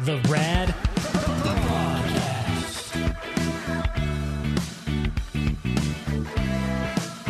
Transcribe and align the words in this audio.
The 0.00 0.18
Rad 0.28 0.68
Prodcast. 0.96 2.92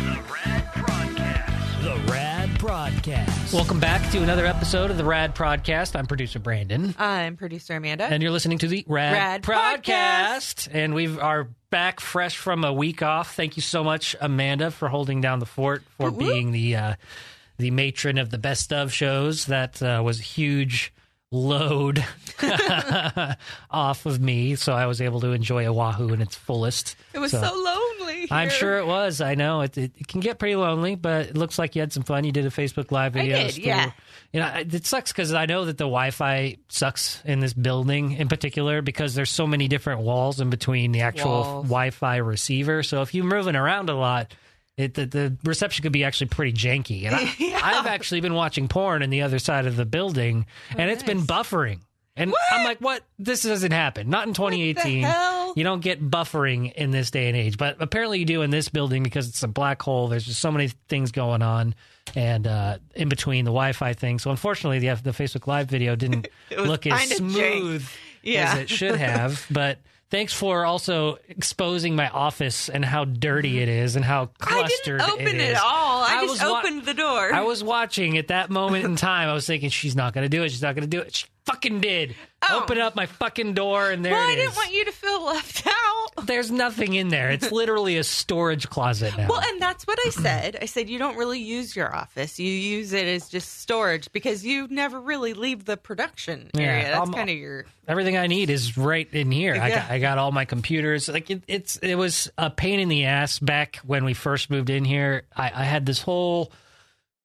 The 0.03 0.19
Rad 0.29 0.65
Prodcast. 0.73 1.81
The 1.81 2.11
Rad 2.11 2.49
Prodcast. 2.59 3.53
Welcome 3.53 3.79
back 3.79 4.11
to 4.11 4.21
another 4.21 4.45
episode 4.45 4.91
of 4.91 4.97
the 4.97 5.05
Rad 5.05 5.33
Prodcast. 5.33 5.95
I'm 5.95 6.07
producer 6.07 6.39
Brandon. 6.39 6.93
I'm 6.99 7.37
producer 7.37 7.77
Amanda. 7.77 8.03
And 8.03 8.21
you're 8.21 8.33
listening 8.33 8.57
to 8.57 8.67
the 8.67 8.83
Rad, 8.85 9.13
Rad 9.13 9.43
Prodcast. 9.43 10.67
And 10.69 10.93
we 10.93 11.17
are 11.17 11.47
back 11.69 12.01
fresh 12.01 12.35
from 12.35 12.65
a 12.65 12.73
week 12.73 13.01
off. 13.01 13.33
Thank 13.33 13.55
you 13.55 13.61
so 13.61 13.81
much, 13.81 14.13
Amanda, 14.19 14.71
for 14.71 14.89
holding 14.89 15.21
down 15.21 15.39
the 15.39 15.45
fort, 15.45 15.83
for 15.95 16.11
Woo-woo. 16.11 16.33
being 16.33 16.51
the 16.51 16.75
uh, 16.75 16.95
the 17.57 17.71
matron 17.71 18.17
of 18.17 18.29
the 18.29 18.37
best 18.37 18.73
of 18.73 18.91
shows. 18.91 19.45
That 19.45 19.81
uh, 19.81 20.01
was 20.03 20.19
a 20.19 20.23
huge 20.23 20.93
load 21.31 22.05
off 23.71 24.05
of 24.05 24.19
me, 24.21 24.55
so 24.55 24.73
I 24.73 24.85
was 24.85 25.01
able 25.01 25.19
to 25.21 25.31
enjoy 25.31 25.65
Oahu 25.65 26.13
in 26.13 26.21
its 26.21 26.35
fullest. 26.35 26.95
it 27.13 27.19
was 27.19 27.31
so, 27.31 27.39
lonely. 27.41 28.27
I'm 28.31 28.49
sure 28.49 28.77
it 28.77 28.87
was. 28.87 29.21
I 29.21 29.35
know 29.35 29.61
it, 29.61 29.77
it, 29.77 29.91
it 29.97 30.07
can 30.07 30.21
get 30.21 30.39
pretty 30.39 30.55
lonely, 30.55 30.95
but 30.95 31.27
it 31.27 31.37
looks 31.37 31.59
like 31.59 31.75
you 31.75 31.81
had 31.81 31.91
some 31.91 32.03
fun. 32.03 32.23
You 32.23 32.31
did 32.31 32.45
a 32.45 32.49
Facebook 32.49 32.91
Live 32.91 33.15
I 33.15 33.21
video. 33.21 33.37
did, 33.37 33.57
yeah. 33.57 33.91
You 34.33 34.41
know, 34.41 34.53
it 34.55 34.85
sucks 34.85 35.11
because 35.11 35.33
I 35.33 35.45
know 35.45 35.65
that 35.65 35.77
the 35.77 35.85
Wi-Fi 35.85 36.57
sucks 36.67 37.21
in 37.25 37.39
this 37.39 37.53
building 37.53 38.13
in 38.13 38.27
particular 38.27 38.81
because 38.81 39.15
there's 39.15 39.29
so 39.29 39.47
many 39.47 39.67
different 39.67 40.01
walls 40.01 40.39
in 40.39 40.49
between 40.49 40.91
the 40.91 41.01
actual 41.01 41.31
Walls. 41.31 41.65
Wi-Fi 41.65 42.17
receiver. 42.17 42.83
So 42.83 43.01
if 43.01 43.13
you're 43.13 43.25
moving 43.25 43.55
around 43.55 43.89
a 43.89 43.95
lot, 43.95 44.33
it, 44.77 44.93
the, 44.93 45.05
the 45.05 45.37
reception 45.43 45.83
could 45.83 45.91
be 45.91 46.03
actually 46.03 46.27
pretty 46.27 46.53
janky. 46.53 47.05
And 47.05 47.15
I, 47.15 47.33
Yeah. 47.39 47.59
I've 47.63 47.87
actually 47.87 48.21
been 48.21 48.33
watching 48.35 48.67
porn 48.67 49.01
in 49.01 49.09
the 49.09 49.23
other 49.23 49.39
side 49.39 49.65
of 49.65 49.75
the 49.75 49.85
building, 49.85 50.45
and 50.77 50.89
it's 50.91 51.03
been 51.03 51.21
buffering. 51.21 51.81
And 52.15 52.33
I'm 52.51 52.63
like, 52.63 52.79
what? 52.79 53.03
This 53.19 53.43
doesn't 53.43 53.71
happen. 53.73 54.09
Not 54.09 54.27
in 54.27 54.33
2018. 54.33 55.03
hell? 55.03 55.53
You 55.55 55.63
don't 55.63 55.81
get 55.81 56.01
buffering 56.01 56.73
in 56.73 56.89
this 56.89 57.11
day 57.11 57.27
and 57.27 57.37
age, 57.37 57.57
but 57.57 57.77
apparently 57.79 58.17
you 58.17 58.25
do 58.25 58.41
in 58.41 58.49
this 58.49 58.69
building 58.69 59.03
because 59.03 59.27
it's 59.29 59.43
a 59.43 59.47
black 59.47 59.81
hole. 59.83 60.07
There's 60.07 60.25
just 60.25 60.39
so 60.39 60.51
many 60.51 60.69
things 60.89 61.11
going 61.11 61.43
on, 61.43 61.75
and 62.15 62.47
uh, 62.47 62.77
in 62.95 63.07
between 63.07 63.45
the 63.45 63.51
Wi-Fi 63.51 63.93
thing. 63.93 64.17
So 64.17 64.31
unfortunately, 64.31 64.79
the 64.79 64.95
the 64.95 65.11
Facebook 65.11 65.45
Live 65.45 65.69
video 65.69 65.95
didn't 65.95 66.27
look 66.57 66.87
as 66.87 66.93
jank. 66.93 67.17
smooth 67.17 67.87
Yeah. 68.23 68.53
as 68.53 68.59
it 68.61 68.69
should 68.69 68.95
have. 68.95 69.45
but 69.51 69.77
thanks 70.09 70.33
for 70.33 70.65
also 70.65 71.17
exposing 71.27 71.95
my 71.95 72.09
office 72.09 72.69
and 72.69 72.83
how 72.85 73.05
dirty 73.05 73.59
it 73.59 73.69
is 73.69 73.95
and 73.95 74.03
how 74.05 74.27
clustered 74.39 75.01
I 75.01 75.05
didn't 75.05 75.21
open 75.21 75.27
it 75.27 75.41
it, 75.41 75.51
is. 75.51 75.57
all. 75.63 76.03
I, 76.03 76.17
I 76.17 76.21
just 76.25 76.41
was 76.41 76.51
wa- 76.51 76.59
opened 76.59 76.85
the 76.85 76.93
door. 76.93 77.33
I 77.33 77.41
was 77.41 77.63
watching 77.63 78.17
at 78.17 78.27
that 78.29 78.49
moment 78.49 78.85
in 78.85 78.95
time. 78.95 79.29
I 79.29 79.33
was 79.33 79.45
thinking, 79.45 79.69
she's 79.69 79.95
not 79.95 80.13
going 80.13 80.25
to 80.25 80.29
do 80.29 80.43
it. 80.43 80.49
She's 80.49 80.61
not 80.61 80.75
going 80.75 80.89
to 80.89 80.97
do 80.97 81.01
it. 81.01 81.15
She 81.15 81.25
fucking 81.47 81.79
did. 81.79 82.15
Oh. 82.47 82.61
Open 82.61 82.77
up 82.77 82.95
my 82.95 83.07
fucking 83.07 83.53
door, 83.53 83.89
and 83.89 84.05
there 84.05 84.13
well, 84.13 84.29
it 84.29 84.33
I 84.33 84.35
didn't 84.35 84.55
want 84.55 84.71
you 84.71 84.85
to 84.85 84.91
feel 84.91 85.25
left 85.25 85.65
out. 85.65 86.27
There's 86.27 86.51
nothing 86.51 86.93
in 86.93 87.07
there. 87.07 87.31
It's 87.31 87.51
literally 87.51 87.97
a 87.97 88.03
storage 88.03 88.69
closet 88.69 89.17
now. 89.17 89.27
Well, 89.27 89.41
and 89.41 89.59
that's 89.59 89.87
what 89.87 89.97
I 90.05 90.09
said. 90.09 90.57
I 90.61 90.65
said 90.65 90.89
you 90.89 90.99
don't 90.99 91.17
really 91.17 91.39
use 91.39 91.75
your 91.75 91.95
office. 91.95 92.37
You 92.39 92.51
use 92.51 92.93
it 92.93 93.07
as 93.07 93.29
just 93.29 93.59
storage 93.59 94.11
because 94.11 94.45
you 94.45 94.67
never 94.69 94.99
really 94.99 95.33
leave 95.33 95.65
the 95.65 95.77
production 95.77 96.51
Yeah, 96.53 96.61
area. 96.61 96.91
That's 96.91 97.09
kind 97.09 97.29
of 97.29 97.35
your 97.35 97.65
Everything 97.87 98.17
I 98.17 98.27
need 98.27 98.49
is 98.49 98.77
right 98.77 99.07
in 99.13 99.31
here. 99.31 99.55
I, 99.55 99.69
got, 99.69 99.89
I 99.89 99.99
got 99.99 100.17
all 100.17 100.31
my 100.31 100.45
computers. 100.45 101.07
Like 101.07 101.31
it, 101.31 101.41
it's 101.47 101.77
it 101.77 101.95
was 101.95 102.29
a 102.37 102.49
pain 102.49 102.79
in 102.79 102.89
the 102.89 103.05
ass 103.05 103.39
back 103.39 103.77
when 103.77 104.03
we 104.03 104.13
first 104.13 104.49
moved 104.49 104.69
in 104.69 104.83
here. 104.85 105.23
I, 105.35 105.51
I 105.55 105.63
had 105.63 105.85
this 105.85 106.01
whole 106.01 106.51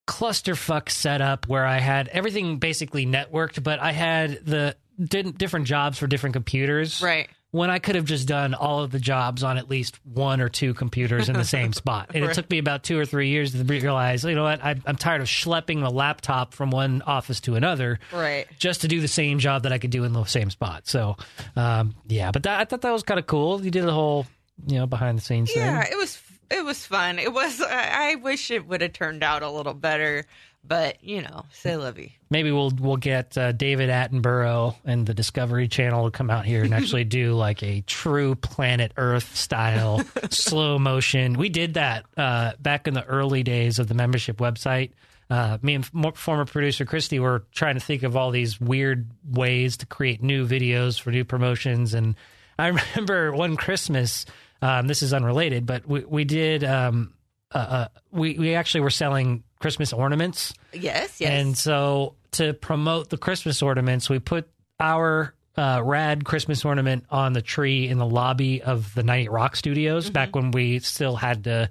clusterfuck 0.06 0.90
setup 0.90 1.46
where 1.48 1.64
I 1.66 1.78
had 1.78 2.08
everything 2.08 2.58
basically 2.58 3.06
networked, 3.06 3.62
but 3.62 3.80
I 3.80 3.92
had 3.92 4.44
the 4.44 4.76
different 5.04 5.66
jobs 5.66 5.98
for 5.98 6.06
different 6.06 6.34
computers. 6.34 7.00
right. 7.02 7.28
when 7.50 7.68
I 7.70 7.78
could 7.80 7.96
have 7.96 8.04
just 8.06 8.26
done 8.28 8.54
all 8.54 8.82
of 8.82 8.90
the 8.90 8.98
jobs 8.98 9.42
on 9.42 9.58
at 9.58 9.68
least 9.68 9.98
one 10.04 10.40
or 10.40 10.48
two 10.48 10.72
computers 10.74 11.28
in 11.28 11.34
the 11.34 11.44
same 11.56 11.72
spot. 11.72 12.10
And 12.14 12.24
it 12.24 12.32
took 12.34 12.48
me 12.50 12.58
about 12.58 12.82
two 12.82 12.98
or 12.98 13.04
three 13.04 13.28
years 13.28 13.52
to 13.52 13.62
realize, 13.64 14.24
you 14.24 14.34
know 14.34 14.44
what, 14.44 14.64
I, 14.64 14.76
I'm 14.86 14.96
tired 14.96 15.20
of 15.20 15.26
schlepping 15.26 15.80
the 15.82 15.90
laptop 15.90 16.54
from 16.54 16.70
one 16.70 17.02
office 17.02 17.40
to 17.42 17.54
another 17.56 17.98
Right. 18.12 18.46
just 18.58 18.80
to 18.82 18.88
do 18.88 19.00
the 19.00 19.08
same 19.08 19.38
job 19.38 19.64
that 19.64 19.72
I 19.72 19.78
could 19.78 19.90
do 19.90 20.04
in 20.04 20.12
the 20.14 20.24
same 20.24 20.48
spot. 20.50 20.86
So, 20.88 21.16
um, 21.56 21.94
yeah, 22.08 22.30
but 22.30 22.42
that, 22.44 22.60
I 22.60 22.64
thought 22.64 22.80
that 22.82 22.92
was 22.92 23.02
kind 23.02 23.20
of 23.20 23.26
cool. 23.26 23.62
You 23.62 23.70
did 23.70 23.84
the 23.84 23.92
whole, 23.92 24.26
you 24.66 24.78
know, 24.78 24.86
behind 24.86 25.18
the 25.18 25.22
scenes 25.22 25.50
Yeah, 25.54 25.80
thing. 25.82 25.90
Yeah, 25.90 25.94
it 25.94 25.98
was 25.98 26.20
it 26.52 26.64
was 26.64 26.84
fun. 26.84 27.18
It 27.18 27.32
was. 27.32 27.60
I, 27.60 28.12
I 28.12 28.14
wish 28.16 28.50
it 28.50 28.66
would 28.66 28.80
have 28.82 28.92
turned 28.92 29.22
out 29.22 29.42
a 29.42 29.50
little 29.50 29.74
better, 29.74 30.26
but 30.64 31.02
you 31.02 31.22
know, 31.22 31.46
say 31.52 31.76
Livy. 31.76 32.18
Maybe 32.30 32.50
we'll 32.52 32.70
we'll 32.78 32.96
get 32.96 33.36
uh, 33.36 33.52
David 33.52 33.90
Attenborough 33.90 34.76
and 34.84 35.06
the 35.06 35.14
Discovery 35.14 35.68
Channel 35.68 36.04
to 36.04 36.10
come 36.10 36.30
out 36.30 36.44
here 36.44 36.62
and 36.62 36.74
actually 36.74 37.04
do 37.04 37.32
like 37.36 37.62
a 37.62 37.80
true 37.82 38.34
Planet 38.34 38.92
Earth 38.96 39.34
style 39.36 40.02
slow 40.30 40.78
motion. 40.78 41.34
We 41.34 41.48
did 41.48 41.74
that 41.74 42.04
uh, 42.16 42.52
back 42.60 42.86
in 42.86 42.94
the 42.94 43.04
early 43.04 43.42
days 43.42 43.78
of 43.78 43.88
the 43.88 43.94
membership 43.94 44.36
website. 44.38 44.90
Uh, 45.30 45.56
me 45.62 45.74
and 45.74 45.94
mo- 45.94 46.12
former 46.12 46.44
producer 46.44 46.84
Christy 46.84 47.18
were 47.18 47.44
trying 47.52 47.74
to 47.74 47.80
think 47.80 48.02
of 48.02 48.16
all 48.16 48.30
these 48.30 48.60
weird 48.60 49.08
ways 49.24 49.78
to 49.78 49.86
create 49.86 50.22
new 50.22 50.46
videos 50.46 51.00
for 51.00 51.10
new 51.10 51.24
promotions, 51.24 51.94
and 51.94 52.16
I 52.58 52.66
remember 52.96 53.32
one 53.32 53.56
Christmas. 53.56 54.26
Um, 54.62 54.86
this 54.86 55.02
is 55.02 55.12
unrelated, 55.12 55.66
but 55.66 55.86
we 55.86 56.04
we 56.04 56.24
did. 56.24 56.64
Um, 56.64 57.12
uh, 57.54 57.58
uh, 57.58 57.88
we 58.10 58.38
we 58.38 58.54
actually 58.54 58.80
were 58.80 58.90
selling 58.90 59.42
Christmas 59.58 59.92
ornaments. 59.92 60.54
Yes. 60.72 61.20
Yes. 61.20 61.30
And 61.30 61.58
so 61.58 62.14
to 62.32 62.54
promote 62.54 63.10
the 63.10 63.18
Christmas 63.18 63.60
ornaments, 63.60 64.08
we 64.08 64.18
put 64.18 64.48
our 64.80 65.34
uh, 65.56 65.82
rad 65.84 66.24
Christmas 66.24 66.64
ornament 66.64 67.04
on 67.10 67.32
the 67.32 67.42
tree 67.42 67.88
in 67.88 67.98
the 67.98 68.06
lobby 68.06 68.62
of 68.62 68.94
the 68.94 69.02
98 69.02 69.30
Rock 69.30 69.56
Studios 69.56 70.10
back 70.10 70.34
when 70.34 70.50
we 70.50 70.78
still 70.78 71.16
had 71.16 71.44
to 71.44 71.68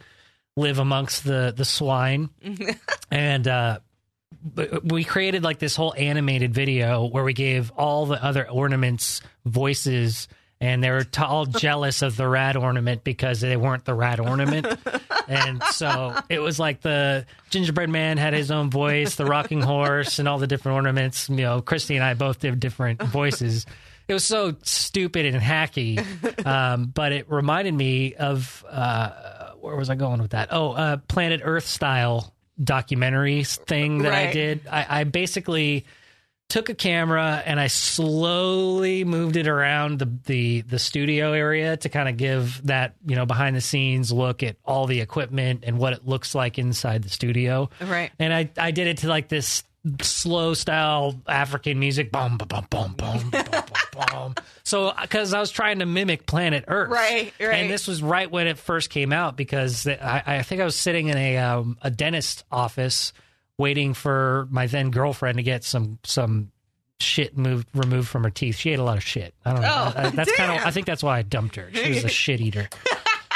live 0.55 0.79
amongst 0.79 1.23
the 1.23 1.53
the 1.55 1.65
swine. 1.65 2.29
and 3.11 3.47
uh, 3.47 3.79
but 4.43 4.85
we 4.91 5.03
created 5.03 5.43
like 5.43 5.59
this 5.59 5.75
whole 5.75 5.93
animated 5.97 6.53
video 6.53 7.05
where 7.05 7.23
we 7.23 7.33
gave 7.33 7.71
all 7.71 8.05
the 8.05 8.23
other 8.23 8.49
ornaments 8.49 9.21
voices. 9.45 10.27
And 10.61 10.83
they 10.83 10.91
were 10.91 11.03
t- 11.03 11.21
all 11.21 11.45
jealous 11.47 12.03
of 12.03 12.15
the 12.15 12.27
rat 12.27 12.55
ornament 12.55 13.03
because 13.03 13.41
they 13.41 13.57
weren't 13.57 13.83
the 13.83 13.95
rat 13.95 14.19
ornament. 14.19 14.67
and 15.27 15.61
so 15.71 16.15
it 16.29 16.39
was 16.39 16.59
like 16.59 16.81
the 16.81 17.25
gingerbread 17.49 17.89
man 17.89 18.17
had 18.17 18.33
his 18.33 18.51
own 18.51 18.69
voice, 18.69 19.15
the 19.15 19.25
rocking 19.25 19.61
horse, 19.61 20.19
and 20.19 20.27
all 20.27 20.37
the 20.37 20.45
different 20.45 20.75
ornaments. 20.75 21.27
You 21.29 21.37
know, 21.37 21.61
Christy 21.61 21.95
and 21.95 22.03
I 22.03 22.13
both 22.13 22.39
did 22.39 22.59
different 22.59 23.01
voices. 23.01 23.65
It 24.07 24.13
was 24.13 24.23
so 24.23 24.55
stupid 24.61 25.25
and 25.25 25.41
hacky, 25.41 26.45
um, 26.45 26.87
but 26.87 27.11
it 27.11 27.31
reminded 27.31 27.73
me 27.73 28.13
of 28.15 28.63
uh, 28.69 29.53
where 29.61 29.75
was 29.75 29.89
I 29.89 29.95
going 29.95 30.21
with 30.21 30.31
that? 30.31 30.49
Oh, 30.51 30.73
uh, 30.73 30.97
Planet 31.07 31.41
Earth 31.43 31.65
style 31.65 32.33
documentary 32.61 33.43
thing 33.43 33.99
that 33.99 34.13
I 34.13 34.31
did. 34.31 34.67
I, 34.69 35.01
I 35.01 35.03
basically 35.05 35.85
took 36.51 36.67
a 36.67 36.75
camera 36.75 37.41
and 37.45 37.61
I 37.61 37.67
slowly 37.67 39.05
moved 39.05 39.37
it 39.37 39.47
around 39.47 39.99
the 39.99 40.11
the, 40.25 40.61
the 40.61 40.79
studio 40.79 41.31
area 41.31 41.77
to 41.77 41.87
kind 41.87 42.09
of 42.09 42.17
give 42.17 42.67
that 42.67 42.93
you 43.05 43.15
know 43.15 43.25
behind 43.25 43.55
the 43.55 43.61
scenes 43.61 44.11
look 44.11 44.43
at 44.43 44.57
all 44.65 44.85
the 44.85 44.99
equipment 44.99 45.63
and 45.65 45.77
what 45.77 45.93
it 45.93 46.05
looks 46.05 46.35
like 46.35 46.59
inside 46.59 47.03
the 47.03 47.09
studio. 47.09 47.69
Right. 47.79 48.11
And 48.19 48.33
I 48.33 48.49
I 48.57 48.71
did 48.71 48.87
it 48.87 48.97
to 48.97 49.07
like 49.07 49.29
this 49.29 49.63
slow 50.01 50.53
style 50.53 51.21
African 51.25 51.79
music. 51.79 52.11
Boom, 52.11 52.37
boom, 52.37 52.67
boom, 52.69 52.95
boom, 52.97 53.29
boom, 53.29 53.31
boom. 54.11 54.35
So, 54.63 54.87
uh, 54.87 55.01
because 55.03 55.33
I 55.33 55.39
was 55.39 55.51
trying 55.51 55.79
to 55.79 55.85
mimic 55.85 56.25
Planet 56.25 56.65
Earth, 56.67 56.91
right, 56.91 57.33
right, 57.39 57.53
and 57.53 57.71
this 57.71 57.87
was 57.87 58.03
right 58.03 58.29
when 58.29 58.47
it 58.47 58.57
first 58.57 58.89
came 58.89 59.13
out 59.13 59.37
because 59.37 59.87
I, 59.87 60.21
I 60.25 60.43
think 60.43 60.59
I 60.59 60.65
was 60.65 60.75
sitting 60.75 61.07
in 61.07 61.17
a 61.17 61.37
um, 61.37 61.77
a 61.81 61.89
dentist 61.89 62.43
office 62.51 63.13
waiting 63.61 63.93
for 63.93 64.47
my 64.51 64.67
then 64.67 64.91
girlfriend 64.91 65.37
to 65.37 65.43
get 65.43 65.63
some 65.63 65.99
some 66.03 66.51
shit 66.99 67.37
moved 67.37 67.67
removed 67.73 68.07
from 68.09 68.23
her 68.23 68.29
teeth. 68.29 68.57
She 68.57 68.71
ate 68.71 68.79
a 68.79 68.83
lot 68.83 68.97
of 68.97 69.03
shit. 69.03 69.33
I 69.45 69.53
don't 69.53 69.61
know. 69.61 69.67
Oh, 69.69 69.93
I- 69.95 70.09
that's 70.09 70.31
kind 70.35 70.51
of. 70.59 70.65
I 70.67 70.71
think 70.71 70.85
that's 70.87 71.01
why 71.03 71.17
I 71.19 71.21
dumped 71.21 71.55
her. 71.55 71.69
She 71.73 71.89
was 71.89 72.03
a 72.03 72.09
shit 72.23 72.41
eater. 72.41 72.67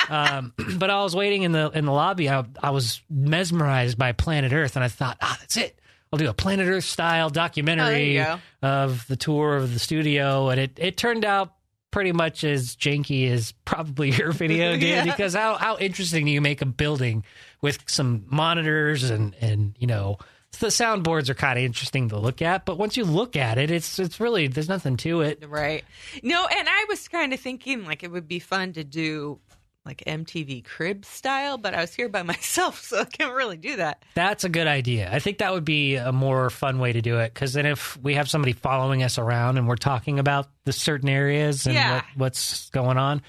Um, 0.10 0.54
but 0.77 0.89
I 0.89 1.01
was 1.04 1.16
waiting 1.16 1.44
in 1.44 1.51
the 1.51 1.69
in 1.72 1.86
the 1.86 1.92
lobby. 1.92 2.30
I, 2.30 2.44
I 2.62 2.72
was 2.72 3.01
mesmerized 3.10 3.98
by 3.98 4.12
Planet 4.12 4.51
Earth, 4.54 4.75
and 4.75 4.83
I 4.83 4.88
thought, 4.88 5.18
ah, 5.22 5.38
that's 5.39 5.57
it. 5.57 5.80
I'll 6.13 6.19
do 6.19 6.30
a 6.30 6.33
Planet 6.33 6.68
Earth 6.68 6.83
style 6.86 7.30
documentary 7.30 8.19
Oh, 8.21 8.39
of 8.62 9.06
the 9.07 9.16
tour 9.16 9.56
of 9.56 9.74
the 9.74 9.80
studio, 9.80 10.50
and 10.50 10.60
it 10.60 10.71
it 10.78 10.98
turned 10.98 11.25
out 11.25 11.54
pretty 11.95 12.12
much 12.12 12.44
as 12.44 12.75
janky 12.75 13.31
as 13.31 13.53
probably 13.63 14.12
your 14.19 14.33
video 14.33 14.71
did 14.77 14.81
Yeah. 14.83 15.03
because 15.06 15.33
how 15.33 15.56
how 15.56 15.77
interesting 15.77 16.25
do 16.25 16.31
you 16.31 16.42
make 16.42 16.62
a 16.62 16.65
building 16.65 17.24
with 17.62 17.80
some 17.88 18.25
monitors 18.27 19.09
and 19.09 19.33
and 19.39 19.75
you 19.80 19.88
know 19.88 20.18
the 20.59 20.68
soundboards 20.68 21.30
are 21.30 21.33
kind 21.36 21.57
of 21.57 21.63
interesting 21.63 22.09
to 22.09 22.18
look 22.18 22.42
at 22.42 22.65
but 22.65 22.77
once 22.77 22.97
you 22.97 23.06
look 23.06 23.38
at 23.38 23.57
it 23.57 23.71
it's 23.71 23.97
it's 23.97 24.19
really 24.19 24.47
there's 24.47 24.68
nothing 24.68 24.97
to 24.97 25.21
it 25.21 25.42
Right. 25.47 25.86
No, 26.21 26.45
and 26.45 26.68
I 26.68 26.86
was 26.89 27.07
kind 27.07 27.33
of 27.33 27.39
thinking 27.39 27.86
like 27.86 28.03
it 28.03 28.12
would 28.12 28.27
be 28.27 28.39
fun 28.39 28.74
to 28.74 28.83
do 28.83 29.39
like 29.86 30.04
MTV 30.08 30.66
Crib 30.66 31.06
style, 31.06 31.58
but 31.58 31.74
I 31.74 31.82
was 31.82 31.94
here 31.94 32.10
by 32.10 32.24
myself, 32.34 32.82
so 32.84 33.02
I 33.02 33.06
can't 33.06 33.34
really 33.36 33.58
do 33.58 33.76
that. 33.78 34.04
That's 34.16 34.44
a 34.44 34.50
good 34.50 34.68
idea. 34.68 35.10
I 35.12 35.20
think 35.20 35.38
that 35.40 35.54
would 35.54 35.66
be 35.66 35.96
a 35.96 36.12
more 36.12 36.50
fun 36.50 36.80
way 36.80 36.94
to 36.94 37.02
do 37.02 37.20
it 37.20 37.34
because 37.34 37.54
then 37.54 37.66
if 37.66 37.96
we 38.02 38.16
have 38.16 38.30
somebody 38.30 38.54
following 38.54 39.04
us 39.04 39.18
around 39.18 39.58
and 39.58 39.68
we're 39.68 39.76
talking 39.76 40.20
about 40.20 40.48
the 40.64 40.74
certain 40.74 41.10
areas 41.10 41.66
and 41.66 41.76
Yeah. 41.76 41.96
what, 41.96 42.04
what's 42.16 42.70
going 42.72 42.98
on, 42.98 43.22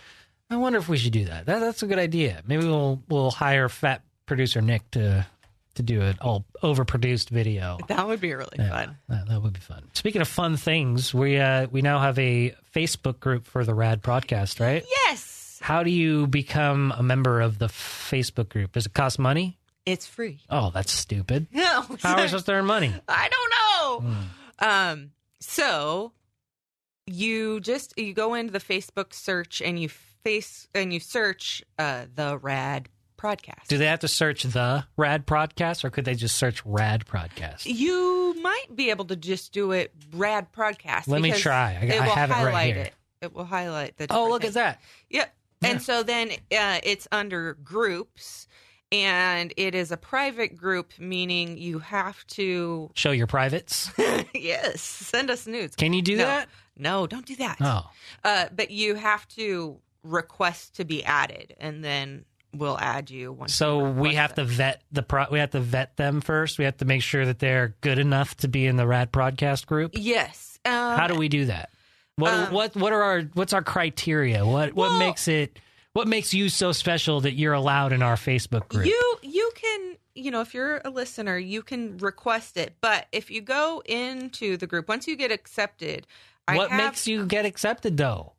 I 0.48 0.56
wonder 0.56 0.78
if 0.78 0.88
we 0.88 0.96
should 0.96 1.12
do 1.12 1.24
that. 1.26 1.46
that. 1.46 1.58
That's 1.58 1.82
a 1.82 1.86
good 1.86 1.98
idea. 1.98 2.40
Maybe 2.46 2.64
we'll 2.64 3.02
we'll 3.08 3.30
hire 3.32 3.68
fat 3.68 4.02
producer 4.26 4.60
Nick 4.62 4.88
to 4.92 5.26
to 5.74 5.82
do 5.82 6.00
an 6.00 6.16
all 6.22 6.46
overproduced 6.62 7.28
video. 7.28 7.76
That 7.88 8.06
would 8.06 8.20
be 8.20 8.32
really 8.32 8.56
Yeah, 8.58 8.70
fun. 8.70 8.96
That, 9.08 9.28
that 9.28 9.42
would 9.42 9.52
be 9.52 9.60
fun. 9.60 9.82
Speaking 9.92 10.22
of 10.22 10.28
fun 10.28 10.56
things, 10.56 11.12
we 11.12 11.38
uh, 11.38 11.66
we 11.70 11.82
now 11.82 11.98
have 11.98 12.18
a 12.18 12.54
Facebook 12.74 13.20
group 13.20 13.44
for 13.46 13.64
the 13.64 13.74
Rad 13.74 14.02
Prodcast, 14.02 14.58
right? 14.60 14.84
Yes, 15.06 15.25
How 15.66 15.82
do 15.82 15.90
you 15.90 16.28
become 16.28 16.94
a 16.96 17.02
member 17.02 17.40
of 17.40 17.58
the 17.58 17.66
Facebook 17.66 18.48
group? 18.50 18.70
Does 18.74 18.86
it 18.86 18.94
cost 18.94 19.18
money? 19.18 19.58
it's 19.84 20.06
free. 20.06 20.38
Oh, 20.48 20.70
that's 20.72 20.92
stupid. 20.92 21.48
No, 21.52 21.82
How 22.02 22.14
are 22.14 22.22
we 22.22 22.28
supposed 22.28 22.46
to 22.46 22.52
earn 22.52 22.66
money? 22.66 22.94
I 23.08 23.28
don't 23.28 24.04
know. 24.04 24.10
Hmm. 24.60 24.64
Um, 24.64 25.10
so 25.40 26.12
you 27.04 27.58
just 27.58 27.98
you 27.98 28.14
go 28.14 28.34
into 28.34 28.52
the 28.52 28.60
Facebook 28.60 29.12
search 29.12 29.60
and 29.60 29.76
you 29.76 29.88
face 29.88 30.68
and 30.72 30.92
you 30.92 31.00
search 31.00 31.64
uh 31.80 32.04
the 32.14 32.38
Rad 32.38 32.88
Prodcast. 33.18 33.66
Do 33.66 33.76
they 33.76 33.86
have 33.86 34.00
to 34.00 34.08
search 34.08 34.44
the 34.44 34.84
Rad 34.96 35.26
Prodcast, 35.26 35.84
or 35.84 35.90
could 35.90 36.04
they 36.04 36.14
just 36.14 36.36
search 36.36 36.64
Rad 36.64 37.06
Prodcast? 37.06 37.62
You 37.64 38.36
might 38.40 38.76
be 38.76 38.90
able 38.90 39.06
to 39.06 39.16
just 39.16 39.52
do 39.52 39.72
it 39.72 39.90
Rad 40.12 40.52
Prodcast. 40.52 41.08
Let 41.08 41.22
me 41.22 41.32
try. 41.32 41.76
I- 41.80 41.84
it 41.86 42.00
I 42.00 42.06
will 42.06 42.14
have 42.14 42.30
it 42.30 42.34
right 42.34 42.38
highlight 42.44 42.74
here. 42.74 42.84
It. 42.84 42.94
It 43.22 43.34
will 43.34 43.44
highlight 43.44 43.96
the. 43.96 44.06
Oh, 44.10 44.28
look 44.28 44.42
things. 44.42 44.56
at 44.56 44.78
that! 44.78 44.80
Yep. 45.10 45.32
And 45.70 45.82
so 45.82 46.02
then 46.02 46.30
uh, 46.30 46.80
it's 46.82 47.06
under 47.12 47.54
groups, 47.54 48.46
and 48.92 49.52
it 49.56 49.74
is 49.74 49.90
a 49.92 49.96
private 49.96 50.56
group, 50.56 50.92
meaning 50.98 51.58
you 51.58 51.78
have 51.80 52.26
to 52.28 52.90
Show 52.94 53.10
your 53.10 53.26
privates. 53.26 53.90
yes 54.34 54.80
send 54.80 55.30
us 55.30 55.46
nudes. 55.46 55.76
Can 55.76 55.92
you 55.92 56.02
do 56.02 56.16
No. 56.16 56.24
that? 56.24 56.48
No, 56.78 57.06
don't 57.06 57.24
do 57.26 57.36
that. 57.36 57.56
Oh, 57.60 57.90
Uh, 58.24 58.46
but 58.54 58.70
you 58.70 58.94
have 58.96 59.26
to 59.28 59.78
request 60.02 60.76
to 60.76 60.84
be 60.84 61.02
added, 61.04 61.54
and 61.58 61.82
then 61.82 62.24
we'll 62.54 62.78
add 62.78 63.10
you. 63.10 63.32
Once 63.32 63.54
so 63.54 63.86
you 63.86 63.92
we 63.92 64.14
have 64.14 64.32
it. 64.32 64.36
to 64.36 64.44
vet 64.44 64.82
the 64.92 65.02
pro. 65.02 65.24
We 65.30 65.38
have 65.40 65.50
to 65.50 65.60
vet 65.60 65.96
them 65.96 66.20
first. 66.20 66.58
We 66.58 66.64
have 66.64 66.76
to 66.78 66.84
make 66.84 67.02
sure 67.02 67.24
that 67.26 67.38
they're 67.38 67.74
good 67.80 67.98
enough 67.98 68.36
to 68.38 68.48
be 68.48 68.66
in 68.66 68.76
the 68.76 68.86
Rad 68.86 69.10
Prodcast 69.12 69.66
group. 69.66 69.92
Yes. 69.94 70.58
Um, 70.64 70.72
How 70.72 71.06
do 71.06 71.14
we 71.14 71.28
do 71.28 71.46
that? 71.46 71.70
What 72.16 72.32
um, 72.32 72.52
what 72.52 72.74
what 72.76 72.92
are 72.92 73.02
our 73.02 73.20
what's 73.34 73.52
our 73.52 73.62
criteria? 73.62 74.44
What 74.46 74.72
what 74.74 74.98
makes 74.98 75.28
it? 75.28 75.58
What 75.92 76.08
makes 76.08 76.32
you 76.34 76.48
so 76.48 76.72
special 76.72 77.20
that 77.22 77.32
you're 77.34 77.52
allowed 77.52 77.92
in 77.92 78.02
our 78.02 78.16
Facebook 78.16 78.68
group? 78.68 78.86
You 78.86 79.16
you 79.22 79.50
can 79.54 79.96
you 80.14 80.30
know 80.30 80.40
if 80.40 80.54
you're 80.54 80.80
a 80.84 80.90
listener 80.90 81.36
you 81.36 81.62
can 81.62 81.98
request 81.98 82.56
it, 82.56 82.74
but 82.80 83.06
if 83.12 83.30
you 83.30 83.42
go 83.42 83.82
into 83.84 84.56
the 84.56 84.66
group 84.66 84.88
once 84.88 85.06
you 85.06 85.14
get 85.16 85.30
accepted, 85.30 86.06
I 86.48 86.56
what 86.56 86.70
have, 86.70 86.78
makes 86.78 87.06
you 87.06 87.26
get 87.26 87.44
accepted 87.44 87.98
though? 87.98 88.32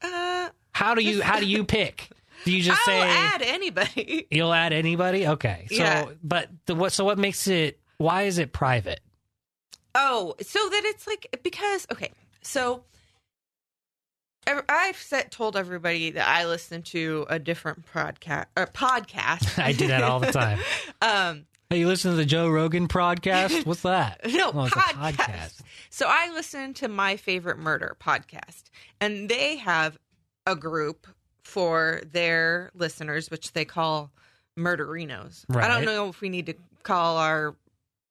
uh, 0.00 0.48
How 0.72 0.94
do 0.94 1.02
you 1.02 1.22
how 1.22 1.38
do 1.38 1.46
you 1.46 1.64
pick? 1.64 2.08
Do 2.46 2.52
you 2.52 2.62
just 2.62 2.80
I'll 2.80 2.86
say 2.86 3.02
add 3.02 3.42
anybody. 3.42 4.26
you'll 4.30 4.54
add 4.54 4.72
anybody? 4.72 5.26
Okay. 5.26 5.66
So 5.68 5.76
Yeah. 5.76 6.10
but 6.22 6.48
the 6.64 6.74
what 6.74 6.92
so 6.92 7.04
what 7.04 7.18
makes 7.18 7.46
it 7.46 7.78
why 7.98 8.22
is 8.22 8.38
it 8.38 8.54
private? 8.54 9.00
Oh, 9.94 10.34
so 10.40 10.58
that 10.70 10.82
it's 10.86 11.06
like 11.06 11.26
because 11.42 11.86
okay, 11.92 12.10
so 12.42 12.84
I've 14.46 14.96
said, 14.96 15.30
told 15.30 15.56
everybody 15.56 16.10
that 16.12 16.26
I 16.26 16.46
listen 16.46 16.82
to 16.84 17.26
a 17.28 17.38
different 17.38 17.84
podcast. 17.92 18.46
Or 18.56 18.66
podcast. 18.74 19.62
I 19.62 19.72
do 19.72 19.88
that 19.88 20.02
all 20.02 20.20
the 20.20 20.32
time. 20.32 20.58
um, 21.02 21.46
Hey, 21.70 21.80
you 21.80 21.86
listen 21.86 22.12
to 22.12 22.16
the 22.16 22.24
Joe 22.24 22.48
Rogan 22.48 22.88
podcast? 22.88 23.66
What's 23.66 23.82
that? 23.82 24.20
no 24.32 24.48
Oh, 24.48 24.52
podcast. 24.52 25.12
podcast. 25.12 25.60
So 25.90 26.06
I 26.08 26.30
listen 26.32 26.72
to 26.74 26.88
my 26.88 27.16
favorite 27.16 27.58
murder 27.58 27.94
podcast, 28.00 28.70
and 29.02 29.28
they 29.28 29.56
have 29.56 29.98
a 30.46 30.56
group 30.56 31.06
for 31.42 32.00
their 32.10 32.70
listeners, 32.74 33.30
which 33.30 33.52
they 33.52 33.66
call 33.66 34.10
murderinos. 34.58 35.44
I 35.54 35.68
don't 35.68 35.84
know 35.84 36.08
if 36.08 36.22
we 36.22 36.30
need 36.30 36.46
to 36.46 36.54
call 36.84 37.18
our 37.18 37.54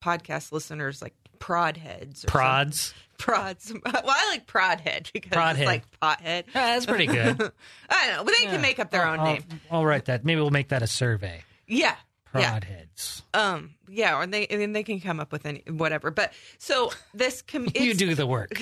podcast 0.02 0.52
listeners 0.52 1.00
like 1.02 1.14
prod 1.38 1.76
heads 1.76 2.24
or 2.24 2.28
something. 2.28 2.40
Prods. 2.40 2.94
prods. 3.18 3.72
Well, 3.84 4.04
I 4.06 4.28
like 4.30 4.46
prod 4.46 4.80
head 4.80 5.08
because 5.12 5.32
Prodhead. 5.32 5.58
it's 5.58 5.66
like 5.66 5.84
pothead. 6.00 6.44
Yeah, 6.46 6.52
that's 6.52 6.86
pretty 6.86 7.06
good. 7.06 7.52
I 7.90 8.06
don't 8.06 8.16
know, 8.16 8.24
but 8.24 8.34
they 8.38 8.44
Yeah. 8.44 8.50
can 8.52 8.60
make 8.60 8.78
up 8.78 8.90
their 8.90 9.04
I'll- 9.06 9.14
own 9.14 9.20
I'll- 9.20 9.32
name. 9.34 9.42
I'll 9.70 9.86
write 9.86 10.06
that. 10.06 10.24
Maybe 10.24 10.40
we'll 10.40 10.50
make 10.50 10.68
that 10.68 10.82
a 10.82 10.86
survey. 10.86 11.42
Yeah, 11.66 11.94
yeah, 12.34 12.58
Prodheads. 12.60 13.22
um, 13.34 13.74
yeah, 13.88 14.16
or 14.18 14.26
they 14.26 14.46
and 14.46 14.74
they 14.74 14.82
can 14.82 15.00
come 15.00 15.20
up 15.20 15.32
with 15.32 15.46
any 15.46 15.62
whatever. 15.68 16.10
But 16.10 16.32
so 16.58 16.90
this 17.14 17.42
com- 17.42 17.68
You 17.74 17.94
do 17.94 18.14
the 18.14 18.26
work. 18.26 18.52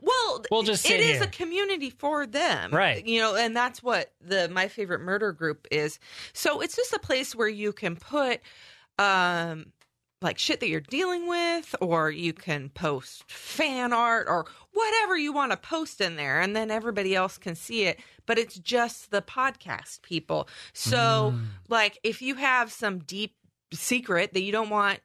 well, 0.00 0.42
We'll 0.50 0.62
just 0.62 0.82
sit 0.84 1.00
it 1.00 1.10
is 1.10 1.20
a 1.20 1.26
community 1.26 1.90
for 1.90 2.26
them, 2.26 2.70
Right. 2.72 3.04
You 3.06 3.20
know, 3.20 3.34
and 3.36 3.54
that's 3.56 3.82
what 3.82 4.12
the 4.20 4.48
my 4.48 4.68
favorite 4.68 5.00
murder 5.00 5.32
group 5.32 5.66
is. 5.70 5.98
So 6.32 6.60
it's 6.60 6.74
just 6.76 6.92
a 6.94 6.98
place 6.98 7.34
where 7.34 7.48
you 7.48 7.72
can 7.72 7.96
put, 7.96 8.40
um, 8.98 9.66
like 10.20 10.38
shit 10.38 10.60
that 10.60 10.68
you're 10.68 10.80
dealing 10.80 11.28
with, 11.28 11.74
or 11.80 12.10
you 12.10 12.32
can 12.32 12.70
post 12.70 13.30
fan 13.30 13.92
art 13.92 14.26
or 14.28 14.46
whatever 14.72 15.16
you 15.16 15.32
want 15.32 15.52
to 15.52 15.56
post 15.56 16.00
in 16.00 16.16
there, 16.16 16.40
and 16.40 16.56
then 16.56 16.70
everybody 16.70 17.14
else 17.14 17.38
can 17.38 17.54
see 17.54 17.84
it. 17.84 18.00
But 18.26 18.38
it's 18.38 18.58
just 18.58 19.10
the 19.10 19.22
podcast 19.22 20.02
people. 20.02 20.48
So, 20.72 21.32
Mm. 21.34 21.44
like, 21.68 21.98
if 22.02 22.20
you 22.20 22.34
have 22.36 22.72
some 22.72 22.98
deep 22.98 23.34
secret 23.72 24.32
that 24.34 24.42
you 24.42 24.50
don't 24.52 24.70
want 24.70 25.00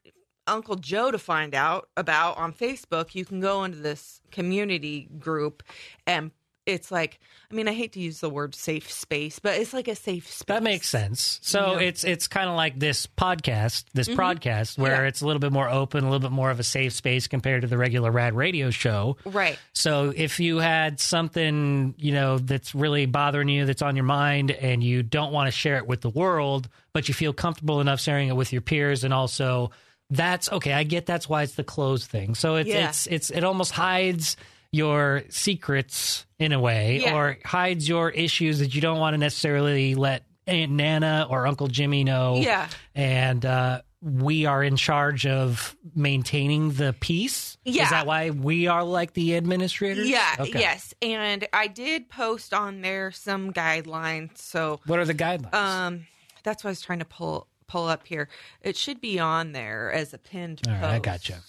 Uncle 0.48 0.76
Joe 0.76 1.12
to 1.12 1.20
find 1.20 1.54
out 1.56 1.90
about 1.96 2.38
on 2.38 2.52
Facebook, 2.52 3.16
you 3.16 3.24
can 3.24 3.40
go 3.40 3.64
into 3.64 3.78
this 3.78 4.20
community 4.32 5.08
group 5.20 5.64
and 6.08 6.32
it's 6.66 6.92
like 6.92 7.20
I 7.52 7.56
mean 7.56 7.68
I 7.68 7.74
hate 7.74 7.94
to 7.94 8.00
use 8.00 8.20
the 8.22 8.30
word 8.30 8.56
safe 8.56 8.92
space, 8.92 9.40
but 9.40 9.56
it's 9.56 9.74
like 9.74 9.88
a 9.88 9.96
safe 9.96 10.30
space. 10.32 10.46
That 10.48 10.64
makes 10.64 10.88
sense. 10.88 11.40
So 11.44 11.80
Yeah. 11.80 11.88
it's 11.88 12.04
it's 12.04 12.28
kind 12.28 12.50
of 12.50 12.56
like 12.56 12.80
this 12.80 13.06
podcast, 13.08 13.86
this 13.94 14.08
podcast, 14.08 14.78
where 14.78 14.92
Mm-hmm. 14.94 15.02
Yeah. 15.04 15.08
it's 15.08 15.22
a 15.22 15.26
little 15.28 15.40
bit 15.40 15.52
more 15.52 15.70
open, 15.70 16.04
a 16.04 16.10
little 16.10 16.20
bit 16.28 16.32
more 16.34 16.52
of 16.52 16.60
a 16.60 16.64
safe 16.64 16.94
space 16.94 17.28
compared 17.28 17.62
to 17.64 17.68
the 17.68 17.78
regular 17.78 18.12
Rad 18.12 18.34
Radio 18.36 18.70
show. 18.70 19.18
Right. 19.26 19.58
So 19.74 20.14
if 20.16 20.40
you 20.40 20.58
had 20.60 21.00
something, 21.00 21.96
you 21.98 22.12
know, 22.14 22.38
that's 22.38 22.74
really 22.76 23.06
bothering 23.06 23.50
you, 23.50 23.66
that's 23.66 23.82
on 23.82 23.96
your 23.96 24.06
mind, 24.06 24.52
and 24.52 24.84
you 24.84 25.04
don't 25.04 25.32
want 25.34 25.48
to 25.48 25.52
share 25.52 25.78
it 25.78 25.88
with 25.88 26.02
the 26.02 26.10
world, 26.10 26.70
but 26.94 27.08
you 27.08 27.14
feel 27.14 27.34
comfortable 27.34 27.82
enough 27.82 28.00
sharing 28.00 28.28
it 28.30 28.36
with 28.36 28.54
your 28.54 28.62
peers, 28.62 29.04
and 29.04 29.14
also 29.14 29.72
that's 30.10 30.52
okay. 30.52 30.74
I 30.74 30.84
get 30.84 31.06
that's 31.06 31.28
why 31.28 31.44
it's 31.44 31.56
the 31.56 31.64
closed 31.64 32.10
thing. 32.10 32.36
So 32.36 32.56
it's 32.56 32.70
Yeah. 32.70 32.90
it's 32.90 33.08
it's 33.08 33.30
it 33.32 33.44
almost 33.44 33.72
hides 33.72 34.38
your 34.74 35.24
secrets 35.30 36.26
in 36.40 36.52
a 36.52 36.60
way, 36.60 37.00
Yeah. 37.04 37.16
or 37.16 37.38
hides 37.46 37.88
your 37.88 38.10
issues 38.10 38.60
that 38.60 38.74
you 38.76 38.82
don't 38.82 39.00
want 39.00 39.14
to 39.14 39.18
necessarily 39.18 39.96
let 39.96 40.24
Aunt 40.48 40.72
Nana 40.74 41.28
or 41.30 41.48
Uncle 41.48 41.68
Jimmy 41.68 42.04
know. 42.04 42.38
Yeah. 42.42 42.68
and 42.96 43.46
uh, 43.46 43.82
we 44.02 44.46
are 44.46 44.62
in 44.62 44.76
charge 44.76 45.26
of 45.26 45.78
maintaining 45.96 46.72
the 46.74 46.94
peace. 47.00 47.58
Yeah. 47.64 47.84
is 47.86 47.90
that 47.92 48.06
why 48.06 48.32
we 48.32 48.68
are 48.68 48.84
like 48.84 49.14
the 49.14 49.38
administrators? 49.38 50.10
Yeah, 50.10 50.36
Okay. 50.40 50.60
yes. 50.60 50.94
And 51.02 51.48
I 51.54 51.68
did 51.68 52.10
post 52.10 52.54
on 52.54 52.82
there 52.82 53.12
some 53.12 53.54
guidelines. 53.54 54.38
So 54.40 54.82
What 54.86 55.00
are 55.00 55.06
the 55.06 55.14
guidelines? 55.14 55.54
um 55.54 56.08
that's 56.44 56.64
what 56.66 56.70
I 56.70 56.72
was 56.72 56.82
trying 56.82 57.00
to 57.00 57.06
pull 57.06 57.48
pull 57.68 57.88
up 57.88 58.06
here. 58.06 58.28
It 58.62 58.76
should 58.76 59.00
be 59.00 59.20
on 59.20 59.54
there 59.54 59.92
as 59.94 60.14
a 60.14 60.18
pinned 60.18 60.62
All 60.68 60.74
post. 60.74 60.84
right, 60.84 60.96
I 60.96 61.00
gotcha. 61.00 61.40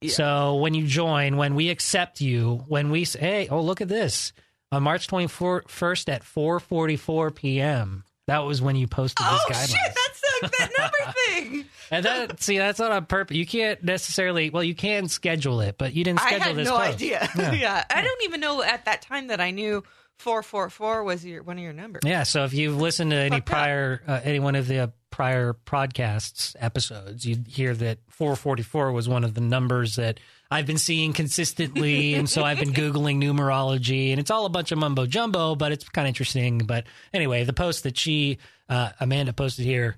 Yeah. 0.00 0.12
So 0.12 0.56
when 0.56 0.74
you 0.74 0.86
join, 0.86 1.36
when 1.36 1.54
we 1.54 1.70
accept 1.70 2.20
you, 2.20 2.64
when 2.68 2.90
we 2.90 3.04
say, 3.04 3.18
hey, 3.18 3.48
oh, 3.48 3.60
look 3.62 3.80
at 3.80 3.88
this. 3.88 4.32
On 4.70 4.82
March 4.82 5.08
21st 5.08 6.08
at 6.12 6.22
4.44 6.22 7.34
p.m., 7.34 8.04
that 8.26 8.38
was 8.40 8.60
when 8.60 8.76
you 8.76 8.86
posted 8.86 9.24
Oh 9.28 9.38
these 9.48 9.56
guidelines. 9.56 9.68
shit, 9.70 9.80
that's 9.94 10.20
the, 10.20 10.50
that 10.58 10.70
number 10.78 11.12
thing. 11.26 11.64
and 11.90 12.04
that, 12.04 12.42
see, 12.42 12.58
that's 12.58 12.78
not 12.78 12.92
on 12.92 13.06
purpose. 13.06 13.36
You 13.36 13.46
can't 13.46 13.82
necessarily, 13.82 14.50
well, 14.50 14.62
you 14.62 14.74
can 14.74 15.08
schedule 15.08 15.60
it, 15.62 15.76
but 15.78 15.94
you 15.94 16.04
didn't 16.04 16.20
schedule 16.20 16.42
I 16.42 16.46
had 16.48 16.56
this 16.56 16.68
no 16.68 16.76
post. 16.76 16.88
idea. 16.94 17.28
Yeah. 17.36 17.52
Yeah. 17.54 17.84
I 17.90 18.02
don't 18.02 18.22
even 18.24 18.40
know 18.40 18.62
at 18.62 18.84
that 18.84 19.00
time 19.02 19.28
that 19.28 19.40
I 19.40 19.50
knew 19.52 19.82
444 20.18 21.04
was 21.04 21.24
your 21.24 21.42
one 21.42 21.56
of 21.58 21.64
your 21.64 21.72
numbers. 21.72 22.02
Yeah, 22.04 22.24
so 22.24 22.44
if 22.44 22.52
you've 22.52 22.76
listened 22.78 23.12
to 23.12 23.16
any 23.16 23.40
prior, 23.40 24.02
uh, 24.06 24.20
any 24.22 24.40
one 24.40 24.54
of 24.56 24.66
the 24.68 24.92
prior 25.10 25.54
podcasts 25.66 26.54
episodes, 26.58 27.24
you'd 27.24 27.46
hear 27.48 27.74
that 27.74 27.98
444 28.08 28.92
was 28.92 29.08
one 29.08 29.24
of 29.24 29.34
the 29.34 29.40
numbers 29.40 29.96
that 29.96 30.20
I've 30.50 30.66
been 30.66 30.78
seeing 30.78 31.12
consistently, 31.12 32.14
and 32.14 32.28
so 32.28 32.42
I've 32.42 32.58
been 32.58 32.72
googling 32.72 33.22
numerology, 33.22 34.10
and 34.10 34.20
it's 34.20 34.30
all 34.30 34.46
a 34.46 34.50
bunch 34.50 34.72
of 34.72 34.78
mumbo 34.78 35.06
jumbo, 35.06 35.54
but 35.54 35.72
it's 35.72 35.88
kind 35.88 36.06
of 36.06 36.10
interesting. 36.10 36.58
But 36.58 36.84
anyway, 37.12 37.44
the 37.44 37.52
post 37.52 37.82
that 37.82 37.98
she, 37.98 38.38
uh, 38.68 38.90
Amanda, 39.00 39.32
posted 39.32 39.64
here 39.64 39.96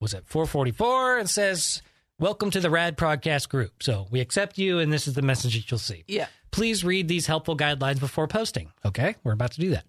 was 0.00 0.14
at 0.14 0.26
444 0.26 1.18
and 1.18 1.28
says, 1.28 1.82
"Welcome 2.18 2.50
to 2.52 2.60
the 2.60 2.70
Rad 2.70 2.96
Prodcast 2.96 3.48
Group." 3.48 3.82
So 3.82 4.06
we 4.10 4.20
accept 4.20 4.58
you, 4.58 4.78
and 4.78 4.92
this 4.92 5.06
is 5.06 5.14
the 5.14 5.22
message 5.22 5.54
that 5.54 5.70
you'll 5.70 5.78
see. 5.78 6.04
Yeah. 6.08 6.26
Please 6.50 6.84
read 6.84 7.06
these 7.08 7.26
helpful 7.26 7.56
guidelines 7.56 8.00
before 8.00 8.26
posting. 8.26 8.72
Okay, 8.84 9.16
we're 9.22 9.32
about 9.32 9.52
to 9.52 9.60
do 9.60 9.70
that. 9.70 9.84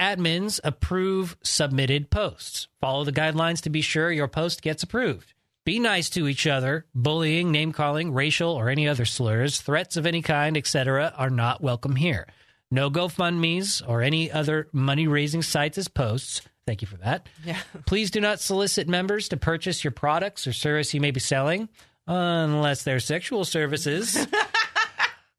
Admins 0.00 0.58
approve 0.64 1.36
submitted 1.42 2.10
posts. 2.10 2.68
Follow 2.80 3.04
the 3.04 3.12
guidelines 3.12 3.60
to 3.62 3.70
be 3.70 3.82
sure 3.82 4.10
your 4.10 4.28
post 4.28 4.62
gets 4.62 4.82
approved. 4.82 5.34
Be 5.64 5.78
nice 5.78 6.08
to 6.10 6.26
each 6.26 6.46
other. 6.46 6.86
Bullying, 6.94 7.52
name 7.52 7.72
calling, 7.72 8.12
racial 8.12 8.50
or 8.52 8.70
any 8.70 8.88
other 8.88 9.04
slurs, 9.04 9.60
threats 9.60 9.96
of 9.98 10.06
any 10.06 10.22
kind, 10.22 10.56
etc., 10.56 11.12
are 11.16 11.28
not 11.28 11.60
welcome 11.60 11.96
here. 11.96 12.26
No 12.70 12.90
GoFundMe's 12.90 13.82
or 13.82 14.00
any 14.00 14.32
other 14.32 14.68
money 14.72 15.06
raising 15.06 15.42
sites 15.42 15.76
as 15.76 15.88
posts. 15.88 16.40
Thank 16.66 16.80
you 16.80 16.88
for 16.88 16.96
that. 16.98 17.28
Yeah. 17.44 17.58
Please 17.84 18.10
do 18.10 18.20
not 18.20 18.40
solicit 18.40 18.88
members 18.88 19.28
to 19.28 19.36
purchase 19.36 19.84
your 19.84 19.90
products 19.90 20.46
or 20.46 20.52
service 20.52 20.94
you 20.94 21.00
may 21.00 21.10
be 21.10 21.20
selling 21.20 21.68
unless 22.06 22.82
they're 22.82 23.00
sexual 23.00 23.44
services. 23.44 24.26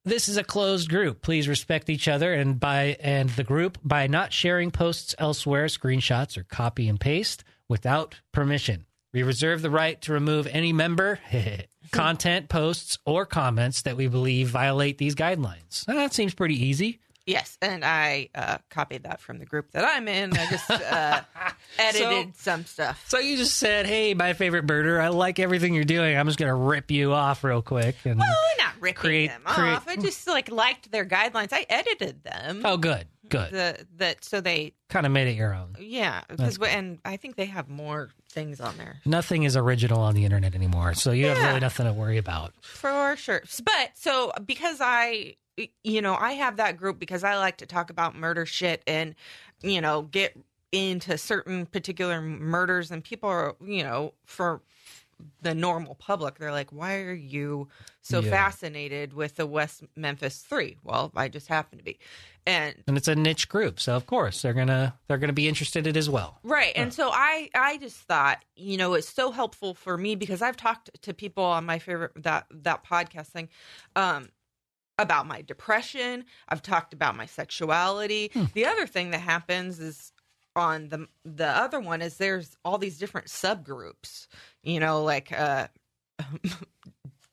this 0.04 0.28
is 0.28 0.38
a 0.38 0.44
closed 0.44 0.90
group. 0.90 1.22
Please 1.22 1.48
respect 1.48 1.90
each 1.90 2.08
other 2.08 2.34
and 2.34 2.60
by 2.60 2.98
and 3.00 3.30
the 3.32 3.44
group 3.44 3.78
by 3.84 4.08
not 4.08 4.34
sharing 4.34 4.72
posts 4.72 5.14
elsewhere, 5.18 5.66
screenshots 5.66 6.38
or 6.38 6.44
copy 6.44 6.88
and 6.88 7.00
paste 7.00 7.44
without 7.68 8.20
permission. 8.32 8.86
We 9.14 9.24
reserve 9.24 9.62
the 9.62 9.70
right 9.70 10.02
to 10.04 10.14
remove 10.14 10.48
any 10.48 10.74
member 10.74 11.20
content, 11.92 12.50
posts, 12.50 12.98
or 13.06 13.26
comments 13.26 13.82
that 13.84 13.98
we 13.98 14.08
believe 14.08 14.50
violate 14.50 14.98
these 14.98 15.16
guidelines. 15.16 15.86
That 15.86 16.14
seems 16.14 16.34
pretty 16.34 16.56
easy. 16.66 17.00
Yes, 17.32 17.58
and 17.62 17.84
I 17.86 18.30
uh, 18.36 18.58
copied 18.70 19.04
that 19.04 19.20
from 19.22 19.40
the 19.40 19.46
group 19.46 19.72
that 19.72 19.84
I'm 19.86 20.08
in. 20.08 20.38
I 20.38 20.46
just 20.50 20.70
uh, 20.70 21.22
edited 21.80 22.36
some 22.36 22.66
stuff. 22.66 23.04
So 23.08 23.20
you 23.20 23.38
just 23.38 23.58
said, 23.58 23.86
"Hey, 23.86 24.14
my 24.14 24.34
favorite 24.34 24.66
murder, 24.66 25.00
I 25.02 25.10
like 25.10 25.40
everything 25.40 25.74
you're 25.74 25.84
doing. 25.84 26.18
I'm 26.18 26.28
just 26.28 26.38
going 26.40 26.50
to 26.50 26.56
rip 26.56 26.92
you 26.92 27.14
off 27.14 27.44
real 27.44 27.62
quick." 27.62 27.96
And 28.06 28.20
Well, 28.20 28.30
not 28.58 28.74
ripping 28.80 28.96
Create- 29.00 29.28
them 29.30 29.42
create- 29.46 29.74
off. 29.74 29.88
I 29.88 29.96
just 29.96 30.28
like 30.28 30.52
liked 30.52 30.92
their 30.92 31.06
guidelines. 31.06 31.50
I 31.52 31.66
edited 31.70 32.24
them. 32.24 32.62
oh, 32.66 32.78
good, 32.78 33.08
good. 33.30 33.52
The, 33.52 33.86
that 33.98 34.24
so 34.24 34.42
they 34.42 34.74
kind 34.90 35.06
of 35.06 35.12
made 35.12 35.28
it 35.28 35.36
your 35.36 35.54
own. 35.54 35.76
yeah 35.80 36.22
because 36.28 36.58
and 36.60 37.00
I 37.06 37.16
think 37.18 37.36
they 37.38 37.46
have 37.46 37.70
more 37.70 38.10
things 38.30 38.60
on 38.60 38.78
there 38.78 38.98
Nothing 39.06 39.44
is 39.44 39.56
original 39.58 40.00
on 40.02 40.16
the 40.16 40.26
internet 40.26 40.54
anymore, 40.56 40.94
so 40.96 41.12
you 41.12 41.28
have 41.28 41.38
really 41.38 41.60
nothing 41.62 41.86
to 41.86 41.94
worry 41.94 42.18
about. 42.18 42.54
for 42.62 43.16
sure. 43.18 43.42
But 43.64 43.92
so 43.96 44.32
because 44.46 44.80
I 44.82 45.36
you 45.84 46.02
know 46.02 46.16
I 46.16 46.34
have 46.34 46.58
that 46.58 46.78
group 46.78 47.00
because 47.00 47.24
I 47.24 47.38
like 47.38 47.58
to 47.58 47.66
talk 47.66 47.90
about 47.90 48.16
murder 48.16 48.46
shit 48.46 48.84
and 48.88 49.16
you 49.62 49.82
know 49.82 50.04
get 50.04 50.38
into 50.72 51.18
certain 51.18 51.66
particular 51.66 52.22
murders 52.22 52.92
and 52.92 53.04
people 53.04 53.30
are 53.30 53.56
you 53.66 53.84
know 53.84 54.14
for 54.26 54.62
the 55.42 55.54
normal 55.54 55.94
public 55.96 56.40
they're 56.40 56.52
like 56.52 56.72
why 56.72 56.96
are 57.02 57.14
you 57.14 57.68
so 58.02 58.22
Yeah. 58.22 58.30
fascinated 58.32 59.14
with 59.14 59.36
the 59.36 59.46
west 59.46 59.84
memphis 59.96 60.40
three 60.40 60.78
well 60.84 61.12
i 61.16 61.28
just 61.28 61.48
happen 61.48 61.78
to 61.78 61.84
be 61.84 62.00
and 62.48 62.76
And 62.88 62.98
it's 62.98 63.08
a 63.08 63.14
niche 63.16 63.48
group, 63.48 63.80
so 63.80 63.96
of 63.96 64.08
course 64.08 64.42
they're 64.42 64.54
gonna 64.54 64.98
they're 65.08 65.20
gonna 65.20 65.32
be 65.34 65.48
interested 65.48 65.86
in 65.86 65.96
it 65.96 65.98
as 65.98 66.10
well. 66.10 66.40
right 66.44 66.74
and 66.76 66.92
so 66.92 67.10
i 67.14 67.50
i 67.54 67.78
just 67.78 67.98
thought 67.98 68.44
you 68.56 68.78
know 68.78 68.94
it's 68.96 69.08
so 69.10 69.30
helpful 69.32 69.76
for 69.76 69.96
me 69.98 70.16
because 70.16 70.42
i've 70.42 70.58
talked 70.58 70.90
to 71.04 71.14
people 71.14 71.44
on 71.44 71.66
my 71.66 71.78
favorite 71.78 72.12
that 72.16 72.48
that 72.50 72.84
podcast 72.84 73.28
thing 73.28 73.48
um 73.96 74.30
about 75.02 75.26
my 75.28 75.42
depression 75.42 76.24
i've 76.50 76.62
talked 76.62 76.94
about 76.94 77.16
my 77.18 77.26
sexuality 77.26 78.32
the 78.54 78.66
other 78.66 78.86
thing 78.88 79.12
that 79.12 79.20
happens 79.22 79.80
is 79.80 80.12
on 80.56 80.90
the 80.90 81.08
the 81.26 81.48
other 81.48 81.80
one 81.80 82.02
is 82.02 82.18
there's 82.18 82.56
all 82.64 82.78
these 82.78 82.98
different 82.98 83.28
subgroups 83.28 84.28
you 84.64 84.80
know 84.80 85.04
like 85.04 85.32
uh 85.32 85.68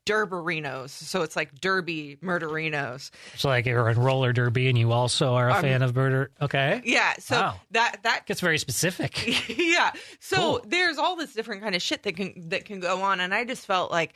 Derberinos, 0.06 0.88
so 0.88 1.20
it's 1.20 1.36
like 1.36 1.60
Derby 1.60 2.16
murderinos. 2.22 3.10
So 3.36 3.50
like 3.50 3.66
you're 3.66 3.90
in 3.90 3.98
roller 3.98 4.32
derby, 4.32 4.68
and 4.70 4.78
you 4.78 4.90
also 4.90 5.34
are 5.34 5.50
a 5.50 5.54
Um, 5.56 5.60
fan 5.60 5.82
of 5.82 5.94
murder. 5.94 6.30
Okay, 6.40 6.80
Yeah, 6.82 7.12
so 7.18 7.36
Wow. 7.38 7.60
that 7.72 8.02
that 8.04 8.24
gets 8.24 8.40
very 8.40 8.56
specific. 8.56 9.48
yeah. 9.58 9.92
So 10.18 10.36
Cool. 10.36 10.64
there's 10.66 10.96
all 10.96 11.16
this 11.16 11.34
different 11.34 11.62
kind 11.62 11.74
of 11.74 11.82
shit 11.82 12.04
that 12.04 12.16
can 12.16 12.48
that 12.48 12.64
can 12.64 12.80
go 12.80 13.02
on, 13.02 13.20
and 13.20 13.34
I 13.34 13.44
just 13.44 13.66
felt 13.66 13.90
like 13.90 14.14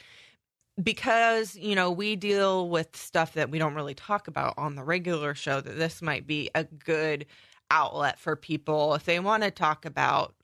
because 0.83 1.57
you 1.57 1.75
know 1.75 1.91
we 1.91 2.17
deal 2.17 2.69
with 2.69 2.97
stuff 2.97 3.35
that 3.35 3.51
we 3.51 3.59
don't 3.59 3.75
really 3.75 3.95
talk 3.95 4.29
about 4.29 4.55
on 4.57 4.75
the 4.75 4.85
regular 4.85 5.35
show, 5.35 5.61
that 5.61 5.79
this 5.79 6.03
might 6.03 6.27
be 6.27 6.51
a 6.55 6.65
good 6.65 7.27
outlet 7.71 8.19
for 8.19 8.37
people 8.37 8.95
if 8.95 9.05
they 9.05 9.19
want 9.19 9.43
to 9.43 9.51
talk 9.51 9.85
about 9.85 10.35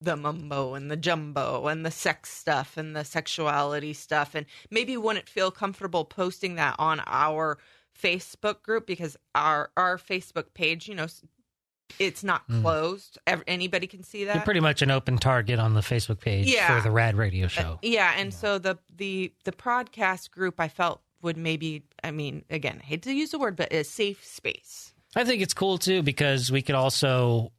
the 0.00 0.16
mumbo 0.16 0.74
and 0.74 0.90
the 0.90 0.96
jumbo 0.96 1.66
and 1.66 1.84
the 1.84 1.90
sex 1.90 2.30
stuff 2.32 2.76
and 2.76 2.96
the 2.96 3.04
sexuality 3.04 3.92
stuff. 3.92 4.34
And 4.34 4.46
maybe 4.70 4.96
wouldn't 4.96 5.28
feel 5.28 5.50
comfortable 5.50 6.06
posting 6.06 6.54
that 6.54 6.74
on 6.78 7.02
our 7.06 7.58
Facebook 8.00 8.62
group 8.62 8.86
because 8.86 9.16
our 9.34 9.70
our 9.76 9.98
Facebook 9.98 10.54
page, 10.54 10.88
you 10.88 10.94
know, 10.94 11.06
it's 11.98 12.22
not 12.24 12.46
Mm. 12.48 12.62
closed. 12.62 13.18
Ev- 13.26 13.42
Anybody 13.46 13.86
can 13.86 14.02
see 14.02 14.24
that. 14.24 14.34
You're 14.36 14.44
pretty 14.44 14.60
much 14.60 14.82
an 14.82 14.90
open 14.90 15.18
target 15.18 15.58
on 15.58 15.74
the 15.74 15.80
Facebook 15.80 16.20
page 16.20 16.46
Yeah. 16.46 16.76
for 16.76 16.82
the 16.82 16.90
Rad 16.90 17.16
Radio 17.16 17.46
Show. 17.48 17.78
yeah, 17.82 18.14
and 18.16 18.32
so 18.32 18.58
the 18.58 18.78
the 18.96 19.32
the 19.44 19.52
podcast 19.52 20.30
group 20.30 20.54
I 20.58 20.68
felt 20.68 21.00
would 21.22 21.36
maybe 21.36 21.82
I 22.04 22.10
mean 22.10 22.44
again, 22.50 22.78
I 22.82 22.86
hate 22.86 23.02
to 23.02 23.12
use 23.12 23.30
the 23.30 23.38
word 23.38 23.56
but 23.56 23.72
a 23.72 23.84
safe 23.84 24.24
space. 24.24 24.92
I 25.16 25.24
think 25.24 25.42
it's 25.42 25.54
cool 25.54 25.78
too 25.78 26.02
because 26.02 26.50
we 26.52 26.62
could 26.62 26.76
also 26.76 27.52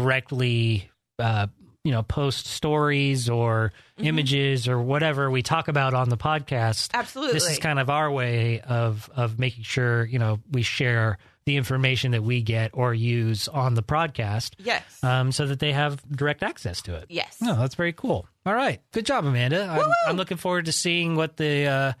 directly, 0.00 0.90
uh, 1.18 1.46
you 1.84 1.92
know, 1.92 2.02
post 2.02 2.46
stories 2.46 3.28
or 3.28 3.72
Mm-hmm. 3.98 4.06
images 4.06 4.66
or 4.68 4.80
whatever 4.80 5.30
we 5.30 5.42
talk 5.42 5.68
about 5.68 5.92
on 5.92 6.08
the 6.08 6.16
podcast. 6.16 6.90
Absolutely. 6.94 7.34
This 7.34 7.50
is 7.50 7.58
kind 7.58 7.78
of 7.78 7.90
our 7.90 8.10
way 8.10 8.60
of 8.62 9.10
of 9.14 9.38
making 9.38 9.64
sure 9.64 10.06
you 10.06 10.18
know 10.18 10.40
we 10.50 10.62
share 10.62 11.18
the 11.46 11.56
information 11.56 12.12
that 12.12 12.22
we 12.22 12.42
get 12.42 12.70
or 12.74 12.92
use 12.92 13.48
on 13.48 13.74
the 13.74 13.82
podcast, 13.82 14.52
yes. 14.58 14.82
um, 15.02 15.32
so 15.32 15.46
that 15.46 15.58
they 15.58 15.72
have 15.72 16.02
direct 16.10 16.42
access 16.42 16.82
to 16.82 16.94
it. 16.94 17.06
yes. 17.08 17.38
No, 17.40 17.56
that's 17.56 17.74
very 17.74 17.92
cool. 17.92 18.26
All 18.46 18.54
right, 18.54 18.80
good 18.92 19.06
job, 19.06 19.24
Amanda. 19.24 19.66
I'm, 19.68 19.90
I'm 20.06 20.16
looking 20.16 20.36
forward 20.36 20.66
to 20.66 20.72
seeing 20.72 21.16
what 21.16 21.36
the 21.36 21.66
uh, 21.66 21.92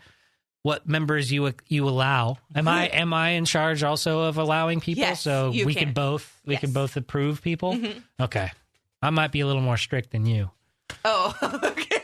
what 0.62 0.86
members 0.88 1.30
you 1.32 1.52
you 1.68 1.88
allow. 1.88 2.38
Am 2.54 2.68
I 2.68 2.86
am 2.86 3.12
I 3.14 3.30
in 3.30 3.44
charge 3.44 3.82
also 3.82 4.22
of 4.22 4.38
allowing 4.38 4.80
people? 4.80 5.00
Yes, 5.00 5.22
so 5.22 5.50
we 5.50 5.74
can. 5.74 5.86
can 5.86 5.92
both 5.92 6.40
we 6.44 6.56
can 6.56 6.72
both 6.72 6.96
approve 6.96 7.42
people. 7.42 7.74
Mhm. 7.74 8.02
Okay, 8.20 8.50
I 9.02 9.10
might 9.10 9.32
be 9.32 9.40
a 9.40 9.46
little 9.46 9.62
more 9.62 9.76
strict 9.76 10.10
than 10.12 10.26
you. 10.26 10.50
Oh, 11.04 11.34
okay. 11.64 11.99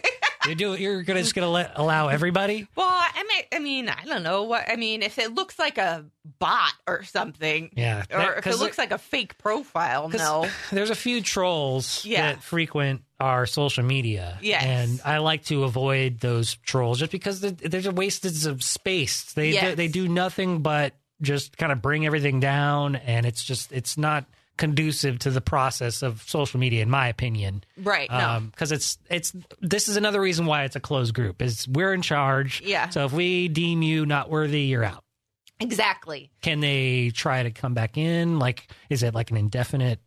You 0.49 0.55
do. 0.55 0.75
You're 0.75 1.03
gonna 1.03 1.21
just 1.23 1.35
gonna 1.35 1.50
let 1.50 1.73
allow 1.76 2.09
everybody. 2.09 2.67
Well, 2.76 2.87
I 2.88 3.25
mean, 3.29 3.45
I 3.53 3.59
mean, 3.59 3.88
I 3.88 4.05
don't 4.05 4.23
know 4.23 4.45
what 4.45 4.65
I 4.71 4.76
mean. 4.76 5.03
If 5.03 5.19
it 5.19 5.35
looks 5.35 5.59
like 5.59 5.79
a 5.79 6.05
bot 6.38 6.73
or 6.87 7.03
something, 7.05 7.71
Yeah, 7.76 8.03
or 8.11 8.19
that- 8.19 8.38
if 8.38 8.47
it 8.47 8.57
looks 8.59 8.79
like 8.79 8.91
a 8.91 8.99
fake 8.99 9.38
profile, 9.38 10.09
no. 10.09 10.49
There's 10.73 10.91
a 10.91 10.95
few 10.95 11.21
trolls 11.23 12.05
Yeah. 12.05 12.33
that 12.33 12.43
frequent 12.43 13.03
our 13.19 13.47
social 13.47 13.83
media. 13.85 14.38
Yes. 14.43 14.62
And 14.65 15.00
I 15.05 15.19
like 15.19 15.45
to 15.47 15.65
avoid 15.65 16.21
those 16.21 16.55
trolls 16.57 16.99
just 16.99 17.12
because 17.12 17.41
th- 17.41 17.55
there's 17.57 17.87
a 17.87 17.91
wastage 17.93 18.45
of 18.45 18.62
space. 18.62 19.33
They 19.33 19.53
Yes. 19.53 19.76
they 19.76 19.88
do 19.88 20.07
nothing 20.07 20.61
but 20.61 20.93
just 21.23 21.57
kind 21.57 21.73
of 21.73 21.81
bring 21.81 22.05
everything 22.05 22.41
down 22.41 22.95
and 22.97 23.25
it's 23.25 23.43
just 23.43 23.73
it's 23.73 23.97
not 23.97 24.26
conducive 24.57 25.19
to 25.21 25.31
the 25.31 25.41
process 25.41 26.03
of 26.03 26.23
social 26.27 26.59
media 26.61 26.83
in 26.83 26.91
my 26.91 27.09
opinion. 27.09 27.63
Right? 27.77 28.11
No. 28.11 28.43
because 28.51 28.73
it's 28.73 28.99
it's 29.11 29.33
this 29.61 29.89
is 29.89 29.97
another 29.97 30.21
reason 30.21 30.47
why 30.47 30.65
it's 30.65 30.77
a 30.77 30.81
closed 30.81 31.15
group 31.15 31.43
is 31.43 31.67
we're 31.69 31.93
in 31.93 32.03
charge. 32.03 32.63
Yeah. 32.63 32.89
So 32.89 33.05
if 33.05 33.13
we 33.13 33.49
deem 33.49 33.83
you 33.83 34.07
not 34.07 34.31
worthy, 34.31 34.63
you're 34.63 34.85
out. 34.85 35.05
exactly. 35.61 36.31
Can 36.43 36.61
they 36.61 37.11
try 37.11 37.43
to 37.43 37.51
come 37.51 37.75
back 37.75 37.97
in? 37.97 38.39
Like, 38.39 38.69
is 38.91 39.03
it 39.03 39.15
like 39.15 39.31
an 39.31 39.37
indefinite 39.37 40.01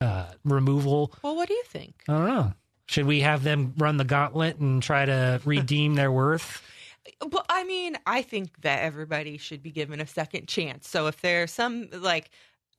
uh, 0.00 0.26
removal? 0.44 1.12
Well, 1.22 1.36
what 1.36 1.48
do 1.48 1.54
you 1.54 1.64
think? 1.66 1.94
I 2.08 2.12
don't 2.12 2.26
know. 2.26 2.52
Should 2.86 3.06
we 3.06 3.20
have 3.20 3.42
them 3.42 3.74
run 3.78 3.96
the 3.96 4.04
gauntlet 4.04 4.58
and 4.58 4.82
try 4.82 5.04
to 5.04 5.40
redeem 5.46 5.94
their 5.94 6.12
worth? 6.12 6.62
Well, 7.30 7.44
I 7.48 7.64
mean, 7.64 7.96
I 8.06 8.22
think 8.22 8.60
that 8.62 8.82
everybody 8.82 9.36
should 9.38 9.62
be 9.62 9.70
given 9.70 10.00
a 10.00 10.06
second 10.06 10.46
chance. 10.46 10.88
So 10.88 11.06
if 11.08 11.20
there's 11.20 11.50
some 11.50 11.88
like, 11.92 12.30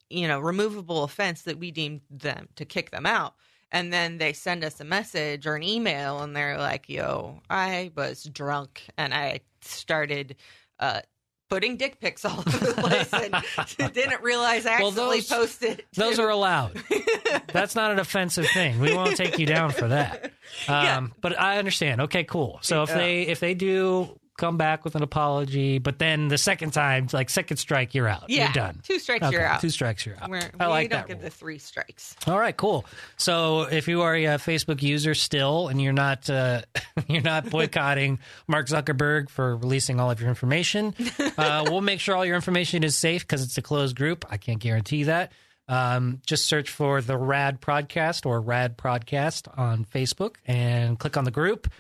you 0.10 0.27
know, 0.27 0.39
removable 0.39 1.03
offense 1.03 1.43
that 1.43 1.57
we 1.60 1.72
deem 1.72 2.01
them 2.10 2.50
to 2.55 2.65
kick 2.65 2.91
them 2.91 3.05
out, 3.05 3.33
and 3.72 3.91
then 3.91 4.17
they 4.17 4.33
send 4.33 4.63
us 4.63 4.79
a 4.79 4.83
message 4.83 5.48
or 5.48 5.55
an 5.55 5.63
email 5.63 6.22
and 6.22 6.36
they're 6.36 6.57
like, 6.57 6.88
"Yo, 6.89 7.41
I 7.50 7.91
was 7.95 8.24
drunk 8.24 8.81
and 8.98 9.13
I 9.13 9.41
started 9.62 10.36
uh 10.79 11.01
putting 11.50 11.77
dick 11.77 12.00
pics 12.00 12.25
all 12.25 12.39
over 12.39 12.57
the 12.57 12.74
place 12.74 13.13
and 13.13 13.93
didn't 13.93 14.24
realize 14.24 14.65
I 14.65 14.79
Well, 14.81 14.91
those- 14.91 15.27
posted." 15.27 15.83
Those 15.95 16.19
are 16.19 16.29
allowed. 16.29 16.81
That's 17.51 17.75
not 17.75 17.91
an 17.91 18.00
offensive 18.00 18.48
thing. 18.48 18.79
We 18.79 18.93
won't 18.93 19.15
take 19.17 19.38
you 19.39 19.45
down 19.45 19.72
for 19.72 19.88
that. 19.88 20.25
Um, 20.67 20.83
Yeah. 20.83 21.07
But 21.22 21.39
I 21.39 21.57
understand. 21.60 22.01
Okay, 22.01 22.24
cool. 22.24 22.60
So 22.62 22.83
if 22.83 22.89
Yeah. 22.89 22.98
they 22.98 23.22
if 23.24 23.39
they 23.39 23.53
do 23.53 24.17
come 24.37 24.57
back 24.57 24.83
with 24.83 24.95
an 24.95 25.03
apology, 25.03 25.77
but 25.77 25.99
then 25.99 26.27
the 26.27 26.37
second 26.37 26.71
time, 26.71 27.07
like 27.13 27.29
second 27.29 27.57
strike, 27.57 27.93
you're 27.93 28.07
out. 28.07 28.29
yeah, 28.29 28.45
You're 28.45 28.53
done. 28.53 28.79
Two 28.83 28.97
strikes, 28.99 29.25
Okay, 29.25 29.35
you're 29.35 29.45
out. 29.45 29.61
Two 29.61 29.69
strikes, 29.69 30.05
you're 30.05 30.15
out. 30.19 30.29
We're, 30.29 30.41
I 30.59 30.65
we 30.67 30.71
like 30.71 30.89
don't 30.89 30.99
that. 31.01 31.07
give 31.07 31.17
rule. 31.17 31.23
the 31.25 31.29
three 31.29 31.59
strikes. 31.59 32.15
All 32.25 32.39
right, 32.39 32.55
cool. 32.57 32.85
So 33.17 33.61
if 33.63 33.87
you 33.87 34.01
are 34.01 34.15
a, 34.15 34.25
uh, 34.27 34.37
Facebook 34.39 34.81
user 34.81 35.13
still, 35.13 35.67
and 35.67 35.81
you're 35.81 35.93
not 35.93 36.29
uh, 36.29 36.61
you're 37.07 37.21
not 37.21 37.49
boycotting 37.49 38.19
Mark 38.47 38.67
Zuckerberg 38.67 39.29
for 39.29 39.55
releasing 39.57 39.99
all 39.99 40.09
of 40.09 40.19
your 40.19 40.29
information, 40.29 40.95
uh, 41.37 41.65
we'll 41.67 41.81
make 41.81 41.99
sure 41.99 42.15
all 42.15 42.25
your 42.25 42.35
information 42.35 42.83
is 42.83 42.97
safe 42.97 43.21
because 43.21 43.43
it's 43.43 43.57
a 43.57 43.61
closed 43.61 43.95
group. 43.95 44.25
I 44.31 44.37
can't 44.37 44.59
guarantee 44.59 45.03
that, 45.03 45.31
Um, 45.67 46.21
just 46.25 46.47
search 46.47 46.69
for 46.71 47.01
the 47.01 47.17
Rad 47.17 47.61
Prodcast 47.61 48.25
or 48.25 48.41
Rad 48.41 48.77
Prodcast 48.77 49.47
on 49.57 49.85
Facebook 49.85 50.35
and 50.47 50.97
click 50.97 51.17
on 51.17 51.23
the 51.23 51.31
group. 51.31 51.71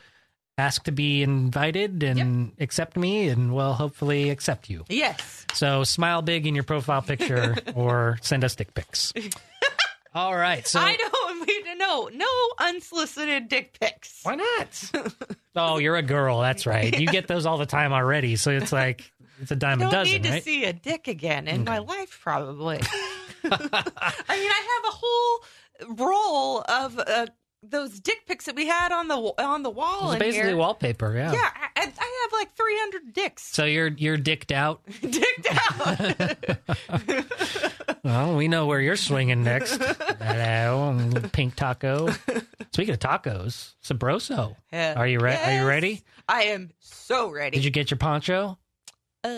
Ask 0.57 0.83
to 0.83 0.91
be 0.91 1.23
invited 1.23 2.03
and 2.03 2.51
accept 2.59 2.95
me, 2.95 3.27
and 3.29 3.55
we'll 3.55 3.73
hopefully 3.73 4.29
accept 4.29 4.69
you. 4.69 4.85
Yes. 4.87 5.47
So 5.53 5.83
smile 5.83 6.21
big 6.21 6.45
in 6.45 6.53
your 6.53 6.63
profile 6.63 7.01
picture 7.01 7.55
or 7.75 8.19
send 8.21 8.43
us 8.43 8.55
dick 8.55 8.73
pics. 8.75 9.13
All 10.15 10.35
right. 10.35 10.67
So 10.67 10.79
I 10.79 10.95
don't 10.95 11.47
need 11.47 11.63
to 11.63 11.75
know. 11.75 12.09
No 12.13 12.27
unsolicited 12.59 13.47
dick 13.47 13.79
pics. 13.79 14.19
why 14.21 14.35
not? 14.35 14.91
oh, 15.55 15.79
you're 15.79 15.95
a 15.95 16.03
girl. 16.03 16.41
That's 16.41 16.67
right. 16.67 16.99
You 16.99 17.07
get 17.07 17.27
those 17.27 17.47
all 17.47 17.57
the 17.57 17.65
time 17.65 17.91
already. 17.91 18.35
So 18.35 18.51
it's 18.51 18.71
like 18.71 19.11
it's 19.41 19.49
a 19.49 19.55
dime 19.55 19.79
a 19.79 19.85
don't 19.85 19.91
dozen, 19.91 20.13
need 20.13 20.23
to 20.23 20.29
right? 20.29 20.43
see 20.43 20.65
a 20.65 20.73
dick 20.73 21.07
again 21.07 21.47
in 21.47 21.63
my 21.63 21.79
life, 21.79 22.19
probably. 22.21 22.79
I 23.43 23.49
mean, 23.49 23.69
I 23.71 24.81
have 24.83 24.93
a 24.93 24.95
whole 24.95 25.95
roll 25.95 26.61
of 26.69 26.99
uh, 26.99 27.25
those 27.69 27.99
dick 27.99 28.25
pics 28.27 28.45
that 28.45 28.55
we 28.55 28.67
had 28.67 28.91
on 28.91 29.07
the 29.07 29.15
on 29.15 29.63
the 29.63 29.69
wall 29.69 30.11
It's 30.11 30.19
basically 30.19 30.49
here. 30.49 30.57
wallpaper. 30.57 31.15
Yeah. 31.15 31.31
Yeah, 31.33 31.49
I, 31.75 31.81
I 31.81 31.81
have 31.85 32.31
like 32.33 32.53
300 32.55 33.13
dicks 33.13 33.43
So 33.43 33.65
you're 33.65 33.87
you're 33.89 34.17
dicked 34.17 34.51
out. 34.51 34.81
dicked 35.01 35.47
out. 35.51 36.37
Well, 38.03 38.35
we 38.35 38.49
know 38.49 38.65
where 38.65 38.81
you're 38.81 38.97
swinging 38.97 39.43
next. 39.45 39.81
Hello, 39.81 41.09
pink 41.31 41.55
taco. 41.55 42.09
Speaking 42.73 42.93
of 42.93 42.99
tacos, 42.99 43.75
Sabroso. 43.81 44.57
Are 44.73 45.07
you 45.07 45.19
re- 45.19 45.37
Are 45.37 45.61
you 45.61 45.65
ready? 45.65 46.01
I 46.27 46.43
am 46.45 46.71
so 46.79 47.29
ready. 47.31 47.55
Did 47.57 47.63
you 47.63 47.71
get 47.71 47.91
your 47.91 47.97
poncho? 47.97 48.57
Uh, 49.23 49.29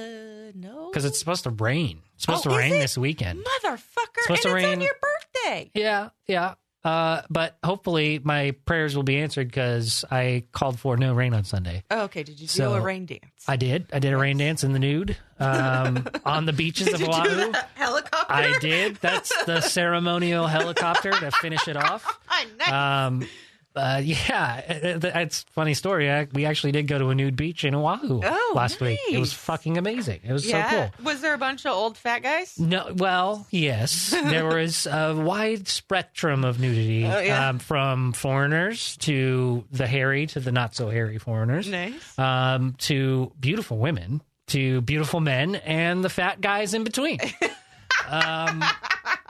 no. 0.56 0.90
Because 0.90 1.06
it's 1.06 1.20
supposed 1.20 1.44
to 1.44 1.52
rain. 1.52 2.02
It's 2.16 2.24
supposed 2.24 2.48
Oh, 2.48 2.52
to 2.52 2.58
rain 2.58 2.74
it? 2.74 2.80
this 2.80 2.98
weekend. 2.98 3.46
motherfucker, 3.46 4.22
supposed 4.24 4.30
and 4.30 4.30
to 4.30 4.34
it's 4.36 4.46
on 4.48 4.54
rain- 4.54 4.82
your 4.82 4.96
birthday. 5.00 5.70
Yeah, 5.76 6.10
yeah. 6.26 6.56
Uh, 6.86 7.24
but 7.32 7.58
hopefully 7.64 8.22
my 8.24 8.52
prayers 8.66 8.96
will 8.96 9.02
be 9.04 9.18
answered 9.18 9.48
because 9.48 10.06
I 10.12 10.44
called 10.52 10.80
for 10.80 10.96
no 10.98 11.16
rain 11.16 11.34
on 11.34 11.44
Sunday. 11.44 11.84
Oh, 11.90 12.04
okay, 12.04 12.22
did 12.22 12.40
you 12.40 12.46
do 12.46 12.52
So- 12.54 12.76
a 12.76 12.80
rain 12.82 13.08
dance? 13.08 13.24
I 13.48 13.56
did. 13.58 13.88
I 13.92 14.00
did 14.00 14.14
a 14.14 14.18
rain 14.18 14.38
dance 14.38 14.64
in 14.64 14.72
the 14.74 14.80
nude 14.80 15.18
um, 15.40 16.08
on 16.26 16.46
the 16.46 16.54
beaches 16.54 16.88
of 16.94 17.00
do 17.00 17.06
Oahu. 17.08 17.52
helicopter? 17.76 18.26
I 18.34 18.58
did. 18.60 18.96
That's 18.98 19.32
the 19.46 19.62
ceremonial 19.62 20.48
helicopter 20.48 21.12
to 21.12 21.32
finish 21.32 21.68
it 21.68 21.76
off. 21.78 22.20
nice. 22.60 22.72
Um, 22.72 23.28
uh, 23.76 24.02
yeah, 24.04 24.58
it- 24.60 25.04
it's 25.04 25.46
a 25.50 25.52
funny 25.54 25.74
story. 25.74 26.12
I, 26.12 26.28
we 26.34 26.46
actually 26.46 26.72
did 26.72 26.88
go 26.88 26.98
to 27.00 27.10
a 27.10 27.16
nude 27.16 27.36
beach 27.36 27.64
in 27.66 27.76
Oahu 27.76 28.22
Oh, 28.24 28.54
last 28.56 28.80
week. 28.80 29.00
It 29.12 29.20
was 29.20 29.34
fucking 29.34 29.78
amazing. 29.78 30.22
It 30.24 30.32
was 30.34 30.46
yeah. 30.48 30.70
so 30.70 30.76
cool. 30.98 31.06
Was 31.06 31.22
there 31.22 31.34
a 31.34 31.38
bunch 31.38 31.66
of 31.66 31.74
old 31.74 31.98
fat 31.98 32.24
guys? 32.24 32.58
No, 32.60 32.94
well, 32.96 33.46
yes, 33.52 34.10
there 34.24 34.46
was 34.46 34.86
a 34.88 35.14
wide 35.16 35.68
spectrum 35.68 36.44
of 36.46 36.60
nudity, 36.60 37.06
Oh, 37.06 37.20
yeah. 37.20 37.50
um, 37.50 37.60
from 37.60 38.14
foreigners 38.14 38.98
to 38.98 39.64
the 39.72 39.88
hairy 39.88 40.28
to 40.28 40.40
the 40.40 40.52
not 40.52 40.76
so 40.76 40.90
hairy 40.90 41.18
foreigners, 41.18 41.68
Nice. 41.68 42.18
um, 42.20 42.76
to 42.80 43.32
beautiful 43.40 43.78
women 43.78 44.22
to 44.48 44.82
beautiful 44.82 45.20
men 45.20 45.56
and 45.56 46.04
the 46.04 46.10
fat 46.10 46.40
guys 46.40 46.76
in 46.76 46.84
between. 46.84 47.20
um, 48.08 48.64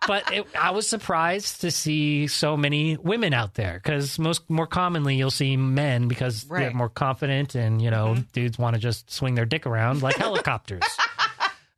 but 0.07 0.31
it, 0.33 0.45
I 0.59 0.71
was 0.71 0.87
surprised 0.87 1.61
to 1.61 1.71
see 1.71 2.27
so 2.27 2.55
many 2.57 2.97
women 2.97 3.33
out 3.33 3.55
there 3.55 3.79
because 3.83 4.17
most 4.19 4.49
more 4.49 4.67
commonly 4.67 5.15
you'll 5.15 5.31
see 5.31 5.57
men 5.57 6.07
because 6.07 6.43
they're 6.43 6.69
Mm-hmm. 6.69 6.77
more 6.77 6.89
confident 6.89 7.55
and 7.55 7.81
you 7.81 7.91
know 7.91 8.15
dudes 8.33 8.57
want 8.57 8.75
to 8.75 8.81
just 8.81 9.11
swing 9.11 9.35
their 9.35 9.45
dick 9.45 9.65
around 9.65 10.01
like 10.01 10.15
helicopters. 10.17 10.83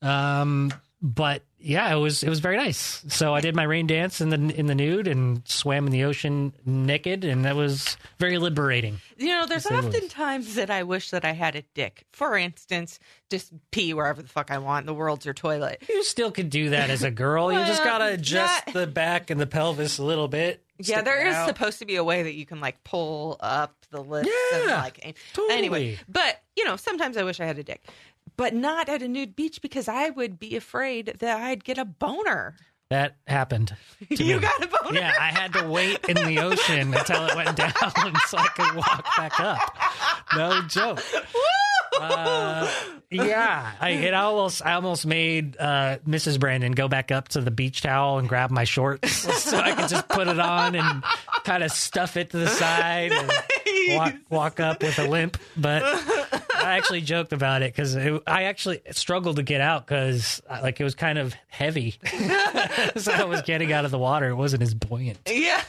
Um, 0.01 0.74
but 1.01 1.43
yeah, 1.67 1.93
it 1.93 1.97
was 2.00 2.24
it 2.24 2.29
was 2.29 2.39
very 2.39 2.55
nice. 2.57 3.03
So 3.09 3.36
I 3.36 3.41
did 3.41 3.55
my 3.55 3.63
rain 3.63 3.88
dance 3.88 4.21
in 4.21 4.29
the 4.29 4.38
in 4.57 4.67
the 4.67 4.75
nude 4.75 5.07
and 5.07 5.41
swam 5.47 5.86
in 5.86 5.91
the 5.91 6.03
ocean 6.05 6.53
naked, 6.65 7.24
and 7.25 7.43
that 7.45 7.55
was 7.55 7.97
very 8.19 8.38
liberating. 8.38 9.00
You 9.17 9.27
know, 9.27 9.45
there's 9.45 9.65
Yes, 9.69 9.71
it 9.83 9.86
was. 9.86 9.95
often 9.95 10.09
times 10.09 10.55
that 10.55 10.69
I 10.69 10.83
wish 10.83 11.09
that 11.12 11.25
I 11.25 11.31
had 11.33 11.55
a 11.55 11.63
dick. 11.74 12.05
For 12.13 12.38
instance, 12.38 13.00
just 13.29 13.51
pee 13.71 13.93
wherever 13.93 14.21
the 14.21 14.29
fuck 14.29 14.50
I 14.51 14.59
want. 14.59 14.86
The 14.86 14.93
world's 14.93 15.25
your 15.25 15.33
toilet. 15.33 15.83
You 15.89 16.03
still 16.03 16.31
could 16.31 16.50
do 16.50 16.69
that 16.69 16.89
as 16.89 17.03
a 17.03 17.12
girl. 17.12 17.51
you 17.51 17.59
just 17.65 17.83
gotta 17.83 18.13
adjust 18.13 18.65
that- 18.67 18.74
the 18.74 18.87
back 18.87 19.29
and 19.29 19.39
the 19.39 19.48
pelvis 19.48 19.98
a 19.98 20.03
little 20.03 20.27
bit. 20.27 20.63
Yeah, 20.79 21.01
there 21.01 21.25
is 21.25 21.33
out. 21.33 21.48
supposed 21.48 21.79
to 21.79 21.85
be 21.85 21.96
a 21.96 22.03
way 22.03 22.22
that 22.22 22.35
you 22.35 22.46
can 22.46 22.61
like 22.61 22.83
pull 22.83 23.37
up 23.39 23.74
the 23.89 24.00
lips 24.03 24.29
and 24.53 24.65
Yeah, 24.70 24.81
like 24.83 25.18
totally. 25.33 25.57
anyway. 25.57 26.00
But 26.07 26.39
you 26.55 26.65
know, 26.65 26.75
sometimes 26.75 27.18
I 27.18 27.24
wish 27.24 27.39
I 27.39 27.46
had 27.46 27.57
a 27.57 27.63
dick, 27.63 27.83
but 28.37 28.53
not 28.53 28.87
at 28.87 29.01
a 29.01 29.07
nude 29.07 29.35
beach 29.35 29.61
because 29.61 29.87
I 29.87 30.09
would 30.11 30.39
be 30.39 30.55
afraid 30.55 31.15
that 31.19 31.41
I'd 31.41 31.63
get 31.63 31.77
a 31.77 31.85
boner. 31.85 32.55
that 32.89 33.15
happened. 33.27 33.75
You 34.09 34.35
me. 34.35 34.39
got 34.39 34.63
a 34.63 34.67
boner? 34.67 35.00
Yeah, 35.00 35.13
I 35.19 35.31
had 35.31 35.53
to 35.53 35.67
wait 35.67 36.05
in 36.07 36.15
the 36.15 36.39
ocean 36.39 36.93
until 36.93 37.25
it 37.25 37.35
went 37.35 37.55
down 37.57 37.73
so 38.27 38.37
I 38.37 38.47
could 38.55 38.75
walk 38.75 39.05
back 39.17 39.39
up. 39.39 39.59
No 40.35 40.61
joke. 40.67 41.03
Uh, 42.00 42.69
yeah, 43.09 43.71
I 43.79 43.89
it 43.89 44.13
almost 44.13 44.63
I 44.63 44.73
almost 44.73 45.07
made 45.07 45.57
uh, 45.57 45.97
Mrs. 46.07 46.39
Brandon 46.39 46.73
go 46.73 46.87
back 46.87 47.11
up 47.11 47.29
to 47.29 47.41
the 47.41 47.50
beach 47.50 47.81
towel 47.81 48.19
and 48.19 48.29
grab 48.29 48.51
my 48.51 48.65
shorts 48.65 49.11
so 49.43 49.57
I 49.57 49.71
could 49.71 49.89
just 49.89 50.07
put 50.07 50.27
it 50.27 50.39
on 50.39 50.75
and 50.75 51.03
kind 51.43 51.63
of 51.63 51.71
stuff 51.71 52.15
it 52.17 52.29
to 52.31 52.37
the 52.37 52.47
side 52.50 53.11
and 53.11 53.31
walk 53.97 54.13
walk 54.29 54.59
up 54.59 54.83
with 54.83 55.00
a 55.00 55.07
limp. 55.07 55.37
But 55.55 55.81
I 56.68 56.77
actually 56.77 57.01
joked 57.01 57.34
about 57.34 57.62
it 57.62 57.74
because 57.74 57.96
I 57.96 58.44
actually 58.44 58.82
struggled 58.92 59.38
to 59.38 59.44
get 59.44 59.62
out 59.62 59.86
because 59.88 60.42
like 60.50 60.80
it 60.80 60.84
was 60.84 60.96
kind 60.96 61.18
of 61.18 61.34
heavy. 61.48 61.96
so 62.98 63.12
I 63.12 63.24
was 63.25 63.42
getting 63.44 63.72
out 63.74 63.86
of 63.86 63.92
the 63.92 63.98
water. 64.00 64.30
It 64.30 64.36
wasn't 64.36 64.62
as 64.64 64.74
buoyant. 64.74 65.20
yeah. 65.27 65.62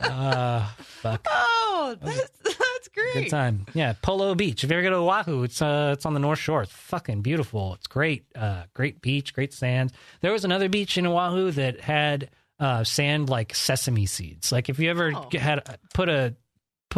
Uh, 0.00 0.66
fuck. 0.78 1.26
Oh, 1.28 1.96
that's 2.00 2.30
that's 2.42 2.88
great. 2.94 3.14
Good 3.14 3.30
time. 3.30 3.66
Yeah, 3.74 3.94
Polo 4.00 4.34
Beach. 4.34 4.62
If 4.64 4.70
you 4.70 4.76
ever 4.76 4.82
go 4.84 4.90
to 4.90 4.96
Oahu, 4.96 5.42
it's 5.42 5.60
uh, 5.60 5.90
it's 5.96 6.06
on 6.06 6.14
the 6.14 6.20
North 6.20 6.38
Shore. 6.38 6.62
It's 6.62 6.72
fucking 6.72 7.22
beautiful. 7.22 7.74
It's 7.74 7.86
great. 7.88 8.24
Uh, 8.34 8.62
great 8.74 9.00
beach, 9.00 9.34
great 9.34 9.52
sand. 9.52 9.92
There 10.20 10.32
was 10.32 10.44
another 10.44 10.68
beach 10.68 10.96
in 10.98 11.06
Oahu 11.06 11.50
that 11.52 11.80
had 11.80 12.30
uh, 12.60 12.84
sand 12.84 13.28
like 13.28 13.54
sesame 13.54 14.06
seeds. 14.06 14.52
Like 14.52 14.68
if 14.68 14.78
you 14.78 14.90
ever 14.90 15.12
Oh. 15.14 15.28
had 15.38 15.78
put 15.94 16.08
a 16.08 16.34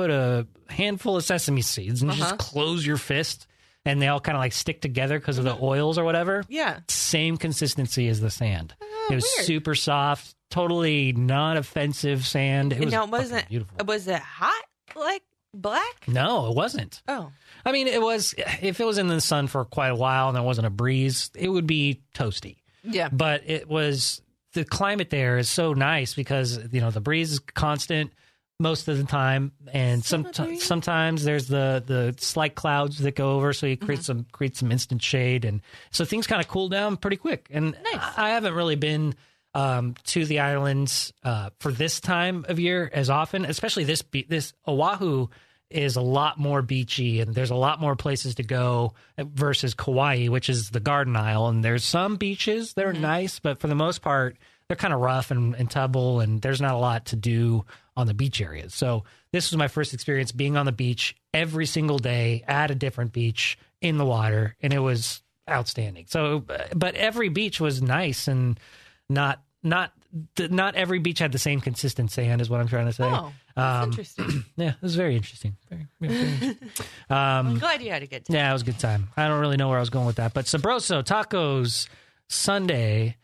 put 0.01 0.11
a 0.11 0.47
handful 0.69 1.17
of 1.17 1.25
sesame 1.25 1.63
seeds 1.63 2.01
and 2.03 2.11
Uh-huh. 2.11 2.21
just 2.21 2.39
close 2.39 2.87
your 2.87 2.97
fist, 2.97 3.47
and 3.85 4.01
they 4.01 4.09
all 4.09 4.21
kind 4.21 4.37
of 4.37 4.41
like 4.41 4.53
stick 4.53 4.81
together 4.81 5.19
because 5.19 5.37
of 5.39 5.45
the 5.45 5.57
oils 5.61 5.99
or 5.99 6.05
whatever. 6.05 6.43
Yeah. 6.49 6.81
Same 6.89 7.37
consistency 7.37 8.09
as 8.09 8.21
the 8.21 8.31
sand. 8.31 8.75
Oh, 8.81 9.09
it 9.11 9.15
was 9.17 9.25
weird. 9.37 9.47
super 9.47 9.75
soft, 9.75 10.35
totally 10.51 11.13
non 11.13 11.57
offensive 11.57 12.27
sand. 12.27 12.73
It 12.73 12.81
was 12.81 12.93
now, 12.93 13.01
fucking 13.01 13.11
wasn't 13.13 13.49
beautiful. 13.49 13.85
was 13.85 14.07
it 14.09 14.21
hot 14.21 14.65
like 14.97 15.23
black? 15.53 16.09
No, 16.09 16.49
it 16.51 16.55
wasn't. 16.57 17.03
Oh, 17.09 17.31
I 17.65 17.73
mean, 17.73 17.87
it 17.89 18.01
was 18.01 18.35
if 18.63 18.81
it 18.81 18.85
was 18.87 18.97
in 18.99 19.09
the 19.09 19.21
sun 19.21 19.47
for 19.49 19.65
quite 19.65 19.89
a 19.89 19.95
while 19.97 20.29
and 20.29 20.37
there 20.37 20.43
wasn't 20.43 20.67
a 20.67 20.71
breeze, 20.71 21.31
it 21.35 21.49
would 21.49 21.67
be 21.67 22.01
toasty. 22.15 22.57
yeah. 22.85 23.09
But 23.13 23.43
it 23.47 23.69
was 23.69 24.23
the 24.55 24.65
climate 24.65 25.11
there 25.11 25.39
is 25.39 25.49
so 25.51 25.75
nice 25.75 26.15
because 26.15 26.59
you 26.73 26.81
know 26.81 26.91
the 26.91 27.01
breeze 27.01 27.33
is 27.33 27.39
constant 27.39 28.13
most 28.61 28.87
of 28.87 28.97
the 28.99 29.05
time, 29.05 29.51
and 29.73 30.05
some 30.05 30.27
sometimes 30.61 31.25
there's 31.25 31.49
the 31.49 31.83
the 31.85 32.15
slight 32.19 32.55
clouds 32.55 32.99
that 32.99 33.17
go 33.17 33.33
over, 33.33 33.53
so 33.53 33.67
you 33.67 33.77
Mm-hmm. 33.77 33.87
create 33.87 34.03
some 34.05 34.27
create 34.31 34.57
some 34.57 34.71
instant 34.71 35.03
shade, 35.03 35.45
and 35.45 35.63
so 35.91 36.05
things 36.05 36.27
kind 36.29 36.41
of 36.41 36.47
cool 36.49 36.69
down 36.69 36.97
pretty 36.97 37.17
quick. 37.17 37.49
And 37.51 37.73
Nice. 37.73 38.01
I, 38.17 38.27
I 38.27 38.31
haven't 38.31 38.55
really 38.55 38.77
been 38.77 39.15
um, 39.55 39.95
to 40.05 40.25
the 40.25 40.41
islands 40.41 41.13
uh, 41.25 41.51
for 41.59 41.73
this 41.73 41.99
time 42.01 42.45
of 42.49 42.61
year 42.61 42.89
as 42.93 43.11
often, 43.11 43.45
especially 43.45 43.85
this 43.85 44.03
be- 44.03 44.27
this 44.29 44.53
Oahu 44.69 45.27
is 45.71 45.95
a 45.97 46.01
lot 46.01 46.37
more 46.39 46.63
beachy 46.63 47.21
and 47.21 47.33
there's 47.33 47.51
a 47.53 47.55
lot 47.57 47.81
more 47.81 47.95
places 47.95 48.35
to 48.35 48.43
go 48.43 48.93
versus 49.17 49.73
Kauai, 49.73 50.27
which 50.27 50.49
is 50.51 50.71
the 50.71 50.81
Garden 50.81 51.15
Isle. 51.15 51.47
And 51.47 51.65
there's 51.65 51.85
some 51.85 52.17
beaches 52.17 52.75
that 52.75 52.85
are 52.85 52.93
nice, 52.93 53.39
but 53.39 53.61
for 53.61 53.69
the 53.69 53.77
most 53.77 54.03
part, 54.03 54.37
they're 54.71 54.77
kind 54.77 54.95
of 54.95 55.01
rough 55.01 55.33
and, 55.33 55.57
and 55.57 55.69
tubble, 55.69 56.21
and 56.21 56.41
there's 56.41 56.61
not 56.61 56.75
a 56.75 56.79
lot 56.79 57.07
to 57.07 57.17
do 57.17 57.65
on 57.97 58.07
the 58.07 58.15
beach 58.15 58.41
areas. 58.41 58.73
So 58.73 59.03
this 59.33 59.51
was 59.51 59.59
my 59.59 59.67
first 59.67 59.93
experience 59.93 60.31
being 60.31 60.57
on 60.57 60.65
the 60.65 60.71
beach 60.71 61.17
every 61.35 61.67
single 61.67 61.99
day 61.99 62.45
at 62.47 62.71
a 62.71 62.77
different 62.77 63.13
beach 63.13 63.59
in 63.81 63.99
the 63.99 64.05
water, 64.07 64.55
and 64.63 64.73
it 64.73 64.79
was 64.79 65.23
outstanding. 65.51 66.05
So, 66.09 66.45
but 66.73 66.95
every 66.95 67.31
beach 67.31 67.59
was 67.61 67.83
nice 67.83 68.29
and 68.29 68.61
not 69.09 69.43
not 69.65 69.93
not 70.39 70.77
every 70.77 71.01
beach 71.01 71.19
had 71.19 71.33
the 71.33 71.39
same 71.39 71.61
consistent 71.61 72.13
sand, 72.13 72.41
is 72.41 72.49
what 72.49 72.61
I'm 72.61 72.69
trying 72.69 72.87
to 72.87 72.93
say. 72.93 73.05
Oh, 73.05 73.33
that's 73.57 73.83
Um, 73.83 73.89
interesting. 73.91 74.45
Yeah, 74.57 74.69
it 74.71 74.83
was 74.83 74.95
very 74.95 75.17
interesting. 75.17 75.57
Very, 75.69 75.87
very, 76.01 76.15
very 76.15 76.31
interesting. 76.53 76.87
Um, 77.11 77.17
I'm 77.49 77.59
glad 77.59 77.83
you 77.83 77.91
had 77.91 78.05
a 78.05 78.07
good 78.07 78.25
time. 78.25 78.37
yeah, 78.37 78.51
it 78.51 78.53
was 78.53 78.63
a 78.63 78.67
good 78.67 78.79
time. 78.79 79.09
I 79.17 79.27
don't 79.27 79.41
really 79.41 79.57
know 79.57 79.69
where 79.69 79.79
I 79.79 79.81
was 79.81 79.91
going 79.91 80.07
with 80.07 80.17
that, 80.17 80.33
but 80.33 80.45
Sabroso 80.45 81.03
Tacos 81.03 81.89
Sunday. 82.29 83.17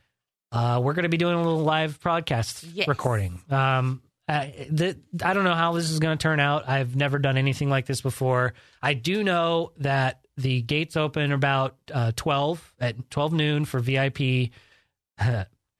Uh, 0.57 0.81
we're 0.81 0.95
going 0.95 1.03
to 1.03 1.09
be 1.11 1.16
doing 1.19 1.35
a 1.35 1.38
little 1.42 1.61
live 1.62 2.01
podcast 2.01 2.66
Yes. 2.73 2.88
recording. 2.88 3.40
Um, 3.51 4.01
I, 4.29 4.66
the, 4.71 4.97
I 5.23 5.35
don't 5.35 5.45
know 5.45 5.55
how 5.55 5.73
this 5.73 5.90
is 5.90 5.99
going 5.99 6.16
to 6.16 6.23
turn 6.23 6.40
out. 6.40 6.69
I've 6.69 6.97
never 6.97 7.19
done 7.19 7.37
anything 7.37 7.69
like 7.69 7.85
this 7.87 8.01
before. 8.01 8.55
I 8.83 8.95
do 8.95 9.23
know 9.23 9.73
that 9.79 10.21
the 10.37 10.62
gates 10.62 10.97
open 10.97 11.31
about 11.33 11.77
uh, 11.92 12.12
twelve 12.16 12.75
at 12.81 13.11
twelve 13.11 13.33
noon 13.33 13.64
for 13.66 13.81
VIP. 13.81 14.19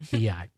VI. 0.03 0.49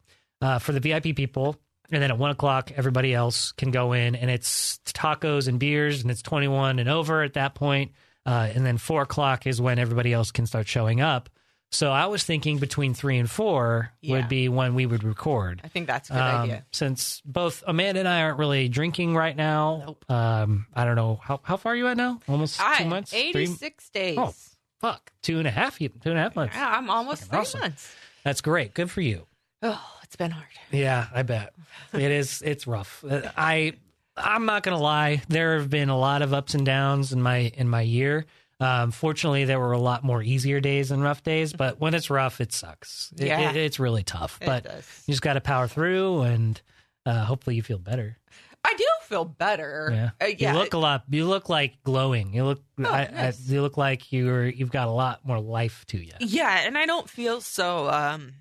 uh, 0.42 0.58
for 0.58 0.72
the 0.72 0.80
VIP 0.80 1.14
people. 1.16 1.56
And 1.90 2.02
then 2.02 2.10
at 2.10 2.18
one 2.18 2.30
o'clock, 2.30 2.70
everybody 2.76 3.14
else 3.14 3.52
can 3.52 3.70
go 3.70 3.92
in, 3.92 4.14
and 4.14 4.30
it's 4.30 4.78
tacos 4.84 5.48
and 5.48 5.58
beers, 5.58 6.02
and 6.02 6.10
it's 6.10 6.20
21 6.22 6.78
and 6.80 6.88
over 6.88 7.22
at 7.22 7.32
that 7.34 7.54
point. 7.54 7.92
Uh, 8.26 8.48
and 8.54 8.66
then 8.66 8.76
four 8.76 9.02
o'clock 9.02 9.46
is 9.46 9.58
when 9.60 9.78
everybody 9.78 10.12
else 10.12 10.30
can 10.30 10.44
start 10.44 10.68
showing 10.68 11.00
up. 11.00 11.30
So 11.70 11.92
I 11.92 12.06
was 12.06 12.24
thinking 12.24 12.58
between 12.58 12.94
three 12.94 13.18
and 13.18 13.30
four 13.30 13.92
Yeah. 14.00 14.16
would 14.16 14.28
be 14.28 14.48
when 14.48 14.74
we 14.74 14.86
would 14.86 15.04
record. 15.04 15.60
I 15.62 15.68
think 15.68 15.86
that's 15.86 16.08
a 16.08 16.14
good 16.14 16.18
Um, 16.20 16.42
idea. 16.44 16.64
Since 16.72 17.20
both 17.26 17.62
Amanda 17.66 18.00
and 18.00 18.08
I 18.08 18.22
aren't 18.22 18.38
really 18.38 18.68
drinking 18.68 19.14
right 19.14 19.36
now. 19.36 19.82
Nope. 19.86 20.04
Um, 20.10 20.66
I 20.74 20.84
don't 20.84 20.96
know 20.96 21.20
how 21.22 21.40
how 21.42 21.56
far 21.58 21.72
are 21.72 21.76
you 21.76 21.86
at 21.88 21.96
now? 21.98 22.20
Almost 22.26 22.58
I 22.60 22.78
two 22.78 22.84
months. 22.86 23.10
Three- 23.10 23.28
86 23.28 23.90
days. 23.90 24.16
Oh, 24.18 24.34
fuck, 24.80 25.12
two 25.22 25.38
and 25.38 25.46
a 25.46 25.50
half, 25.50 25.78
two 25.78 25.90
and 26.04 26.18
a 26.18 26.22
half 26.22 26.34
months. 26.36 26.54
Yeah, 26.56 26.68
I'm 26.76 26.88
almost 26.88 27.24
Fucking 27.24 27.30
three 27.30 27.38
awesome. 27.40 27.60
months. 27.60 27.94
That's 28.24 28.40
great. 28.40 28.72
Good 28.74 28.90
for 28.90 29.00
you. 29.02 29.26
Oh, 29.62 29.84
it's 30.02 30.16
been 30.16 30.30
hard. 30.30 30.46
Yeah, 30.70 31.08
I 31.12 31.22
bet 31.22 31.52
it 31.92 32.00
is. 32.00 32.40
It's 32.42 32.66
rough. 32.66 33.04
Uh, 33.08 33.30
I 33.36 33.74
I'm 34.16 34.46
not 34.46 34.62
gonna 34.62 34.78
lie. 34.78 35.22
There 35.28 35.58
have 35.58 35.68
been 35.68 35.90
a 35.90 35.98
lot 35.98 36.22
of 36.22 36.32
ups 36.32 36.54
and 36.54 36.64
downs 36.64 37.12
in 37.12 37.20
my 37.22 37.52
in 37.56 37.68
my 37.68 37.82
year. 37.82 38.24
Um, 38.60 38.90
fortunately, 38.90 39.44
there 39.44 39.60
were 39.60 39.72
a 39.72 39.78
lot 39.78 40.02
more 40.02 40.22
easier 40.22 40.58
days 40.60 40.88
than 40.88 41.00
rough 41.00 41.22
days. 41.22 41.52
But 41.52 41.78
when 41.80 41.94
it's 41.94 42.10
rough, 42.10 42.40
it 42.40 42.52
sucks. 42.52 43.12
It, 43.16 43.26
Yeah. 43.28 43.50
it- 43.50 43.56
it's 43.56 43.78
really 43.78 44.02
tough. 44.02 44.38
But 44.44 44.64
you 45.06 45.12
just 45.12 45.22
got 45.22 45.34
to 45.34 45.40
power 45.40 45.68
through, 45.68 46.22
and 46.22 46.60
uh, 47.06 47.24
hopefully, 47.24 47.56
you 47.56 47.62
feel 47.62 47.78
better. 47.78 48.18
I 48.64 48.74
do 48.76 48.84
feel 49.02 49.24
better. 49.24 49.90
Yeah. 49.92 50.10
Uh, 50.20 50.30
yeah. 50.36 50.52
You 50.52 50.58
look 50.58 50.74
a 50.74 50.78
lot. 50.78 51.04
You 51.08 51.26
look 51.26 51.48
like 51.48 51.80
glowing. 51.84 52.34
You 52.34 52.44
look. 52.44 52.62
Oh, 52.80 52.84
I, 52.90 53.04
nice. 53.06 53.48
I, 53.48 53.52
you 53.52 53.62
look 53.62 53.76
like 53.76 54.12
you're. 54.12 54.46
You've 54.48 54.72
got 54.72 54.88
a 54.88 54.92
lot 54.92 55.24
more 55.24 55.40
life 55.40 55.84
to 55.86 55.98
you. 55.98 56.12
yeah, 56.18 56.62
and 56.66 56.76
I 56.76 56.84
don't 56.84 57.08
feel 57.08 57.40
so. 57.40 57.88
um 57.88 58.34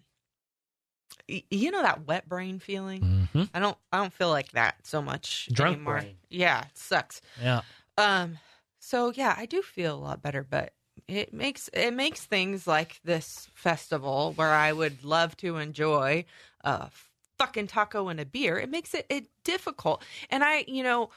y- 1.29 1.43
You 1.51 1.69
know 1.71 1.83
that 1.83 2.07
wet 2.07 2.27
brain 2.27 2.57
feeling. 2.59 3.29
hmm 3.33 3.43
I 3.53 3.59
don't. 3.59 3.77
I 3.93 3.97
don't 3.97 4.11
feel 4.13 4.29
like 4.29 4.51
that 4.53 4.75
so 4.87 5.01
much 5.01 5.47
Drunk 5.53 5.75
anymore. 5.75 5.99
brain. 6.01 6.15
Yeah, 6.29 6.61
it 6.61 6.75
sucks. 6.77 7.21
Yeah. 7.41 7.61
Um. 7.97 8.39
So 8.87 9.11
yeah, 9.13 9.35
I 9.37 9.45
do 9.45 9.61
feel 9.61 9.95
a 9.95 9.99
lot 9.99 10.21
better, 10.21 10.47
but 10.49 10.71
it 11.09 11.33
makes 11.33 11.69
it 11.73 11.93
makes 11.93 12.23
things 12.23 12.65
like 12.65 13.01
this 13.03 13.49
festival 13.53 14.31
where 14.37 14.53
I 14.53 14.71
would 14.71 15.03
love 15.03 15.35
to 15.37 15.57
enjoy 15.57 16.23
a 16.61 16.89
fucking 17.37 17.67
taco 17.67 18.07
and 18.07 18.17
a 18.17 18.25
beer. 18.25 18.57
It 18.57 18.69
makes 18.69 18.93
it, 18.93 19.05
it 19.09 19.27
difficult, 19.43 20.05
and 20.29 20.41
I, 20.41 20.63
you 20.69 20.83
know, 20.83 21.09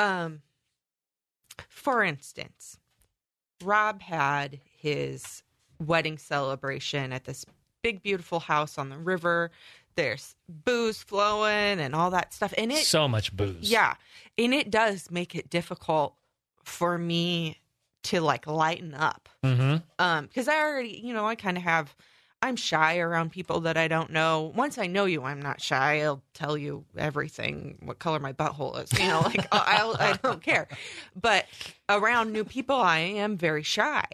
um, 0.00 0.42
for 1.68 2.02
instance, 2.02 2.76
Rob 3.62 4.02
had 4.02 4.58
his 4.76 5.44
wedding 5.78 6.18
celebration 6.18 7.12
at 7.12 7.22
this 7.22 7.46
big 7.82 8.02
beautiful 8.02 8.40
house 8.40 8.78
on 8.78 8.88
the 8.88 8.98
river. 8.98 9.52
There's 9.94 10.34
booze 10.48 11.04
flowing 11.04 11.78
and 11.78 11.94
all 11.94 12.10
that 12.10 12.34
stuff, 12.34 12.52
and 12.58 12.72
it 12.72 12.84
so 12.84 13.06
much 13.06 13.32
booze. 13.36 13.70
yeah. 13.70 13.94
And 14.36 14.52
it 14.52 14.72
does 14.72 15.08
make 15.08 15.36
it 15.36 15.48
difficult 15.48 16.16
for 16.66 16.98
me 16.98 17.58
to 18.04 18.20
like 18.20 18.46
lighten 18.46 18.94
up. 18.94 19.28
hmm 19.42 19.76
Um, 19.98 20.26
because 20.26 20.46
I 20.48 20.56
already, 20.60 21.00
you 21.02 21.14
know, 21.14 21.26
I 21.26 21.34
kind 21.34 21.56
of 21.56 21.62
have 21.62 21.94
I'm 22.42 22.56
shy 22.56 22.98
around 22.98 23.30
people 23.32 23.60
that 23.62 23.78
I 23.78 23.88
don't 23.88 24.10
know. 24.10 24.52
Once 24.54 24.76
I 24.76 24.86
know 24.86 25.06
you, 25.06 25.22
I'm 25.22 25.40
not 25.40 25.60
shy. 25.60 26.02
I'll 26.02 26.22
tell 26.34 26.56
you 26.58 26.84
everything, 26.96 27.78
what 27.82 27.98
color 27.98 28.18
my 28.18 28.34
butthole 28.34 28.80
is. 28.82 28.92
You 28.92 29.08
know, 29.08 29.22
like 29.22 29.46
I'll, 29.50 29.96
I 29.98 30.18
don't 30.22 30.42
care. 30.42 30.68
But 31.20 31.46
around 31.88 32.32
new 32.32 32.44
people, 32.44 32.76
I 32.76 32.98
am 32.98 33.38
very 33.38 33.62
shy. 33.62 34.04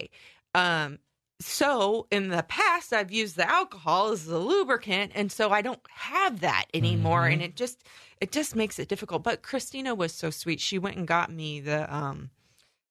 Um, 0.55 1.01
so 1.41 2.07
in 2.12 2.29
the 2.29 2.45
past, 2.45 2.93
I've 2.93 3.11
used 3.11 3.35
the 3.37 3.51
alcohol 3.51 4.12
as 4.12 4.27
the 4.27 4.38
lubricant, 4.38 5.11
and 5.17 5.33
so 5.33 5.51
I 5.51 5.61
don't 5.61 5.81
have 5.91 6.41
that 6.41 6.67
anymore, 6.73 7.25
Mhm. 7.27 7.33
and 7.33 7.43
it 7.43 7.57
just 7.57 7.83
it 8.21 8.31
just 8.31 8.55
makes 8.55 8.79
it 8.79 8.88
difficult. 8.88 9.25
But 9.25 9.43
Christina 9.43 9.97
was 9.97 10.15
so 10.15 10.31
sweet; 10.31 10.61
she 10.61 10.79
went 10.79 10.97
and 10.97 11.09
got 11.09 11.33
me 11.33 11.61
the 11.61 11.93
um 11.93 12.31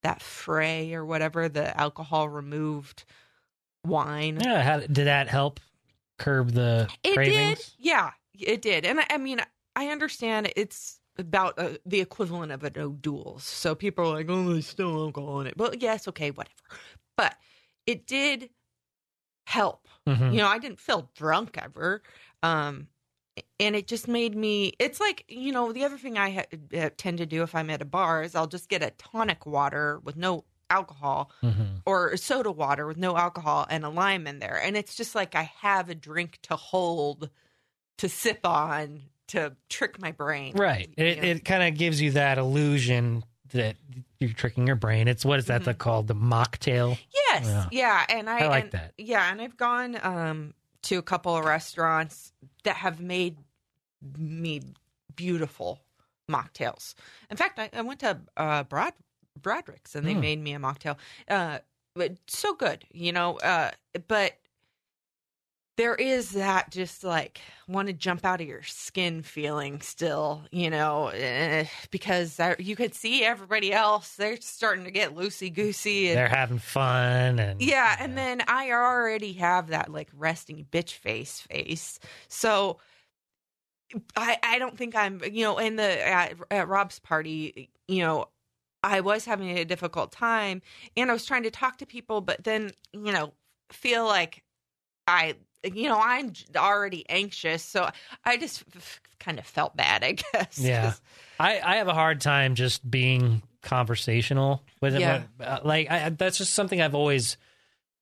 that 0.04 0.20
Fré 0.20 0.94
or 0.94 1.06
whatever 1.06 1.48
the 1.50 1.76
alcohol 1.80 2.30
removed 2.30 3.04
wine. 3.86 4.40
Yeah. 4.44 4.62
How, 4.62 4.80
did 4.80 5.06
that 5.06 5.28
help 5.28 5.60
curb 6.18 6.52
the 6.52 6.90
It 7.04 7.14
cravings? 7.16 7.76
did, 7.78 7.86
yeah, 7.86 8.12
it 8.40 8.62
did. 8.62 8.86
And 8.86 9.00
I, 9.00 9.06
I 9.12 9.18
mean, 9.18 9.42
I 9.76 9.88
understand 9.88 10.52
it's 10.56 11.00
about 11.18 11.58
uh, 11.60 11.78
the 11.86 12.02
equivalent 12.02 12.52
of 12.52 12.64
an 12.64 12.74
O'Doul's. 12.78 13.44
So 13.44 13.76
people 13.76 14.06
are 14.06 14.14
like, 14.14 14.28
"Oh, 14.30 14.54
there's 14.54 14.68
still 14.68 14.94
alcohol 15.06 15.42
in 15.42 15.48
it." 15.48 15.58
But 15.58 15.82
yes, 15.82 16.08
okay, 16.08 16.32
whatever. 16.32 16.56
But 17.18 17.36
it 17.86 18.08
did 18.08 18.50
help. 19.46 19.88
Mhm. 20.08 20.32
You 20.32 20.40
know, 20.40 20.48
I 20.48 20.58
didn't 20.60 20.80
feel 20.80 21.10
drunk 21.16 21.58
ever. 21.58 22.02
Um, 22.44 22.88
and 23.60 23.76
it 23.76 23.88
just 23.88 24.08
made 24.08 24.36
me, 24.36 24.74
it's 24.80 25.00
like, 25.00 25.26
you 25.28 25.52
know, 25.52 25.72
the 25.72 25.84
other 25.86 25.98
thing 25.98 26.18
I 26.18 26.32
ha- 26.32 26.78
uh, 26.78 26.90
tend 26.98 27.18
to 27.20 27.26
do 27.26 27.44
if 27.44 27.54
I'm 27.56 27.70
at 27.70 27.82
a 27.82 27.86
bar 27.86 28.24
is 28.24 28.36
I'll 28.36 28.48
just 28.48 28.70
get 28.70 28.82
a 28.84 28.92
tonic 28.92 29.46
water 29.46 30.00
with 30.04 30.16
no 30.18 30.46
alcohol 30.70 31.32
Mhm. 31.44 31.82
or 31.86 32.16
soda 32.18 32.52
water 32.52 32.88
with 32.88 32.98
no 32.98 33.18
alcohol 33.18 33.68
and 33.70 33.84
a 33.84 33.90
lime 33.90 34.26
in 34.28 34.40
there. 34.40 34.60
And 34.64 34.78
it's 34.78 34.96
just 34.96 35.16
like 35.16 35.36
I 35.36 35.52
have 35.62 35.90
a 35.90 35.96
drink 35.96 36.40
to 36.44 36.56
hold, 36.56 37.30
to 37.98 38.08
sip 38.10 38.46
on, 38.46 39.02
to 39.28 39.56
trick 39.70 40.00
my 40.00 40.12
brain. 40.12 40.54
Right. 40.56 40.90
It, 40.98 41.24
it 41.24 41.46
kind 41.46 41.64
of 41.64 41.78
gives 41.78 42.02
you 42.02 42.12
that 42.12 42.38
illusion 42.38 43.24
that 43.54 43.76
you're 44.20 44.32
tricking 44.32 44.66
your 44.66 44.78
brain. 44.78 45.10
It's 45.10 45.26
what 45.26 45.40
is 45.40 45.48
that 45.48 45.64
Mhm. 45.64 45.78
called? 45.78 46.08
The 46.08 46.16
mocktail. 46.16 46.98
Yes. 47.14 47.46
Yeah. 47.46 47.68
Yeah. 47.72 48.06
And 48.18 48.30
I, 48.30 48.40
I 48.40 48.48
like 48.48 48.64
and- 48.66 48.72
that. 48.74 48.94
Yeah. 48.98 49.30
And 49.30 49.42
I've 49.42 49.58
gone 49.58 49.98
um, 50.02 50.54
to 50.84 50.98
a 50.98 51.02
couple 51.02 51.36
of 51.36 51.46
restaurants 51.46 52.34
that 52.64 52.78
have 52.78 53.00
made 53.00 53.38
me 54.18 54.62
beautiful 55.16 55.80
mocktails. 56.30 56.96
In 57.30 57.38
fact, 57.38 57.60
I, 57.60 57.70
I 57.74 57.82
went 57.82 58.00
to 58.02 58.20
uh, 58.38 58.64
Brad 58.64 58.94
Broderick's 59.40 59.96
and 59.96 60.08
they 60.08 60.14
Hmm. 60.14 60.22
made 60.22 60.40
me 60.40 60.54
a 60.54 60.60
mocktail. 60.60 60.98
Uh, 61.28 61.60
but 61.96 62.14
so 62.28 62.54
good, 62.56 62.86
you 62.92 63.12
know. 63.12 63.38
Uh, 63.40 63.72
but 64.08 64.34
there 65.82 65.96
is 65.96 66.34
that 66.34 66.70
just 66.70 67.04
like 67.04 67.42
want 67.68 67.88
to 67.88 67.94
jump 67.94 68.24
out 68.24 68.40
of 68.40 68.48
your 68.48 68.62
skin 68.62 69.24
feeling 69.24 69.82
still, 69.82 70.44
you 70.52 70.70
know, 70.70 71.08
eh, 71.08 71.66
because 71.90 72.40
I, 72.40 72.56
you 72.60 72.76
could 72.76 72.94
see 72.94 73.26
everybody 73.26 73.74
else 73.74 74.14
they're 74.16 74.40
starting 74.42 74.84
to 74.84 74.92
get 74.92 75.16
loosey 75.16 75.52
goosey 75.52 76.10
and 76.10 76.18
They're 76.20 76.28
having 76.28 76.60
fun 76.60 77.40
and 77.40 77.60
yeah, 77.60 77.96
and 78.00 78.16
then 78.16 78.44
I 78.48 78.70
already 78.70 79.34
have 79.34 79.70
that 79.70 79.92
like 79.92 80.10
resting 80.16 80.68
bitch 80.72 80.92
face 80.92 81.40
face. 81.40 82.00
So 82.28 82.78
I 84.16 84.38
I 84.44 84.60
don't 84.60 84.78
think 84.78 84.96
I'm 84.96 85.20
you 85.32 85.44
know 85.44 85.58
in 85.58 85.78
the 85.78 86.08
at, 86.08 86.36
at 86.52 86.68
Rob's 86.68 87.00
party, 87.00 87.72
you 87.88 88.04
know, 88.04 88.28
I 88.84 89.02
was 89.02 89.26
having 89.26 89.58
a 89.58 89.66
difficult 89.66 90.12
time 90.12 90.62
and 90.96 91.10
I 91.10 91.14
was 91.14 91.26
trying 91.26 91.44
to 91.44 91.52
talk 91.52 91.80
to 91.80 91.88
people 91.88 92.22
but 92.22 92.44
then, 92.44 92.70
you 92.94 93.12
know, 93.12 93.34
feel 93.72 94.06
like 94.06 94.44
I 95.08 95.38
you 95.64 95.88
know, 95.90 96.00
I'm 96.00 96.34
already 96.56 97.08
anxious, 97.10 97.64
so 97.64 97.90
I 98.26 98.38
just 98.38 98.64
f- 98.76 99.02
kind 99.20 99.40
of 99.40 99.46
felt 99.46 99.76
bad, 99.76 100.04
I 100.04 100.14
guess. 100.14 100.58
Yeah, 100.60 100.94
I, 101.40 101.60
I 101.64 101.76
have 101.78 101.88
a 101.88 101.94
hard 101.94 102.22
time 102.22 102.56
just 102.56 102.90
being 102.90 103.42
conversational 103.62 104.64
with 104.82 104.96
it. 104.96 105.02
Yeah. 105.02 105.24
Uh, 105.40 105.60
Like 105.64 105.90
I, 105.92 106.10
that's 106.10 106.38
just 106.40 106.54
something 106.54 106.82
I've 106.82 106.96
always, 106.96 107.38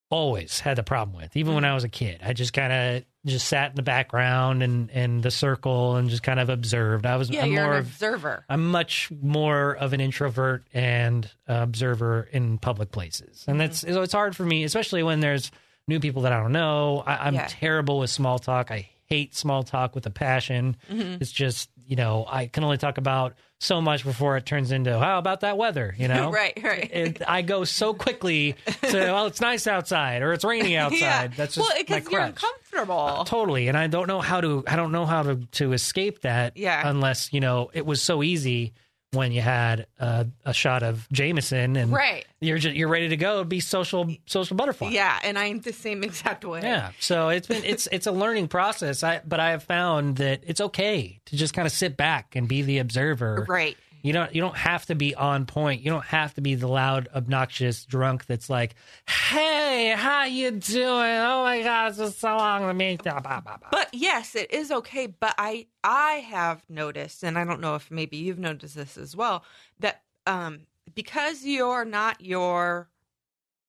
always 0.09 0.59
had 0.59 0.77
the 0.77 0.83
problem 0.83 1.15
with. 1.17 1.35
Even 1.35 1.49
Mm-hmm. 1.49 1.55
when 1.55 1.65
I 1.65 1.73
was 1.73 1.83
a 1.83 1.89
kid, 1.89 2.21
I 2.23 2.33
just 2.33 2.53
kind 2.53 2.71
of 2.71 3.03
just 3.25 3.47
sat 3.47 3.71
in 3.71 3.75
the 3.75 3.81
background 3.83 4.63
and 4.63 4.89
and 4.91 5.21
the 5.21 5.29
circle 5.31 5.97
and 5.97 6.09
just 6.09 6.23
kind 6.23 6.39
of 6.39 6.49
observed. 6.49 7.05
I 7.05 7.17
was 7.17 7.29
Yeah, 7.29 7.43
I'm 7.43 7.51
you're 7.51 7.63
more 7.65 7.73
an 7.73 7.79
of 7.79 7.85
observer. 7.87 8.45
I'm 8.47 8.65
much 8.71 9.11
more 9.21 9.75
of 9.75 9.91
an 9.93 9.99
introvert 9.99 10.63
and 10.73 11.25
uh, 11.47 11.55
observer 11.55 12.29
in 12.31 12.57
public 12.57 12.91
places, 12.91 13.43
and 13.47 13.59
that's 13.59 13.83
Mm-hmm. 13.83 13.93
so 13.93 14.01
it's 14.01 14.13
hard 14.13 14.35
for 14.35 14.45
me, 14.45 14.63
especially 14.63 15.03
when 15.03 15.19
there's 15.19 15.51
new 15.89 15.99
people 15.99 16.21
that 16.21 16.31
I 16.31 16.39
don't 16.39 16.53
know. 16.53 17.03
I, 17.05 17.27
I'm 17.27 17.33
Yeah. 17.35 17.47
terrible 17.49 17.99
with 17.99 18.09
small 18.09 18.39
talk. 18.39 18.71
I 18.71 18.87
hate 19.07 19.35
small 19.35 19.63
talk 19.63 19.95
with 19.95 20.05
a 20.05 20.11
passion. 20.11 20.77
Mhm. 20.89 21.19
It's 21.21 21.31
just 21.31 21.69
you 21.85 21.95
know 21.95 22.25
I 22.29 22.45
can 22.47 22.63
only 22.63 22.77
talk 22.77 22.97
about 22.99 23.33
so 23.61 23.81
much 23.81 24.05
before 24.05 24.37
it 24.37 24.45
turns 24.45 24.71
into 24.71 24.97
how 24.97 25.17
about 25.17 25.41
that 25.41 25.57
weather, 25.57 25.93
you 25.97 26.07
know? 26.13 26.31
right, 26.31 26.57
right. 26.63 26.89
It, 26.93 27.21
I 27.27 27.41
go 27.41 27.65
so 27.65 27.93
quickly 27.93 28.55
to 28.83 28.93
well, 28.93 29.25
it's 29.31 29.41
nice 29.41 29.67
outside 29.67 30.21
or 30.21 30.31
it's 30.31 30.45
rainy 30.45 30.77
outside. 30.77 30.99
yeah. 30.99 31.27
That's 31.27 31.55
just 31.55 31.67
well, 31.67 31.77
because 31.77 32.09
you're 32.09 32.21
uncomfortable. 32.21 33.23
Totally, 33.25 33.67
and 33.67 33.77
I 33.77 33.87
don't 33.87 34.07
know 34.07 34.21
how 34.21 34.39
to. 34.41 34.63
I 34.67 34.75
don't 34.75 34.91
know 34.91 35.05
how 35.05 35.23
to 35.23 35.35
to 35.53 35.73
escape 35.73 36.21
that. 36.21 36.55
Yeah. 36.55 36.87
Unless 36.87 37.33
you 37.33 37.39
know, 37.39 37.71
it 37.73 37.85
was 37.85 38.01
so 38.01 38.21
easy 38.23 38.73
when 39.11 39.31
you 39.31 39.41
had 39.41 39.87
uh, 39.99 40.25
a 40.45 40.53
shot 40.53 40.83
of 40.83 41.07
Jameson 41.11 41.75
and 41.75 41.91
right. 41.91 42.25
you're 42.39 42.57
just, 42.59 42.75
you're 42.75 42.87
ready 42.87 43.09
to 43.09 43.17
go. 43.17 43.43
Be 43.43 43.59
social 43.59 44.09
social 44.25 44.55
butterfly. 44.55 44.89
Yeah, 44.89 45.17
and 45.23 45.37
I'm 45.37 45.61
the 45.61 45.73
same 45.73 46.03
exact 46.03 46.45
way. 46.45 46.61
Yeah. 46.61 46.91
So 46.99 47.29
it's 47.29 47.47
been 47.47 47.63
it's 47.63 47.87
it's 47.91 48.07
a 48.07 48.11
learning 48.11 48.47
process. 48.49 49.03
I 49.03 49.21
but 49.25 49.39
I 49.39 49.51
have 49.51 49.63
found 49.63 50.17
that 50.17 50.43
it's 50.45 50.61
okay 50.61 51.19
to 51.25 51.35
just 51.35 51.53
kind 51.53 51.65
of 51.65 51.71
sit 51.71 51.97
back 51.97 52.35
and 52.35 52.47
be 52.47 52.61
the 52.61 52.77
observer 52.79 53.45
Right. 53.47 53.77
You 54.01 54.13
don't 54.13 54.33
you 54.33 54.41
don't 54.41 54.55
have 54.55 54.85
to 54.87 54.95
be 54.95 55.15
on 55.15 55.45
point. 55.45 55.81
You 55.81 55.91
don't 55.91 56.05
have 56.05 56.33
to 56.35 56.41
be 56.41 56.55
the 56.55 56.67
loud, 56.67 57.09
obnoxious 57.13 57.85
drunk 57.85 58.25
that's 58.25 58.49
like, 58.49 58.75
"Hey, 59.07 59.93
how 59.95 60.25
you 60.25 60.51
doing? 60.51 60.85
Oh 60.85 61.43
my 61.43 61.61
god, 61.61 61.89
it's 61.89 61.97
been 61.97 62.11
so 62.11 62.37
long 62.37 62.67
to 62.67 62.73
meet." 62.73 63.05
you." 63.05 63.11
Blah, 63.11 63.19
blah, 63.19 63.41
blah. 63.41 63.57
But 63.71 63.89
yes, 63.93 64.35
it 64.35 64.51
is 64.51 64.71
okay. 64.71 65.07
But 65.07 65.35
I 65.37 65.67
I 65.83 66.25
have 66.29 66.63
noticed, 66.69 67.23
and 67.23 67.37
I 67.37 67.45
don't 67.45 67.61
know 67.61 67.75
if 67.75 67.91
maybe 67.91 68.17
you've 68.17 68.39
noticed 68.39 68.75
this 68.75 68.97
as 68.97 69.15
well, 69.15 69.43
that 69.79 70.01
um 70.25 70.61
because 70.93 71.43
you're 71.43 71.85
not 71.85 72.21
your 72.21 72.89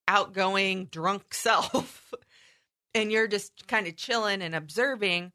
outgoing 0.09 0.87
drunk 0.87 1.35
self, 1.35 2.14
and 2.95 3.11
you're 3.11 3.29
just 3.29 3.66
kind 3.66 3.87
of 3.87 3.97
chilling 3.97 4.43
and 4.43 4.55
observing, 4.55 5.33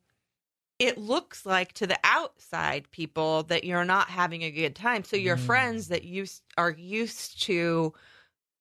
it 0.79 0.97
looks 0.97 1.45
like 1.45 1.73
to 1.73 1.87
the 1.87 1.99
outside 2.03 2.89
people 2.91 3.43
that 3.43 3.63
you're 3.63 3.85
not 3.85 4.09
having 4.09 4.43
a 4.43 4.51
good 4.51 4.75
time. 4.75 5.03
So 5.03 5.15
your 5.17 5.37
Mm. 5.37 5.39
friends 5.45 5.87
that 5.89 6.03
you 6.03 6.25
are 6.57 6.71
used 6.71 7.41
to 7.43 7.93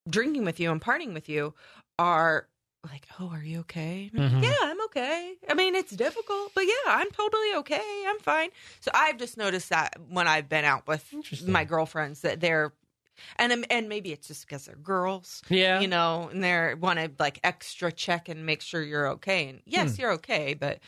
drinking 0.09 0.44
with 0.44 0.61
you 0.61 0.70
and 0.72 0.81
partying 0.81 1.14
with 1.14 1.29
you 1.29 1.55
are 1.98 2.48
like, 2.85 3.07
"Oh, 3.18 3.31
are 3.31 3.42
you 3.42 3.61
okay?" 3.61 4.11
Mhm. 4.14 4.42
Yeah, 4.42 4.70
I'm 4.70 4.81
okay. 4.87 5.37
I 5.48 5.55
mean, 5.55 5.74
it's 5.74 5.92
difficult, 5.96 6.53
but 6.55 6.62
yeah, 6.66 6.74
I'm 6.87 7.11
totally 7.11 7.55
okay. 7.57 8.05
I'm 8.09 8.18
fine. 8.20 8.50
So 8.81 8.90
I've 8.94 9.16
just 9.18 9.37
noticed 9.37 9.70
that 9.70 9.94
when 10.09 10.29
I've 10.29 10.48
been 10.48 10.64
out 10.64 10.87
with 10.87 11.14
my 11.40 11.64
girlfriends 11.64 12.20
that 12.22 12.40
they're 12.40 12.74
and 13.37 13.66
and 13.70 13.88
maybe 13.88 14.12
it's 14.12 14.29
just 14.29 14.46
because 14.46 14.66
they're 14.66 14.77
girls 14.77 15.42
yeah, 15.48 15.81
you 15.81 15.88
know, 15.88 16.29
and 16.31 16.42
they 16.44 16.74
want 16.74 16.98
to 16.98 17.11
like 17.18 17.40
extra 17.44 17.92
check 17.92 18.29
and 18.29 18.46
make 18.46 18.61
sure 18.62 18.83
you're 18.83 19.09
okay. 19.09 19.48
And 19.48 19.62
yes, 19.66 19.98
Hmm. 19.98 19.98
you're 19.98 20.12
okay, 20.12 20.55
but 20.55 20.81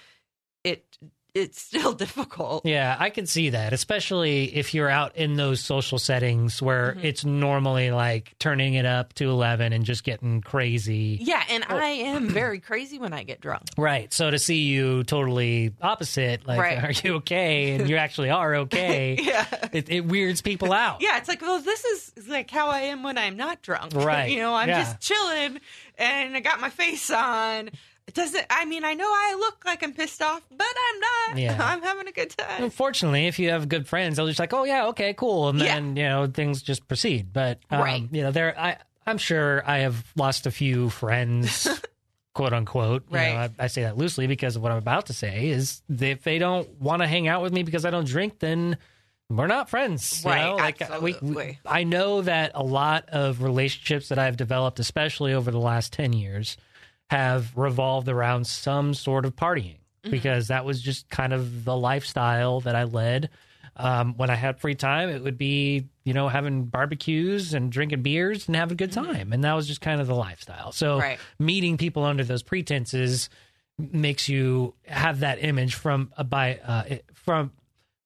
it 0.66 0.98
it's 1.34 1.60
still 1.60 1.92
difficult. 2.06 2.64
Yeah, 2.64 2.96
I 2.98 3.10
can 3.10 3.26
see 3.26 3.50
that, 3.50 3.74
especially 3.74 4.56
if 4.56 4.72
you're 4.72 4.88
out 4.88 5.16
in 5.16 5.34
those 5.36 5.60
social 5.60 5.98
settings 5.98 6.62
where 6.62 6.94
Mhm. 6.94 7.04
it's 7.04 7.26
normally 7.26 7.90
like 7.90 8.34
turning 8.38 8.72
it 8.72 8.86
up 8.86 9.12
to 9.16 9.28
11 9.28 9.74
and 9.74 9.84
just 9.84 10.02
getting 10.02 10.40
crazy. 10.40 11.18
Yeah, 11.20 11.42
and. 11.50 11.62
I 11.68 11.88
am 11.88 12.28
very 12.42 12.58
crazy 12.58 12.98
when 12.98 13.12
I 13.12 13.22
get 13.22 13.42
drunk. 13.42 13.64
Right. 13.76 14.10
So 14.14 14.30
to 14.30 14.38
see 14.38 14.62
you 14.62 15.04
totally 15.04 15.74
opposite, 15.82 16.46
like, 16.46 16.58
Right. 16.58 16.82
are 16.82 16.92
you 17.06 17.16
okay? 17.16 17.72
And 17.72 17.86
you 17.86 17.96
actually 17.96 18.30
are 18.30 18.54
okay. 18.64 19.18
yeah. 19.20 19.44
it, 19.74 19.90
it 19.90 20.06
weirds 20.06 20.40
people 20.40 20.72
out. 20.72 21.02
Yeah, 21.02 21.18
it's 21.18 21.28
like, 21.28 21.42
well, 21.42 21.60
this 21.60 21.84
is 21.84 22.12
like 22.28 22.50
how 22.50 22.68
I 22.68 22.80
am 22.92 23.02
when 23.02 23.18
I'm 23.18 23.36
not 23.36 23.60
drunk. 23.60 23.92
Right. 24.06 24.30
you 24.30 24.38
know, 24.38 24.54
I'm 24.54 24.70
Yeah. 24.70 24.84
just 24.84 25.00
chilling 25.00 25.60
and 25.98 26.34
I 26.34 26.40
got 26.40 26.60
my 26.62 26.70
face 26.70 27.10
on. 27.10 27.68
It 28.06 28.14
doesn't, 28.14 28.46
I 28.50 28.64
mean, 28.66 28.84
I 28.84 28.94
know 28.94 29.04
I 29.08 29.36
look 29.38 29.64
like 29.64 29.82
I'm 29.82 29.92
pissed 29.92 30.22
off, 30.22 30.40
but 30.50 30.66
I'm 30.66 31.00
not. 31.00 31.38
Yeah. 31.40 31.58
I'm 31.60 31.82
having 31.82 32.06
a 32.06 32.12
good 32.12 32.30
time. 32.30 32.62
Unfortunately, 32.62 33.26
if 33.26 33.38
you 33.40 33.50
have 33.50 33.68
good 33.68 33.88
friends, 33.88 34.16
they'll 34.16 34.28
just 34.28 34.38
like, 34.38 34.52
oh 34.54 34.62
yeah, 34.64 34.86
okay, 34.88 35.12
cool, 35.14 35.48
and 35.48 35.58
Yeah. 35.58 35.74
then 35.74 35.96
you 35.96 36.04
know 36.04 36.26
things 36.26 36.62
just 36.62 36.86
proceed. 36.86 37.32
But 37.32 37.58
um, 37.70 37.80
Right. 37.80 38.08
you 38.12 38.22
know, 38.22 38.30
there, 38.30 38.58
I, 38.58 38.76
I'm 39.06 39.18
sure 39.18 39.62
I 39.68 39.78
have 39.78 40.04
lost 40.14 40.46
a 40.46 40.50
few 40.52 40.88
friends, 40.90 41.68
quote 42.34 42.52
unquote. 42.52 43.04
You 43.10 43.16
know, 43.16 43.22
Right. 43.22 43.50
I, 43.58 43.64
I 43.64 43.66
say 43.66 43.82
that 43.82 43.96
loosely 43.98 44.28
because 44.28 44.54
of 44.54 44.62
what 44.62 44.70
I'm 44.70 44.78
about 44.78 45.06
to 45.06 45.12
say 45.12 45.48
is 45.48 45.82
if 45.88 46.22
they 46.22 46.38
don't 46.38 46.68
want 46.80 47.02
to 47.02 47.08
hang 47.08 47.26
out 47.26 47.42
with 47.42 47.52
me 47.52 47.64
because 47.64 47.84
I 47.84 47.90
don't 47.90 48.06
drink, 48.06 48.38
then 48.38 48.76
we're 49.28 49.48
not 49.48 49.68
friends. 49.68 50.22
you 50.24 50.30
Right, 50.30 50.44
know? 50.44 50.54
Like 50.56 50.80
uh, 50.80 51.00
we, 51.02 51.10
we, 51.10 51.12
absolutely. 51.14 51.58
I 51.66 51.82
know 51.82 52.22
that 52.22 52.52
a 52.54 52.62
lot 52.62 53.08
of 53.08 53.42
relationships 53.42 54.10
that 54.10 54.18
I've 54.20 54.36
developed, 54.36 54.78
especially 54.78 55.32
over 55.34 55.50
the 55.50 55.58
last 55.58 55.92
ten 55.92 56.12
years, 56.12 56.56
have 57.10 57.56
revolved 57.56 58.08
around 58.08 58.46
some 58.46 58.94
sort 58.94 59.24
of 59.24 59.34
partying 59.36 59.78
Mm-hmm. 60.04 60.10
because 60.12 60.48
that 60.48 60.64
was 60.64 60.80
just 60.80 61.08
kind 61.08 61.32
of 61.32 61.64
the 61.64 61.76
lifestyle 61.76 62.60
that 62.60 62.76
I 62.76 62.84
led. 62.84 63.28
Um, 63.74 64.14
when 64.16 64.30
I 64.30 64.36
had 64.36 64.60
free 64.60 64.76
time, 64.76 65.08
it 65.08 65.20
would 65.22 65.36
be, 65.36 65.88
you 66.04 66.14
know, 66.14 66.28
having 66.28 66.66
barbecues 66.66 67.54
and 67.54 67.72
drinking 67.72 68.02
beers 68.02 68.46
and 68.46 68.54
having 68.54 68.74
a 68.74 68.76
good 68.76 68.92
time. 68.92 69.32
And 69.32 69.42
that 69.42 69.54
was 69.54 69.66
just 69.66 69.80
kind 69.80 70.00
of 70.00 70.06
the 70.06 70.14
lifestyle. 70.14 70.70
So 70.70 70.92
Mm-hmm. 70.92 71.00
Right. 71.00 71.18
meeting 71.40 71.76
people 71.76 72.04
under 72.04 72.22
those 72.22 72.44
pretenses 72.44 73.28
makes 73.78 74.28
you 74.28 74.74
have 74.86 75.20
that 75.20 75.42
image 75.42 75.74
from 75.74 76.12
uh, 76.16 76.22
by 76.22 76.58
uh, 76.64 76.84
from 77.14 77.50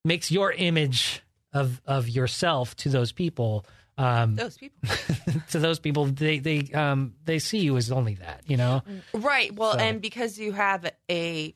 makes 0.04 0.30
your 0.32 0.52
image 0.52 1.22
of 1.52 1.82
of 1.84 2.08
yourself 2.08 2.74
to 2.76 2.88
those 2.88 3.12
people 3.12 3.66
um 4.00 4.34
Those 4.36 4.56
people. 4.56 4.78
to 5.50 5.58
those 5.58 5.78
people 5.78 6.06
they 6.06 6.38
they 6.38 6.60
um 6.72 7.14
they 7.24 7.38
see 7.38 7.58
you 7.58 7.76
as 7.76 7.90
only 7.92 8.14
that 8.14 8.42
you 8.46 8.56
know 8.56 8.82
Right. 9.14 9.54
Well, 9.54 9.72
So- 9.74 9.78
and 9.78 10.00
because 10.00 10.38
you 10.38 10.52
have 10.52 10.90
a, 11.10 11.54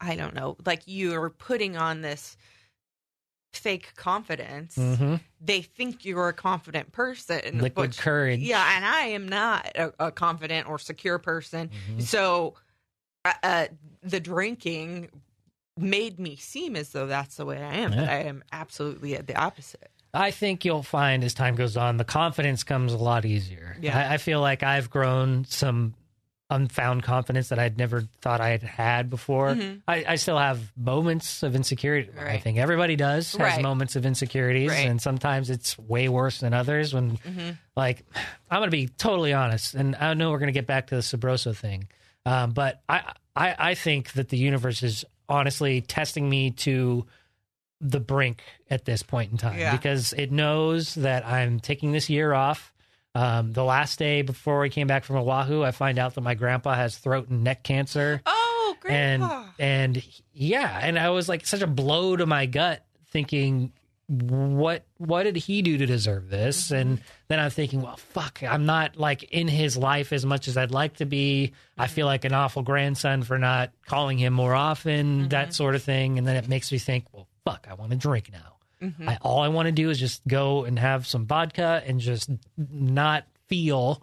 I 0.00 0.16
don't 0.16 0.34
know, 0.34 0.56
like 0.66 0.82
you're 0.86 1.30
putting 1.30 1.76
on 1.76 2.02
this 2.02 2.36
fake 3.52 3.94
confidence, 3.96 4.74
hmm 4.76 5.16
they 5.40 5.62
think 5.62 6.04
you're 6.04 6.28
a 6.28 6.32
confident 6.32 6.92
person. 6.92 7.58
liquid 7.60 7.88
which- 7.90 7.98
courage 7.98 8.40
Yeah, 8.40 8.64
and 8.76 8.84
I 8.84 9.00
am 9.08 9.28
not 9.28 9.66
a, 9.76 9.92
a 10.06 10.12
confident 10.12 10.68
or 10.68 10.78
secure 10.78 11.18
person. 11.18 11.70
Mhm. 11.90 12.02
So 12.02 12.54
uh, 13.24 13.32
uh, 13.42 13.66
the 14.02 14.20
drinking 14.20 15.08
made 15.78 16.18
me 16.18 16.36
seem 16.36 16.74
as 16.76 16.90
though 16.90 17.06
that's 17.06 17.36
the 17.36 17.44
way 17.46 17.62
I 17.62 17.74
am, 17.76 17.90
but 17.90 18.08
I 18.08 18.20
am 18.24 18.42
absolutely 18.52 19.14
the 19.16 19.36
opposite. 19.36 19.90
I 20.16 20.30
think 20.30 20.64
you'll 20.64 20.82
find 20.82 21.22
as 21.24 21.34
time 21.34 21.54
goes 21.56 21.76
on, 21.76 21.96
the 21.98 22.04
confidence 22.04 22.64
comes 22.64 22.92
a 22.92 22.96
lot 22.98 23.24
easier. 23.24 23.76
Yeah. 23.80 23.96
I, 23.98 24.14
I 24.14 24.16
feel 24.16 24.40
like 24.40 24.62
I've 24.62 24.88
grown 24.90 25.44
some 25.44 25.94
unfound 26.48 27.02
confidence 27.02 27.48
that 27.48 27.58
I'd 27.58 27.76
never 27.76 28.02
thought 28.20 28.40
I'd 28.40 28.62
had 28.62 29.10
before. 29.10 29.56
Mhm. 29.56 29.82
I, 29.88 30.04
I 30.08 30.14
still 30.14 30.38
have 30.38 30.70
moments 30.76 31.42
of 31.42 31.56
insecurity. 31.56 32.08
I 32.16 32.38
think 32.38 32.56
everybody 32.58 32.94
does 32.94 33.32
has 33.32 33.40
Right. 33.40 33.62
moments 33.62 33.96
of 33.96 34.06
insecurities, 34.06 34.70
Right. 34.70 34.88
and 34.88 35.02
sometimes 35.02 35.50
it's 35.50 35.76
way 35.76 36.08
worse 36.08 36.38
than 36.38 36.54
others. 36.54 36.94
When, 36.94 37.16
hmm 37.16 37.50
like, 37.76 38.04
I'm 38.50 38.60
going 38.60 38.70
to 38.70 38.76
be 38.76 38.86
totally 38.86 39.32
honest, 39.32 39.74
and 39.74 39.96
I 39.96 40.14
know 40.14 40.30
we're 40.30 40.38
going 40.38 40.46
to 40.46 40.52
get 40.52 40.68
back 40.68 40.86
to 40.88 40.94
the 40.94 41.00
Sabroso 41.02 41.54
thing, 41.54 41.88
um, 42.24 42.52
but 42.52 42.80
I, 42.88 43.12
I 43.34 43.54
I 43.58 43.74
think 43.74 44.12
that 44.12 44.28
the 44.28 44.38
universe 44.38 44.84
is 44.84 45.04
honestly 45.28 45.80
testing 45.80 46.30
me 46.30 46.52
to 46.52 47.04
the 47.80 48.00
brink 48.00 48.42
at 48.70 48.84
this 48.84 49.02
point 49.02 49.32
in 49.32 49.38
time 49.38 49.58
Yeah. 49.58 49.72
because 49.72 50.12
it 50.14 50.32
knows 50.32 50.94
that 50.96 51.26
I'm 51.26 51.60
taking 51.60 51.92
this 51.92 52.08
year 52.08 52.32
off. 52.32 52.72
Um, 53.14 53.52
the 53.52 53.64
last 53.64 53.98
day 53.98 54.22
before 54.22 54.62
I 54.62 54.68
came 54.68 54.86
back 54.86 55.04
from 55.04 55.16
Oahu, 55.16 55.62
I 55.62 55.70
find 55.70 55.98
out 55.98 56.14
that 56.14 56.20
my 56.20 56.34
grandpa 56.34 56.74
has 56.74 56.98
throat 56.98 57.28
and 57.28 57.44
neck 57.44 57.62
cancer. 57.62 58.20
Oh, 58.26 58.76
grandpa. 58.80 59.46
And 59.58 59.96
and 59.96 60.08
yeah, 60.34 60.78
and 60.82 60.98
I 60.98 61.10
was 61.10 61.28
like 61.28 61.46
such 61.46 61.62
a 61.62 61.66
blow 61.66 62.16
to 62.16 62.26
my 62.26 62.46
gut 62.46 62.84
thinking 63.06 63.72
what 64.08 64.84
what 64.98 65.24
did 65.24 65.36
he 65.36 65.62
do 65.62 65.78
to 65.78 65.86
deserve 65.86 66.28
this? 66.28 66.66
Mm-hmm. 66.66 66.74
And 66.74 67.00
then 67.28 67.40
I'm 67.40 67.50
thinking, 67.50 67.82
well, 67.82 67.96
fuck, 67.96 68.42
I'm 68.42 68.64
not 68.64 68.96
like 68.96 69.24
in 69.24 69.48
his 69.48 69.76
life 69.76 70.12
as 70.12 70.24
much 70.24 70.46
as 70.46 70.56
I'd 70.56 70.70
like 70.70 70.98
to 70.98 71.06
be. 71.06 71.52
I 71.76 71.84
mm-hmm. 71.84 71.94
feel 71.94 72.06
like 72.06 72.24
an 72.24 72.32
awful 72.32 72.62
grandson 72.62 73.22
for 73.22 73.38
not 73.38 73.72
calling 73.86 74.18
him 74.18 74.32
more 74.32 74.54
often, 74.54 75.28
that 75.30 75.46
mm-hmm. 75.48 75.52
sort 75.52 75.74
of 75.74 75.82
thing. 75.82 76.18
And 76.18 76.26
then 76.26 76.36
it 76.36 76.48
makes 76.48 76.70
me 76.70 76.78
think, 76.78 77.06
well, 77.12 77.26
fuck, 77.46 77.66
I 77.70 77.74
want 77.74 77.92
to 77.92 77.96
drink 77.96 78.30
now. 78.32 78.56
Mhm. 78.88 79.08
I, 79.08 79.16
all 79.22 79.40
I 79.40 79.48
want 79.48 79.66
to 79.66 79.72
do 79.72 79.88
is 79.88 79.98
just 79.98 80.26
go 80.28 80.64
and 80.64 80.78
have 80.78 81.06
some 81.06 81.24
vodka 81.26 81.82
and 81.86 81.98
just 82.00 82.28
not 82.58 83.24
feel 83.48 84.02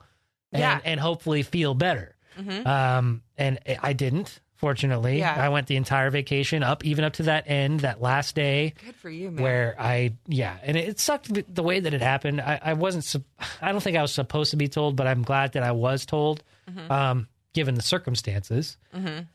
and, 0.51 0.61
Yeah. 0.61 0.79
and 0.83 0.99
hopefully 0.99 1.43
feel 1.43 1.75
better. 1.75 2.15
Mhm. 2.39 2.65
Um, 2.65 3.21
and 3.37 3.59
I 3.83 3.93
didn't, 3.93 4.39
fortunately. 4.55 5.19
Yeah. 5.19 5.35
I 5.35 5.49
went 5.49 5.67
the 5.67 5.75
entire 5.75 6.09
vacation 6.09 6.63
up, 6.63 6.83
even 6.85 7.03
up 7.05 7.13
to 7.13 7.23
that 7.23 7.47
end, 7.47 7.81
that 7.81 8.01
last 8.01 8.33
day 8.33 8.73
Good 8.83 8.95
for 8.95 9.09
you, 9.11 9.29
man. 9.29 9.43
where 9.43 9.75
I, 9.77 10.13
yeah, 10.27 10.57
and 10.63 10.75
it 10.75 10.99
sucked 10.99 11.29
the 11.53 11.61
way 11.63 11.79
that 11.81 11.93
it 11.93 12.01
happened. 12.01 12.41
I, 12.41 12.59
I 12.63 12.73
wasn't, 12.73 13.23
I 13.61 13.71
don't 13.71 13.81
think 13.81 13.97
I 13.97 14.01
was 14.01 14.11
supposed 14.13 14.49
to 14.51 14.57
be 14.57 14.67
told, 14.69 14.95
but 14.95 15.05
I'm 15.05 15.21
glad 15.21 15.51
that 15.53 15.61
I 15.63 15.73
was 15.73 16.05
told, 16.07 16.41
Mhm. 16.71 16.89
um, 16.89 17.27
given 17.53 17.75
the 17.75 17.83
circumstances. 17.83 18.77
Mhm. 18.95 19.27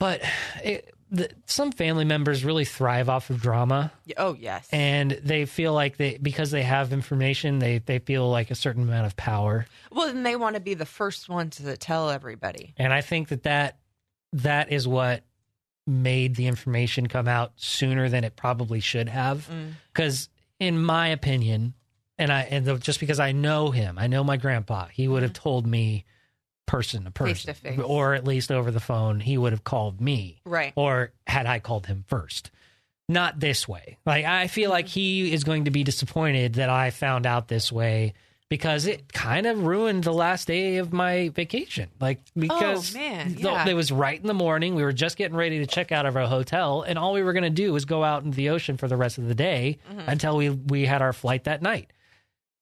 But 0.00 0.22
it, 0.64 0.92
the, 1.10 1.30
some 1.46 1.72
family 1.72 2.04
members 2.04 2.44
really 2.44 2.64
thrive 2.66 3.08
off 3.08 3.30
of 3.30 3.40
drama 3.40 3.90
Oh, 4.16 4.34
yes. 4.38 4.68
and 4.72 5.12
they 5.12 5.46
feel 5.46 5.72
like 5.72 5.96
they 5.96 6.18
because 6.18 6.50
they 6.50 6.62
have 6.62 6.92
information 6.92 7.58
they 7.60 7.78
they 7.78 7.98
feel 7.98 8.28
like 8.30 8.50
a 8.50 8.54
certain 8.54 8.82
amount 8.82 9.06
of 9.06 9.16
power 9.16 9.66
well, 9.90 10.06
then 10.06 10.22
they 10.22 10.36
want 10.36 10.54
to 10.54 10.60
be 10.60 10.74
the 10.74 10.84
first 10.86 11.28
ones 11.28 11.56
to 11.56 11.76
tell 11.76 12.10
everybody. 12.10 12.74
and 12.76 12.92
i 12.92 13.00
think 13.00 13.28
that 13.28 13.44
that 13.44 13.78
that 14.32 14.70
is 14.70 14.86
what 14.86 15.22
made 15.86 16.36
the 16.36 16.46
information 16.46 17.06
come 17.06 17.26
out 17.26 17.52
sooner 17.56 18.08
than 18.10 18.22
it 18.24 18.36
probably 18.36 18.80
should 18.80 19.08
have 19.08 19.48
Mm. 19.50 19.72
because 19.92 20.28
in 20.60 20.82
my 20.82 21.08
opinion 21.08 21.72
and 22.18 22.30
i 22.30 22.42
and 22.42 22.66
the, 22.66 22.76
just 22.76 23.00
because 23.00 23.18
i 23.18 23.32
know 23.32 23.70
him 23.70 23.98
i 23.98 24.06
know 24.06 24.22
my 24.22 24.36
grandpa 24.36 24.86
he 24.92 25.08
would 25.08 25.22
have 25.22 25.32
told 25.32 25.66
me 25.66 26.04
person 26.68 27.02
to 27.04 27.10
person 27.10 27.34
Face 27.34 27.42
to 27.44 27.54
face. 27.54 27.80
or 27.82 28.14
at 28.14 28.24
least 28.24 28.52
over 28.52 28.70
the 28.70 28.78
phone 28.80 29.18
he 29.18 29.36
would 29.36 29.52
have 29.52 29.64
called 29.64 30.00
me 30.00 30.40
Right. 30.44 30.72
or 30.76 31.10
had 31.26 31.46
I 31.46 31.58
called 31.58 31.86
him 31.86 32.04
first. 32.06 32.52
Not 33.08 33.40
this 33.40 33.66
way. 33.66 33.98
Like 34.06 34.24
I 34.26 34.46
feel 34.46 34.70
like 34.70 34.86
he 34.86 35.32
is 35.32 35.42
going 35.42 35.64
to 35.64 35.70
be 35.72 35.82
disappointed 35.82 36.54
that 36.54 36.68
I 36.70 36.90
found 36.90 37.24
out 37.26 37.48
this 37.48 37.72
way 37.72 38.12
because 38.50 38.86
it 38.86 39.12
kind 39.12 39.46
of 39.46 39.62
ruined 39.64 40.04
the 40.04 40.12
last 40.12 40.46
day 40.46 40.76
of 40.78 40.92
my 40.92 41.30
vacation. 41.30 41.88
Like 42.00 42.18
because 42.36 42.94
Oh, 42.94 42.98
man, 42.98 43.34
the- 43.34 43.70
it 43.70 43.74
was 43.74 43.90
right 43.92 44.18
in 44.20 44.26
the 44.26 44.32
morning. 44.34 44.74
We 44.74 44.82
were 44.82 44.92
just 44.92 45.16
getting 45.16 45.36
ready 45.36 45.58
to 45.58 45.66
check 45.66 45.90
out 45.92 46.06
of 46.06 46.16
our 46.16 46.26
hotel, 46.26 46.80
and 46.82 46.98
all 46.98 47.12
we 47.12 47.22
were 47.22 47.32
going 47.34 47.42
to 47.44 47.50
do 47.50 47.72
was 47.74 47.84
go 47.86 48.02
out 48.04 48.24
into 48.24 48.36
the 48.36 48.48
ocean 48.50 48.76
for 48.78 48.88
the 48.88 48.96
rest 48.96 49.18
of 49.18 49.26
the 49.28 49.34
day 49.34 49.78
Mm-hmm. 49.90 50.08
until 50.08 50.36
we 50.36 50.48
we 50.50 50.84
had 50.86 51.00
our 51.02 51.12
flight 51.12 51.44
that 51.44 51.60
night. 51.62 51.90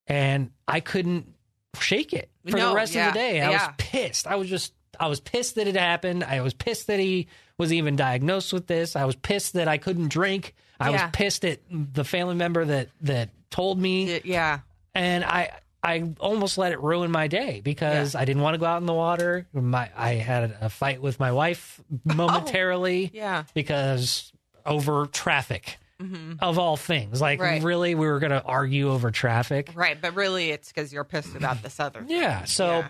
And 0.09 0.51
I 0.69 0.81
couldn't 0.81 1.35
shake 1.83 2.13
it 2.13 2.31
for 2.49 2.57
No, 2.57 2.71
the 2.71 2.75
rest 2.75 2.95
yeah, 2.95 3.09
of 3.09 3.15
the 3.15 3.19
day. 3.21 3.41
I 3.41 3.51
yeah. 3.51 3.67
was 3.67 3.75
pissed. 3.79 4.27
I 4.27 4.37
was 4.37 4.49
just 4.49 4.73
I 4.99 5.09
was 5.09 5.21
pissed 5.21 5.57
that 5.57 5.67
it 5.67 5.77
happened. 5.77 6.25
I 6.25 6.41
was 6.41 6.55
pissed 6.55 6.87
that 6.87 6.99
he 7.01 7.29
was 7.59 7.73
even 7.73 7.97
diagnosed 7.97 8.53
with 8.53 8.67
this. 8.67 8.97
I 8.97 9.05
was 9.05 9.15
pissed 9.17 9.55
that 9.55 9.69
I 9.69 9.79
couldn't 9.79 10.09
drink. 10.09 10.55
I 10.81 10.91
Yeah. 10.91 11.03
was 11.05 11.11
pissed 11.13 11.45
at 11.45 11.61
the 11.71 12.05
family 12.05 12.35
member 12.35 12.65
that 12.65 12.89
that 13.03 13.31
told 13.51 13.79
me 13.79 14.21
yeah. 14.25 14.61
and 14.95 15.25
I 15.25 15.51
I 15.83 16.03
almost 16.19 16.59
let 16.59 16.73
it 16.73 16.81
ruin 16.83 17.11
my 17.13 17.29
day 17.29 17.61
because 17.63 18.15
I 18.17 18.25
didn't 18.25 18.43
want 18.43 18.55
to 18.55 18.59
go 18.59 18.67
out 18.67 18.79
in 18.81 18.87
the 18.87 18.95
water. 18.95 19.47
My 19.53 19.89
I 19.97 20.15
had 20.15 20.57
a 20.61 20.69
fight 20.69 21.01
with 21.01 21.21
my 21.21 21.31
wife 21.33 21.81
oh, 22.11 22.15
momentarily 22.15 23.11
Yeah. 23.15 23.45
because 23.55 24.33
over 24.65 25.07
traffic 25.07 25.79
Mm-hmm. 26.03 26.35
of 26.41 26.59
all 26.59 26.77
things. 26.77 27.21
Like 27.21 27.41
Right. 27.41 27.63
really, 27.63 27.95
we 27.95 28.07
were 28.07 28.19
going 28.19 28.33
to 28.33 28.43
argue 28.43 28.91
over 28.91 29.11
traffic. 29.11 29.71
Right, 29.75 29.99
but 30.01 30.15
really 30.15 30.51
it's 30.51 30.69
because 30.69 30.93
you're 30.93 31.05
pissed 31.05 31.35
about 31.35 31.63
this 31.63 31.81
other 31.81 32.01
thing. 32.01 32.11
Yeah. 32.11 32.45
So 32.45 32.67
Yeah. 32.81 32.89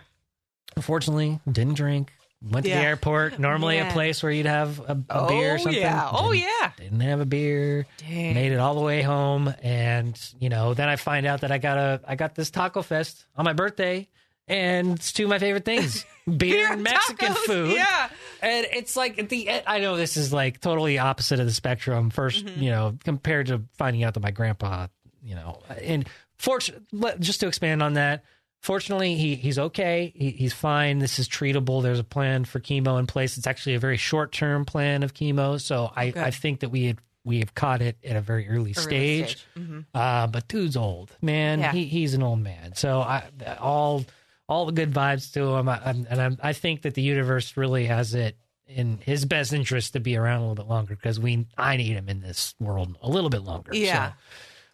unfortunately, 0.77 1.41
didn't 1.51 1.75
drink. 1.75 2.13
Went 2.43 2.65
to 2.65 2.71
Yeah. 2.71 2.81
the 2.81 2.87
airport. 2.87 3.39
Normally, 3.39 3.79
a 3.79 3.87
place 3.93 4.23
where 4.23 4.31
you'd 4.31 4.47
have 4.47 4.79
a, 4.81 4.93
a 4.93 4.99
oh, 5.11 5.29
beer 5.29 5.53
or 5.53 5.55
oh, 5.55 5.57
something. 5.59 5.81
yeah. 5.81 6.09
Oh, 6.13 6.33
Didn't- 6.33 6.49
yeah. 6.61 6.71
Didn't 6.77 7.01
have 7.01 7.21
a 7.21 7.25
beer. 7.27 7.87
Dang. 7.99 8.35
made 8.35 8.53
it 8.53 8.59
all 8.59 8.75
the 8.75 8.81
way 8.83 9.03
home 9.03 9.53
and 9.63 10.19
you 10.39 10.49
know 10.49 10.75
then 10.75 10.89
i 10.89 10.97
find 10.97 11.27
out 11.27 11.41
that 11.41 11.51
i 11.51 11.59
got 11.59 11.79
a 11.79 12.01
i 12.07 12.15
got 12.15 12.35
this 12.35 12.51
taco 12.51 12.83
fest 12.83 13.25
on 13.37 13.45
my 13.45 13.53
birthday 13.53 14.07
and 14.49 14.95
it's 14.97 15.13
two 15.13 15.25
of 15.25 15.31
my 15.31 15.39
favorite 15.39 15.65
things 15.65 16.05
beer 16.37 16.71
and 16.73 16.83
mexican 16.83 17.33
tacos, 17.33 17.37
food 17.47 17.73
Yeah. 17.75 18.09
And 18.43 18.67
it's 18.73 18.97
like 18.97 19.19
at 19.19 19.29
the 19.29 19.49
end 19.49 19.63
i 19.67 19.79
know 19.81 19.97
this 19.97 20.17
is 20.17 20.33
like 20.33 20.61
totally 20.61 20.99
opposite 20.99 21.41
of 21.41 21.47
the 21.47 21.53
spectrum 21.53 22.11
1st 22.11 22.43
Mm-hmm. 22.45 22.63
you 22.63 22.71
know 22.71 22.97
compared 23.05 23.47
to 23.49 23.63
finding 23.79 24.05
out 24.05 24.15
that 24.15 24.21
my 24.21 24.31
grandpa 24.31 24.87
you 25.23 25.35
know 25.35 25.61
and 25.83 26.09
fortunately 26.39 27.13
just 27.21 27.41
to 27.41 27.47
expand 27.49 27.83
on 27.83 27.95
that 27.95 28.25
fortunately 28.61 29.15
he 29.17 29.35
he's 29.37 29.59
okay. 29.59 30.13
He, 30.17 30.31
he's 30.31 30.53
fine. 30.53 30.99
This 30.99 31.19
is 31.21 31.29
treatable. 31.29 31.83
There's 31.83 32.01
a 32.01 32.05
plan 32.05 32.45
for 32.45 32.59
chemo 32.59 32.99
in 32.99 33.07
place. 33.07 33.37
It's 33.39 33.47
actually 33.47 33.75
a 33.77 33.79
very 33.79 33.97
short 33.97 34.33
term 34.33 34.65
plan 34.65 35.03
of 35.05 35.15
chemo. 35.15 35.61
So 35.61 35.93
i 35.95 36.11
Good. 36.11 36.23
i 36.23 36.31
think 36.31 36.61
that 36.61 36.71
we 36.71 36.85
had 36.87 36.99
we 37.25 37.41
have 37.41 37.55
caught 37.55 37.83
it 37.83 37.97
at 38.05 38.17
a 38.17 38.21
very 38.21 38.49
early, 38.49 38.73
Early 38.73 38.75
stage, 38.75 39.45
Mhm. 39.59 39.85
Uh, 39.95 40.27
but 40.29 40.47
dude's 40.49 40.77
old 40.77 41.11
man. 41.23 41.59
Yeah. 41.61 41.73
he, 41.73 41.85
he's 41.85 42.15
an 42.15 42.23
old 42.23 42.41
man. 42.41 42.75
So 42.77 43.01
i 43.01 43.25
all 43.61 44.05
all 44.49 44.67
the 44.67 44.73
good 44.73 44.93
vibes 44.93 45.33
to 45.33 45.55
him 45.57 45.69
I, 45.69 45.81
I'm, 45.85 46.07
and 46.09 46.21
I'm, 46.21 46.39
i 46.43 46.53
think 46.53 46.83
that 46.83 46.95
the 46.95 47.03
universe 47.03 47.57
really 47.57 47.87
has 47.87 48.15
it 48.15 48.37
in 48.69 48.99
his 48.99 49.25
best 49.25 49.53
interest 49.53 49.93
to 49.95 50.01
be 50.01 50.17
around 50.17 50.39
a 50.39 50.41
little 50.41 50.55
bit 50.55 50.67
longer 50.69 50.95
because 50.97 51.19
we 51.21 51.47
i 51.59 51.77
need 51.77 51.93
him 51.95 52.09
in 52.09 52.21
this 52.21 52.55
world 52.61 52.97
a 53.03 53.09
little 53.09 53.31
bit 53.31 53.43
longer 53.43 53.75
Yeah. 53.75 54.13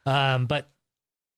so, 0.07 0.13
um 0.13 0.47
but 0.47 0.71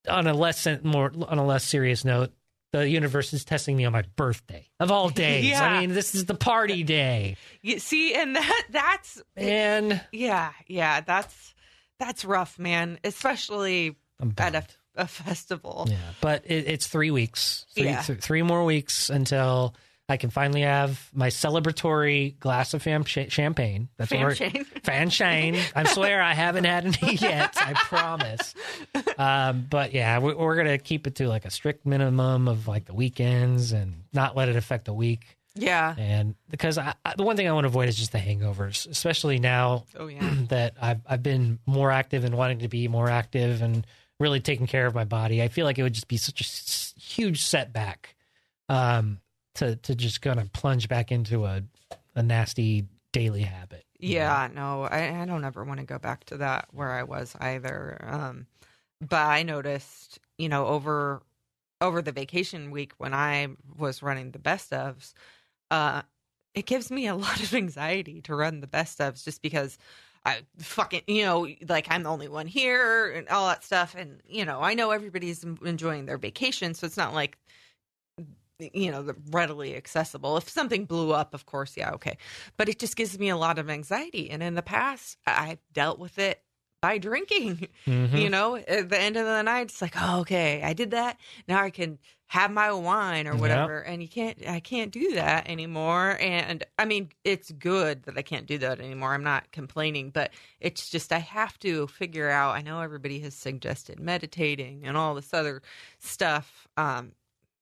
on 0.09 0.27
a 0.27 0.35
less 0.35 0.67
more 0.83 1.13
on 1.29 1.39
a 1.39 1.45
less 1.47 1.65
serious 1.65 2.05
note 2.05 2.31
the 2.73 2.89
universe 2.89 3.33
is 3.33 3.45
testing 3.45 3.77
me 3.77 3.85
on 3.85 3.93
my 3.93 4.03
birthday 4.17 4.69
of 4.81 4.91
all 4.91 5.09
days 5.25 5.45
Yeah. 5.47 5.63
i 5.63 5.81
mean 5.81 5.95
this 5.95 6.15
is 6.15 6.25
the 6.27 6.35
party 6.35 6.83
day 6.83 7.37
You 7.63 7.79
see, 7.79 8.15
and 8.15 8.37
that 8.37 8.63
that's 8.71 9.23
and 9.37 10.01
yeah, 10.13 10.53
yeah, 10.67 11.01
that's 11.01 11.55
that's 11.99 12.25
rough, 12.25 12.59
man. 12.59 12.99
Especially 13.05 13.97
I'm 14.21 14.35
at 14.37 14.55
a. 14.57 14.65
a 14.97 15.07
festival. 15.07 15.87
Yeah, 15.91 15.97
but 16.21 16.45
it, 16.47 16.67
it's 16.69 16.87
three 16.87 17.11
weeks, 17.11 17.67
three, 17.75 17.85
Yeah. 17.85 18.03
th- 18.03 18.21
three 18.21 18.43
more 18.43 18.65
weeks 18.65 19.11
until 19.11 19.75
I 20.09 20.17
can 20.19 20.29
finally 20.31 20.61
have 20.61 21.09
my 21.15 21.29
celebratory 21.29 22.39
glass 22.39 22.75
of 22.75 22.83
fam- 22.83 23.05
ch- 23.05 23.33
champagne. 23.33 23.89
That's 23.97 24.11
what 24.11 24.21
we're- 24.21 24.35
Fanshane. 24.37 24.67
Fan 24.85 25.11
Shane. 25.11 25.57
I 25.75 25.85
swear 25.85 26.21
I 26.21 26.35
haven't 26.35 26.65
had 26.65 26.85
any 26.85 27.15
yet. 27.21 27.55
I 27.57 27.73
promise. 27.75 28.55
Um, 29.19 29.67
but 29.69 29.95
yeah, 29.95 30.19
we, 30.19 30.35
we're 30.35 30.57
gonna 30.57 30.79
keep 30.79 31.07
it 31.07 31.15
to 31.17 31.29
like 31.29 31.45
a 31.45 31.51
strict 31.51 31.87
minimum 31.87 32.49
of 32.49 32.69
like 32.69 32.85
the 32.85 32.95
weekends 32.95 33.73
and 33.73 34.05
not 34.13 34.37
let 34.37 34.49
it 34.49 34.57
affect 34.57 34.85
the 34.85 34.93
week. 34.95 35.37
Yeah. 35.57 35.95
And 35.97 36.35
because 36.51 36.79
I, 36.79 36.95
I, 37.07 37.15
the 37.17 37.23
one 37.23 37.37
thing 37.37 37.49
I 37.49 37.53
want 37.53 37.65
to 37.65 37.69
avoid 37.69 37.89
is 37.89 37.97
just 37.97 38.11
the 38.13 38.19
hangovers, 38.19 38.89
especially 38.91 39.39
now 39.39 39.85
Oh 39.99 40.09
yeah. 40.09 40.35
that 40.49 40.75
I've 40.83 41.01
I've 41.09 41.23
been 41.23 41.61
more 41.65 41.91
active 41.91 42.25
and 42.25 42.37
wanting 42.37 42.59
to 42.61 42.69
be 42.69 42.89
more 42.89 43.09
active 43.09 43.63
and 43.63 43.87
really 44.25 44.41
taking 44.41 44.67
care 44.67 44.87
of 44.87 44.95
my 44.95 45.05
body. 45.05 45.43
I 45.43 45.49
feel 45.49 45.67
like 45.67 45.79
it 45.79 45.83
would 45.83 45.93
just 45.93 46.09
be 46.09 46.17
such 46.17 46.41
a 46.41 47.01
huge 47.01 47.43
setback 47.43 48.17
um, 48.71 49.21
to 49.57 49.77
to 49.77 49.95
just 49.95 50.23
kind 50.23 50.41
of 50.41 50.53
plunge 50.53 50.89
back 50.89 51.13
into 51.13 51.45
a 51.45 51.63
a 52.17 52.23
nasty 52.23 52.87
daily 53.13 53.43
habit. 53.43 53.85
you 53.99 54.15
know? 54.15 54.21
Yeah, 54.21 54.49
no, 54.53 54.83
I, 54.83 55.23
I 55.23 55.25
don't 55.27 55.45
ever 55.45 55.63
want 55.63 55.81
to 55.81 55.87
go 55.87 55.99
back 55.99 56.25
to 56.25 56.39
that 56.39 56.69
where 56.73 56.91
I 56.91 57.03
was 57.03 57.37
either. 57.39 57.99
Um, 58.03 58.47
but 59.01 59.27
I 59.27 59.43
noticed, 59.43 60.19
you 60.39 60.49
know, 60.49 60.67
over 60.67 61.23
over 61.81 62.01
the 62.01 62.13
vacation 62.13 62.71
week 62.71 62.93
when 62.97 63.13
I 63.13 63.49
was 63.77 64.03
running 64.03 64.31
the 64.31 64.39
best 64.39 64.71
ofs, 64.71 65.13
uh, 65.71 66.03
it 66.55 66.65
gives 66.65 66.91
me 66.91 67.07
a 67.07 67.15
lot 67.27 67.43
of 67.43 67.55
anxiety 67.55 68.23
to 68.23 68.35
run 68.35 68.61
the 68.61 68.67
best 68.67 68.99
ofs 69.01 69.23
just 69.23 69.43
because 69.43 69.77
I 70.25 70.41
fucking, 70.59 71.03
you 71.07 71.25
know, 71.25 71.47
like 71.69 71.87
I'm 71.91 72.03
the 72.03 72.11
only 72.11 72.29
one 72.29 72.47
here 72.47 73.11
and 73.11 73.29
all 73.29 73.47
that 73.49 73.63
stuff. 73.63 73.95
And, 73.97 74.21
you 74.27 74.45
know, 74.45 74.61
I 74.61 74.75
know 74.75 74.91
everybody's 74.91 75.45
enjoying 75.65 76.07
their 76.07 76.17
vacation. 76.19 76.73
So 76.75 76.87
it's 76.87 76.97
not 76.97 77.13
like, 77.13 77.37
you 78.59 78.91
know, 78.91 79.15
readily 79.31 79.77
accessible. 79.77 80.37
If 80.37 80.49
something 80.49 80.87
blew 80.87 81.13
up, 81.13 81.35
of 81.35 81.45
course, 81.45 81.77
yeah, 81.77 81.91
okay. 81.93 82.17
But 82.57 82.69
it 82.69 82.79
just 82.79 82.97
gives 82.97 83.19
me 83.19 83.29
a 83.29 83.37
lot 83.37 83.59
of 83.59 83.69
anxiety. 83.69 84.31
And 84.31 84.43
in 84.43 84.55
the 84.55 84.63
past, 84.63 85.19
I've 85.27 85.59
dealt 85.73 85.99
with 85.99 86.19
it 86.19 86.41
by 86.81 86.99
drinking. 86.99 87.69
Mhm. 87.87 88.13
You 88.25 88.31
know, 88.31 88.57
at 88.57 88.89
the 88.89 88.99
end 88.99 89.17
of 89.17 89.27
the 89.27 89.43
night, 89.43 89.63
it's 89.67 89.83
like, 89.83 89.95
oh, 90.01 90.21
okay, 90.21 90.63
I 90.63 90.73
did 90.73 90.93
that. 90.93 91.19
Now 91.49 91.63
I 91.63 91.71
can 91.71 91.99
have 92.29 92.51
my 92.51 92.73
wine 92.73 93.27
or 93.27 93.33
Yep. 93.33 93.41
whatever. 93.41 93.81
And 93.81 94.03
you 94.03 94.09
can't, 94.09 94.39
I 94.49 94.61
can't 94.61 94.91
do 94.91 95.15
that 95.15 95.49
anymore. 95.49 96.17
And 96.21 96.65
I 96.79 96.85
mean, 96.85 97.11
it's 97.23 97.53
good 97.53 98.05
that 98.05 98.17
I 98.19 98.23
can't 98.23 98.47
do 98.47 98.59
that 98.59 98.81
anymore. 98.81 99.15
I'm 99.15 99.23
not 99.23 99.53
complaining, 99.53 100.11
but 100.11 100.33
it's 100.61 100.89
just, 100.91 101.13
I 101.13 101.19
have 101.19 101.59
to 101.61 101.87
figure 101.87 102.31
out. 102.31 102.57
I 102.57 102.63
know 102.63 102.81
everybody 102.81 103.21
has 103.21 103.35
suggested 103.35 104.01
meditating 104.01 104.83
and 104.85 104.97
all 104.97 105.15
this 105.15 105.33
other 105.35 105.63
stuff. 106.01 106.67
Um, 106.77 107.13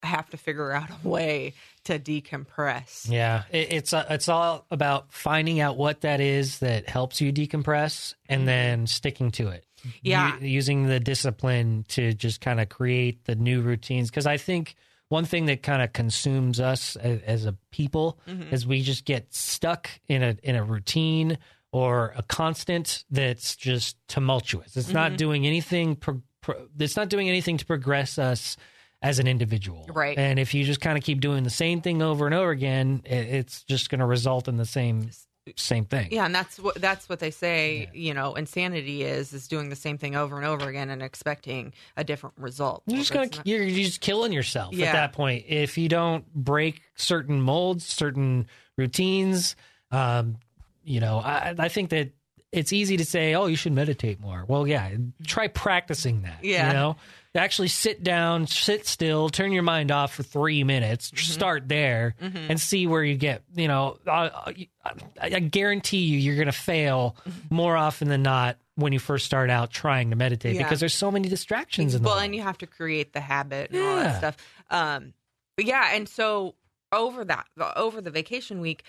I 0.05 0.09
have 0.09 0.29
to 0.31 0.37
figure 0.37 0.72
out 0.72 0.88
a 1.05 1.09
way 1.09 1.55
to 1.85 1.98
decompress. 1.98 3.09
Yeah, 3.09 3.44
it, 3.53 3.72
it's 3.72 3.92
uh, 3.92 4.05
it's 4.11 4.29
all 4.29 4.66
about 4.70 5.12
finding 5.12 5.61
out 5.61 5.77
what 5.77 6.01
that 6.01 6.20
is 6.20 6.59
that 6.59 6.88
helps 6.88 7.20
you 7.20 7.33
decompress 7.33 8.14
and 8.29 8.48
then 8.48 8.88
sticking 8.88 9.31
to 9.33 9.48
it. 9.48 9.64
Mm-hmm. 9.83 9.99
Yeah. 10.03 10.38
U- 10.40 10.47
using 10.49 10.87
the 10.87 11.01
discipline 11.01 11.85
to 11.88 12.12
just 12.14 12.40
kind 12.40 12.61
of 12.61 12.68
create 12.68 13.25
the 13.25 13.35
new 13.35 13.61
routines 13.61 14.11
because 14.11 14.27
I 14.27 14.37
think 14.37 14.75
one 15.09 15.25
thing 15.25 15.47
that 15.47 15.62
kind 15.62 15.83
of 15.83 15.92
consumes 15.92 16.59
us 16.61 16.97
as, 16.97 17.21
as 17.23 17.45
a 17.47 17.57
people 17.71 18.18
Mhm. 18.29 18.53
is 18.53 18.66
we 18.66 18.83
just 18.83 19.05
get 19.05 19.35
stuck 19.35 19.90
in 20.09 20.23
a 20.23 20.37
in 20.42 20.57
a 20.57 20.62
routine 20.64 21.38
or 21.73 22.12
a 22.16 22.23
constant 22.23 23.05
that's 23.11 23.57
just 23.57 23.97
tumultuous. 24.09 24.77
It's 24.77 24.90
not 24.92 25.12
Mhm. 25.12 25.16
doing 25.16 25.47
anything. 25.47 25.97
Pro, 25.97 26.23
pro, 26.40 26.66
it's 26.79 26.97
not 26.97 27.09
doing 27.09 27.29
anything 27.29 27.57
to 27.59 27.66
progress 27.66 28.18
us 28.18 28.57
as 29.03 29.18
an 29.18 29.27
individual. 29.27 29.85
Right. 29.92 30.16
And 30.16 30.38
if 30.38 30.55
you 30.55 30.64
just 30.64 30.81
kind 30.81 30.97
of 30.97 31.03
keep 31.03 31.21
doing 31.21 31.42
the 31.42 31.51
same 31.51 31.81
thing 31.81 32.03
over 32.03 32.25
and 32.27 32.35
over 32.35 32.51
again, 32.51 33.03
it's 33.05 33.64
just 33.64 33.90
going 33.90 33.99
to 33.99 34.07
result 34.07 34.47
in 34.49 34.57
the 34.59 34.64
same 34.66 35.11
same 35.57 35.85
thing. 35.85 36.09
Yeah, 36.12 36.24
and 36.24 36.35
that's 36.35 36.59
what 36.61 36.76
that's 36.76 37.09
what 37.09 37.18
they 37.18 37.31
say. 37.31 37.90
You 37.92 38.14
know, 38.14 38.35
insanity 38.35 39.02
is 39.02 39.33
is 39.33 39.48
doing 39.48 39.68
the 39.70 39.76
same 39.76 39.98
thing 39.98 40.14
over 40.16 40.37
and 40.37 40.46
over 40.46 40.68
again 40.68 40.88
and 40.90 41.02
expecting 41.02 41.72
a 41.96 42.05
different 42.05 42.37
result. 42.38 42.83
You're 42.87 42.98
just 42.98 43.12
gonna 43.12 43.26
not- 43.26 43.46
you're, 43.46 43.62
you're 43.62 43.85
just 43.87 44.00
killing 44.00 44.33
yourself 44.33 44.74
Yeah. 44.74 44.87
at 44.87 44.92
that 44.92 45.12
point 45.12 45.44
if 45.48 45.76
you 45.76 45.88
don't 45.88 46.24
break 46.35 46.83
certain 46.94 47.40
molds, 47.40 47.85
certain 47.85 48.46
routines. 48.76 49.57
Um, 49.90 50.37
you 50.85 51.00
know, 51.00 51.18
I, 51.18 51.55
I 51.59 51.68
think 51.68 51.90
that 51.90 52.11
it's 52.50 52.72
easy 52.72 52.96
to 52.98 53.05
say, 53.05 53.35
"Oh, 53.35 53.46
you 53.46 53.57
should 53.57 53.72
meditate 53.72 54.20
more." 54.20 54.44
Well, 54.46 54.66
yeah, 54.66 54.90
try 55.26 55.48
practicing 55.48 56.22
that. 56.22 56.38
Yeah. 56.44 56.68
you 56.68 56.72
know, 56.74 56.96
actually 57.35 57.68
sit 57.68 58.03
down, 58.03 58.47
sit 58.47 58.87
still, 58.87 59.29
turn 59.31 59.53
your 59.53 59.62
mind 59.62 59.90
off 59.90 60.14
for 60.14 60.23
three 60.23 60.64
minutes. 60.64 61.11
Mm-hmm. 61.11 61.33
Start 61.33 61.68
there 61.68 62.14
and 62.21 62.61
see 62.61 62.87
where 62.87 63.03
you 63.03 63.16
get. 63.16 63.42
You 63.55 63.68
know, 63.68 63.99
I, 64.07 64.66
I, 64.85 64.97
I 65.23 65.29
guarantee 65.40 65.99
you, 66.05 66.18
you're 66.18 66.37
going 66.37 66.47
to 66.47 66.53
fail 66.53 67.16
more 67.51 67.77
often 67.77 68.09
than 68.09 68.23
not 68.23 68.59
when 68.75 68.92
you 68.92 68.99
first 68.99 69.25
start 69.27 69.51
out 69.51 69.71
trying 69.71 70.11
to 70.11 70.16
meditate 70.16 70.57
Yeah. 70.57 70.62
because 70.62 70.81
there's 70.81 70.95
so 70.95 71.11
many 71.11 71.29
distractions 71.29 71.95
in 71.95 72.03
the 72.03 72.09
well, 72.09 72.19
and 72.19 72.35
you 72.35 72.42
have 72.42 72.59
to 72.59 72.67
create 72.67 73.13
the 73.13 73.21
habit 73.21 73.71
and 73.71 73.81
all 73.83 73.96
that 73.96 74.19
stuff. 74.19 74.37
Um, 74.71 75.13
yeah, 75.59 75.90
and 75.94 76.09
so 76.09 76.54
over 76.90 77.25
that 77.25 77.46
over 77.77 78.00
the 78.00 78.11
vacation 78.11 78.61
week, 78.61 78.85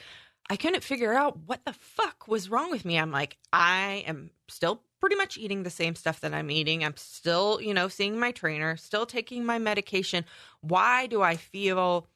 I 0.50 0.56
couldn't 0.58 0.84
figure 0.84 1.14
out 1.14 1.38
what 1.46 1.64
the 1.66 1.74
fuck 1.74 2.28
was 2.28 2.50
wrong 2.50 2.72
with 2.72 2.84
me. 2.86 2.98
I'm 2.98 3.12
like, 3.12 3.38
I 3.52 4.04
am 4.08 4.30
still 4.50 4.82
pretty 5.04 5.18
much 5.18 5.38
eating 5.38 5.64
the 5.64 5.70
same 5.70 5.96
stuff 5.96 6.22
that 6.22 6.34
I'm 6.34 6.50
eating. 6.50 6.82
I'm 6.82 6.96
still, 6.96 7.60
you 7.62 7.74
know, 7.74 7.90
seeing 7.90 8.18
my 8.18 8.32
trainer, 8.32 8.78
still 8.78 9.06
taking 9.06 9.44
my 9.46 9.60
medication. 9.60 10.24
Why 10.62 11.08
do 11.08 11.22
I 11.22 11.36
feel 11.36 12.08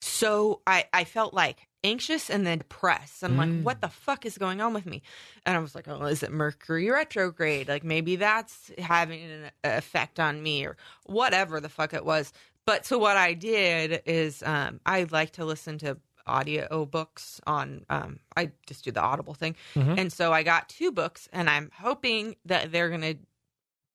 so 0.00 0.60
I 0.68 0.84
I 0.92 1.02
felt 1.02 1.34
like 1.34 1.66
anxious 1.82 2.30
and 2.30 2.46
then 2.46 2.58
depressed. 2.58 3.24
I'm 3.24 3.32
Mm. 3.32 3.38
like, 3.38 3.64
what 3.64 3.80
the 3.80 3.88
fuck 3.88 4.24
is 4.24 4.38
going 4.38 4.60
on 4.60 4.72
with 4.72 4.86
me? 4.86 5.02
And 5.44 5.56
I 5.56 5.58
was 5.58 5.74
like, 5.74 5.88
oh, 5.88 6.04
is 6.04 6.22
it 6.22 6.30
Mercury 6.30 6.88
retrograde? 6.90 7.66
Like 7.66 7.82
maybe 7.82 8.14
that's 8.14 8.70
having 8.78 9.24
an 9.24 9.50
effect 9.64 10.20
on 10.20 10.44
me 10.44 10.64
or 10.66 10.76
whatever 11.06 11.60
the 11.60 11.68
fuck 11.68 11.92
it 11.92 12.04
was. 12.04 12.32
But 12.66 12.86
so 12.86 12.98
what 12.98 13.16
I 13.16 13.34
did 13.34 14.00
is 14.06 14.44
um, 14.44 14.78
I 14.86 15.08
like 15.10 15.32
to 15.32 15.44
listen 15.44 15.76
to 15.78 15.96
audio 16.30 16.86
books 16.86 17.40
on 17.46 17.84
um, 17.90 18.20
I 18.36 18.52
just 18.66 18.84
do 18.84 18.92
the 18.92 19.00
audible 19.00 19.34
thing. 19.34 19.56
Mhm. 19.74 19.98
And 19.98 20.12
so 20.12 20.32
I 20.32 20.42
got 20.42 20.68
two 20.68 20.92
books 20.92 21.28
and 21.32 21.50
I'm 21.50 21.70
hoping 21.74 22.36
that 22.44 22.72
they're 22.72 22.90
gonna 22.90 23.16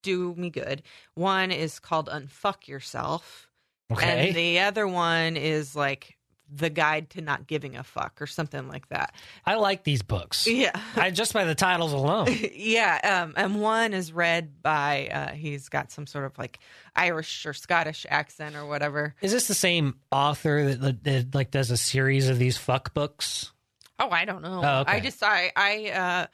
do 0.03 0.35
me 0.35 0.49
good. 0.49 0.83
One 1.15 1.51
is 1.51 1.79
called 1.79 2.09
Unfuck 2.09 2.67
Yourself. 2.67 3.47
Okay. 3.91 4.27
And 4.27 4.35
the 4.35 4.59
other 4.59 4.87
one 4.87 5.37
is 5.37 5.75
like 5.75 6.14
the 6.53 6.69
guide 6.69 7.09
to 7.11 7.21
not 7.21 7.47
giving 7.47 7.75
a 7.75 7.83
fuck 7.83 8.21
or 8.21 8.27
something 8.27 8.67
like 8.67 8.87
that. 8.89 9.13
I 9.45 9.55
like 9.55 9.83
these 9.83 10.01
books. 10.01 10.47
Yeah. 10.47 10.79
I 10.95 11.11
just 11.11 11.33
by 11.33 11.45
the 11.45 11.55
titles 11.55 11.93
alone. 11.93 12.27
yeah. 12.53 13.23
Um, 13.23 13.33
and 13.35 13.61
one 13.61 13.93
is 13.93 14.13
read 14.13 14.61
by, 14.61 15.09
uh, 15.11 15.31
he's 15.33 15.69
got 15.69 15.91
some 15.91 16.05
sort 16.07 16.25
of 16.25 16.37
like 16.37 16.59
Irish 16.95 17.45
or 17.45 17.53
Scottish 17.53 18.05
accent 18.09 18.55
or 18.55 18.65
whatever. 18.65 19.15
Is 19.21 19.31
this 19.31 19.47
the 19.47 19.53
same 19.53 19.95
author 20.11 20.75
that, 20.75 21.03
that 21.03 21.35
like 21.35 21.51
does 21.51 21.71
a 21.71 21.77
series 21.77 22.29
of 22.29 22.37
these 22.37 22.57
fuck 22.57 22.93
books? 22.93 23.51
Oh, 23.97 24.09
I 24.09 24.25
don't 24.25 24.41
know. 24.41 24.61
Oh, 24.63 24.79
okay. 24.81 24.91
I 24.91 24.99
just, 24.99 25.23
I, 25.23 25.51
I, 25.55 25.89
uh, 25.89 26.25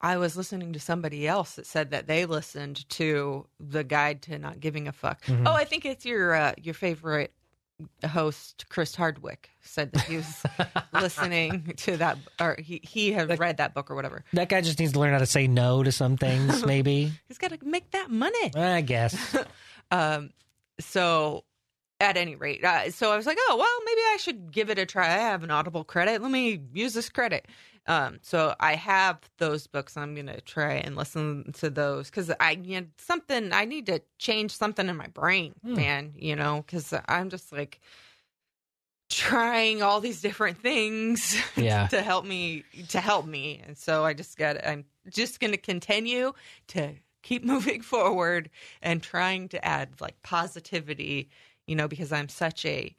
I 0.00 0.16
was 0.16 0.36
listening 0.36 0.72
to 0.72 0.80
somebody 0.80 1.28
else 1.28 1.56
that 1.56 1.66
said 1.66 1.90
that 1.90 2.06
they 2.06 2.24
listened 2.24 2.88
to 2.90 3.46
the 3.58 3.84
guide 3.84 4.22
to 4.22 4.38
not 4.38 4.58
giving 4.58 4.88
a 4.88 4.92
fuck. 4.92 5.22
Mhm. 5.26 5.46
Oh, 5.46 5.52
I 5.52 5.64
think 5.64 5.84
it's 5.84 6.06
your 6.06 6.34
uh, 6.34 6.54
your 6.56 6.72
favorite 6.72 7.34
host, 8.06 8.66
Chris 8.68 8.94
Hardwick, 8.94 9.50
said 9.62 9.92
that 9.92 10.02
he 10.04 10.16
was 10.16 10.42
listening 10.92 11.72
to 11.78 11.96
that, 11.98 12.18
or 12.40 12.56
he 12.58 12.80
he 12.82 13.12
had 13.12 13.38
read 13.38 13.58
that 13.58 13.74
book 13.74 13.90
or 13.90 13.94
whatever. 13.94 14.24
That 14.32 14.48
guy 14.48 14.60
just 14.60 14.78
needs 14.78 14.92
to 14.92 15.00
learn 15.00 15.12
how 15.12 15.18
to 15.18 15.26
say 15.26 15.46
no 15.46 15.82
to 15.82 15.92
some 15.92 16.16
things, 16.16 16.64
maybe. 16.66 17.12
He's 17.28 17.38
got 17.38 17.50
to 17.50 17.58
make 17.64 17.90
that 17.92 18.10
money. 18.10 18.52
I 18.54 18.80
guess. 18.80 19.36
Um, 19.92 20.30
so 20.78 21.42
at 21.98 22.16
any 22.16 22.36
rate, 22.36 22.64
uh, 22.64 22.92
so 22.92 23.10
I 23.10 23.16
was 23.16 23.26
like, 23.26 23.38
oh 23.40 23.56
well, 23.58 23.84
maybe 23.84 24.00
I 24.14 24.18
should 24.20 24.52
give 24.52 24.70
it 24.70 24.78
a 24.78 24.86
try. 24.86 25.06
I 25.06 25.18
have 25.18 25.42
an 25.42 25.50
Audible 25.50 25.82
credit. 25.82 26.22
Let 26.22 26.30
me 26.30 26.62
use 26.72 26.94
this 26.94 27.08
credit. 27.08 27.48
Um, 27.86 28.18
so 28.22 28.54
I 28.60 28.74
have 28.76 29.18
those 29.38 29.66
books. 29.66 29.96
I'm 29.96 30.14
gonna 30.14 30.40
try 30.42 30.74
and 30.74 30.96
listen 30.96 31.52
to 31.54 31.70
those 31.70 32.10
because 32.10 32.30
I 32.38 32.52
you 32.62 32.80
know, 32.82 32.86
something 32.98 33.52
I 33.52 33.64
need 33.64 33.86
to 33.86 34.00
change 34.18 34.52
something 34.56 34.88
in 34.88 34.96
my 34.96 35.08
brain, 35.08 35.54
Hmm. 35.62 35.74
man. 35.74 36.12
You 36.16 36.36
know, 36.36 36.62
because 36.64 36.92
I'm 37.08 37.30
just 37.30 37.52
like 37.52 37.80
trying 39.08 39.82
all 39.82 40.00
these 40.00 40.20
different 40.20 40.58
things 40.58 41.36
Yeah. 41.56 41.88
to 41.88 42.00
help 42.00 42.24
me 42.24 42.62
to 42.88 43.00
help 43.00 43.26
me 43.26 43.60
and 43.66 43.76
so 43.76 44.04
i 44.04 44.14
just 44.14 44.38
got 44.38 44.64
i'm 44.64 44.84
just 45.08 45.40
going 45.40 45.50
to 45.50 45.56
continue 45.56 46.32
to 46.68 46.94
keep 47.22 47.44
moving 47.52 47.82
forward 47.82 48.50
and 48.82 49.02
trying 49.02 49.48
to 49.48 49.64
add 49.64 50.00
like 50.00 50.22
positivity 50.22 51.28
you 51.66 51.74
know 51.74 51.88
because 51.88 52.12
i'm 52.12 52.28
such 52.28 52.64
a 52.64 52.94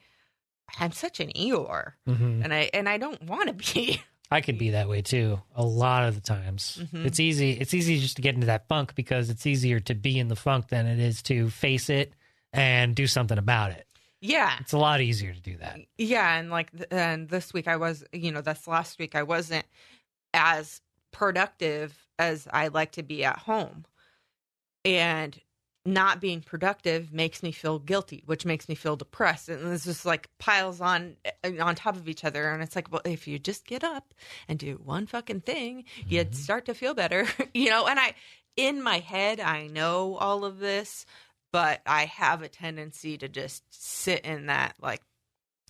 i'm 0.80 0.92
such 0.92 1.22
an 1.22 1.30
eeyore 1.30 1.94
hmm 2.06 2.42
and 2.44 2.54
i 2.54 2.70
and 2.74 2.90
i 2.90 2.98
don't 2.98 3.24
want 3.24 3.48
to 3.48 3.74
be 3.74 4.02
I 4.32 4.40
could 4.42 4.58
be 4.58 4.70
that 4.72 4.88
way 4.88 5.02
too. 5.02 5.42
A 5.56 5.64
lot 5.64 6.08
of 6.08 6.16
the 6.16 6.22
times, 6.22 6.80
Mhm. 6.82 7.06
it's 7.06 7.20
easy. 7.20 7.52
It's 7.52 7.74
easy 7.74 8.00
just 8.00 8.16
to 8.16 8.22
get 8.22 8.34
into 8.36 8.48
that 8.48 8.68
funk 8.70 8.96
because 8.96 9.30
it's 9.30 9.46
easier 9.46 9.80
to 9.82 9.94
be 9.94 10.18
in 10.18 10.30
the 10.30 10.36
funk 10.38 10.70
than 10.70 10.88
it 10.88 11.00
is 11.00 11.22
to 11.24 11.50
face 11.50 11.90
it 11.90 12.14
and 12.54 12.96
do 12.96 13.08
something 13.08 13.38
about 13.38 13.72
it. 13.72 13.88
yeah 14.24 14.56
It's 14.60 14.72
a 14.74 14.78
lot 14.78 15.02
easier 15.02 15.34
to 15.34 15.40
do 15.42 15.58
that. 15.58 15.80
yeah 15.98 16.36
and 16.38 16.50
like 16.52 16.70
and 16.92 17.28
this 17.28 17.54
week 17.54 17.68
i 17.68 17.76
was 17.76 18.04
you 18.14 18.32
know 18.32 18.42
this 18.42 18.68
last 18.68 19.00
week 19.00 19.16
i 19.16 19.24
wasn't 19.24 19.66
as 20.34 20.80
productive 21.12 21.98
as 22.20 22.48
i 22.54 22.68
like 22.68 22.92
to 22.94 23.02
be 23.04 23.24
at 23.26 23.38
home 23.40 23.84
and 24.86 25.40
not 25.86 26.22
being 26.22 26.42
productive 26.42 27.12
makes 27.12 27.42
me 27.42 27.52
feel 27.52 27.80
guilty 27.80 28.22
which 28.26 28.46
makes 28.46 28.70
me 28.70 28.76
feel 28.76 28.96
depressed. 28.96 29.50
And 29.50 29.72
this 29.72 29.86
just 29.86 30.06
like 30.06 30.30
piles 30.38 30.80
on 30.80 31.16
eh, 31.44 31.60
on 31.60 31.76
top 31.76 31.96
of 31.96 32.08
each 32.08 32.24
other. 32.24 32.52
And 32.52 32.62
it's 32.62 32.76
like 32.76 32.92
well 32.92 33.02
if 33.06 33.28
you 33.28 33.40
just 33.40 33.66
get 33.66 33.84
up 33.84 34.14
and 34.48 34.60
do 34.60 34.80
one 34.84 35.08
fucking 35.08 35.42
thing 35.42 35.86
you'd 36.08 36.36
start 36.36 36.66
to 36.66 36.74
feel 36.74 36.94
better 36.94 37.26
you 37.54 37.70
know? 37.70 37.88
And 37.88 38.00
i 38.00 38.14
in 38.58 38.84
my 38.84 39.00
head 39.00 39.40
i 39.40 39.68
know 39.68 40.16
all 40.16 40.44
of 40.44 40.60
this 40.60 41.06
but 41.54 41.82
i 41.86 42.06
have 42.06 42.42
a 42.42 42.50
tendency 42.50 43.18
to 43.18 43.30
just 43.30 43.64
sit 43.70 44.22
in 44.26 44.48
that 44.48 44.76
like 44.82 45.02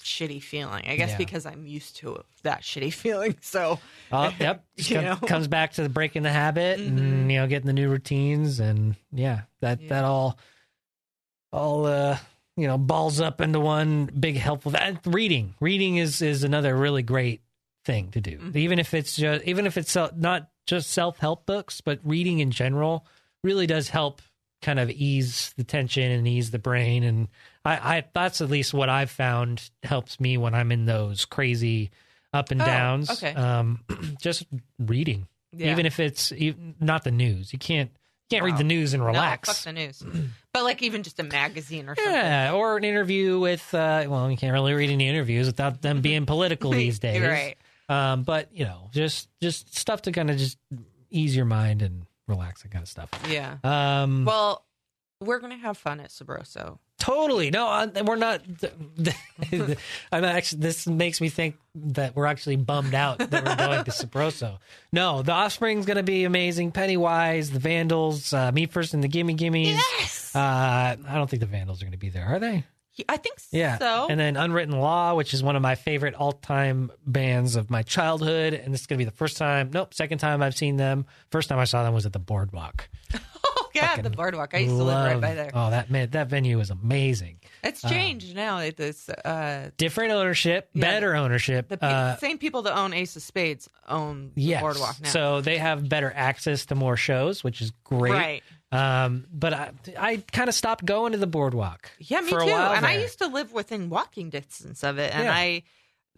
shitty 0.04 0.42
feeling 0.42 0.84
i 0.88 0.96
guess 0.96 1.12
Yeah. 1.12 1.18
because 1.18 1.46
i'm 1.46 1.66
used 1.66 1.96
to 1.98 2.24
that 2.44 2.62
shitty 2.62 2.94
feeling 3.04 3.36
so 3.42 3.80
Oh, 4.12 4.34
yep. 4.40 4.66
You 4.76 4.96
come- 4.96 5.04
know? 5.06 5.16
comes 5.16 5.48
back 5.48 5.74
to 5.74 5.84
the 5.84 5.90
breaking 5.90 6.24
the 6.24 6.32
habit 6.32 6.80
Mhm. 6.80 6.88
and 6.98 7.32
you 7.32 7.40
know 7.40 7.48
getting 7.48 7.68
the 7.68 7.74
new 7.74 7.90
routines 7.90 8.60
and 8.60 8.96
yeah, 9.14 9.42
that 9.62 9.82
Yeah. 9.82 9.90
that 9.90 10.04
all 10.06 10.38
all 11.52 11.86
uh 11.86 12.18
you 12.58 12.68
know 12.68 12.78
balls 12.78 13.20
up 13.22 13.40
into 13.42 13.60
one 13.60 14.06
big 14.08 14.36
helpful. 14.38 14.76
And 14.76 15.00
reading, 15.06 15.56
reading 15.60 15.98
is 15.98 16.22
is 16.22 16.44
another 16.44 16.76
really 16.76 17.04
great 17.04 17.42
thing 17.86 18.12
to 18.12 18.22
do. 18.22 18.38
Mhm. 18.38 18.56
Even 18.56 18.80
if 18.80 18.94
it's 18.94 19.16
just 19.16 19.46
even 19.46 19.66
if 19.66 19.78
it's 19.78 19.96
uh, 19.96 20.10
not 20.16 20.50
just 20.68 20.92
self 20.92 21.18
help 21.20 21.46
books, 21.46 21.82
but 21.82 22.00
reading 22.04 22.40
in 22.40 22.52
general 22.52 23.06
really 23.44 23.68
does 23.68 23.90
help 23.90 24.22
kind 24.62 24.80
of 24.80 24.90
ease 24.90 25.54
the 25.58 25.64
tension 25.64 26.12
and 26.12 26.28
ease 26.28 26.52
the 26.52 26.60
brain. 26.60 27.04
And 27.04 27.28
I, 27.66 27.98
I 27.98 28.04
that's 28.14 28.42
at 28.42 28.50
least 28.50 28.74
what 28.74 28.90
I've 28.90 29.10
found 29.12 29.70
helps 29.84 30.20
me 30.20 30.38
when 30.38 30.54
I'm 30.54 30.72
in 30.72 30.86
those 30.86 31.26
crazy 31.26 31.92
up 32.34 32.52
and 32.52 32.62
Oh, 32.62 32.66
downs. 32.66 33.10
okay. 33.12 33.34
Um, 33.34 33.80
just 34.22 34.46
reading, 34.80 35.28
yeah. 35.52 35.72
even 35.72 35.86
if 35.86 36.00
it's 36.00 36.32
even, 36.32 36.76
not 36.80 37.04
the 37.04 37.12
news. 37.12 37.52
You 37.54 37.60
can't 37.60 37.90
you 38.30 38.38
can't 38.38 38.46
read 38.46 38.58
the 38.58 38.64
news 38.64 38.94
and 38.94 39.02
No, 39.04 39.08
relax. 39.08 39.50
fuck 39.50 39.64
the 39.66 39.74
news. 39.74 40.02
but 40.54 40.64
like 40.64 40.82
even 40.82 41.04
just 41.04 41.20
a 41.20 41.24
magazine 41.24 41.90
or 41.90 41.96
something. 41.96 42.14
yeah, 42.14 42.54
or 42.54 42.78
an 42.78 42.84
interview 42.86 43.40
with. 43.40 43.74
Uh, 43.74 44.06
well, 44.08 44.32
you 44.32 44.38
can't 44.38 44.54
really 44.54 44.74
read 44.74 44.90
any 44.90 45.08
interviews 45.10 45.48
without 45.48 45.82
them 45.82 46.00
being 46.02 46.26
political 46.26 46.72
these 46.72 47.00
days. 47.00 47.22
right. 47.22 47.58
Um, 47.90 48.24
but 48.24 48.48
you 48.54 48.64
know, 48.64 48.90
just 48.94 49.28
just 49.42 49.76
stuff 49.78 50.04
to 50.04 50.14
kind 50.14 50.30
of 50.30 50.38
just 50.38 50.58
ease 51.10 51.36
your 51.36 51.44
mind 51.46 51.82
and 51.82 52.06
relax, 52.32 52.64
that 52.64 52.72
kind 52.72 52.82
of 52.84 52.90
stuff. 52.90 53.10
Yeah. 53.30 53.58
Um, 53.64 54.26
Well, 54.26 54.66
we're 55.20 55.40
gonna 55.40 55.58
have 55.58 55.78
fun 55.78 56.00
at 56.00 56.10
Sabroso. 56.10 56.80
totally. 57.00 57.52
No, 57.52 57.68
I, 57.68 57.86
we're 58.02 58.16
not. 58.16 58.42
I'm 60.12 60.24
actually. 60.24 60.62
This 60.62 60.88
makes 60.88 61.22
me 61.22 61.30
think 61.30 61.56
that 61.76 62.16
we're 62.16 62.26
actually 62.26 62.56
bummed 62.58 62.94
out 62.96 63.20
that 63.20 63.32
we're 63.46 63.56
going 63.56 63.84
to 63.86 63.92
Sabroso. 63.92 64.58
No, 64.92 65.22
the 65.22 65.32
Offspring's 65.32 65.86
going 65.86 65.98
to 65.98 66.04
be 66.04 66.24
amazing. 66.26 66.72
Pennywise, 66.72 67.52
the 67.52 67.60
Vandals, 67.60 68.34
uh, 68.34 68.52
Me 68.52 68.66
First, 68.66 68.94
and 68.94 69.04
the 69.04 69.08
Gimme 69.08 69.36
Gimmes. 69.36 69.68
Yes. 70.00 70.36
Uh, 70.36 70.40
I 70.40 71.16
don't 71.16 71.30
think 71.30 71.40
the 71.42 71.46
Vandals 71.48 71.82
are 71.82 71.86
going 71.86 71.92
to 71.94 71.98
be 71.98 72.10
there, 72.10 72.26
are 72.26 72.40
they? 72.40 72.66
I 73.10 73.18
think 73.18 73.38
Yeah. 73.52 73.78
so. 73.78 74.08
And 74.10 74.20
then 74.20 74.36
Unwritten 74.38 74.80
Law, 74.80 75.16
which 75.16 75.34
is 75.34 75.42
one 75.42 75.56
of 75.56 75.62
my 75.62 75.76
favorite 75.76 76.14
all 76.14 76.34
time 76.34 76.92
bands 77.06 77.56
of 77.56 77.70
my 77.70 77.84
childhood. 77.84 78.54
And 78.54 78.74
this 78.74 78.82
is 78.82 78.88
going 78.88 78.98
to 78.98 79.02
be 79.06 79.10
the 79.10 79.16
first 79.16 79.38
time, 79.38 79.72
nope, 79.74 79.94
second 79.94 80.18
time 80.20 80.42
I've 80.44 80.56
seen 80.56 80.76
them. 80.78 81.06
First 81.32 81.50
time 81.50 81.58
I 81.60 81.64
saw 81.66 81.84
them 81.84 81.94
was 81.94 82.06
at 82.06 82.14
the 82.14 82.20
Boardwalk. 82.20 82.90
oh 83.46 83.70
yeah, 83.74 83.96
the 84.02 84.10
boardwalk. 84.10 84.54
I 84.54 84.60
used 84.60 84.76
to 84.76 84.84
live 84.84 85.06
right 85.06 85.20
by 85.22 85.34
there. 85.34 85.52
Oh, 85.54 85.70
that 85.70 85.90
man, 85.90 86.10
that 86.12 86.28
venue 86.28 86.60
is 86.60 86.70
amazing. 86.70 87.40
It's 87.64 87.82
changed 87.82 88.36
now. 88.36 88.60
It's 88.60 89.08
uh 89.10 89.72
Different 89.78 90.12
ownership, 90.12 90.70
Yeah. 90.74 90.82
better 90.82 91.16
ownership. 91.16 91.70
the 91.70 91.78
pe- 91.78 91.88
uh, 91.88 92.18
same 92.18 92.38
people 92.38 92.62
that 92.64 92.78
own 92.78 92.94
Ace 92.94 93.16
of 93.16 93.22
Spades 93.24 93.70
own 93.88 94.32
the 94.36 94.56
boardwalk 94.60 94.98
now. 95.02 95.10
So 95.10 95.42
they 95.42 95.58
have 95.58 95.88
better 95.88 96.12
access 96.16 96.66
to 96.68 96.76
more 96.76 96.98
shows, 96.98 97.44
which 97.44 97.62
is 97.62 97.72
great. 97.84 98.12
right. 98.14 98.44
Um, 98.72 99.26
but 99.34 99.54
I, 99.54 99.72
I 100.00 100.24
kind 100.32 100.48
of 100.48 100.56
stopped 100.56 100.86
going 100.86 101.12
to 101.12 101.18
the 101.18 101.28
boardwalk. 101.28 101.92
Yeah, 102.00 102.22
me 102.22 102.30
too. 102.32 102.38
And 102.40 102.86
I 102.86 102.98
used 102.98 103.20
to 103.20 103.28
live 103.28 103.52
within 103.52 103.90
walking 103.90 104.30
distance 104.30 104.84
of 104.84 104.98
it. 104.98 105.14
And 105.14 105.26
Yeah. 105.26 105.34
I 105.34 105.64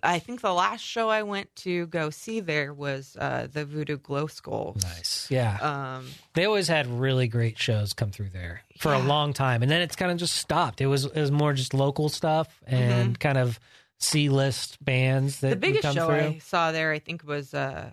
I 0.01 0.17
think 0.19 0.41
the 0.41 0.51
last 0.53 0.81
show 0.81 1.07
I 1.09 1.21
went 1.23 1.55
to 1.57 1.85
go 1.87 2.09
see 2.09 2.39
there 2.41 2.73
was 2.73 3.15
uh 3.19 3.47
the 3.51 3.63
Voodoo 3.65 3.97
Glow 3.97 4.27
Skulls. 4.27 4.83
Nice. 4.83 5.27
Yeah. 5.31 5.57
Um 5.97 6.07
They 6.33 6.45
always 6.45 6.67
had 6.67 6.87
really 6.87 7.27
great 7.27 7.57
shows 7.57 7.93
come 7.93 8.11
through 8.11 8.29
there 8.29 8.61
for 8.79 8.93
a 8.93 8.99
long 8.99 9.33
time, 9.33 9.61
and 9.63 9.71
then 9.71 9.81
it's 9.81 9.95
kind 9.95 10.11
of 10.11 10.17
just 10.17 10.35
stopped. 10.35 10.79
It 10.81 10.87
was 10.87 11.05
it 11.05 11.19
was 11.19 11.31
more 11.31 11.53
just 11.53 11.73
local 11.73 12.09
stuff 12.09 12.61
and 12.67 13.19
kind 13.19 13.37
of 13.37 13.59
C 13.99 14.29
list 14.29 14.83
bands 14.83 15.39
that 15.39 15.47
Mm-hmm. 15.47 15.53
the 15.53 15.67
biggest 15.67 15.83
come 15.83 15.95
show 15.95 16.07
through. 16.07 16.17
I 16.17 16.37
saw 16.39 16.71
there 16.71 16.91
I 16.91 16.99
think 16.99 17.23
was 17.25 17.53
uh 17.53 17.91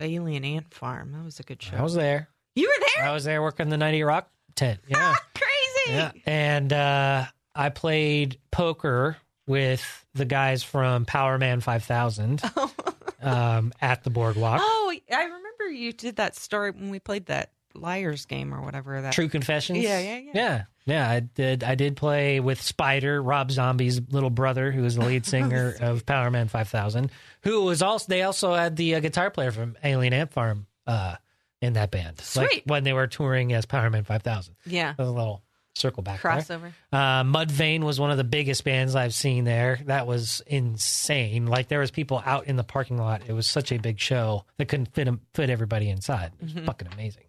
Alien 0.00 0.44
Ant 0.44 0.72
Farm. 0.72 1.12
That 1.12 1.24
was 1.24 1.38
a 1.40 1.42
good 1.42 1.62
show. 1.62 1.76
I 1.76 1.82
was 1.82 1.94
there. 1.94 2.28
You 2.54 2.68
were 2.68 2.86
there? 2.96 3.06
I 3.08 3.12
was 3.12 3.24
there 3.24 3.42
working 3.42 3.68
the 3.68 3.76
Nighty 3.76 4.02
Rock 4.02 4.28
tent. 4.54 4.80
Yeah, 4.88 5.14
Crazy. 5.34 5.96
yeah. 5.98 6.12
And 6.26 6.72
uh, 6.72 7.24
I 7.54 7.68
played 7.70 8.38
poker 8.50 9.16
with 9.46 10.04
the 10.14 10.24
guys 10.24 10.62
from 10.62 11.06
Powerman 11.06 11.62
Five 11.62 11.84
Thousand 11.84 12.42
um, 13.22 13.72
at 13.80 14.04
the 14.04 14.10
boardwalk. 14.10 14.60
Oh, 14.62 14.94
I 15.12 15.24
remember 15.24 15.68
you 15.72 15.92
did 15.92 16.16
that 16.16 16.36
story 16.36 16.70
when 16.72 16.90
we 16.90 16.98
played 16.98 17.26
that 17.26 17.52
liars 17.74 18.26
game 18.26 18.52
or 18.52 18.62
whatever 18.62 19.00
that 19.00 19.12
True 19.12 19.28
Confessions. 19.28 19.78
Yeah, 19.78 20.00
yeah, 20.00 20.18
yeah. 20.18 20.30
yeah, 20.34 20.62
yeah. 20.86 21.10
I 21.10 21.20
did. 21.20 21.62
I 21.64 21.74
did 21.76 21.96
play 21.96 22.40
with 22.40 22.60
Spider, 22.60 23.22
Rob 23.22 23.50
Zombie's 23.50 24.00
little 24.10 24.30
brother, 24.30 24.72
who 24.72 24.82
was 24.82 24.96
the 24.96 25.04
lead 25.04 25.24
singer 25.26 25.76
of 25.80 26.04
Powerman 26.04 26.50
Five 26.50 26.68
Thousand. 26.68 27.10
Who 27.42 27.62
was 27.62 27.80
also 27.82 28.06
they 28.08 28.22
also 28.22 28.54
had 28.54 28.76
the 28.76 28.96
uh, 28.96 29.00
guitar 29.00 29.30
player 29.30 29.52
from 29.52 29.76
Alien 29.84 30.12
Ant 30.12 30.32
Farm 30.32 30.66
uh, 30.86 31.16
in 31.60 31.74
that 31.74 31.90
band. 31.90 32.16
Like 32.36 32.50
Sweet. 32.50 32.62
when 32.66 32.84
they 32.84 32.92
were 32.92 33.06
touring 33.06 33.52
as 33.52 33.66
Powerman 33.66 34.04
Five 34.06 34.22
Thousand. 34.22 34.56
yeah 34.66 34.92
That 34.92 34.98
was 35.02 35.08
a 35.08 35.12
little 35.12 35.42
circle 35.76 36.02
back 36.02 36.20
there. 36.20 36.32
crossover. 36.32 36.72
Uh, 36.92 37.22
Mudvayne 37.22 37.82
was 37.84 37.98
one 38.00 38.10
of 38.10 38.16
the 38.16 38.24
biggest 38.24 38.64
bands 38.64 38.94
I've 38.96 39.14
seen 39.14 39.44
there. 39.44 39.78
That 39.86 40.06
was 40.06 40.42
insane. 40.46 41.46
Like 41.46 41.68
there 41.68 41.78
was 41.80 41.90
people 41.90 42.22
out 42.26 42.46
in 42.46 42.56
the 42.56 42.64
parking 42.64 42.98
lot. 42.98 43.22
It 43.28 43.32
was 43.32 43.46
such 43.46 43.72
a 43.72 43.78
big 43.78 43.98
show 44.00 44.44
that 44.58 44.66
couldn't 44.66 44.92
fit 44.94 45.08
fit 45.34 45.48
everybody 45.50 45.88
inside. 45.88 46.32
It 46.40 46.44
was 46.44 46.52
Mm-hmm. 46.54 46.64
fucking 46.66 46.88
amazing. 46.92 47.24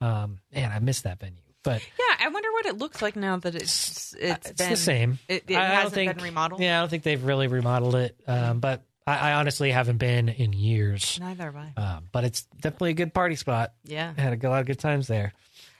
Um, 0.00 0.38
man, 0.54 0.70
I 0.70 0.78
missed 0.78 1.04
that 1.04 1.18
venue, 1.18 1.38
but 1.64 1.82
Yeah, 1.98 2.26
I 2.26 2.28
wonder 2.28 2.52
what 2.52 2.66
it 2.66 2.78
looks 2.78 3.02
like 3.02 3.16
now 3.16 3.36
that 3.38 3.54
it's 3.56 4.14
it's, 4.14 4.50
it's 4.50 4.52
been 4.52 4.70
the 4.70 4.76
same. 4.76 5.18
It, 5.28 5.44
it 5.48 5.56
I- 5.56 5.58
I 5.64 5.66
don't 5.68 5.76
hasn't 5.76 5.94
think- 5.94 6.14
been 6.16 6.24
remodeled. 6.24 6.60
Yeah, 6.60 6.78
I 6.78 6.82
don't 6.82 6.88
think 6.88 7.02
they've 7.02 7.24
really 7.24 7.48
remodeled 7.48 7.94
it. 7.96 8.16
Um, 8.28 8.60
but 8.60 8.82
I, 9.08 9.30
I 9.30 9.32
honestly 9.34 9.70
haven't 9.70 9.96
been 9.96 10.28
in 10.28 10.52
years. 10.52 11.18
Neither 11.20 11.44
have 11.44 11.56
I. 11.56 11.72
Um, 11.80 12.08
but 12.12 12.24
it's 12.24 12.42
definitely 12.60 12.90
a 12.90 12.94
good 12.94 13.14
party 13.14 13.36
spot. 13.36 13.72
Yeah. 13.84 14.12
I 14.16 14.20
had 14.20 14.44
a 14.44 14.48
lot 14.48 14.60
of 14.60 14.66
good 14.66 14.78
times 14.78 15.06
there. 15.06 15.32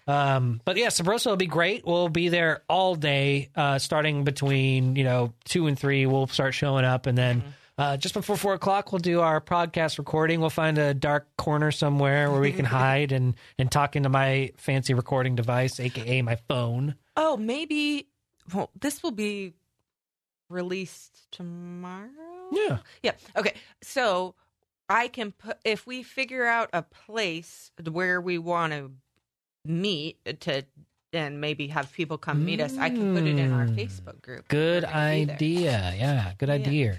Um, 0.07 0.63
but 0.65 0.79
yeah, 0.79 0.87
Sabroso 0.87 1.27
will 1.27 1.37
be 1.37 1.47
great. 1.47 1.87
We'll 1.87 2.09
be 2.09 2.31
there 2.31 2.63
all 2.69 2.95
day, 2.95 3.51
uh, 3.55 3.79
starting 3.79 4.25
between 4.25 4.97
you 4.97 5.05
know 5.05 5.35
two 5.45 5.67
and 5.67 5.79
three. 5.79 6.07
We'll 6.07 6.27
start 6.29 6.55
showing 6.55 6.87
up, 6.87 7.07
and 7.07 7.19
then 7.19 7.45
uh, 7.77 7.99
just 7.99 8.15
before 8.15 8.39
four 8.39 8.55
o'clock, 8.55 8.91
we'll 8.91 9.01
do 9.01 9.21
our 9.21 9.39
podcast 9.41 9.99
recording. 9.99 10.41
We'll 10.41 10.49
find 10.49 10.79
a 10.79 10.95
dark 10.95 11.29
corner 11.37 11.71
somewhere 11.71 12.31
where 12.31 12.41
we 12.41 12.53
can 12.53 12.65
hide 12.65 13.13
and 13.13 13.37
and 13.59 13.71
talk 13.71 13.97
into 13.97 14.09
my 14.09 14.53
fancy 14.57 14.95
recording 14.95 15.37
device, 15.37 15.79
aka 15.79 16.23
my 16.23 16.37
phone. 16.49 16.95
Oh, 17.15 17.37
maybe. 17.37 18.09
Well, 18.55 18.71
this 18.81 19.03
will 19.03 19.11
be 19.11 19.53
released 20.49 21.31
tomorrow. 21.31 22.09
Yeah, 22.53 22.79
Yeah. 23.03 23.13
Okay. 23.37 23.55
So 23.83 24.35
I 24.89 25.09
can 25.09 25.33
put 25.33 25.59
if 25.65 25.87
we 25.87 26.03
figure 26.03 26.47
out 26.47 26.71
a 26.73 26.83
place 26.83 27.71
where 27.91 28.21
we 28.21 28.39
want 28.39 28.73
to 28.73 28.91
meet 29.65 30.19
to 30.41 30.63
and 31.13 31.41
maybe 31.41 31.69
have 31.69 31.91
people 31.93 32.19
come 32.19 32.45
meet 32.45 32.61
us. 32.61 32.77
I 32.77 32.91
can 32.91 33.15
put 33.15 33.25
it 33.25 33.39
in 33.39 33.51
our 33.53 33.65
Mm. 33.67 33.77
Facebook 33.77 34.21
group. 34.21 34.47
Good 34.49 34.83
We're 34.85 34.91
gonna 34.91 35.17
be 35.17 35.25
there. 35.25 35.35
idea. 35.37 35.95
Yeah, 35.97 36.33
good 36.39 36.51
idea. 36.51 36.93
Yeah, 36.93 36.99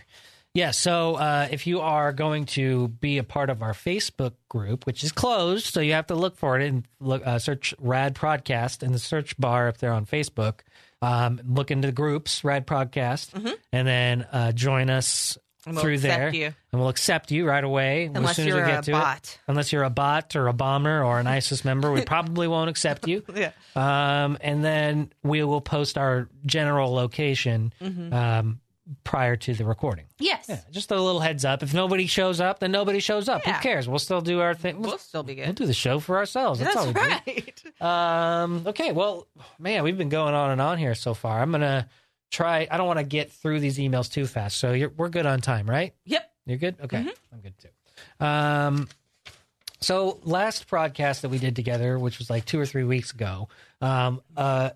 so 0.72 1.16
uh, 1.16 1.48
if 1.52 1.68
you 1.68 1.82
are 1.82 2.12
going 2.12 2.46
to 2.48 2.88
be 2.88 3.18
a 3.18 3.24
part 3.24 3.50
of 3.50 3.62
our 3.62 3.74
Facebook 3.74 4.34
group, 4.50 4.86
which 4.86 5.04
is 5.04 5.12
closed, 5.12 5.74
so 5.74 5.80
you 5.82 5.94
have 5.94 6.08
to 6.08 6.16
look 6.16 6.38
for 6.38 6.60
it 6.60 6.68
and 6.68 6.86
look 7.00 7.26
uh, 7.26 7.40
search 7.40 7.74
Rad 7.80 8.16
Prodcast 8.16 8.84
in 8.84 8.92
the 8.92 9.00
search 9.00 9.38
bar 9.38 9.68
up 9.68 9.78
there 9.78 9.94
on 9.94 10.06
Facebook. 10.06 10.62
Um, 11.02 11.40
look 11.48 11.72
into 11.72 11.88
the 11.88 11.92
groups, 11.94 12.44
Rad 12.44 12.68
Prodcast, 12.68 13.56
and 13.72 13.88
then 13.88 14.28
uh, 14.32 14.52
join 14.52 14.90
us 14.90 15.38
Mm-hmm. 15.66 15.76
We'll 15.76 15.82
through 15.84 15.94
accept 15.96 16.18
there, 16.18 16.34
you. 16.34 16.46
and 16.72 16.80
we'll 16.80 16.88
accept 16.88 17.32
you 17.32 17.46
right 17.46 17.64
away 17.64 18.10
as 18.16 18.36
soon 18.38 18.48
as 18.48 18.48
you're 18.48 18.56
we 18.56 18.62
a 18.64 18.76
get 18.76 18.84
to 18.86 18.92
it. 18.92 18.94
bot. 18.94 19.40
Unless 19.48 19.74
you're 19.74 19.84
a 19.84 19.90
bot 19.90 20.36
or 20.38 20.48
a 20.48 20.54
bomber 20.54 21.04
or 21.04 21.20
an 21.20 21.28
ISIS 21.28 21.66
member, 21.66 21.92
we 21.92 22.02
probably 22.06 22.48
won't 22.48 22.70
accept 22.70 23.08
you. 23.08 23.24
Yeah. 23.36 23.52
Um, 23.76 24.38
and 24.42 24.64
then 24.64 25.12
we 25.22 25.44
will 25.44 25.62
post 25.62 25.98
our 25.98 26.28
general 26.46 26.94
location 26.94 27.74
um, 27.82 28.60
prior 29.04 29.36
to 29.36 29.54
the 29.54 29.66
recording. 29.66 30.06
Yes. 30.20 30.46
Yeah, 30.50 30.60
just 30.72 30.92
a 30.92 31.00
little 31.02 31.20
heads 31.20 31.46
up. 31.46 31.62
If 31.64 31.74
nobody 31.74 32.08
shows 32.08 32.40
up, 32.40 32.60
then 32.60 32.72
nobody 32.72 33.00
shows 33.00 33.30
up. 33.30 33.46
Yeah. 33.46 33.58
Who 33.58 33.62
cares? 33.62 33.88
We'll 33.88 34.00
still 34.00 34.22
do 34.22 34.40
our 34.42 34.54
thing. 34.56 34.80
We'll, 34.82 34.92
We'll 34.92 34.98
still 34.98 35.24
be 35.24 35.36
good. 35.36 35.46
we'll 35.46 35.54
do 35.54 35.66
the 35.66 35.74
show 35.74 36.00
for 36.00 36.18
ourselves. 36.18 36.60
That's, 36.60 36.74
That's 36.74 36.98
all 36.98 37.24
we. 37.26 37.54
Um, 37.86 38.64
okay, 38.68 38.92
well, 38.92 39.28
man, 39.58 39.84
we've 39.84 39.98
been 39.98 40.10
going 40.10 40.34
on 40.34 40.52
and 40.52 40.60
on 40.60 40.78
here 40.78 40.96
so 40.96 41.14
far. 41.14 41.42
I'm 41.42 41.52
gonna 41.52 41.88
try. 42.30 42.68
I 42.70 42.78
don't 42.78 42.88
want 42.88 43.00
to 43.00 43.06
get 43.06 43.32
through 43.32 43.62
these 43.62 43.78
emails 43.78 44.12
too 44.12 44.26
fast, 44.28 44.58
so 44.58 44.74
you're, 44.74 44.90
we're 44.90 45.08
good 45.10 45.26
on 45.26 45.40
time, 45.40 45.70
right? 45.70 45.94
Yep. 46.06 46.30
You're 46.46 46.58
good? 46.58 46.76
Okay. 46.84 46.98
I'm 47.32 47.40
good 47.42 47.54
too. 47.58 48.26
Um, 48.26 48.90
so 49.82 50.20
last 50.24 50.68
broadcast 50.68 51.22
that 51.22 51.30
we 51.30 51.38
did 51.38 51.56
together, 51.56 51.98
which 51.98 52.18
was 52.20 52.30
like 52.30 52.44
two 52.46 52.60
or 52.60 52.66
three 52.66 52.84
weeks 52.84 53.14
ago, 53.14 53.48
um, 53.82 54.22
uh, 54.36 54.72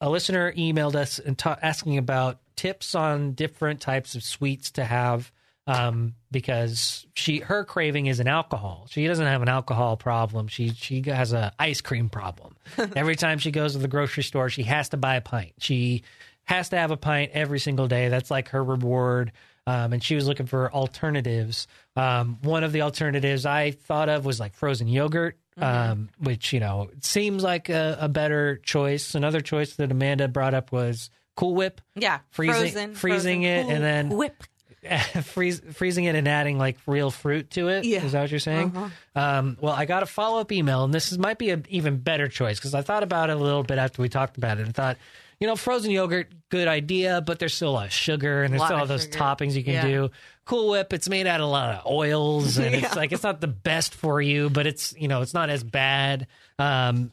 a 0.00 0.10
listener 0.10 0.52
emailed 0.52 0.94
us 0.94 1.18
and 1.18 1.38
ta- 1.38 1.58
asking 1.62 1.96
about 1.96 2.38
tips 2.56 2.94
on 2.94 3.32
different 3.32 3.80
types 3.80 4.14
of 4.14 4.22
sweets 4.22 4.72
to 4.72 4.84
have 4.84 5.30
um, 5.66 6.14
because 6.30 7.06
she 7.14 7.40
her 7.40 7.64
craving 7.64 8.06
is 8.06 8.20
an 8.20 8.28
alcohol. 8.28 8.86
She 8.88 9.06
doesn't 9.06 9.26
have 9.26 9.42
an 9.42 9.48
alcohol 9.48 9.96
problem. 9.96 10.48
She 10.48 10.70
she 10.70 11.02
has 11.06 11.32
a 11.32 11.52
ice 11.58 11.80
cream 11.80 12.08
problem. 12.08 12.56
every 12.96 13.16
time 13.16 13.38
she 13.38 13.50
goes 13.50 13.72
to 13.72 13.78
the 13.78 13.88
grocery 13.88 14.22
store, 14.22 14.48
she 14.48 14.62
has 14.64 14.90
to 14.90 14.96
buy 14.96 15.16
a 15.16 15.20
pint. 15.20 15.52
She 15.58 16.02
has 16.44 16.68
to 16.68 16.76
have 16.76 16.92
a 16.92 16.96
pint 16.96 17.32
every 17.34 17.58
single 17.58 17.88
day. 17.88 18.08
That's 18.08 18.30
like 18.30 18.50
her 18.50 18.62
reward. 18.62 19.32
Um, 19.68 19.92
and 19.92 20.02
she 20.02 20.14
was 20.14 20.28
looking 20.28 20.46
for 20.46 20.72
alternatives. 20.72 21.66
Um, 21.96 22.38
one 22.42 22.62
of 22.62 22.70
the 22.70 22.82
alternatives 22.82 23.44
I 23.44 23.72
thought 23.72 24.08
of 24.08 24.24
was 24.24 24.38
like 24.38 24.54
frozen 24.54 24.86
yogurt, 24.86 25.36
um, 25.56 26.08
which 26.18 26.52
you 26.52 26.60
know 26.60 26.88
seems 27.00 27.42
like 27.42 27.68
a, 27.68 27.98
a 28.00 28.08
better 28.08 28.58
choice. 28.58 29.16
Another 29.16 29.40
choice 29.40 29.74
that 29.74 29.90
Amanda 29.90 30.28
brought 30.28 30.54
up 30.54 30.70
was 30.70 31.10
Cool 31.36 31.54
Whip, 31.54 31.80
Yeah. 31.94 32.18
freezing 32.30 32.54
frozen, 32.72 32.94
freezing 32.94 33.42
frozen 33.42 33.42
it, 33.44 33.62
cool 33.64 33.72
and 33.72 33.84
then 33.84 34.08
whip. 34.10 34.42
freeze, 35.24 35.60
freezing 35.72 36.04
it 36.04 36.14
and 36.14 36.28
adding 36.28 36.58
like 36.58 36.76
real 36.86 37.10
fruit 37.10 37.50
to 37.50 37.68
it. 37.68 37.80
Is 37.80 37.86
Yeah. 37.86 38.04
Is 38.04 38.12
that 38.12 38.20
what 38.22 38.30
you're 38.30 38.40
saying? 38.40 38.72
Um, 39.14 39.56
well, 39.60 39.72
I 39.74 39.84
got 39.84 40.02
a 40.02 40.06
follow 40.06 40.40
up 40.40 40.52
email, 40.52 40.84
and 40.84 40.94
this 40.94 41.10
is, 41.12 41.18
might 41.18 41.38
be 41.38 41.50
an 41.50 41.66
even 41.68 41.98
better 41.98 42.28
choice 42.28 42.58
because 42.58 42.74
I 42.74 42.82
thought 42.82 43.02
about 43.02 43.30
it 43.30 43.36
a 43.36 43.40
little 43.40 43.62
bit 43.64 43.78
after 43.78 44.00
we 44.02 44.08
talked 44.08 44.36
about 44.36 44.58
it 44.58 44.64
and 44.66 44.74
thought, 44.74 44.96
you 45.40 45.46
know, 45.46 45.56
frozen 45.56 45.90
yogurt, 45.90 46.32
good 46.50 46.68
idea, 46.68 47.20
but 47.20 47.38
there's 47.38 47.52
still 47.54 47.70
a 47.70 47.72
lot 47.72 47.86
of 47.86 47.92
sugar 47.92 48.42
and 48.44 48.52
there's 48.54 48.64
still 48.64 48.76
all 48.78 48.86
those 48.86 49.02
sugar. 49.04 49.18
toppings 49.18 49.54
you 49.54 49.64
can 49.64 49.74
Yeah. 49.74 49.82
do. 49.86 50.10
Cool 50.44 50.70
Whip, 50.70 50.92
it's 50.92 51.08
made 51.08 51.26
out 51.26 51.40
of 51.40 51.46
a 51.46 51.50
lot 51.50 51.74
of 51.74 51.86
oils, 51.90 52.56
and 52.56 52.72
Yeah. 52.72 52.86
it's 52.86 52.94
like 52.96 53.10
it's 53.12 53.24
not 53.24 53.40
the 53.40 53.48
best 53.48 53.92
for 53.94 54.22
you, 54.22 54.48
but 54.50 54.66
it's 54.68 54.94
you 54.96 55.08
know 55.08 55.20
it's 55.22 55.34
not 55.34 55.50
as 55.50 55.64
bad. 55.64 56.28
Um, 56.60 57.10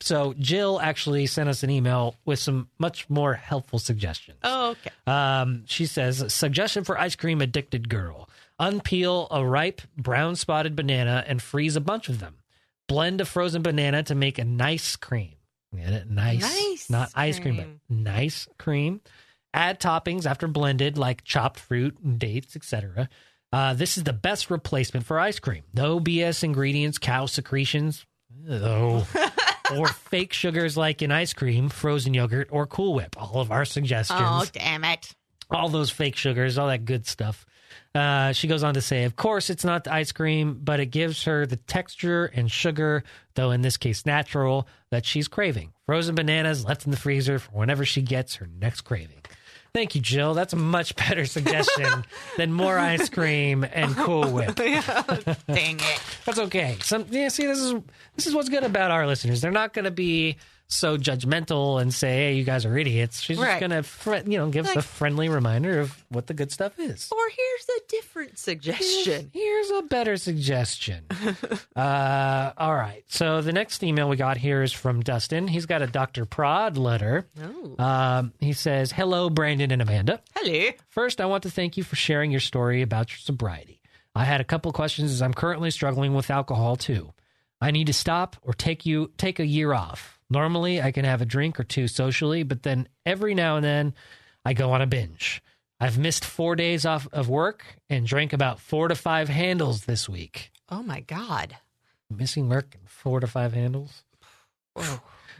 so 0.00 0.34
Jill 0.38 0.80
actually 0.80 1.26
sent 1.26 1.48
us 1.48 1.62
an 1.62 1.70
email 1.70 2.14
with 2.24 2.38
some 2.38 2.68
much 2.78 3.08
more 3.10 3.34
helpful 3.34 3.78
suggestions. 3.78 4.38
Oh, 4.42 4.70
okay. 4.70 4.90
Um, 5.06 5.64
she 5.66 5.86
says, 5.86 6.32
suggestion 6.32 6.84
for 6.84 6.98
ice 6.98 7.16
cream 7.16 7.40
addicted 7.40 7.88
girl. 7.88 8.28
Unpeel 8.60 9.26
a 9.30 9.44
ripe 9.44 9.82
brown 9.96 10.36
spotted 10.36 10.76
banana 10.76 11.24
and 11.26 11.42
freeze 11.42 11.74
a 11.76 11.80
bunch 11.80 12.08
of 12.08 12.20
them. 12.20 12.36
Blend 12.86 13.20
a 13.20 13.24
frozen 13.24 13.62
banana 13.62 14.02
to 14.04 14.14
make 14.14 14.38
a 14.38 14.44
nice 14.44 14.94
cream. 14.96 15.34
Get 15.76 15.92
it? 15.92 16.08
Nice. 16.10 16.42
Nice 16.42 16.90
Not 16.90 17.10
ice 17.16 17.40
cream, 17.40 17.56
cream. 17.56 17.80
but 17.88 17.94
nice 17.96 18.46
cream. 18.58 19.00
Add 19.52 19.80
toppings 19.80 20.24
after 20.26 20.46
blended, 20.46 20.96
like 20.98 21.24
chopped 21.24 21.58
fruit 21.58 21.96
and 22.04 22.18
dates, 22.18 22.54
etc. 22.54 23.08
Uh, 23.52 23.74
this 23.74 23.96
is 23.96 24.04
the 24.04 24.12
best 24.12 24.50
replacement 24.50 25.06
for 25.06 25.18
ice 25.18 25.38
cream. 25.40 25.64
No 25.72 25.98
BS 25.98 26.44
ingredients, 26.44 26.98
cow 26.98 27.26
secretions, 27.26 28.04
oh, 28.48 29.06
or 29.76 29.86
fake 29.88 30.32
sugars 30.32 30.76
like 30.76 31.02
in 31.02 31.10
ice 31.12 31.32
cream, 31.32 31.68
frozen 31.68 32.14
yogurt, 32.14 32.48
or 32.50 32.66
Cool 32.66 32.94
Whip. 32.94 33.16
All 33.20 33.40
of 33.40 33.50
our 33.50 33.64
suggestions 33.64 34.20
Oh, 34.22 34.44
damn 34.52 34.84
it. 34.84 35.14
all 35.50 35.68
those 35.68 35.90
fake 35.90 36.16
sugars, 36.16 36.58
all 36.58 36.68
that 36.68 36.84
good 36.84 37.06
stuff. 37.06 37.46
Uh, 37.94 38.32
she 38.32 38.46
goes 38.48 38.62
on 38.62 38.74
to 38.74 38.80
say, 38.80 39.04
of 39.04 39.16
course, 39.16 39.50
it's 39.50 39.64
not 39.64 39.84
the 39.84 39.92
ice 39.92 40.12
cream, 40.12 40.58
but 40.62 40.80
it 40.80 40.86
gives 40.86 41.24
her 41.24 41.46
the 41.46 41.56
texture 41.56 42.26
and 42.26 42.50
sugar, 42.50 43.02
though 43.34 43.50
in 43.52 43.62
this 43.62 43.76
case 43.76 44.04
natural, 44.06 44.66
that 44.90 45.04
she's 45.06 45.28
craving. 45.28 45.72
Frozen 45.86 46.14
bananas 46.14 46.64
left 46.64 46.84
in 46.84 46.90
the 46.90 46.96
freezer 46.96 47.38
for 47.38 47.50
whenever 47.52 47.84
she 47.84 48.02
gets 48.02 48.36
her 48.36 48.48
next 48.60 48.82
craving. 48.82 49.20
Thank 49.74 49.96
you, 49.96 50.00
Jill. 50.00 50.34
That's 50.34 50.52
a 50.52 50.56
much 50.56 50.94
better 50.94 51.26
suggestion 51.26 52.04
than 52.36 52.52
more 52.52 52.78
ice 52.78 53.08
cream 53.08 53.64
and 53.64 53.96
Cool 53.96 54.30
Whip. 54.30 54.54
Dang 54.54 54.78
it. 55.48 56.00
That's 56.24 56.38
okay. 56.38 56.76
Some 56.80 57.06
yeah, 57.10 57.26
see 57.26 57.44
this 57.46 57.58
is 57.58 57.74
this 58.14 58.28
is 58.28 58.34
what's 58.36 58.48
good 58.48 58.62
about 58.62 58.92
our 58.92 59.04
listeners. 59.04 59.40
They're 59.40 59.50
not 59.50 59.72
going 59.72 59.84
to 59.86 59.90
be 59.90 60.36
so 60.66 60.96
judgmental 60.96 61.80
and 61.80 61.92
say, 61.92 62.16
"Hey, 62.16 62.34
you 62.34 62.44
guys 62.44 62.64
are 62.64 62.76
idiots." 62.76 63.20
She's 63.20 63.38
just 63.38 63.60
going 63.60 63.70
to 63.70 63.82
fr- 63.82 64.16
you 64.26 64.38
know 64.38 64.48
give 64.48 64.66
us 64.66 64.76
a 64.76 64.82
friendly 64.82 65.28
reminder 65.28 65.80
of 65.80 66.04
what 66.08 66.26
the 66.26 66.34
good 66.34 66.50
stuff 66.50 66.78
is. 66.78 67.08
Or 67.12 67.28
here's 67.28 67.68
a 67.68 67.80
different 67.88 68.38
suggestion. 68.38 69.30
Here's 69.32 69.70
a 69.70 69.82
better 69.82 70.16
suggestion. 70.16 71.04
uh, 71.76 72.52
all 72.56 72.74
right. 72.74 73.04
So 73.08 73.40
the 73.40 73.52
next 73.52 73.82
email 73.82 74.08
we 74.08 74.16
got 74.16 74.36
here 74.36 74.62
is 74.62 74.72
from 74.72 75.02
Dustin. 75.02 75.48
He's 75.48 75.66
got 75.66 75.82
a 75.82 75.86
Dr. 75.86 76.24
Prod 76.24 76.76
letter. 76.76 77.26
Oh. 77.42 77.82
Um, 77.82 78.32
he 78.40 78.52
says, 78.52 78.92
"Hello, 78.92 79.30
Brandon 79.30 79.70
and 79.70 79.82
Amanda." 79.82 80.20
Hello. 80.34 80.70
First, 80.88 81.20
I 81.20 81.26
want 81.26 81.42
to 81.44 81.50
thank 81.50 81.76
you 81.76 81.84
for 81.84 81.96
sharing 81.96 82.30
your 82.30 82.40
story 82.40 82.82
about 82.82 83.10
your 83.10 83.18
sobriety. 83.18 83.80
I 84.14 84.24
had 84.24 84.40
a 84.40 84.44
couple 84.44 84.70
questions 84.72 85.10
as 85.10 85.20
I'm 85.20 85.34
currently 85.34 85.70
struggling 85.70 86.14
with 86.14 86.30
alcohol 86.30 86.76
too. 86.76 87.12
I 87.60 87.70
need 87.70 87.86
to 87.86 87.92
stop 87.92 88.36
or 88.42 88.52
take 88.52 88.86
you 88.86 89.10
take 89.16 89.40
a 89.40 89.46
year 89.46 89.72
off. 89.72 90.13
Normally, 90.30 90.80
I 90.80 90.90
can 90.90 91.04
have 91.04 91.20
a 91.22 91.26
drink 91.26 91.60
or 91.60 91.64
two 91.64 91.86
socially, 91.88 92.42
but 92.42 92.62
then 92.62 92.88
every 93.04 93.34
now 93.34 93.56
and 93.56 93.64
then 93.64 93.94
I 94.44 94.52
go 94.54 94.72
on 94.72 94.82
a 94.82 94.86
binge. 94.86 95.42
I've 95.80 95.98
missed 95.98 96.24
4 96.24 96.56
days 96.56 96.86
off 96.86 97.06
of 97.12 97.28
work 97.28 97.64
and 97.90 98.06
drank 98.06 98.32
about 98.32 98.60
4 98.60 98.88
to 98.88 98.94
5 98.94 99.28
handles 99.28 99.84
this 99.84 100.08
week. 100.08 100.50
Oh, 100.70 100.82
my 100.82 101.00
God. 101.00 101.56
missing 102.10 102.48
work 102.48 102.74
and 102.78 102.88
four 102.88 103.20
to 103.20 103.26
five 103.26 103.52
handles. 103.52 104.02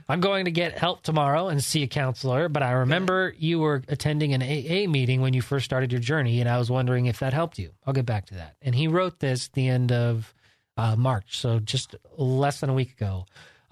I'm 0.09 0.20
going 0.20 0.45
to 0.45 0.51
get 0.51 0.76
help 0.76 1.03
tomorrow 1.03 1.49
and 1.49 1.62
see 1.64 1.82
a 1.82 1.87
counselor, 1.87 2.49
but 2.49 2.62
I 2.62 2.72
remember 2.72 3.35
you 3.39 3.59
were 3.59 3.82
attending 3.89 4.35
an 4.35 4.43
AA 4.43 4.89
meeting 4.91 5.20
when 5.22 5.32
you 5.32 5.41
first 5.41 5.64
started 5.64 5.93
your 5.93 6.01
journey, 6.01 6.41
and 6.41 6.49
I 6.49 6.59
was 6.59 6.70
wondering 6.70 7.07
if 7.07 7.20
that 7.20 7.32
helped 7.32 7.59
you. 7.59 7.70
I'll 7.87 7.95
get 7.95 8.05
back 8.07 8.26
to 8.26 8.35
that. 8.35 8.57
And 8.61 8.74
he 8.74 8.87
wrote 8.87 9.18
this 9.20 9.49
the 9.49 9.68
end 9.68 9.93
of 9.93 10.35
uh, 10.76 10.95
March, 10.97 11.39
so 11.39 11.59
just 11.59 11.95
less 12.18 12.61
than 12.61 12.68
a 12.70 12.74
week 12.74 12.93
ago. 12.93 13.24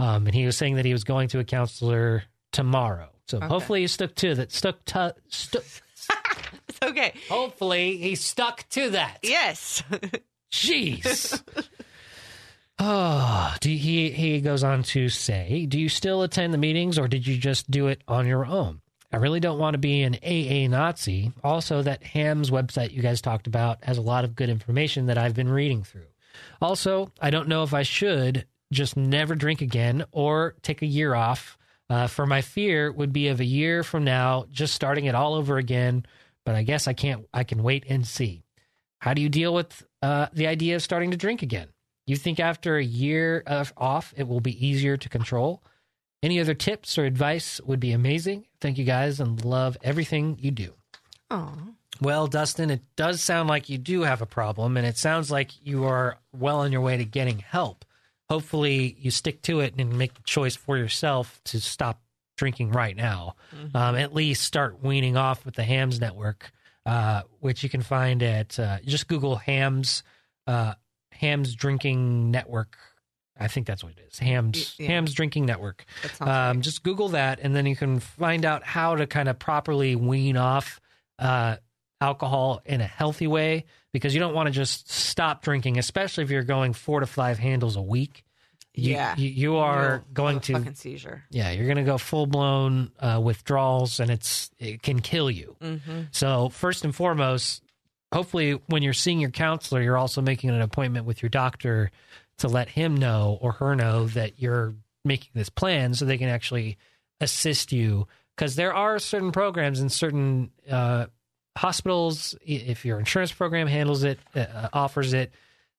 Um, 0.03 0.27
and 0.27 0.35
he 0.35 0.45
was 0.47 0.57
saying 0.57 0.77
that 0.77 0.85
he 0.85 0.93
was 0.93 1.05
going 1.05 1.29
to 1.29 1.39
a 1.39 1.45
counselor 1.45 2.25
tomorrow. 2.53 3.09
So 3.29 3.37
Okay. 3.39 3.47
hopefully 3.47 3.81
he 3.83 3.87
stuck 3.87 4.15
to 4.17 4.35
that. 4.35 4.51
Stuck 4.53 4.85
to. 4.87 5.15
Stu- 5.29 5.61
okay. 6.83 7.13
hopefully 7.29 7.97
he 7.99 8.15
stuck 8.17 8.69
to 8.71 8.91
that. 8.91 9.19
Yes. 9.23 9.83
Jeez. 10.51 11.41
oh, 12.79 13.55
do 13.61 13.71
he 13.71 14.11
he 14.11 14.41
goes 14.41 14.65
on 14.65 14.83
to 14.85 15.09
say, 15.09 15.67
do 15.67 15.79
you 15.79 15.89
still 15.89 16.23
attend 16.23 16.53
the 16.53 16.59
meetings 16.59 16.99
or 16.99 17.09
did 17.09 17.27
you 17.27 17.37
just 17.39 17.71
do 17.71 17.87
it 17.89 18.03
on 18.09 18.27
your 18.27 18.45
own? 18.45 18.81
I 19.13 19.19
really 19.19 19.41
don't 19.41 19.59
want 19.59 19.75
to 19.75 19.79
be 19.79 20.03
an 20.03 20.17
AA 20.25 20.69
Nazi. 20.69 21.33
Also, 21.45 21.83
that 21.83 22.03
Ham's 22.03 22.51
website 22.51 22.93
you 22.93 23.03
guys 23.03 23.21
talked 23.21 23.47
about 23.47 23.85
has 23.85 23.99
a 23.99 24.03
lot 24.03 24.25
of 24.25 24.35
good 24.35 24.49
information 24.49 25.07
that 25.07 25.19
I've 25.19 25.35
been 25.35 25.51
reading 25.51 25.85
through. 25.85 26.07
Also, 26.63 27.13
I 27.21 27.29
don't 27.31 27.49
know 27.49 27.63
if 27.63 27.75
I 27.75 27.83
should 27.83 28.47
just 28.73 28.97
never 28.97 29.35
drink 29.35 29.61
again 29.61 30.05
or 30.11 30.57
take 30.63 30.83
a 30.83 30.87
year 30.87 31.15
off. 31.15 31.57
Uh, 31.89 32.07
for 32.07 32.27
my 32.27 32.41
fear 32.41 32.91
would 32.91 33.13
be 33.13 33.29
of 33.29 33.39
a 33.39 33.45
year 33.45 33.83
from 33.83 34.03
now, 34.03 34.47
just 34.51 34.75
starting 34.75 35.05
it 35.05 35.15
all 35.15 35.35
over 35.35 35.59
again. 35.59 36.07
But 36.45 36.55
I 36.55 36.63
guess 36.63 36.89
I 36.89 36.93
can't. 36.93 37.27
I 37.33 37.45
can 37.45 37.63
wait 37.63 37.85
and 37.89 38.07
see. 38.07 38.43
How 39.01 39.15
do 39.15 39.23
you 39.23 39.29
deal 39.29 39.55
with 39.55 39.85
uh, 40.01 40.27
the 40.33 40.47
idea 40.47 40.75
of 40.77 40.83
starting 40.83 41.11
to 41.11 41.17
drink 41.17 41.43
again? 41.43 41.69
You 42.07 42.17
think 42.17 42.41
after 42.41 42.77
a 42.77 42.85
year 42.85 43.43
of 43.47 43.73
off, 43.77 44.13
it 44.17 44.27
will 44.27 44.41
be 44.41 44.67
easier 44.67 44.97
to 44.97 45.09
control? 45.09 45.63
Any 46.23 46.41
other 46.41 46.55
tips 46.55 46.99
or 46.99 47.05
advice 47.05 47.61
would 47.65 47.81
be 47.81 47.93
amazing. 47.93 48.47
Thank 48.61 48.79
you 48.79 48.85
guys 48.85 49.21
and 49.21 49.45
love 49.45 49.77
everything 49.83 50.39
you 50.41 50.51
do. 50.51 50.75
Oh. 51.31 51.53
Well, 52.01 52.27
Dustin, 52.27 52.71
it 52.71 52.83
does 52.97 53.23
sound 53.23 53.49
like 53.49 53.69
you 53.69 53.79
do 53.79 54.03
have 54.03 54.23
a 54.23 54.27
problem, 54.27 54.77
and 54.77 54.87
it 54.87 54.97
sounds 54.97 55.31
like 55.31 55.51
you 55.65 55.85
are 55.85 56.19
well 56.33 56.61
on 56.61 56.73
your 56.73 56.81
way 56.81 56.97
to 56.97 57.05
getting 57.05 57.39
help. 57.39 57.85
Hopefully, 58.33 58.97
you 58.99 59.11
stick 59.11 59.43
to 59.43 59.61
it 59.61 59.75
and 59.77 59.99
make 59.99 60.15
the 60.15 60.23
choice 60.23 60.57
for 60.57 60.79
yourself 60.79 61.39
to 61.45 61.61
stop 61.61 62.01
drinking 62.39 62.71
right 62.73 62.97
now. 62.97 63.35
Um, 63.75 63.95
at 63.95 64.15
least 64.15 64.43
start 64.43 64.83
weaning 64.83 65.19
off 65.19 65.45
with 65.45 65.55
the 65.55 65.65
Hams 65.65 66.01
Network, 66.01 66.51
uh, 66.87 67.25
which 67.41 67.63
you 67.63 67.69
can 67.69 67.83
find 67.83 68.23
at 68.23 68.59
uh, 68.59 68.79
just 68.87 69.07
Google 69.07 69.37
Hams 69.37 70.03
uh, 70.47 70.73
Hams 71.11 71.55
Drinking 71.55 72.31
Network. 72.31 72.79
I 73.39 73.49
think 73.49 73.67
that's 73.67 73.85
what 73.85 73.93
it 73.99 74.09
is. 74.11 74.19
Hams 74.19 74.77
yeah. 74.79 74.87
Hams 74.87 75.13
Drinking 75.13 75.45
Network. 75.45 75.85
Um, 76.19 76.29
right. 76.29 76.61
just 76.61 76.83
Google 76.83 77.11
that, 77.11 77.39
and 77.43 77.55
then 77.55 77.67
you 77.67 77.77
can 77.77 78.01
find 78.01 78.47
out 78.47 78.65
how 78.65 78.97
to 78.97 79.07
kind 79.07 79.29
of 79.29 79.39
properly 79.39 79.95
wean 79.95 80.39
off 80.39 80.81
uh, 81.19 81.57
alcohol 82.01 82.63
in 82.65 82.81
a 82.81 82.87
healthy 82.87 83.27
way 83.27 83.67
because 83.93 84.15
you 84.15 84.21
don't 84.21 84.35
want 84.35 84.47
to 84.47 84.51
just 84.53 84.91
stop 84.91 85.43
drinking, 85.43 85.79
especially 85.79 86.25
if 86.25 86.31
you're 86.31 86.43
going 86.43 86.73
four 86.73 87.01
to 87.01 87.07
five 87.07 87.39
handles 87.39 87.77
a 87.77 87.83
week. 87.83 88.25
You, 88.75 88.93
Yeah. 88.95 89.15
you, 89.17 89.29
you 89.29 89.57
are 89.57 90.03
You'll 90.07 90.15
going 90.15 90.41
to 90.41 90.55
fucking 90.55 90.75
seizure. 90.77 91.25
yeah, 91.31 91.51
you're 91.51 91.67
going 91.67 91.77
to 91.77 91.83
go 91.83 91.99
full 91.99 92.27
blown 92.27 92.91
uh, 92.99 93.21
withdrawals, 93.23 94.01
and 94.01 94.11
it's 94.11 94.51
it 94.59 94.83
can 94.83 95.01
kill 95.01 95.31
you. 95.31 95.57
Mm-hmm. 95.61 96.01
So 96.11 96.49
first 96.49 96.85
and 96.85 96.95
foremost, 96.95 97.63
hopefully, 98.13 98.53
when 98.69 98.83
you're 98.83 98.95
seeing 98.95 99.21
your 99.21 99.31
counselor, 99.31 99.83
you're 99.83 99.99
also 99.99 100.23
making 100.23 100.49
an 100.51 100.63
appointment 100.63 101.05
with 101.05 101.23
your 101.23 101.29
doctor 101.29 101.91
to 102.39 102.49
let 102.49 102.71
him 102.71 102.97
know 102.97 103.39
or 103.43 103.53
her 103.53 103.77
know 103.77 104.07
that 104.07 104.41
you're 104.41 104.75
making 105.05 105.31
this 105.35 105.51
plan, 105.51 105.93
so 105.93 106.07
they 106.07 106.17
can 106.19 106.31
actually 106.31 106.79
assist 107.21 107.73
you. 107.73 108.07
Because 108.35 108.57
there 108.57 108.73
are 108.73 108.99
certain 108.99 109.33
programs 109.33 109.81
and 109.81 109.93
certain 109.93 110.51
uh, 110.71 111.07
hospitals, 111.57 112.35
if 112.45 112.85
your 112.85 112.99
insurance 112.99 113.33
program 113.33 113.67
handles 113.67 114.05
it, 114.05 114.19
uh, 114.35 114.69
offers 114.73 115.13
it, 115.13 115.33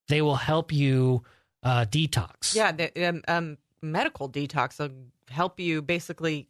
they 0.08 0.22
will 0.22 0.36
help 0.36 0.72
you 0.72 1.24
uh, 1.64 1.86
detox. 1.86 2.56
Yeah, 2.56 2.72
the 2.72 3.08
um, 3.08 3.22
um, 3.28 3.58
medical 3.82 4.30
detox 4.30 4.80
will 4.80 4.92
help 5.30 5.60
you 5.60 5.82
basically 5.82 6.48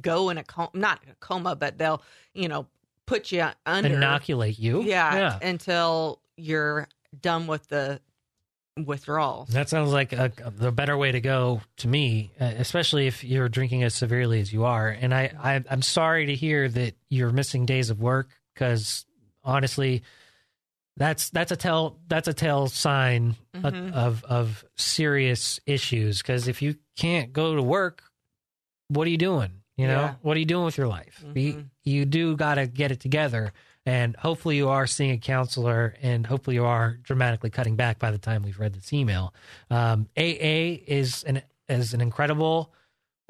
go 0.00 0.30
in 0.30 0.38
a 0.38 0.44
coma, 0.44 0.70
not 0.74 1.00
a 1.10 1.14
coma, 1.16 1.56
but 1.56 1.78
they'll, 1.78 2.02
you 2.34 2.48
know, 2.48 2.66
put 3.06 3.32
you 3.32 3.46
under. 3.66 3.94
inoculate 3.94 4.58
you. 4.58 4.82
yeah, 4.82 5.14
yeah. 5.14 5.38
until 5.42 6.20
you're 6.36 6.88
done 7.20 7.46
with 7.46 7.66
the 7.68 8.00
withdrawal. 8.86 9.46
That 9.50 9.68
sounds 9.68 9.92
like 9.92 10.12
a, 10.12 10.32
the 10.56 10.72
better 10.72 10.96
way 10.96 11.12
to 11.12 11.20
go 11.20 11.60
to 11.78 11.88
me, 11.88 12.30
uh, 12.40 12.52
especially 12.56 13.06
if 13.06 13.22
you're 13.22 13.48
drinking 13.48 13.82
as 13.82 13.94
severely 13.94 14.40
as 14.40 14.52
you 14.52 14.64
are. 14.64 14.88
And 14.88 15.12
I, 15.14 15.32
I 15.38 15.64
I'm 15.70 15.82
sorry 15.82 16.26
to 16.26 16.34
hear 16.34 16.68
that 16.68 16.94
you're 17.08 17.30
missing 17.30 17.66
days 17.66 17.90
of 17.90 18.00
work 18.00 18.28
because 18.54 19.04
honestly, 19.44 20.02
that's 20.96 21.30
that's 21.30 21.52
a 21.52 21.56
tell 21.56 21.98
that's 22.06 22.28
a 22.28 22.34
tell 22.34 22.68
sign 22.68 23.36
of- 23.54 23.62
Mhm. 23.74 23.92
of 23.92 24.24
of 24.24 24.64
serious 24.76 25.58
issues. 25.66 26.20
Because 26.22 26.48
if 26.48 26.60
you 26.62 26.76
can't 26.96 27.32
go 27.32 27.54
to 27.56 27.62
work, 27.62 28.02
what 28.88 29.06
are 29.06 29.10
you 29.10 29.18
doing? 29.18 29.62
You 29.76 29.86
know, 29.86 30.00
Yeah. 30.00 30.14
what 30.20 30.36
are 30.36 30.40
you 30.40 30.46
doing 30.46 30.66
with 30.66 30.76
your 30.76 30.88
life? 30.88 31.24
You, 31.34 31.54
Mhm. 31.54 31.70
you 31.82 32.04
do 32.04 32.36
got 32.36 32.56
to 32.56 32.66
get 32.66 32.92
it 32.92 33.00
together. 33.00 33.52
And 33.86 34.14
hopefully 34.16 34.56
you 34.56 34.68
are 34.68 34.86
seeing 34.86 35.10
a 35.12 35.18
counselor 35.18 35.96
and 36.02 36.26
hopefully 36.26 36.54
you 36.56 36.64
are 36.64 36.98
dramatically 37.02 37.50
cutting 37.50 37.74
back 37.74 37.98
by 37.98 38.10
the 38.12 38.18
time 38.18 38.42
we've 38.42 38.60
read 38.60 38.74
this 38.74 38.92
email. 38.92 39.34
Um, 39.70 40.08
AA 40.16 40.74
is 40.86 41.24
an, 41.24 41.42
is 41.68 41.94
an 41.94 42.00
incredible 42.02 42.72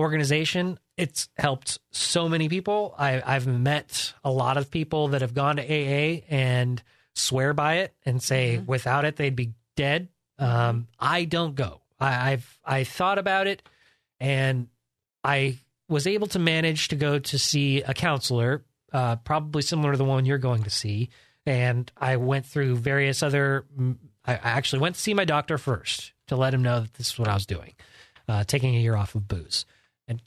organization. 0.01 0.79
It's 0.97 1.29
helped 1.37 1.79
so 1.91 2.29
many 2.29 2.49
people. 2.49 2.95
I, 2.99 3.23
I've 3.25 3.47
met 3.47 4.13
a 4.23 4.31
lot 4.31 4.57
of 4.57 4.71
people 4.71 5.09
that 5.09 5.21
have 5.23 5.35
gone 5.35 5.57
to 5.57 5.63
AA 5.63 6.23
and 6.29 6.83
swear 7.15 7.55
by 7.55 7.77
it 7.77 7.95
and 8.05 8.23
say 8.23 8.59
Mhm. 8.59 8.67
without 8.67 9.05
it, 9.05 9.17
they'd 9.17 9.35
be 9.37 9.53
dead. 9.77 10.09
Um, 10.39 10.89
I 10.99 11.25
don't 11.25 11.55
go. 11.55 11.81
I, 11.99 12.33
I've, 12.33 12.59
I 12.65 12.85
thought 12.85 13.19
about 13.19 13.47
it 13.47 13.63
and 14.21 14.69
I 15.25 15.59
was 15.89 16.07
able 16.07 16.27
to 16.29 16.39
manage 16.39 16.89
to 16.89 16.97
go 16.97 17.19
to 17.19 17.39
see 17.39 17.83
a 17.83 17.95
counselor, 17.95 18.65
uh, 18.93 19.17
probably 19.17 19.63
similar 19.63 19.93
to 19.93 19.99
the 19.99 20.05
one 20.05 20.25
you're 20.27 20.39
going 20.39 20.63
to 20.65 20.71
see. 20.71 21.09
And 21.47 21.91
I 21.97 22.17
went 22.17 22.47
through 22.47 22.77
various 22.77 23.23
other. 23.23 23.65
I 24.25 24.35
I 24.35 24.39
actually 24.43 24.79
went 24.81 24.95
to 24.95 25.01
see 25.01 25.15
my 25.15 25.25
doctor 25.25 25.59
first 25.59 26.13
to 26.29 26.37
let 26.37 26.55
him 26.55 26.63
know 26.63 26.81
that 26.81 26.95
this 26.95 27.09
is 27.13 27.19
what 27.19 27.27
I 27.29 27.35
was 27.35 27.47
doing, 27.47 27.73
uh, 28.29 28.45
taking 28.45 28.77
a 28.77 28.79
year 28.79 28.95
off 28.95 29.15
of 29.17 29.27
booze. 29.27 29.65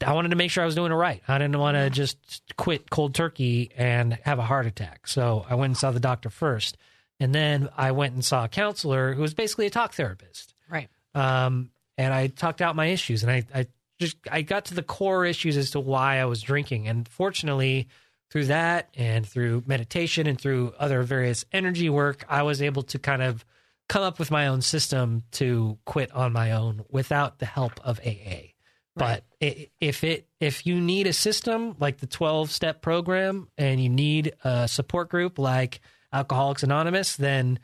I 0.04 0.12
wanted 0.12 0.30
to 0.30 0.36
make 0.36 0.50
sure 0.50 0.62
I 0.62 0.66
was 0.66 0.74
doing 0.74 0.92
it 0.92 0.96
right. 0.96 1.22
I 1.28 1.38
didn't 1.38 1.58
want 1.58 1.76
to 1.76 1.90
just 1.90 2.18
quit 2.56 2.90
cold 2.90 3.14
turkey 3.14 3.70
and 3.76 4.14
have 4.24 4.38
a 4.38 4.42
heart 4.42 4.66
attack. 4.66 5.06
So 5.06 5.44
I 5.48 5.54
went 5.54 5.70
and 5.70 5.76
saw 5.76 5.90
the 5.90 6.00
doctor 6.00 6.30
first. 6.30 6.76
And 7.18 7.34
then 7.34 7.68
I 7.76 7.92
went 7.92 8.14
and 8.14 8.24
saw 8.24 8.44
a 8.44 8.48
counselor 8.48 9.14
who 9.14 9.22
was 9.22 9.32
basically 9.34 9.66
a 9.66 9.70
talk 9.70 9.94
therapist 9.94 10.54
Right. 10.68 10.88
um, 11.14 11.70
and 11.96 12.12
I 12.12 12.26
talked 12.26 12.60
out 12.60 12.76
my 12.76 12.86
issues, 12.86 13.22
and 13.22 13.32
I, 13.32 13.44
I 13.54 13.66
just 13.98 14.18
I 14.30 14.42
got 14.42 14.66
to 14.66 14.74
the 14.74 14.82
core 14.82 15.24
issues 15.24 15.56
as 15.56 15.70
to 15.70 15.80
why 15.80 16.18
I 16.18 16.26
was 16.26 16.42
drinking, 16.42 16.88
and 16.88 17.08
fortunately, 17.08 17.88
through 18.30 18.46
that 18.46 18.90
and 18.94 19.26
through 19.26 19.62
meditation 19.66 20.26
and 20.26 20.38
through 20.38 20.74
other 20.78 21.02
various 21.04 21.46
energy 21.52 21.88
work, 21.88 22.26
I 22.28 22.42
was 22.42 22.60
able 22.60 22.82
to 22.82 22.98
kind 22.98 23.22
of 23.22 23.46
come 23.88 24.02
up 24.02 24.18
with 24.18 24.30
my 24.30 24.48
own 24.48 24.60
system 24.60 25.22
to 25.32 25.78
quit 25.86 26.12
on 26.12 26.34
my 26.34 26.52
own 26.52 26.84
without 26.90 27.38
the 27.38 27.46
help 27.46 27.80
of 27.82 27.98
AA. 28.04 28.52
But 28.96 29.24
i 29.42 29.68
if 29.80 30.04
it 30.04 30.26
if 30.40 30.66
you 30.66 30.80
need 30.80 31.06
a 31.06 31.12
system 31.12 31.76
like 31.78 31.98
the 31.98 32.06
twelve 32.06 32.50
step 32.50 32.80
program 32.80 33.48
and 33.58 33.82
you 33.82 33.88
need 33.88 34.34
a 34.42 34.66
support 34.66 35.10
group 35.10 35.38
like 35.38 35.80
Alcoholics 36.12 36.62
Anonymous, 36.62 37.16
then 37.16 37.58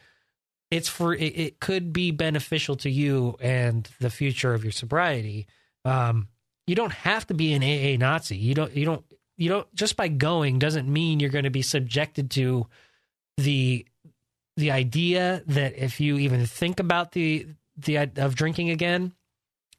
it's 0.71 0.89
for 0.89 1.15
it, 1.15 1.21
it 1.21 1.61
could 1.61 1.93
be 1.93 2.11
beneficial 2.11 2.77
to 2.77 2.91
you 2.91 3.37
and 3.41 3.89
the 4.01 4.11
future 4.11 4.55
of 4.55 4.65
your 4.65 4.73
sobriety. 4.73 5.47
Um, 5.85 6.29
you 6.67 6.75
don't 6.75 6.93
have 6.93 7.27
to 7.27 7.35
be 7.35 7.53
an 7.53 7.63
AA 7.63 7.99
Nazi. 7.99 8.37
You 8.37 8.55
don't. 8.55 8.75
You 8.75 8.85
don't. 8.85 9.05
You 9.37 9.49
don't. 9.49 9.75
Just 9.75 9.97
by 9.97 10.09
going 10.09 10.59
doesn't 10.59 10.89
mean 10.89 11.21
you're 11.21 11.31
going 11.31 11.45
to 11.45 11.51
be 11.51 11.63
subjected 11.63 12.31
to 12.33 12.67
the 13.37 13.87
the 14.57 14.71
idea 14.71 15.43
that 15.47 15.77
if 15.77 16.01
you 16.01 16.19
even 16.19 16.47
think 16.47 16.81
about 16.81 17.13
the 17.13 17.47
the 17.77 17.99
of 18.17 18.35
drinking 18.35 18.71
again, 18.71 19.13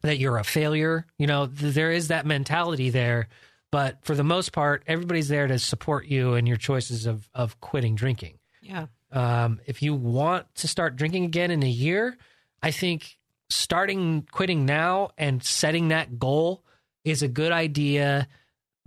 that 0.04 0.18
you're 0.18 0.36
a 0.36 0.44
failure. 0.44 1.06
You 1.18 1.26
know, 1.26 1.46
th- 1.46 1.74
there 1.74 1.90
is 1.90 2.08
that 2.08 2.26
mentality 2.26 2.90
there. 2.90 3.28
But 3.72 4.04
for 4.04 4.14
the 4.14 4.22
most 4.22 4.52
part, 4.52 4.84
everybody's 4.86 5.28
there 5.28 5.48
to 5.48 5.58
support 5.58 6.06
you 6.06 6.34
and 6.34 6.46
your 6.46 6.58
choices 6.58 7.06
of 7.06 7.28
of 7.34 7.60
quitting 7.60 7.96
drinking. 7.96 8.38
Yeah. 8.62 8.86
Um, 9.10 9.60
if 9.66 9.82
you 9.82 9.94
want 9.94 10.46
to 10.56 10.68
start 10.68 10.96
drinking 10.96 11.24
again 11.24 11.50
in 11.50 11.62
a 11.62 11.68
year, 11.68 12.16
I 12.62 12.70
think 12.70 13.16
starting 13.48 14.26
quitting 14.30 14.66
now 14.66 15.10
and 15.18 15.42
setting 15.42 15.88
that 15.88 16.18
goal 16.18 16.64
is 17.04 17.22
a 17.22 17.28
good 17.28 17.52
idea 17.52 18.28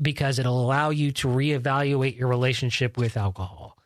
because 0.01 0.39
it'll 0.39 0.63
allow 0.63 0.91
you 0.91 1.11
to 1.11 1.28
reevaluate 1.28 2.18
your 2.18 2.28
relationship 2.28 2.97
with 2.97 3.18
alcohol. 3.18 3.78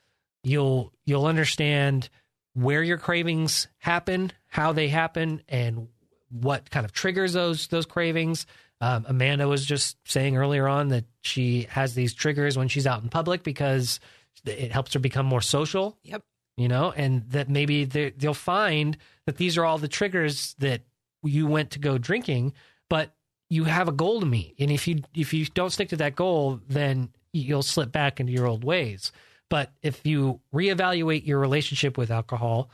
You'll 0.43 0.91
you'll 1.05 1.25
understand 1.25 2.09
where 2.53 2.83
your 2.83 2.97
cravings 2.97 3.67
happen, 3.77 4.33
how 4.47 4.73
they 4.73 4.89
happen, 4.89 5.41
and 5.47 5.87
what 6.31 6.69
kind 6.71 6.85
of 6.85 6.91
triggers 6.91 7.33
those 7.33 7.67
those 7.67 7.85
cravings. 7.85 8.45
Um, 8.79 9.05
Amanda 9.07 9.47
was 9.47 9.65
just 9.65 9.97
saying 10.05 10.37
earlier 10.37 10.67
on 10.67 10.87
that 10.87 11.05
she 11.21 11.67
has 11.69 11.93
these 11.93 12.13
triggers 12.15 12.57
when 12.57 12.67
she's 12.67 12.87
out 12.87 13.03
in 13.03 13.09
public 13.09 13.43
because 13.43 13.99
it 14.45 14.71
helps 14.71 14.93
her 14.93 14.99
become 14.99 15.25
more 15.27 15.41
social. 15.41 15.97
Yep. 16.03 16.23
You 16.57 16.67
know, 16.67 16.91
and 16.95 17.23
that 17.29 17.47
maybe 17.49 17.85
they- 17.85 18.09
they'll 18.11 18.33
find 18.33 18.97
that 19.25 19.37
these 19.37 19.57
are 19.57 19.65
all 19.65 19.77
the 19.77 19.87
triggers 19.87 20.55
that 20.59 20.81
you 21.23 21.45
went 21.47 21.71
to 21.71 21.79
go 21.79 21.97
drinking, 21.99 22.53
but 22.89 23.13
you 23.49 23.65
have 23.65 23.87
a 23.87 23.91
goal 23.91 24.19
to 24.21 24.25
meet, 24.25 24.55
and 24.59 24.71
if 24.71 24.87
you 24.87 25.01
if 25.13 25.33
you 25.33 25.45
don't 25.45 25.69
stick 25.71 25.89
to 25.89 25.97
that 25.97 26.15
goal, 26.15 26.59
then 26.67 27.09
you'll 27.33 27.61
slip 27.63 27.91
back 27.91 28.19
into 28.19 28.31
your 28.31 28.47
old 28.47 28.63
ways. 28.63 29.11
But 29.49 29.71
if 29.83 30.05
you 30.05 30.39
reevaluate 30.53 31.25
your 31.27 31.37
relationship 31.39 31.97
with 31.97 32.09
alcohol, 32.11 32.69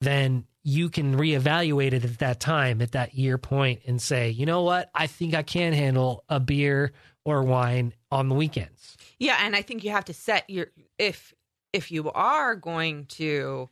then 0.00 0.46
you 0.64 0.88
can 0.88 1.16
reevaluate 1.16 1.92
it 1.92 2.04
at 2.04 2.18
that 2.18 2.40
time, 2.40 2.80
at 2.80 2.92
that 2.92 3.14
year 3.14 3.36
point, 3.36 3.82
and 3.86 4.00
say, 4.00 4.30
you 4.30 4.46
know 4.46 4.62
what, 4.62 4.90
I 4.94 5.06
think 5.06 5.34
I 5.34 5.42
can 5.42 5.74
handle 5.74 6.24
a 6.28 6.40
beer 6.40 6.92
or 7.24 7.42
wine 7.42 7.92
on 8.10 8.30
the 8.30 8.34
weekends. 8.34 8.96
Yeah, 9.18 9.38
and 9.40 9.54
I 9.54 9.62
think 9.62 9.84
you 9.84 9.90
have 9.90 10.06
to 10.06 10.14
set 10.14 10.48
your 10.48 10.68
if 10.98 11.34
if 11.72 11.90
you 11.90 12.10
are 12.12 12.54
going 12.54 13.04
to 13.06 13.68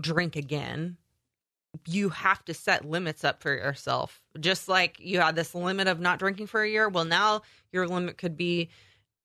drink 0.00 0.36
again, 0.36 0.98
you 1.86 2.10
have 2.10 2.44
to 2.44 2.54
set 2.54 2.84
limits 2.84 3.24
up 3.24 3.40
for 3.40 3.54
yourself. 3.54 4.20
Just 4.38 4.68
like 4.68 4.98
you 5.00 5.20
had 5.20 5.34
this 5.34 5.54
limit 5.54 5.88
of 5.88 5.98
not 5.98 6.18
drinking 6.18 6.46
for 6.46 6.62
a 6.62 6.68
year, 6.68 6.88
well 6.88 7.04
now 7.06 7.42
your 7.72 7.88
limit 7.88 8.18
could 8.18 8.36
be, 8.36 8.68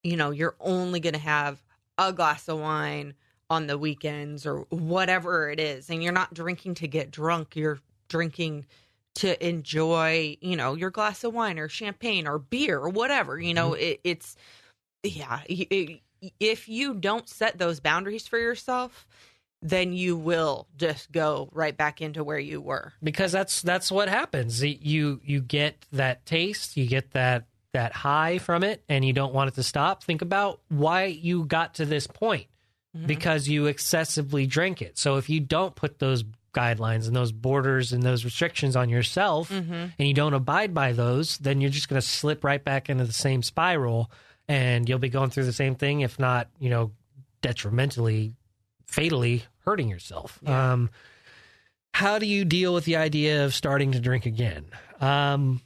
you 0.04 0.16
know, 0.16 0.32
you're 0.32 0.56
only 0.62 1.02
going 1.02 1.14
to 1.14 1.20
have 1.20 1.62
a 1.98 2.14
glass 2.14 2.48
of 2.48 2.60
wine 2.60 3.14
on 3.50 3.68
the 3.68 3.78
weekends 3.78 4.46
or 4.46 4.60
whatever 4.70 5.50
it 5.50 5.60
is 5.60 5.90
and 5.90 6.04
you're 6.04 6.14
not 6.14 6.34
drinking 6.34 6.76
to 6.76 6.88
get 6.88 7.12
drunk, 7.12 7.56
you're 7.56 7.80
drinking 8.08 8.66
to 9.16 9.48
enjoy, 9.48 10.38
you 10.42 10.56
know, 10.56 10.76
your 10.76 10.92
glass 10.92 11.24
of 11.24 11.34
wine 11.34 11.58
or 11.60 11.68
champagne 11.68 12.28
or 12.28 12.38
beer 12.38 12.78
or 12.80 12.90
whatever. 12.90 13.40
You 13.40 13.54
know, 13.54 13.72
mm-hmm. 13.72 13.82
it, 13.82 14.02
it's 14.04 14.36
yeah. 15.04 15.42
it- 15.48 16.02
if 16.40 16.68
you 16.68 16.96
don't 16.96 17.30
set 17.30 17.58
those 17.58 17.80
boundaries 17.80 18.28
for 18.28 18.38
yourself, 18.38 19.08
then 19.62 19.94
you 19.94 20.18
will 20.18 20.68
just 20.78 21.12
go 21.12 21.50
right 21.54 21.76
back 21.76 22.02
into 22.02 22.24
where 22.24 22.40
you 22.40 22.62
were. 22.62 22.94
because 23.02 23.32
that's 23.32 23.62
that's 23.62 23.92
what 23.92 24.10
happens. 24.10 24.64
You 24.64 25.22
you 25.24 25.42
get 25.42 25.86
that 25.92 26.26
taste, 26.26 26.78
you 26.78 26.88
get 26.88 27.12
that 27.12 27.46
that 27.74 27.94
high 27.94 28.38
from 28.38 28.64
it, 28.64 28.84
and 28.90 29.06
you 29.06 29.14
don't 29.14 29.34
want 29.34 29.48
it 29.50 29.56
to 29.56 29.64
stop. 29.64 30.04
Think 30.04 30.22
about 30.22 30.60
why 30.70 31.06
you 31.06 31.46
got 31.46 31.76
to 31.76 31.86
this 31.86 32.08
point 32.08 32.48
because 33.06 33.48
you 33.48 33.66
excessively 33.68 34.46
drink 34.48 34.82
it. 34.82 34.98
So 34.98 35.18
if 35.18 35.30
you 35.30 35.40
don't 35.40 35.76
put 35.76 36.00
those 36.00 36.24
guidelines 36.54 37.06
and 37.08 37.16
those 37.16 37.32
borders 37.32 37.94
and 37.94 38.02
those 38.02 38.26
restrictions 38.26 38.76
on 38.76 38.90
yourself, 38.90 39.50
Mm-hmm. 39.50 39.74
and 39.74 40.08
you 40.08 40.14
don't 40.14 40.34
abide 40.34 40.74
by 40.74 40.94
those, 40.94 41.38
then 41.38 41.62
you're 41.62 41.70
just 41.70 41.88
going 41.90 42.02
to 42.02 42.08
slip 42.08 42.44
right 42.44 42.64
back 42.64 42.90
into 42.90 43.06
the 43.06 43.14
same 43.14 43.44
spiral, 43.44 44.10
and 44.48 44.90
you'll 44.90 44.98
be 45.00 45.10
going 45.10 45.30
through 45.30 45.46
the 45.46 45.54
same 45.54 45.76
thing, 45.76 46.02
if 46.02 46.18
not, 46.18 46.50
you 46.60 46.70
know, 46.72 46.92
detrimentally, 47.42 48.34
fatally 48.88 49.44
hurting 49.66 49.90
yourself. 49.90 50.40
Yeah. 50.42 50.74
Um, 50.74 50.90
how 51.94 52.18
do 52.20 52.26
you 52.26 52.46
deal 52.46 52.74
with 52.74 52.86
the 52.86 52.96
idea 52.98 53.46
of 53.46 53.54
starting 53.54 53.92
to 53.92 54.00
drink 54.00 54.26
again? 54.26 54.66
Um, 55.02 55.62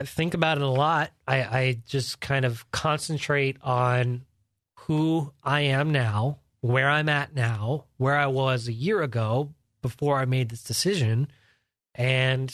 I 0.00 0.04
think 0.04 0.34
about 0.34 0.58
it 0.58 0.62
a 0.64 0.68
lot. 0.68 1.10
I, 1.28 1.36
I 1.42 1.78
just 1.86 2.20
kind 2.20 2.44
of 2.44 2.68
concentrate 2.72 3.56
on 3.62 4.22
who 4.86 5.32
I 5.42 5.60
am 5.62 5.92
now, 5.92 6.38
where 6.60 6.88
I'm 6.88 7.08
at 7.08 7.34
now, 7.34 7.84
where 7.96 8.16
I 8.16 8.26
was 8.26 8.68
a 8.68 8.72
year 8.72 9.02
ago 9.02 9.52
before 9.80 10.18
I 10.18 10.24
made 10.24 10.48
this 10.48 10.62
decision, 10.62 11.28
and 11.94 12.52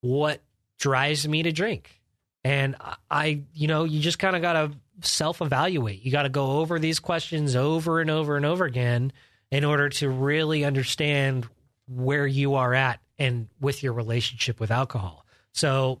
what 0.00 0.42
drives 0.78 1.26
me 1.26 1.42
to 1.42 1.52
drink. 1.52 2.00
And 2.44 2.76
I- 3.10 3.42
you 3.52 3.66
know, 3.66 3.84
you 3.84 4.00
just 4.00 4.18
kind 4.18 4.36
of 4.36 4.42
got 4.42 4.52
to 4.52 4.72
self 5.02 5.42
evaluate. 5.42 6.02
You 6.04 6.12
got 6.12 6.22
to 6.22 6.28
go 6.28 6.58
over 6.58 6.78
these 6.78 7.00
questions 7.00 7.56
over 7.56 8.00
and 8.00 8.10
over 8.10 8.36
and 8.36 8.46
over 8.46 8.64
again 8.64 9.12
in 9.50 9.64
order 9.64 9.88
to 9.88 10.08
really 10.08 10.64
understand 10.64 11.48
where 11.88 12.26
you 12.26 12.54
are 12.54 12.72
at 12.74 13.00
and 13.18 13.48
with 13.60 13.82
your 13.82 13.92
relationship 13.92 14.60
with 14.60 14.70
alcohol. 14.70 15.26
So, 15.52 16.00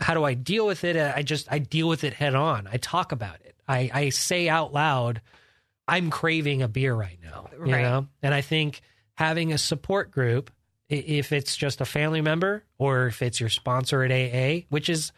how 0.00 0.14
do 0.14 0.24
I 0.24 0.34
deal 0.34 0.66
with 0.66 0.82
it? 0.84 0.96
I 0.96 1.22
just 1.22 1.46
I 1.50 1.58
deal 1.60 1.88
with 1.88 2.02
it 2.04 2.14
head 2.14 2.34
on. 2.34 2.66
I 2.66 2.76
talk 2.76 3.12
about 3.12 3.36
it. 3.44 3.54
I, 3.72 3.90
I 3.92 4.08
say 4.10 4.48
out 4.48 4.72
loud, 4.72 5.20
I'm 5.88 6.10
craving 6.10 6.62
a 6.62 6.68
beer 6.68 6.94
right 6.94 7.18
now. 7.22 7.48
You 7.52 7.72
Right. 7.72 7.82
know? 7.82 8.06
And 8.22 8.32
I 8.34 8.40
think 8.40 8.80
having 9.14 9.52
a 9.52 9.58
support 9.58 10.10
group, 10.10 10.50
if 10.88 11.32
it's 11.32 11.56
just 11.56 11.80
a 11.80 11.84
family 11.84 12.20
member 12.20 12.64
or 12.78 13.06
if 13.06 13.22
it's 13.22 13.40
your 13.40 13.48
sponsor 13.48 14.02
at 14.02 14.10
AA, 14.10 14.66
which 14.68 14.88
is 14.88 15.12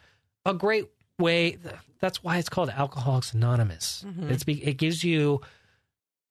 a 0.45 0.53
great 0.53 0.85
way. 1.19 1.57
That's 1.99 2.23
why 2.23 2.37
it's 2.37 2.49
called 2.49 2.69
Alcoholics 2.69 3.33
Anonymous. 3.33 4.03
Mhm. 4.07 4.29
It's 4.31 4.43
be, 4.43 4.63
it 4.65 4.75
gives 4.77 5.03
you 5.03 5.41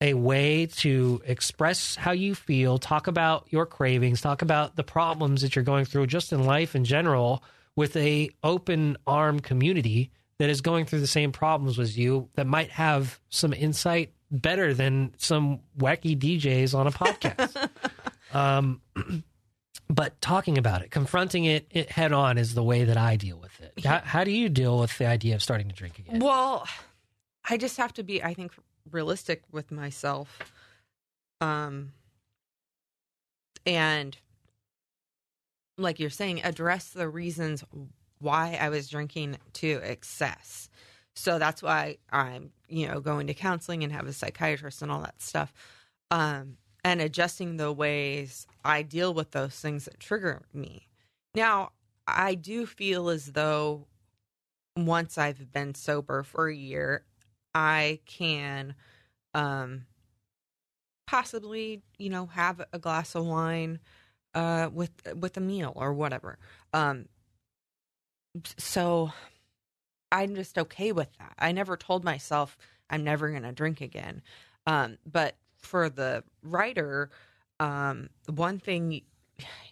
a 0.01 0.15
way 0.15 0.67
to 0.67 1.23
express 1.25 1.95
how 1.97 2.13
you 2.13 2.35
feel, 2.35 2.79
talk 2.79 3.07
about 3.07 3.47
your 3.51 3.65
cravings, 3.67 4.21
talk 4.21 4.43
about 4.43 4.77
the 4.77 4.83
problems 4.85 5.43
that 5.43 5.57
you're 5.57 5.65
going 5.65 5.85
through 5.85 6.07
just 6.07 6.33
in 6.33 6.45
life 6.45 6.75
in 6.75 6.85
general 6.85 7.43
with 7.77 7.97
a 7.97 8.31
open 8.43 8.97
arm 9.07 9.41
community 9.41 10.11
that 10.39 10.51
is 10.51 10.61
going 10.61 10.85
through 10.85 11.01
the 11.01 11.07
same 11.07 11.33
problems 11.33 11.79
as 11.79 11.97
you 11.97 12.29
that 12.35 12.47
might 12.47 12.71
have 12.71 13.21
some 13.29 13.53
insight 13.53 14.13
better 14.31 14.75
than 14.75 15.15
some 15.17 15.61
wacky 15.79 16.19
DJs 16.19 16.75
on 16.75 16.87
a 16.87 16.91
podcast. 16.91 17.71
um, 18.33 18.81
but 19.89 20.21
talking 20.21 20.59
about 20.59 20.83
it, 20.83 20.91
confronting 20.91 21.45
it, 21.45 21.67
it 21.71 21.91
head 21.91 22.13
on 22.13 22.39
is 22.39 22.55
the 22.55 22.63
way 22.63 22.85
that 22.85 22.97
I 22.97 23.17
deal 23.17 23.39
with 23.39 23.61
it. 23.61 23.85
How, 23.85 24.01
how 24.01 24.25
do 24.25 24.31
you 24.31 24.49
deal 24.49 24.79
with 24.79 24.97
the 24.99 25.07
idea 25.07 25.35
of 25.35 25.43
starting 25.43 25.69
to 25.69 25.75
drink 25.75 25.99
again? 25.99 26.19
Well, 26.21 26.67
I 27.49 27.57
just 27.57 27.77
have 27.77 27.93
to 27.95 28.03
be, 28.03 28.23
I 28.23 28.35
think, 28.35 28.53
realistic 28.91 29.43
with 29.53 29.71
myself. 29.71 30.53
Um, 31.41 31.93
and 33.67 34.17
like 35.79 36.01
you're 36.01 36.11
saying, 36.11 36.43
address 36.43 36.89
the 36.89 37.09
reasons 37.09 37.65
why 38.25 38.59
I 38.61 38.69
was 38.71 38.89
drinking 38.89 39.39
to 39.55 39.81
excess. 39.85 40.69
So 41.15 41.39
that's 41.39 41.63
why 41.63 41.99
I'm, 42.11 42.51
you 42.69 42.89
know, 42.89 43.01
going 43.01 43.29
to 43.29 43.35
counseling 43.35 43.85
and 43.85 43.93
have 43.93 44.07
a 44.07 44.13
psychiatrist 44.13 44.83
and 44.83 44.91
all 44.91 45.03
that 45.03 45.23
stuff. 45.23 45.53
Um, 46.11 46.57
and 46.83 47.01
adjusting 47.01 47.57
the 47.57 47.73
ways 47.73 48.47
I 48.65 48.83
deal 48.83 49.15
with 49.15 49.31
those 49.31 49.55
things 49.55 49.85
that 49.85 50.01
trigger 50.01 50.43
me. 50.53 50.89
Now, 51.35 51.71
I 52.07 52.35
do 52.35 52.67
feel 52.67 53.09
as 53.09 53.33
though 53.33 53.87
once 54.77 55.17
I've 55.19 55.53
been 55.53 55.75
sober 55.75 56.23
for 56.23 56.49
a 56.49 56.55
year, 56.55 57.05
I 57.55 58.01
can 58.07 58.75
um 59.33 59.87
possibly, 61.07 61.83
you 61.99 62.11
know, 62.11 62.27
have 62.27 62.65
a 62.73 62.79
glass 62.79 63.15
of 63.15 63.25
wine 63.25 63.79
uh 64.35 64.69
with 64.73 64.91
with 65.17 65.37
a 65.37 65.41
meal 65.41 65.73
or 65.77 65.95
whatever. 65.95 66.39
Um 66.73 67.07
so 68.59 69.13
I'm 70.13 70.35
just 70.35 70.59
okay 70.59 70.93
with 70.93 71.09
that. 71.19 71.35
I 71.39 71.53
never 71.53 71.77
told 71.77 72.05
myself 72.05 72.57
I'm 72.91 73.05
never 73.05 73.31
going 73.31 73.43
to 73.43 73.53
drink 73.53 73.81
again. 73.81 74.23
Um 74.67 74.99
but 75.11 75.37
for 75.59 75.89
the 75.89 76.25
writer, 76.43 77.11
um 77.61 78.11
one 78.27 78.59
thing 78.59 79.03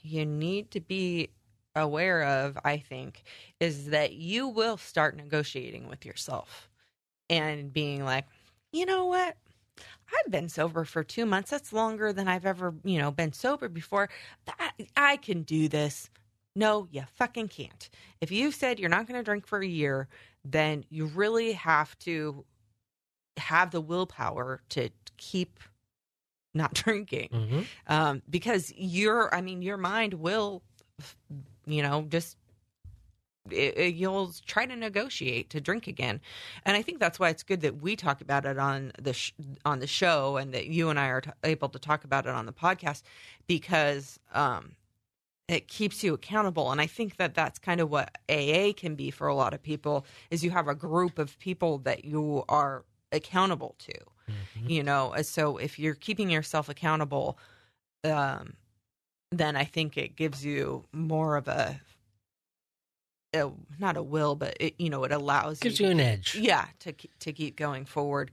you 0.02 0.26
need 0.26 0.70
to 0.72 0.80
be 0.80 1.30
aware 1.74 2.22
of, 2.22 2.58
I 2.64 2.78
think, 2.78 3.22
is 3.60 3.86
that 3.90 4.12
you 4.14 4.48
will 4.48 4.76
start 4.76 5.16
negotiating 5.16 5.88
with 5.88 6.04
yourself 6.04 6.68
and 7.30 7.72
being 7.72 8.04
like, 8.04 8.26
you 8.72 8.86
know 8.86 9.06
what? 9.06 9.36
I've 9.78 10.30
been 10.30 10.48
sober 10.48 10.84
for 10.84 11.02
two 11.02 11.24
months. 11.24 11.50
That's 11.50 11.72
longer 11.72 12.12
than 12.12 12.28
I've 12.28 12.44
ever, 12.44 12.74
you 12.84 12.98
know, 12.98 13.10
been 13.10 13.32
sober 13.32 13.68
before. 13.68 14.10
I, 14.58 14.70
I 14.96 15.16
can 15.16 15.42
do 15.42 15.68
this. 15.68 16.10
No, 16.54 16.86
you 16.90 17.02
fucking 17.14 17.48
can't. 17.48 17.88
If 18.20 18.30
you 18.30 18.52
said 18.52 18.78
you're 18.78 18.90
not 18.90 19.06
going 19.06 19.18
to 19.18 19.24
drink 19.24 19.46
for 19.46 19.60
a 19.60 19.66
year, 19.66 20.08
then 20.44 20.84
you 20.90 21.06
really 21.06 21.52
have 21.52 21.98
to 22.00 22.44
have 23.38 23.70
the 23.70 23.80
willpower 23.80 24.60
to 24.70 24.90
keep 25.16 25.58
not 26.54 26.74
drinking 26.84 27.30
Mhm. 27.32 27.66
um, 27.86 28.22
because 28.28 28.72
your, 28.76 29.34
I 29.34 29.40
mean, 29.40 29.62
your 29.62 29.78
mind 29.78 30.14
will, 30.14 30.62
you 31.66 31.82
know, 31.82 32.02
just 32.08 32.36
it, 33.50 33.76
it- 33.76 33.94
you'll 33.94 34.32
try 34.46 34.66
to 34.66 34.76
negotiate 34.76 35.50
to 35.50 35.60
drink 35.60 35.86
again, 35.88 36.20
and 36.64 36.76
I 36.76 36.82
think 36.82 37.00
that's 37.00 37.18
why 37.18 37.28
it's 37.30 37.42
good 37.42 37.60
that 37.62 37.82
we 37.82 37.96
talk 37.96 38.20
about 38.20 38.44
it 38.46 38.56
on 38.58 38.92
the 39.00 39.12
sh- 39.14 39.32
on 39.64 39.80
the 39.80 39.86
show, 39.88 40.36
and 40.36 40.54
that 40.54 40.66
you 40.66 40.90
and 40.90 40.98
I 40.98 41.08
are 41.08 41.20
t- 41.22 41.30
able 41.42 41.68
to 41.70 41.78
talk 41.80 42.04
about 42.04 42.26
it 42.26 42.30
on 42.32 42.46
the 42.46 42.52
podcast 42.52 43.02
because 43.48 44.20
um, 44.32 44.76
it 45.52 45.68
keeps 45.68 46.02
you 46.04 46.14
accountable, 46.14 46.70
and 46.72 46.80
I 46.80 46.86
think 46.86 47.16
that 47.16 47.34
that's 47.34 47.58
kind 47.58 47.80
of 47.80 47.90
what 47.90 48.16
AA 48.28 48.72
can 48.76 48.94
be 48.94 49.10
for 49.10 49.26
a 49.26 49.34
lot 49.34 49.52
of 49.54 49.62
people 49.62 50.04
is 50.30 50.42
you 50.44 50.50
have 50.50 50.68
a 50.68 50.74
group 50.74 51.18
of 51.18 51.38
people 51.38 51.78
that 51.78 52.04
you 52.04 52.44
are 52.48 52.84
accountable 53.12 53.74
to 53.78 53.92
Mhm. 54.28 54.70
you 54.70 54.82
know 54.82 55.14
so 55.22 55.58
if 55.58 55.78
you're 55.78 55.94
keeping 55.94 56.30
yourself 56.30 56.68
accountable 56.70 57.36
um 58.04 58.54
then 59.30 59.56
I 59.56 59.64
think 59.64 59.96
it 59.98 60.16
gives 60.16 60.44
you 60.44 60.84
more 60.92 61.36
of 61.36 61.46
a, 61.48 61.80
a 63.34 63.50
not 63.78 63.96
a 63.96 64.02
will, 64.02 64.34
but 64.34 64.56
it 64.60 64.74
you 64.78 64.90
know 64.90 65.04
it 65.04 65.12
allows 65.12 65.58
Gives 65.58 65.80
you 65.80 65.86
you 65.86 65.92
an 65.92 66.00
edge. 66.00 66.34
yeah 66.34 66.66
to 66.80 66.92
to 67.20 67.32
keep 67.32 67.56
going 67.56 67.84
forward. 67.84 68.30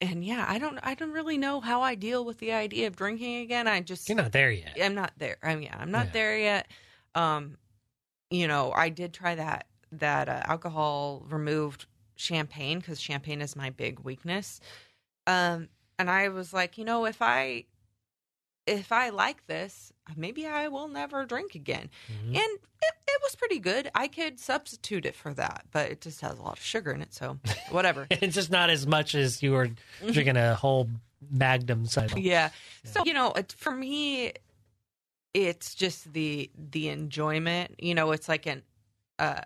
And 0.00 0.24
yeah, 0.24 0.46
I 0.48 0.58
don't 0.58 0.78
I 0.82 0.94
don't 0.94 1.12
really 1.12 1.36
know 1.36 1.60
how 1.60 1.82
I 1.82 1.94
deal 1.94 2.24
with 2.24 2.38
the 2.38 2.52
idea 2.52 2.86
of 2.86 2.96
drinking 2.96 3.36
again. 3.42 3.68
I 3.68 3.80
just 3.80 4.08
You're 4.08 4.16
not 4.16 4.32
there 4.32 4.50
yet. 4.50 4.76
I'm 4.80 4.94
not 4.94 5.12
there. 5.18 5.36
I 5.42 5.54
mean, 5.54 5.64
yeah, 5.64 5.76
I'm 5.78 5.90
not 5.90 6.06
Yeah. 6.06 6.12
there 6.12 6.38
yet. 6.38 6.68
Um, 7.14 7.58
you 8.30 8.48
know, 8.48 8.72
I 8.72 8.88
did 8.88 9.12
try 9.12 9.34
that 9.34 9.66
that 9.92 10.28
uh, 10.28 10.42
alcohol 10.46 11.26
removed 11.28 11.86
champagne 12.16 12.78
because 12.78 13.00
champagne 13.00 13.40
is 13.42 13.56
my 13.56 13.70
big 13.70 14.00
weakness. 14.00 14.60
Um, 15.26 15.68
and 15.98 16.10
I 16.10 16.28
was 16.28 16.52
like, 16.54 16.78
you 16.78 16.84
know, 16.84 17.04
if 17.04 17.20
I 17.20 17.64
if 18.70 18.92
I 18.92 19.08
like 19.10 19.46
this, 19.46 19.92
maybe 20.16 20.46
I 20.46 20.68
will 20.68 20.88
never 20.88 21.24
drink 21.26 21.54
again. 21.54 21.90
Mhm. 22.10 22.28
And 22.28 22.36
it, 22.36 22.94
it 23.08 23.20
was 23.22 23.34
pretty 23.34 23.58
good. 23.58 23.90
I 23.94 24.06
could 24.08 24.38
substitute 24.38 25.04
it 25.04 25.14
for 25.16 25.34
that, 25.34 25.66
but 25.72 25.90
it 25.90 26.00
just 26.00 26.20
has 26.20 26.38
a 26.38 26.42
lot 26.42 26.56
of 26.58 26.62
sugar 26.64 26.92
in 26.92 27.02
it, 27.02 27.12
so 27.12 27.38
whatever. 27.70 28.06
It's 28.10 28.34
just 28.34 28.50
not 28.50 28.70
as 28.70 28.86
much 28.86 29.14
as 29.14 29.42
you 29.42 29.52
were 29.52 29.70
drinking 30.00 30.36
a 30.36 30.54
whole 30.54 30.88
Magnum 31.30 31.84
cider. 31.86 32.18
yeah. 32.18 32.48
So 32.84 33.04
you 33.04 33.12
know, 33.12 33.32
it, 33.32 33.52
for 33.58 33.72
me, 33.72 34.32
it's 35.34 35.74
just 35.74 36.12
the 36.14 36.50
the 36.56 36.88
enjoyment. 36.88 37.74
You 37.78 37.94
know, 37.94 38.12
it's 38.12 38.26
like 38.28 38.46
an 38.46 38.62
uh, 39.18 39.42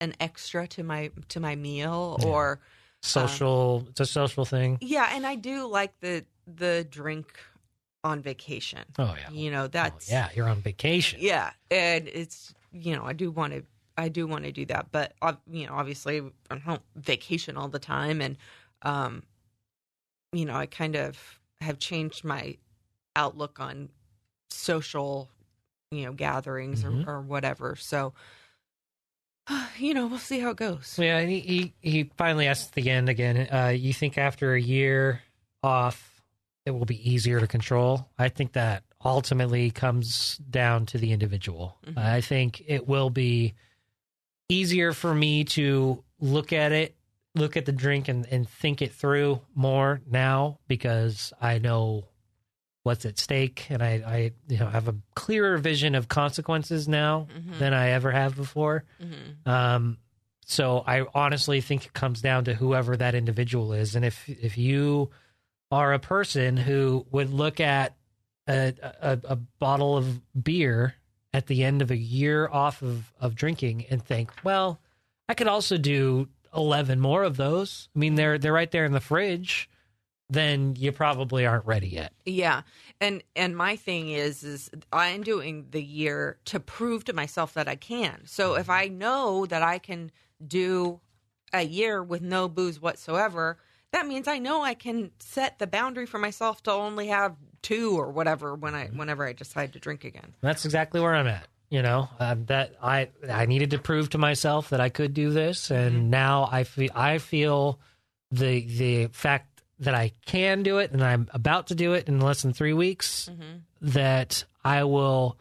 an 0.00 0.14
extra 0.18 0.66
to 0.68 0.82
my 0.82 1.10
to 1.28 1.40
my 1.40 1.54
meal, 1.56 2.16
Yeah. 2.20 2.26
or 2.26 2.60
Social. 3.02 3.86
it's 3.90 4.00
a 4.00 4.06
social 4.06 4.44
thing. 4.44 4.78
yeah. 4.80 5.10
And 5.14 5.26
I 5.26 5.34
do 5.36 5.66
like 5.66 5.98
the 6.00 6.24
the 6.46 6.84
drink 6.90 7.28
on 8.04 8.20
vacation. 8.22 8.84
Oh 8.98 9.14
yeah. 9.18 9.30
You 9.30 9.50
know, 9.50 9.64
Oh, 9.64 9.68
that's 9.68 10.10
yeah. 10.10 10.28
You're 10.34 10.48
on 10.48 10.60
vacation. 10.62 11.18
yeah, 11.22 11.50
and 11.70 12.08
it's 12.08 12.54
you 12.72 12.94
know 12.96 13.04
I 13.04 13.12
do 13.12 13.30
want 13.30 13.52
to 13.52 13.62
I 13.96 14.08
do 14.08 14.26
want 14.26 14.44
to 14.44 14.52
do 14.52 14.64
that, 14.66 14.86
but 14.92 15.12
you 15.50 15.66
know 15.66 15.74
obviously 15.74 16.22
I 16.50 16.56
don't 16.58 16.82
vacation 16.96 17.56
all 17.56 17.68
the 17.68 17.78
time, 17.78 18.20
and 18.22 18.36
um, 18.82 19.22
you 20.32 20.44
know 20.46 20.54
I 20.54 20.66
kind 20.66 20.96
of 20.96 21.38
have 21.60 21.78
changed 21.78 22.24
my 22.24 22.56
outlook 23.16 23.60
on 23.60 23.90
social 24.50 25.28
you 25.90 26.04
know 26.06 26.12
gatherings 26.12 26.84
Mhm. 26.84 27.06
or, 27.06 27.16
or 27.16 27.20
whatever. 27.20 27.76
So 27.76 28.14
you 29.78 29.94
know 29.94 30.06
we'll 30.06 30.18
see 30.18 30.38
how 30.40 30.50
it 30.50 30.56
goes. 30.56 30.96
Yeah, 30.98 31.22
he, 31.22 31.40
he 31.40 31.72
he 31.80 32.10
finally 32.16 32.46
asked 32.46 32.68
at 32.68 32.72
the 32.82 32.90
end 32.90 33.08
again. 33.08 33.48
Uh, 33.52 33.68
you 33.68 33.92
think 33.92 34.16
after 34.18 34.54
a 34.54 34.60
year 34.60 35.22
off, 35.62 36.19
it 36.66 36.70
will 36.72 36.84
be 36.84 37.10
easier 37.10 37.40
to 37.40 37.46
control? 37.46 38.08
I 38.18 38.28
think 38.28 38.52
that 38.52 38.84
ultimately 39.04 39.70
comes 39.70 40.36
down 40.38 40.86
to 40.86 40.98
the 40.98 41.12
individual. 41.12 41.78
Mhm. 41.86 41.96
I 41.98 42.20
think 42.20 42.62
it 42.66 42.86
will 42.86 43.10
be 43.10 43.54
easier 44.48 44.92
for 44.92 45.14
me 45.14 45.44
to 45.44 46.02
look 46.20 46.52
at 46.52 46.72
it, 46.72 46.96
look 47.34 47.56
at 47.56 47.64
the 47.66 47.72
drink, 47.72 48.08
and 48.08 48.26
and 48.26 48.48
think 48.48 48.82
it 48.82 48.92
through 48.92 49.40
more 49.54 50.00
now 50.06 50.58
because 50.68 51.32
I 51.40 51.58
know 51.58 52.06
what's 52.82 53.04
at 53.06 53.18
stake, 53.18 53.66
and 53.70 53.82
I 53.82 53.92
I 54.06 54.32
you 54.48 54.58
know 54.58 54.68
have 54.68 54.88
a 54.88 54.96
clearer 55.14 55.56
vision 55.58 55.94
of 55.94 56.08
consequences 56.08 56.88
now 56.88 57.28
Mhm. 57.34 57.58
than 57.58 57.72
I 57.74 57.90
ever 57.90 58.10
have 58.10 58.34
before. 58.36 58.84
Mhm. 59.02 59.46
Um, 59.46 59.98
so 60.44 60.82
I 60.86 61.06
honestly 61.14 61.60
think 61.60 61.86
it 61.86 61.92
comes 61.92 62.20
down 62.20 62.44
to 62.46 62.54
whoever 62.54 62.96
that 62.96 63.14
individual 63.14 63.72
is, 63.72 63.94
and 63.96 64.04
if 64.04 64.28
if 64.28 64.58
you 64.58 65.10
are 65.70 65.92
a 65.92 65.98
person 65.98 66.56
who 66.56 67.06
would 67.10 67.32
look 67.32 67.60
at 67.60 67.94
a, 68.48 68.74
a, 69.00 69.18
a 69.24 69.36
bottle 69.36 69.96
of 69.96 70.20
beer 70.42 70.94
at 71.32 71.46
the 71.46 71.62
end 71.62 71.80
of 71.80 71.90
a 71.90 71.96
year 71.96 72.48
off 72.48 72.82
of, 72.82 73.12
of 73.20 73.34
drinking 73.34 73.86
and 73.90 74.04
think, 74.04 74.32
well, 74.42 74.80
I 75.28 75.34
could 75.34 75.46
also 75.46 75.78
do 75.78 76.28
eleven 76.54 76.98
more 76.98 77.22
of 77.22 77.36
those. 77.36 77.88
I 77.94 77.98
mean, 77.98 78.16
they're 78.16 78.38
they're 78.38 78.52
right 78.52 78.70
there 78.70 78.84
in 78.84 78.92
the 78.92 79.00
fridge. 79.00 79.68
Then 80.28 80.76
you 80.76 80.92
probably 80.92 81.44
aren't 81.44 81.66
ready 81.66 81.88
yet. 81.88 82.12
Yeah. 82.24 82.62
And 83.00 83.22
and 83.34 83.56
my 83.56 83.76
thing 83.76 84.10
is 84.10 84.42
is 84.42 84.70
I'm 84.92 85.22
doing 85.22 85.66
the 85.70 85.82
year 85.82 86.38
to 86.46 86.60
prove 86.60 87.04
to 87.04 87.12
myself 87.12 87.54
that 87.54 87.68
I 87.68 87.76
can. 87.76 88.22
So 88.26 88.54
if 88.54 88.70
I 88.70 88.88
know 88.88 89.46
that 89.46 89.62
I 89.62 89.78
can 89.78 90.10
do 90.44 91.00
a 91.52 91.62
year 91.62 92.02
with 92.02 92.22
no 92.22 92.48
booze 92.48 92.80
whatsoever, 92.80 93.58
that 93.92 94.06
means 94.06 94.28
I 94.28 94.38
know 94.38 94.62
I 94.62 94.74
can 94.74 95.10
set 95.18 95.58
the 95.58 95.66
boundary 95.66 96.06
for 96.06 96.18
myself 96.18 96.62
to 96.64 96.72
only 96.72 97.08
have 97.08 97.36
two 97.62 97.98
or 97.98 98.10
whatever 98.10 98.54
when 98.54 98.74
I 98.74 98.86
whenever 98.86 99.26
I 99.26 99.32
decide 99.32 99.72
to 99.74 99.78
drink 99.78 100.04
again. 100.04 100.34
That's 100.40 100.64
exactly 100.64 101.00
where 101.00 101.14
I'm 101.14 101.26
at. 101.26 101.46
You 101.68 101.82
know 101.82 102.08
um, 102.18 102.46
that 102.46 102.74
I 102.82 103.10
I 103.28 103.46
needed 103.46 103.70
to 103.70 103.78
prove 103.78 104.10
to 104.10 104.18
myself 104.18 104.70
that 104.70 104.80
I 104.80 104.88
could 104.88 105.14
do 105.14 105.30
this, 105.30 105.70
and 105.70 105.94
mm-hmm. 105.94 106.10
now 106.10 106.48
I 106.50 106.64
feel 106.64 106.90
I 106.94 107.18
feel 107.18 107.78
the 108.30 108.66
the 108.66 109.06
fact 109.08 109.62
that 109.80 109.94
I 109.94 110.12
can 110.26 110.62
do 110.62 110.78
it, 110.78 110.90
and 110.90 111.02
I'm 111.02 111.28
about 111.32 111.68
to 111.68 111.74
do 111.74 111.94
it 111.94 112.08
in 112.08 112.20
less 112.20 112.42
than 112.42 112.52
three 112.52 112.72
weeks. 112.72 113.30
Mm-hmm. 113.30 113.58
That 113.92 114.44
I 114.64 114.84
will 114.84 115.38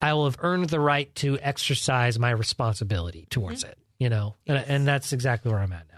I 0.00 0.12
will 0.12 0.26
have 0.26 0.38
earned 0.40 0.68
the 0.68 0.80
right 0.80 1.12
to 1.16 1.38
exercise 1.40 2.18
my 2.18 2.30
responsibility 2.30 3.26
towards 3.30 3.62
mm-hmm. 3.62 3.72
it. 3.72 3.78
You 3.98 4.10
know, 4.10 4.34
and, 4.46 4.58
and 4.68 4.86
that's 4.86 5.12
exactly 5.12 5.50
where 5.50 5.60
I'm 5.60 5.72
at 5.72 5.86
now. 5.90 5.93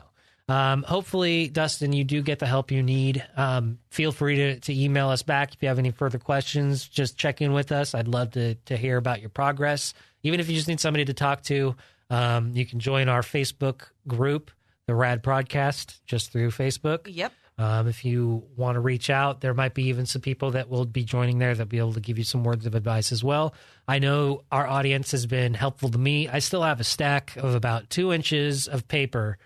Um, 0.49 0.85
hopefully, 0.85 1.49
Dustin, 1.49 1.93
you 1.93 2.05
do 2.05 2.23
get 2.23 2.39
the 2.39 2.47
help 2.47 2.71
you 2.71 2.83
need. 2.83 3.25
Um, 3.37 3.79
feel 3.91 4.13
free 4.13 4.37
to, 4.37 4.61
to 4.61 4.75
email 4.75 5.09
us 5.09 5.23
back 5.23 5.55
if 5.55 5.63
you 5.63 5.69
have 5.69 5.79
any 5.79 5.91
further 5.91 6.19
questions. 6.19 6.87
Just 6.87 7.19
check 7.19 7.43
in 7.43 7.53
with 7.53 7.73
us. 7.73 7.95
I'd 7.95 8.09
love 8.09 8.33
to 8.33 8.55
to 8.55 8.77
hear 8.77 8.97
about 8.97 9.21
your 9.21 9.31
progress. 9.31 9.93
Even 10.23 10.39
if 10.39 10.49
you 10.49 10.55
just 10.55 10.69
need 10.69 10.81
somebody 10.81 11.05
to 11.05 11.15
talk 11.15 11.43
to, 11.45 11.75
um, 12.11 12.53
you 12.53 12.65
can 12.65 12.79
join 12.79 13.09
our 13.09 13.23
Facebook 13.23 13.83
group, 14.07 14.51
the 14.87 14.95
Rad 14.95 15.23
Prodcast, 15.23 15.99
just 16.07 16.31
through 16.31 16.51
Facebook. 16.51 17.01
Yep. 17.07 17.33
Um, 17.59 17.89
if 17.89 18.05
you 18.05 18.45
want 18.55 18.77
to 18.77 18.81
reach 18.81 19.09
out, 19.09 19.41
there 19.41 19.55
might 19.55 19.73
be 19.73 19.85
even 19.85 20.05
some 20.05 20.21
people 20.21 20.51
that 20.53 20.69
will 20.69 20.85
be 20.85 21.05
joining 21.05 21.39
there 21.39 21.55
that'll 21.55 21.67
be 21.67 21.79
able 21.79 21.95
to 21.95 22.01
give 22.01 22.19
you 22.19 22.25
some 22.25 22.45
words 22.45 22.67
of 22.67 22.75
advice 22.75 23.13
as 23.13 23.25
well. 23.25 23.55
I 23.89 23.99
know 23.99 24.43
our 24.53 24.67
audience 24.67 25.13
has 25.13 25.27
been 25.27 25.55
helpful 25.55 25.89
to 25.89 25.99
me. 25.99 26.29
I 26.29 26.41
still 26.41 26.63
have 26.63 26.81
a 26.81 26.85
stack 26.85 27.35
of 27.37 27.55
about 27.55 27.89
two 27.89 28.13
inches 28.13 28.69
of 28.69 28.87
paper 28.89 29.39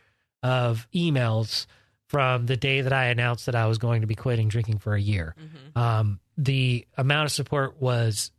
of 0.43 0.87
emails 0.95 1.67
from 2.09 2.47
the 2.47 2.57
day 2.57 2.81
that 2.81 2.93
I 2.93 3.07
announced 3.07 3.47
that 3.47 3.55
I 3.55 3.67
was 3.67 3.79
going 3.79 4.01
to 4.01 4.07
be 4.07 4.15
quitting 4.17 4.49
drinking 4.49 4.79
for 4.79 4.95
a 4.95 5.01
year. 5.01 5.35
Mhm. 5.41 5.81
Um, 5.81 6.21
the 6.37 6.87
amount 6.97 7.27
of 7.27 7.33
support 7.33 7.81
was 7.81 8.31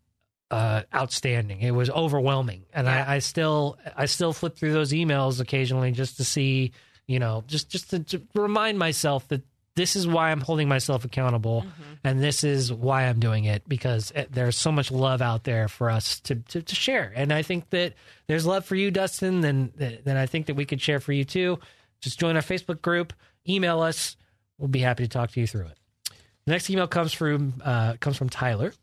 uh, 0.49 0.81
outstanding. 0.93 1.61
It 1.61 1.71
was 1.71 1.89
overwhelming, 1.89 2.63
and 2.73 2.85
Yeah. 2.85 3.05
I, 3.07 3.15
I 3.15 3.19
still 3.19 3.77
I 3.95 4.05
still 4.07 4.33
flip 4.33 4.57
through 4.57 4.73
those 4.73 4.91
emails 4.91 5.39
occasionally 5.39 5.91
just 5.93 6.17
to 6.17 6.25
see, 6.25 6.73
you 7.07 7.19
know, 7.19 7.43
just 7.47 7.69
just 7.69 7.91
to, 7.91 7.99
to 8.03 8.21
remind 8.35 8.77
myself 8.77 9.25
that 9.29 9.43
this 9.75 9.95
is 9.95 10.05
why 10.05 10.31
I'm 10.31 10.41
holding 10.41 10.67
myself 10.67 11.05
accountable, 11.05 11.61
Mm-hmm. 11.61 11.93
and 12.03 12.21
this 12.21 12.43
is 12.43 12.73
why 12.73 13.03
I'm 13.03 13.21
doing 13.21 13.45
it 13.45 13.63
because 13.69 14.11
it, 14.13 14.29
there's 14.33 14.57
so 14.57 14.69
much 14.73 14.91
love 14.91 15.21
out 15.21 15.45
there 15.45 15.69
for 15.69 15.89
us 15.89 16.19
to, 16.21 16.35
to 16.35 16.61
to 16.61 16.75
share, 16.75 17.13
and 17.15 17.31
I 17.31 17.43
think 17.43 17.69
that 17.69 17.93
there's 18.27 18.45
love 18.45 18.65
for 18.65 18.75
you, 18.75 18.91
Dustin. 18.91 19.39
Then 19.39 19.71
then 19.77 20.17
I 20.17 20.25
think 20.25 20.47
that 20.47 20.57
we 20.57 20.65
could 20.65 20.81
share 20.81 20.99
for 20.99 21.13
you 21.13 21.23
too. 21.23 21.59
Just 22.01 22.19
join 22.19 22.35
our 22.35 22.41
Facebook 22.41 22.81
group, 22.81 23.13
email 23.47 23.81
us. 23.81 24.17
We'll 24.57 24.67
be 24.67 24.79
happy 24.79 25.03
to 25.03 25.09
talk 25.09 25.31
to 25.31 25.39
you 25.39 25.47
through 25.47 25.67
it. 25.67 25.77
The 26.45 26.51
next 26.51 26.69
email 26.69 26.87
comes 26.87 27.13
from 27.13 27.61
uh, 27.63 27.93
comes 27.99 28.17
from 28.17 28.29
Tyler. 28.29 28.73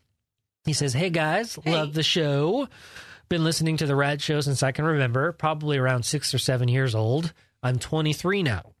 He 0.65 0.73
says, 0.73 0.93
"Hey 0.93 1.09
guys, 1.09 1.57
Hey. 1.63 1.71
love 1.73 1.93
the 1.93 2.03
show. 2.03 2.67
Been 3.29 3.43
listening 3.43 3.77
to 3.77 3.85
the 3.85 3.95
Rad 3.95 4.21
Show 4.21 4.41
since 4.41 4.63
I 4.63 4.71
can 4.71 4.85
remember. 4.85 5.31
Probably 5.33 5.77
around 5.77 6.03
six 6.03 6.33
or 6.33 6.39
seven 6.39 6.67
years 6.67 6.95
old. 6.95 7.31
I'm 7.61 7.77
23 7.77 8.41
now. 8.43 8.71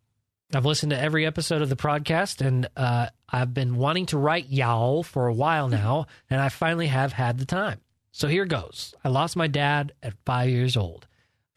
I've 0.55 0.65
listened 0.65 0.89
to 0.91 0.99
every 0.99 1.25
episode 1.27 1.61
of 1.61 1.69
the 1.69 1.75
podcast, 1.75 2.43
and 2.43 2.67
uh, 2.75 3.07
I've 3.29 3.53
been 3.53 3.75
wanting 3.75 4.07
to 4.07 4.17
write 4.17 4.47
y'all 4.49 5.03
for 5.03 5.27
a 5.27 5.33
while 5.33 5.67
now, 5.67 6.07
and 6.31 6.41
I 6.41 6.49
finally 6.49 6.87
have 6.87 7.13
had 7.13 7.37
the 7.37 7.45
time. 7.45 7.79
So 8.11 8.27
here 8.27 8.45
goes. 8.45 8.95
I 9.03 9.09
lost 9.09 9.35
my 9.35 9.45
dad 9.45 9.91
at 10.01 10.13
five 10.25 10.49
years 10.49 10.75
old. 10.75 11.05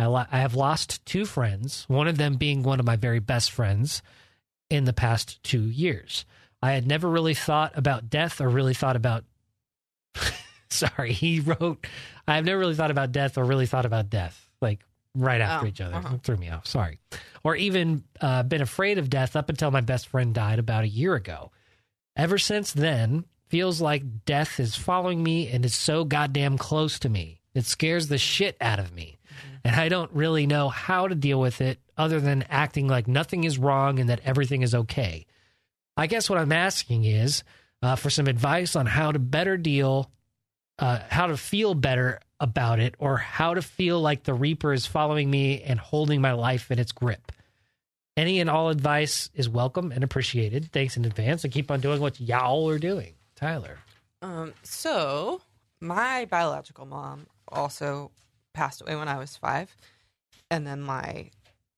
I, 0.03 0.07
lo- 0.07 0.26
I 0.30 0.38
have 0.40 0.55
lost 0.55 1.05
two 1.07 1.24
friends, 1.24 1.84
one 1.88 2.09
of 2.09 2.18
them 2.18 2.34
being 2.36 2.62
one 2.62 2.80
of 2.80 2.86
my 2.86 2.96
very 2.96 3.20
best 3.20 3.50
friends 3.50 4.03
in 4.68 4.84
the 4.84 4.92
past 4.92 5.42
two 5.42 5.62
years. 5.62 6.24
I 6.61 6.72
had 6.72 6.86
never 6.86 7.09
really 7.09 7.34
thought 7.34 7.72
about 7.76 8.11
death 8.11 8.40
or 8.40 8.48
really 8.48 8.74
thought 8.74 8.96
about. 8.96 9.24
Sorry, 10.70 11.12
he 11.12 11.40
wrote, 11.40 11.86
I 12.26 12.36
have 12.36 12.44
never 12.44 12.59
really 12.59 12.74
thought 12.74 12.90
about 12.90 13.12
death 13.12 13.36
or 13.36 13.44
really 13.44 13.66
thought 13.66 13.84
about 13.86 14.09
death, 14.11 14.48
like 14.61 14.80
right 15.14 15.40
after 15.40 15.66
Oh, 15.66 15.68
each 15.68 15.80
other. 15.80 15.94
uh-huh. 15.96 16.16
Threw 16.22 16.36
me 16.36 16.48
off. 16.48 16.66
Sorry. 16.66 16.98
Or 17.44 17.55
even 17.57 18.05
uh, 18.20 18.42
been 18.44 18.62
afraid 18.62 18.96
of 18.98 19.11
death 19.11 19.36
up 19.36 19.50
until 19.50 19.70
my 19.70 19.82
best 19.82 20.09
friend 20.09 20.34
died 20.34 20.59
about 20.59 20.84
a 20.84 20.88
year 20.88 21.14
ago. 21.14 21.50
Ever 22.16 22.38
since 22.38 22.72
then, 22.72 23.24
feels 23.48 23.80
like 23.82 24.24
death 24.24 24.59
is 24.59 24.74
following 24.76 25.22
me 25.22 25.48
and 25.48 25.64
is 25.64 25.74
so 25.74 26.05
goddamn 26.05 26.57
close 26.57 26.98
to 27.00 27.09
me. 27.11 27.40
It 27.55 27.66
scares 27.66 28.09
the 28.09 28.16
shit 28.16 28.57
out 28.61 28.78
of 28.78 28.94
me. 28.94 29.18
And 29.65 29.77
I 29.77 29.89
don't 29.89 30.11
really 30.13 30.47
know 30.47 30.69
how 30.69 31.09
to 31.09 31.15
deal 31.15 31.41
with 31.41 31.61
it 31.61 31.79
other 31.97 32.21
than 32.21 32.45
acting 32.49 32.89
like 32.89 33.07
nothing 33.07 33.45
is 33.45 33.59
wrong 33.59 33.99
and 33.99 34.09
that 34.09 34.21
everything 34.25 34.63
is 34.63 34.75
okay. 34.75 35.27
I 35.97 36.07
guess 36.07 36.29
what 36.29 36.39
I'm 36.39 36.53
asking 36.53 37.05
is 37.05 37.45
uh, 37.83 37.97
for 37.97 38.11
some 38.11 38.27
advice 38.27 38.77
on 38.77 38.87
how 38.87 39.13
to 39.13 39.19
better 39.19 39.57
deal, 39.57 40.11
uh, 40.79 41.01
how 41.09 41.27
to 41.27 41.37
feel 41.37 41.75
better 41.75 42.21
about 42.41 42.81
it, 42.81 42.95
or 42.99 43.19
how 43.19 43.55
to 43.55 43.63
feel 43.63 44.01
like 44.01 44.25
the 44.25 44.35
Reaper 44.35 44.73
is 44.73 44.87
following 44.87 45.31
me 45.31 45.63
and 45.63 45.79
holding 45.79 46.21
my 46.21 46.33
life 46.33 46.71
in 46.71 46.79
its 46.79 46.93
grip. 46.93 47.31
Any 48.17 48.41
and 48.41 48.51
all 48.51 48.69
advice 48.69 49.31
is 49.35 49.49
welcome 49.49 49.93
and 49.93 50.03
appreciated. 50.03 50.71
Thanks 50.73 50.97
in 50.97 51.05
advance 51.05 51.45
and 51.45 51.53
keep 51.53 51.71
on 51.71 51.81
doing 51.81 52.01
what 52.01 52.21
y'all 52.21 52.69
are 52.69 52.79
doing. 52.79 53.15
Tyler. 53.37 53.79
Um, 54.21 54.55
so 54.63 55.41
my 55.81 56.27
biological 56.27 56.87
mom 56.87 57.27
also 57.49 58.11
passed 58.55 58.82
away 58.82 58.96
when 58.96 59.09
I 59.09 59.18
was 59.18 59.36
five, 59.36 59.74
and 60.50 60.66
then 60.66 60.80
my 60.80 61.30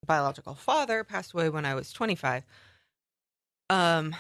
biological 0.07 0.55
father 0.55 1.05
passed 1.05 1.33
away 1.33 1.49
when 1.49 1.65
I 1.65 1.75
was 1.75 1.93
twenty-five. 1.93 2.45
Um, 3.71 4.15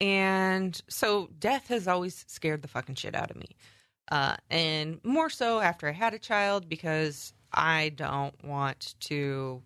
and 0.00 0.80
so 0.88 1.30
death 1.38 1.68
has 1.68 1.86
always 1.86 2.24
scared 2.26 2.62
the 2.62 2.68
fucking 2.68 2.96
shit 2.96 3.14
out 3.14 3.30
of 3.30 3.36
me, 3.36 3.56
uh, 4.10 4.36
and 4.50 5.00
more 5.04 5.30
so 5.30 5.60
after 5.60 5.88
I 5.88 5.92
had 5.92 6.14
a 6.14 6.18
child 6.18 6.68
because 6.68 7.32
I 7.52 7.90
don't 7.90 8.34
want 8.44 8.94
to. 9.00 9.62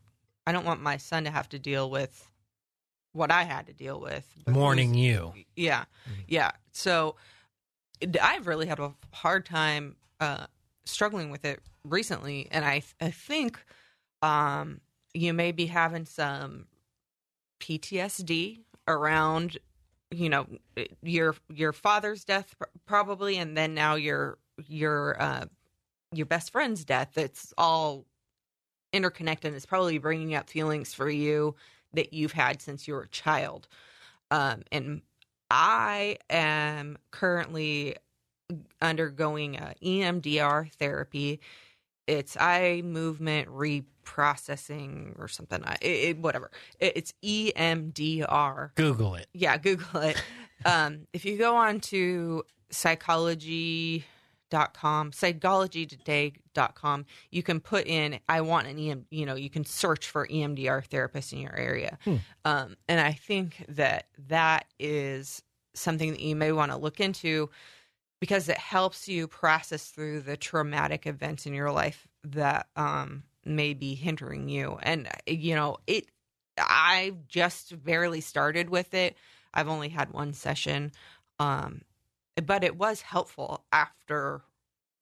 I 0.47 0.53
don't 0.53 0.65
want 0.65 0.81
my 0.81 0.97
son 0.97 1.25
to 1.25 1.31
have 1.31 1.49
to 1.49 1.59
deal 1.59 1.91
with 1.91 2.31
what 3.13 3.33
I 3.33 3.43
had 3.45 3.67
to 3.67 3.73
deal 3.73 3.99
with. 3.99 4.25
Mourning 4.47 4.95
you. 4.95 5.33
yeah, 5.57 5.85
yeah. 6.29 6.53
So 6.73 7.17
I've 8.23 8.47
really 8.47 8.67
had 8.67 8.79
a 8.79 8.93
hard 9.13 9.47
time 9.47 9.97
uh, 10.21 10.47
struggling 10.87 11.31
with 11.31 11.45
it 11.45 11.61
recently, 11.85 12.49
and 12.51 12.65
I 12.65 12.83
I 13.01 13.11
think 13.11 13.59
um, 14.23 14.81
you 15.15 15.33
may 15.33 15.53
be 15.53 15.67
having 15.67 16.07
some 16.07 16.67
PTSD 17.61 18.61
around 18.89 19.59
you 20.11 20.29
know 20.29 20.47
your 21.03 21.35
your 21.49 21.73
father's 21.73 22.25
death 22.25 22.55
probably, 22.87 23.37
and 23.37 23.57
then 23.57 23.75
now 23.75 23.95
your 23.97 24.39
your 24.67 25.21
uh, 25.21 25.45
your 26.13 26.27
best 26.27 26.53
friend's 26.53 26.85
death. 26.85 27.19
It's 27.19 27.53
all 27.59 28.07
interconnected. 28.93 29.55
It's 29.55 29.67
probably 29.67 29.99
bringing 29.99 30.35
up 30.35 30.49
feelings 30.49 30.95
for 30.95 31.11
you 31.11 31.55
that 31.93 32.13
you've 32.13 32.33
had 32.33 32.63
since 32.63 32.87
you 32.87 32.95
were 32.95 33.03
a 33.03 33.09
child. 33.09 33.69
Um, 34.31 34.63
and 34.73 35.03
I 35.51 36.19
am 36.31 36.99
currently 37.11 37.97
undergoing 38.81 39.57
a 39.57 39.75
E 39.81 40.01
EMDR 40.01 40.73
therapy. 40.75 41.41
It's 42.07 42.37
eye 42.37 42.83
movement 42.85 43.49
reprocessing 43.49 45.19
or 45.19 45.27
something. 45.29 45.65
It, 45.81 45.87
it, 45.87 46.19
whatever. 46.19 46.53
It, 46.79 46.93
it's 46.97 47.13
EMDR. 47.25 48.75
Google 48.77 49.17
it. 49.17 49.27
Yeah, 49.33 49.57
Google 49.63 50.01
it. 50.03 50.23
um, 50.65 51.07
if 51.13 51.25
you 51.25 51.37
go 51.37 51.57
on 51.57 51.81
to 51.81 52.45
psychology.com, 52.71 54.05
psychologytoday.com, 55.11 57.07
you 57.31 57.43
can 57.43 57.59
put 57.61 57.87
in, 57.87 58.21
I 58.29 58.41
want 58.43 58.69
an 58.69 58.79
EM, 58.79 59.07
you 59.11 59.27
know, 59.27 59.35
you 59.35 59.51
can 59.51 59.65
search 59.65 60.07
for 60.09 60.29
EMDR 60.29 60.85
therapist 60.85 61.33
in 61.33 61.41
your 61.41 61.57
area. 61.57 61.99
Hmm. 62.05 62.17
Um, 62.45 62.77
and 62.89 63.01
I 63.01 63.13
think 63.13 63.65
that 63.69 64.07
that 64.29 64.67
is 64.79 65.43
something 65.75 66.13
that 66.13 66.21
you 66.21 66.37
may 66.37 66.53
want 66.53 66.71
to 66.71 66.79
look 66.79 67.01
into 67.01 67.51
because 68.27 68.49
it 68.49 68.59
helps 68.59 69.07
you 69.07 69.29
process 69.29 69.91
through 69.91 70.21
the 70.21 70.37
traumatic 70.37 71.07
events 71.07 71.47
in 71.47 71.55
your 71.55 71.71
life 71.71 72.09
that 72.25 72.67
um, 72.75 73.23
may 73.45 73.73
be 73.73 73.95
hindering 73.95 74.49
you. 74.49 74.77
And, 74.83 75.09
you 75.29 75.55
know, 75.55 75.77
it, 75.87 76.07
I 76.59 77.13
just 77.29 77.85
barely 77.85 78.21
started 78.21 78.69
with 78.69 78.95
it. 78.95 79.17
I've 79.55 79.69
only 79.69 79.91
had 79.91 80.13
one 80.13 80.33
session. 80.33 80.91
Um, 81.39 81.83
but 82.45 82.65
it 82.65 82.77
was 82.77 83.01
helpful 83.01 83.65
after 83.71 84.43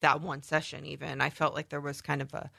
that 0.02 0.20
one 0.20 0.42
session, 0.42 0.84
even. 0.84 1.22
I 1.22 1.30
felt 1.30 1.54
like 1.54 1.70
there 1.70 1.80
was 1.80 2.02
kind 2.02 2.20
of 2.20 2.34
a, 2.34 2.50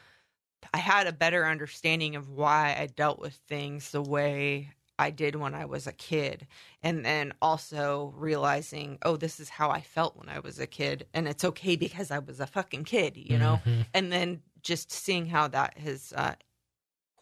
I 0.73 0.79
had 0.79 1.05
a 1.05 1.13
better 1.13 1.45
understanding 1.45 2.15
of 2.15 2.31
why 2.31 2.75
I 2.75 2.87
dealt 2.87 3.19
with 3.19 3.35
things 3.47 3.91
the 3.91 4.01
way 4.01 4.71
I 4.97 5.09
did 5.11 5.35
when 5.35 5.53
I 5.53 5.65
was 5.65 5.87
a 5.87 5.91
kid. 5.91 6.47
And 6.81 7.05
then 7.05 7.33
also 7.41 8.13
realizing, 8.15 8.97
oh, 9.03 9.17
this 9.17 9.39
is 9.39 9.49
how 9.49 9.69
I 9.69 9.81
felt 9.81 10.15
when 10.17 10.29
I 10.29 10.39
was 10.39 10.59
a 10.59 10.67
kid. 10.67 11.07
And 11.13 11.27
it's 11.27 11.43
okay 11.43 11.75
because 11.75 12.11
I 12.11 12.19
was 12.19 12.39
a 12.39 12.47
fucking 12.47 12.85
kid, 12.85 13.17
you 13.17 13.37
know? 13.37 13.59
Mhm. 13.65 13.85
and 13.93 14.11
then 14.11 14.41
just 14.61 14.91
seeing 14.91 15.27
how 15.27 15.47
that 15.49 15.77
has 15.77 16.13
uh, 16.15 16.35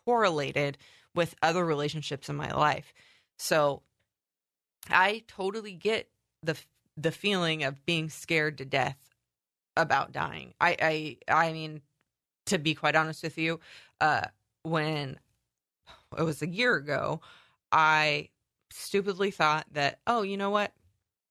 correlated 0.05 0.77
with 1.15 1.35
other 1.41 1.65
relationships 1.65 2.29
in 2.29 2.35
my 2.35 2.51
life. 2.51 2.93
So 3.37 3.83
I 4.89 5.23
totally 5.27 5.73
get 5.73 6.09
the 6.41 6.57
the 6.95 7.11
feeling 7.11 7.63
of 7.63 7.85
being 7.85 8.09
scared 8.09 8.57
to 8.59 8.65
death 8.65 8.97
about 9.75 10.11
dying. 10.11 10.53
I 10.61 11.17
I 11.29 11.47
I 11.47 11.53
mean, 11.53 11.81
to 12.45 12.57
be 12.57 12.75
quite 12.75 12.95
honest 12.95 13.23
with 13.23 13.37
you, 13.37 13.59
uh, 13.99 14.25
when 14.63 15.19
it 16.17 16.23
was 16.23 16.41
a 16.41 16.47
year 16.47 16.75
ago, 16.75 17.21
I 17.73 18.29
stupidly 18.69 19.31
thought 19.31 19.65
that, 19.71 19.99
oh, 20.07 20.21
you 20.21 20.37
know 20.37 20.51
what? 20.51 20.71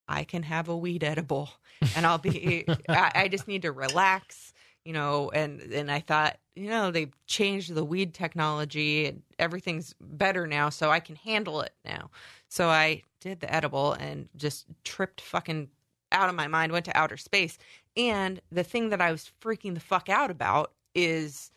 I 0.09 0.25
can 0.25 0.43
have 0.43 0.69
a 0.69 0.77
weed 0.77 1.05
edible 1.05 1.49
and 1.97 2.05
I'll 2.05 2.19
be 2.19 2.67
I, 2.89 3.13
I 3.15 3.29
just 3.29 3.49
need 3.49 3.63
to 3.63 3.73
relax, 3.73 4.53
you 4.85 4.93
know, 4.93 5.31
and 5.31 5.61
and 5.61 5.91
I 5.91 6.01
thought, 6.01 6.37
you 6.55 6.69
know, 6.69 6.91
they've 6.91 7.15
changed 7.27 7.75
the 7.75 7.85
weed 7.85 8.13
technology 8.13 9.07
and 9.07 9.23
everything's 9.39 9.95
better 10.01 10.47
now, 10.47 10.69
so 10.69 10.91
I 10.91 11.01
can 11.01 11.17
handle 11.17 11.63
it 11.63 11.73
now. 11.85 12.11
So 12.49 12.69
I 12.69 13.03
did 13.21 13.41
the 13.41 13.53
edible 13.53 13.93
and 13.93 14.29
just 14.37 14.67
tripped 14.85 15.21
fucking 15.21 15.69
out 16.11 16.29
of 16.29 16.35
my 16.35 16.49
mind, 16.49 16.73
went 16.73 16.85
to 16.87 16.97
outer 16.97 17.17
space. 17.17 17.57
And 17.97 18.41
the 18.51 18.65
thing 18.65 18.91
that 18.91 19.01
I 19.01 19.13
was 19.13 19.31
freaking 19.41 19.75
the 19.75 19.81
fuck 19.81 20.09
out 20.09 20.31
about 20.31 20.73
is 20.95 21.51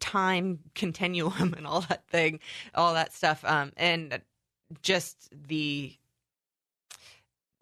time 0.00 0.60
continuum 0.74 1.54
and 1.56 1.66
all 1.66 1.82
that 1.82 2.06
thing, 2.08 2.40
all 2.74 2.94
that 2.94 3.12
stuff. 3.12 3.44
Um, 3.44 3.72
and 3.76 4.20
just 4.82 5.30
the 5.48 5.96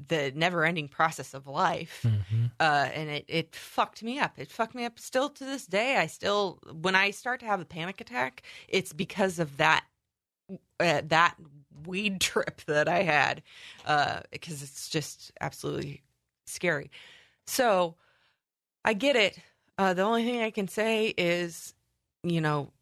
the 0.09 0.33
never 0.35 0.65
ending 0.65 0.89
process 0.89 1.35
of 1.35 1.47
life. 1.47 2.01
Mhm. 2.05 2.51
Uh, 2.59 2.89
and 2.93 3.09
it, 3.09 3.25
it 3.29 3.55
fucked 3.55 4.03
me 4.03 4.19
up. 4.19 4.33
It 4.37 4.51
fucked 4.51 4.75
me 4.75 4.85
up 4.85 4.99
still 4.99 5.29
to 5.31 5.45
this 5.45 5.67
day. 5.67 5.97
I 5.97 6.07
still, 6.07 6.59
when 6.81 6.95
I 6.95 7.11
start 7.11 7.41
to 7.41 7.47
have 7.47 7.61
a 7.61 7.65
panic 7.65 8.01
attack, 8.01 8.43
it's 8.69 8.93
because 8.93 9.39
of 9.39 9.59
that, 9.59 9.85
uh, 10.81 11.03
that 11.07 11.37
weed 11.87 12.21
trip 12.21 12.63
that 12.67 12.89
I 12.89 13.03
had, 13.03 13.43
uh, 13.87 14.21
because 14.31 14.63
it's 14.63 14.89
just 14.89 15.31
absolutely 15.41 16.03
scary. 16.47 16.91
So 17.47 17.97
I 18.85 18.95
get 18.95 19.17
it. 19.17 19.39
Uh, 19.79 19.95
the 19.95 20.03
only 20.03 20.25
thing 20.25 20.43
I 20.43 20.51
can 20.51 20.69
say 20.69 21.15
is, 21.17 21.75
you 22.23 22.41
know, 22.41 22.73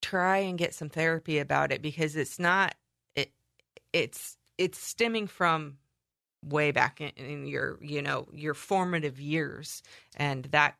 try 0.00 0.38
and 0.38 0.58
get 0.58 0.74
some 0.74 0.88
therapy 0.88 1.38
about 1.38 1.72
it 1.72 1.82
because 1.82 2.16
it's 2.16 2.38
not, 2.38 2.74
it, 3.14 3.30
it's, 3.92 4.36
it's 4.58 4.78
stemming 4.78 5.26
from 5.26 5.78
way 6.44 6.72
back 6.72 7.00
in, 7.00 7.10
in 7.10 7.46
your 7.46 7.78
you 7.80 8.02
know 8.02 8.26
your 8.32 8.54
formative 8.54 9.20
years 9.20 9.82
and 10.16 10.44
that 10.46 10.74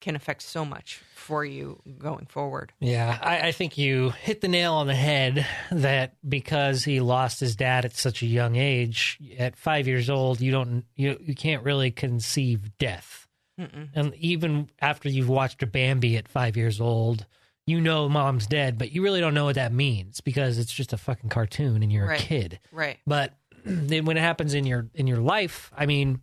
can 0.00 0.16
affect 0.16 0.40
so 0.40 0.64
much 0.64 1.02
for 1.14 1.44
you 1.44 1.78
going 1.98 2.24
forward 2.24 2.72
Yeah, 2.80 3.18
I, 3.20 3.48
I 3.48 3.52
think 3.52 3.76
you 3.76 4.10
hit 4.22 4.40
the 4.40 4.48
nail 4.48 4.74
on 4.74 4.86
the 4.86 4.94
head 4.94 5.46
that 5.70 6.14
because 6.26 6.84
he 6.84 7.00
lost 7.00 7.40
his 7.40 7.54
dad 7.54 7.84
at 7.84 7.94
such 7.94 8.22
a 8.22 8.26
young 8.26 8.56
age, 8.56 9.18
at 9.38 9.56
five 9.56 9.86
years 9.86 10.08
old, 10.08 10.40
you 10.40 10.52
don't 10.52 10.84
you 10.96 11.18
you 11.20 11.34
can't 11.34 11.64
really 11.64 11.90
conceive 11.90 12.78
death. 12.78 13.28
Mm-mm. 13.60 13.88
And 13.94 14.14
even 14.16 14.70
after 14.80 15.08
you've 15.08 15.28
watched 15.28 15.62
a 15.62 15.66
Bambi 15.66 16.16
at 16.16 16.28
five 16.28 16.56
years 16.56 16.80
old, 16.80 17.26
you 17.66 17.80
know 17.80 18.08
mom's 18.08 18.46
dead, 18.46 18.78
but 18.78 18.90
you 18.92 19.02
really 19.02 19.20
don't 19.20 19.34
know 19.34 19.44
what 19.44 19.54
that 19.56 19.72
means 19.72 20.20
because 20.20 20.58
it's 20.58 20.72
just 20.72 20.92
a 20.92 20.96
fucking 20.96 21.28
cartoon 21.30 21.82
and 21.82 21.92
you're 21.92 22.06
Right. 22.06 22.20
a 22.20 22.24
kid. 22.24 22.58
right 22.72 22.98
But 23.06 23.34
then 23.64 24.04
when 24.06 24.16
it 24.16 24.20
happens 24.20 24.54
in 24.54 24.64
your 24.66 24.88
in 24.94 25.06
your 25.06 25.18
life, 25.20 25.70
I 25.76 25.86
mean, 25.86 26.20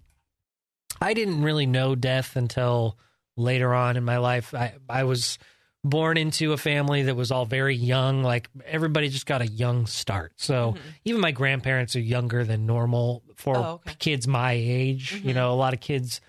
I 1.02 1.14
didn't 1.14 1.44
really 1.44 1.66
know 1.68 1.96
death 1.96 2.36
until 2.36 2.98
later 3.36 3.74
on 3.74 3.98
in 3.98 4.04
my 4.04 4.18
life. 4.18 4.54
I 4.54 4.74
I 4.90 5.04
was 5.04 5.38
born 5.84 6.18
into 6.18 6.52
a 6.54 6.58
family 6.58 7.04
that 7.04 7.16
was 7.16 7.32
all 7.32 7.46
very 7.46 7.76
young. 7.76 8.24
Like 8.24 8.50
everybody 8.66 9.10
just 9.10 9.26
got 9.28 9.42
a 9.42 9.48
young 9.48 9.86
start. 9.86 10.34
So 10.38 10.74
Mhm. 10.74 10.80
even 11.06 11.22
my 11.22 11.32
grandparents 11.32 11.96
are 11.96 12.02
younger 12.02 12.44
than 12.44 12.66
normal 12.66 13.24
for 13.36 13.58
Oh, 13.58 13.72
okay. 13.86 13.96
kids 14.00 14.28
my 14.28 14.54
age. 14.54 15.22
You 15.24 15.32
Mhm. 15.32 15.36
know, 15.36 15.54
a 15.54 15.56
lot 15.56 15.74
of 15.74 15.80
kids. 15.80 16.20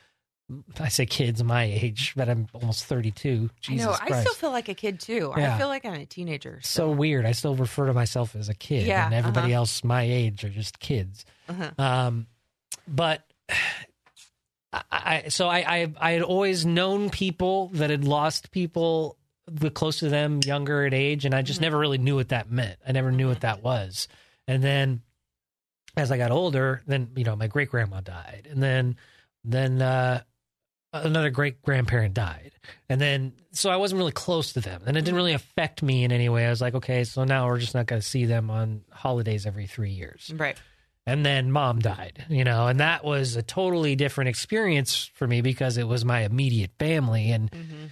I 0.81 0.89
say 0.89 1.05
kids 1.05 1.43
my 1.45 1.65
age, 1.65 2.15
but 2.17 2.29
I'm 2.29 2.47
almost 2.55 2.85
32. 2.87 3.51
Jesus 3.61 3.87
i 3.87 3.91
know 3.91 3.97
Christ. 3.97 4.13
i 4.15 4.21
still 4.23 4.35
feel 4.35 4.51
like 4.51 4.69
a 4.69 4.75
kid 4.75 4.99
too 4.99 5.33
Yeah. 5.37 5.55
i 5.55 5.59
feel 5.59 5.69
like 5.69 5.85
i'm 5.85 5.93
a 5.95 6.07
teenager 6.07 6.61
so 6.63 6.91
weird. 6.91 7.27
I 7.27 7.33
still 7.33 7.55
refer 7.55 7.87
to 7.87 7.93
myself 7.93 8.35
as 8.35 8.49
a 8.49 8.55
kid, 8.55 8.87
Yeah, 8.87 9.05
and 9.05 9.15
everybody 9.15 9.53
uh-huh. 9.53 9.59
else 9.61 9.85
my 9.85 10.03
age 10.03 10.45
are 10.45 10.49
just 10.49 10.79
kids. 10.81 11.25
uh-huh. 11.49 11.71
Um, 11.79 12.27
but 12.87 13.23
I, 14.73 14.83
I 14.91 15.29
so 15.29 15.49
I, 15.49 15.59
I 15.59 15.93
I 15.99 16.11
had 16.13 16.23
always 16.23 16.65
known 16.67 17.11
people 17.11 17.69
that 17.75 17.91
had 17.91 18.05
lost 18.05 18.51
people 18.51 19.17
the 19.47 19.71
close 19.71 20.01
to 20.01 20.09
them 20.11 20.41
younger 20.45 20.85
at 20.85 20.93
age, 20.93 21.25
and 21.25 21.35
I 21.35 21.41
just 21.43 21.59
Mhm. 21.59 21.63
never 21.63 21.79
really 21.79 21.99
knew 21.99 22.17
what 22.17 22.29
that 22.29 22.51
meant. 22.51 22.79
I 22.87 22.93
never 22.93 23.11
knew 23.11 23.29
what 23.29 23.39
Mhm. 23.39 23.43
that 23.43 23.63
was. 23.63 24.09
And 24.47 24.63
then 24.63 25.03
as 25.97 26.11
I 26.13 26.19
got 26.19 26.31
older, 26.31 26.83
then 26.87 27.11
you 27.17 27.25
know 27.25 27.35
my 27.37 27.47
great 27.47 27.71
grandma 27.71 28.01
died, 28.01 28.47
and 28.51 28.63
then 28.63 28.97
then 29.45 29.81
uh, 29.81 30.23
another 30.93 31.31
great 31.31 31.63
grandparent 31.63 32.15
died, 32.15 32.53
and 32.89 33.01
then 33.01 33.33
so 33.53 33.71
I 33.71 33.77
wasn't 33.77 33.99
really 33.99 34.13
close 34.13 34.53
to 34.55 34.61
them, 34.61 34.83
and 34.87 34.97
it 34.97 35.03
didn't 35.03 35.17
really 35.17 35.33
affect 35.35 35.83
me 35.83 36.05
in 36.05 36.13
any 36.13 36.29
way. 36.29 36.47
I 36.47 36.51
was 36.51 36.61
like, 36.61 36.75
okay, 36.75 37.05
so 37.05 37.25
now 37.25 37.47
we're 37.47 37.59
just 37.59 37.75
not 37.75 37.87
going 37.87 38.01
to 38.01 38.07
see 38.07 38.25
them 38.25 38.51
on 38.51 38.83
holidays 38.91 39.47
every 39.47 39.67
three 39.67 39.91
years, 39.91 40.33
Right. 40.35 40.57
and 41.07 41.25
then 41.27 41.53
mom 41.53 41.79
died, 41.81 42.25
you 42.29 42.45
know, 42.45 42.67
and 42.69 42.81
that 42.81 43.05
was 43.05 43.37
a 43.37 43.43
totally 43.43 43.97
different 43.97 44.29
experience 44.29 45.11
for 45.15 45.27
me 45.27 45.41
because 45.41 45.77
it 45.77 45.87
was 45.89 46.05
my 46.05 46.21
immediate 46.21 46.73
family, 46.79 47.31
and 47.33 47.53
hmm 47.55 47.87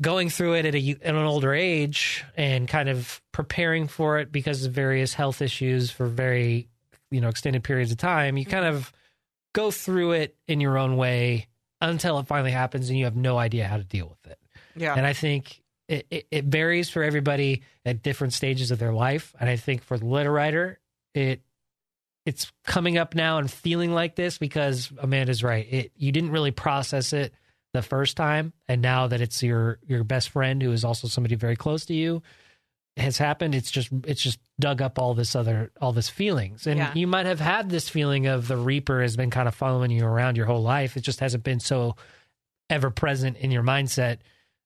going 0.00 0.30
through 0.30 0.54
it 0.54 0.66
at, 0.66 0.74
a, 0.74 0.90
at 1.04 1.14
an 1.14 1.24
older 1.24 1.54
age 1.54 2.24
and 2.36 2.66
kind 2.66 2.88
of 2.88 3.20
preparing 3.30 3.86
for 3.86 4.18
it 4.18 4.32
because 4.32 4.64
of 4.64 4.72
various 4.72 5.14
health 5.14 5.40
issues 5.40 5.92
for 5.92 6.06
very 6.06 6.68
you 7.12 7.20
know 7.20 7.28
extended 7.28 7.62
periods 7.62 7.92
of 7.92 7.98
time 7.98 8.36
you 8.36 8.44
kind 8.44 8.64
of 8.64 8.92
go 9.52 9.70
through 9.70 10.10
it 10.12 10.34
in 10.48 10.60
your 10.60 10.76
own 10.76 10.96
way 10.96 11.46
until 11.90 12.18
it 12.18 12.26
finally 12.26 12.52
happens 12.52 12.88
and 12.88 12.98
you 12.98 13.04
have 13.04 13.16
no 13.16 13.36
idea 13.36 13.66
how 13.66 13.76
to 13.76 13.84
deal 13.84 14.08
with 14.08 14.32
it. 14.32 14.38
Yeah. 14.74 14.94
and 14.94 15.04
i 15.04 15.12
think 15.12 15.60
it, 15.88 16.06
it, 16.10 16.26
it 16.30 16.44
varies 16.46 16.88
for 16.88 17.02
everybody 17.02 17.62
at 17.84 18.02
different 18.02 18.32
stages 18.32 18.70
of 18.70 18.78
their 18.78 18.92
life. 18.92 19.34
And 19.38 19.50
i 19.50 19.56
think 19.56 19.82
for 19.82 19.98
the 19.98 20.06
letter 20.06 20.32
writer 20.32 20.80
it 21.14 21.42
it's 22.24 22.52
coming 22.64 22.96
up 22.96 23.14
now 23.14 23.38
and 23.38 23.50
feeling 23.50 23.92
like 23.92 24.14
this 24.14 24.38
because 24.38 24.92
amanda's 24.98 25.42
right. 25.42 25.66
It 25.70 25.92
you 25.96 26.12
didn't 26.12 26.30
really 26.30 26.52
process 26.52 27.12
it 27.12 27.34
the 27.72 27.82
first 27.82 28.16
time. 28.16 28.52
And 28.68 28.80
now 28.80 29.08
that 29.08 29.20
it's 29.20 29.42
your 29.42 29.78
your 29.86 30.04
best 30.04 30.30
friend 30.30 30.62
who 30.62 30.72
is 30.72 30.84
also 30.84 31.08
somebody 31.08 31.34
very 31.34 31.56
close 31.56 31.86
to 31.86 31.94
you 31.94 32.22
has 32.98 33.16
happened 33.16 33.54
it's 33.54 33.70
just 33.70 33.88
it's 34.06 34.22
just 34.22 34.38
dug 34.60 34.82
up 34.82 34.98
all 34.98 35.14
this 35.14 35.34
other 35.34 35.70
all 35.80 35.92
this 35.92 36.10
feelings 36.10 36.66
and 36.66 36.76
Yeah. 36.78 36.92
you 36.94 37.06
might 37.06 37.24
have 37.26 37.40
had 37.40 37.70
this 37.70 37.88
feeling 37.88 38.26
of 38.26 38.48
the 38.48 38.56
reaper 38.56 39.00
has 39.00 39.16
been 39.16 39.30
kind 39.30 39.48
of 39.48 39.54
following 39.54 39.90
you 39.90 40.04
around 40.04 40.36
your 40.36 40.44
whole 40.46 40.62
life 40.62 40.96
it 40.96 41.00
just 41.00 41.20
hasn't 41.20 41.42
been 41.42 41.58
so 41.58 41.96
ever 42.68 42.90
present 42.90 43.38
in 43.38 43.50
your 43.50 43.62
mindset 43.62 44.18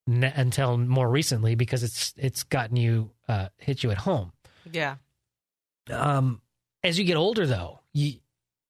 n- 0.08 0.24
until 0.24 0.76
more 0.76 1.08
recently 1.08 1.54
because 1.54 1.84
it's 1.84 2.14
it's 2.16 2.42
gotten 2.42 2.76
you 2.76 3.10
uh 3.28 3.48
hit 3.58 3.84
you 3.84 3.92
at 3.92 3.98
home 3.98 4.32
yeah. 4.72 4.96
um 5.90 6.40
as 6.82 6.98
you 6.98 7.04
get 7.04 7.16
older 7.16 7.46
though 7.46 7.80
you 7.92 8.14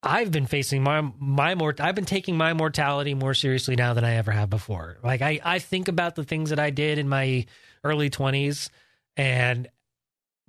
i've 0.02 0.30
been 0.30 0.46
facing 0.46 0.82
my 0.82 1.00
my 1.18 1.54
more 1.54 1.74
i've 1.80 1.94
been 1.94 2.04
taking 2.04 2.36
my 2.36 2.52
mortality 2.52 3.14
more 3.14 3.32
seriously 3.34 3.74
now 3.74 3.94
than 3.94 4.04
i 4.04 4.14
ever 4.16 4.32
have 4.32 4.50
before 4.50 4.98
like 5.02 5.22
i 5.22 5.40
i 5.44 5.58
think 5.58 5.88
about 5.88 6.14
the 6.14 6.24
things 6.24 6.50
that 6.50 6.58
i 6.58 6.68
did 6.68 6.98
in 6.98 7.08
my 7.08 7.44
early 7.84 8.10
20s 8.10 8.68
and 9.16 9.68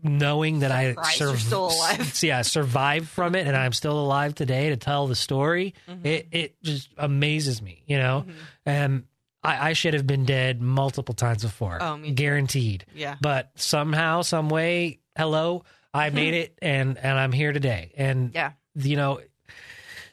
knowing 0.03 0.59
that 0.59 0.71
i 0.71 0.95
you're 1.19 1.37
still 1.37 1.67
alive. 1.67 2.19
yeah 2.21 2.43
survived 2.43 3.07
from 3.09 3.33
it 3.33 3.47
and 3.47 3.57
i'm 3.57 3.73
still 3.73 3.99
alive 3.99 4.35
today 4.35 4.69
to 4.69 4.77
tell 4.77 5.07
the 5.07 5.15
story 5.15 5.73
Mhm. 5.89 6.05
it 6.05 6.27
it 6.31 6.61
just 6.63 6.89
amazes 6.97 7.61
me 7.63 7.81
you 7.87 7.97
know 7.97 8.25
Mhm. 8.27 8.33
and 8.65 9.03
I, 9.43 9.69
I 9.69 9.73
should 9.73 9.93
have 9.95 10.05
been 10.05 10.25
dead 10.25 10.61
multiple 10.61 11.15
times 11.15 11.41
before 11.43 11.81
Oh, 11.81 11.97
guaranteed 12.13 12.85
Yeah. 12.93 13.15
but 13.21 13.51
somehow 13.55 14.21
some 14.21 14.49
way 14.49 14.99
hello 15.17 15.63
i 15.95 16.11
made 16.11 16.33
it 16.43 16.59
and 16.61 16.97
and 16.99 17.17
i'm 17.17 17.31
here 17.31 17.51
today 17.51 17.91
and 17.97 18.31
Yeah. 18.35 18.51
you 18.75 18.97
know 18.97 19.19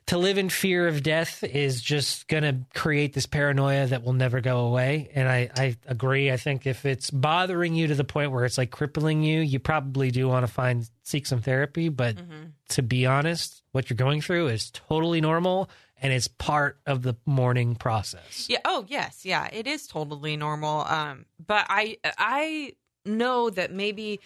to 0.06 0.18
live 0.18 0.36
in 0.36 0.50
fear 0.50 0.86
of 0.86 1.02
death 1.02 1.42
is 1.42 1.80
just 1.80 2.28
going 2.28 2.42
to 2.42 2.78
create 2.78 3.14
this 3.14 3.26
paranoia 3.26 3.86
that 3.86 4.02
will 4.02 4.12
never 4.12 4.40
go 4.40 4.66
away 4.66 5.10
and 5.14 5.28
I, 5.28 5.50
I 5.56 5.76
agree 5.86 6.30
i 6.30 6.36
think 6.36 6.66
if 6.66 6.84
it's 6.84 7.10
bothering 7.10 7.74
you 7.74 7.86
to 7.86 7.94
the 7.94 8.04
point 8.04 8.30
where 8.30 8.44
it's 8.44 8.58
like 8.58 8.70
crippling 8.70 9.22
you 9.22 9.40
you 9.40 9.58
probably 9.58 10.10
do 10.10 10.28
want 10.28 10.46
to 10.46 10.52
find 10.52 10.88
seek 11.04 11.26
some 11.26 11.40
therapy 11.40 11.88
but 11.88 12.18
hmm 12.18 12.44
to 12.70 12.82
be 12.82 13.04
honest 13.04 13.62
what 13.72 13.90
you're 13.90 13.96
going 13.96 14.22
through 14.22 14.48
is 14.48 14.70
totally 14.70 15.20
normal 15.20 15.68
and 16.00 16.12
it's 16.14 16.28
part 16.28 16.78
of 16.86 17.02
the 17.02 17.14
mourning 17.26 17.76
process 17.76 18.46
Yeah. 18.48 18.58
Oh, 18.64 18.86
yes. 18.88 19.24
Yeah. 19.24 19.48
It 19.52 19.66
is 19.66 19.86
totally 19.86 20.36
normal. 20.36 20.80
Um, 20.80 21.26
but 21.46 21.66
I 21.68 21.98
I 22.18 22.72
know 23.04 23.50
that 23.50 23.70
maybe, 23.70 24.20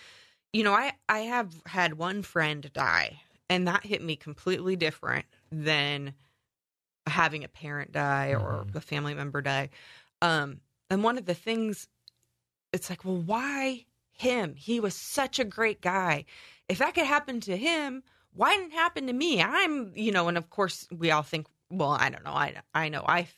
you 0.52 0.62
know, 0.62 0.72
I 0.72 0.92
I 1.08 1.20
have 1.20 1.52
had 1.66 1.94
one 1.94 2.22
friend 2.22 2.70
die, 2.72 3.20
and 3.50 3.66
that 3.66 3.84
hit 3.84 4.02
me 4.02 4.14
completely 4.16 4.76
different 4.76 5.26
than 5.50 6.14
having 7.06 7.44
a 7.44 7.48
parent 7.48 7.92
die 7.92 8.34
or 8.34 8.64
Mhm. 8.64 8.74
a 8.74 8.80
family 8.80 9.14
member 9.14 9.40
die. 9.40 9.70
Um, 10.20 10.60
and 10.90 11.02
one 11.02 11.18
of 11.18 11.26
the 11.26 11.34
things, 11.34 11.88
it's 12.72 12.90
like, 12.90 13.04
well, 13.04 13.16
why 13.16 13.86
him? 14.12 14.54
He 14.54 14.80
was 14.80 14.94
such 14.94 15.38
a 15.38 15.44
great 15.44 15.80
guy. 15.80 16.24
If 16.68 16.78
that 16.78 16.94
could 16.94 17.06
happen 17.06 17.40
to 17.42 17.56
him, 17.56 18.02
why 18.32 18.56
didn't 18.56 18.72
it 18.72 18.76
happen 18.76 19.06
to 19.06 19.12
me? 19.12 19.42
I'm, 19.42 19.92
you 19.96 20.12
know, 20.12 20.28
and 20.28 20.36
of 20.36 20.50
course 20.50 20.86
we 20.90 21.10
all 21.10 21.22
think, 21.22 21.46
well, 21.70 21.90
I 21.90 22.10
don't 22.10 22.24
know. 22.24 22.32
I 22.32 22.56
I 22.74 22.88
know 22.88 23.04
I 23.06 23.28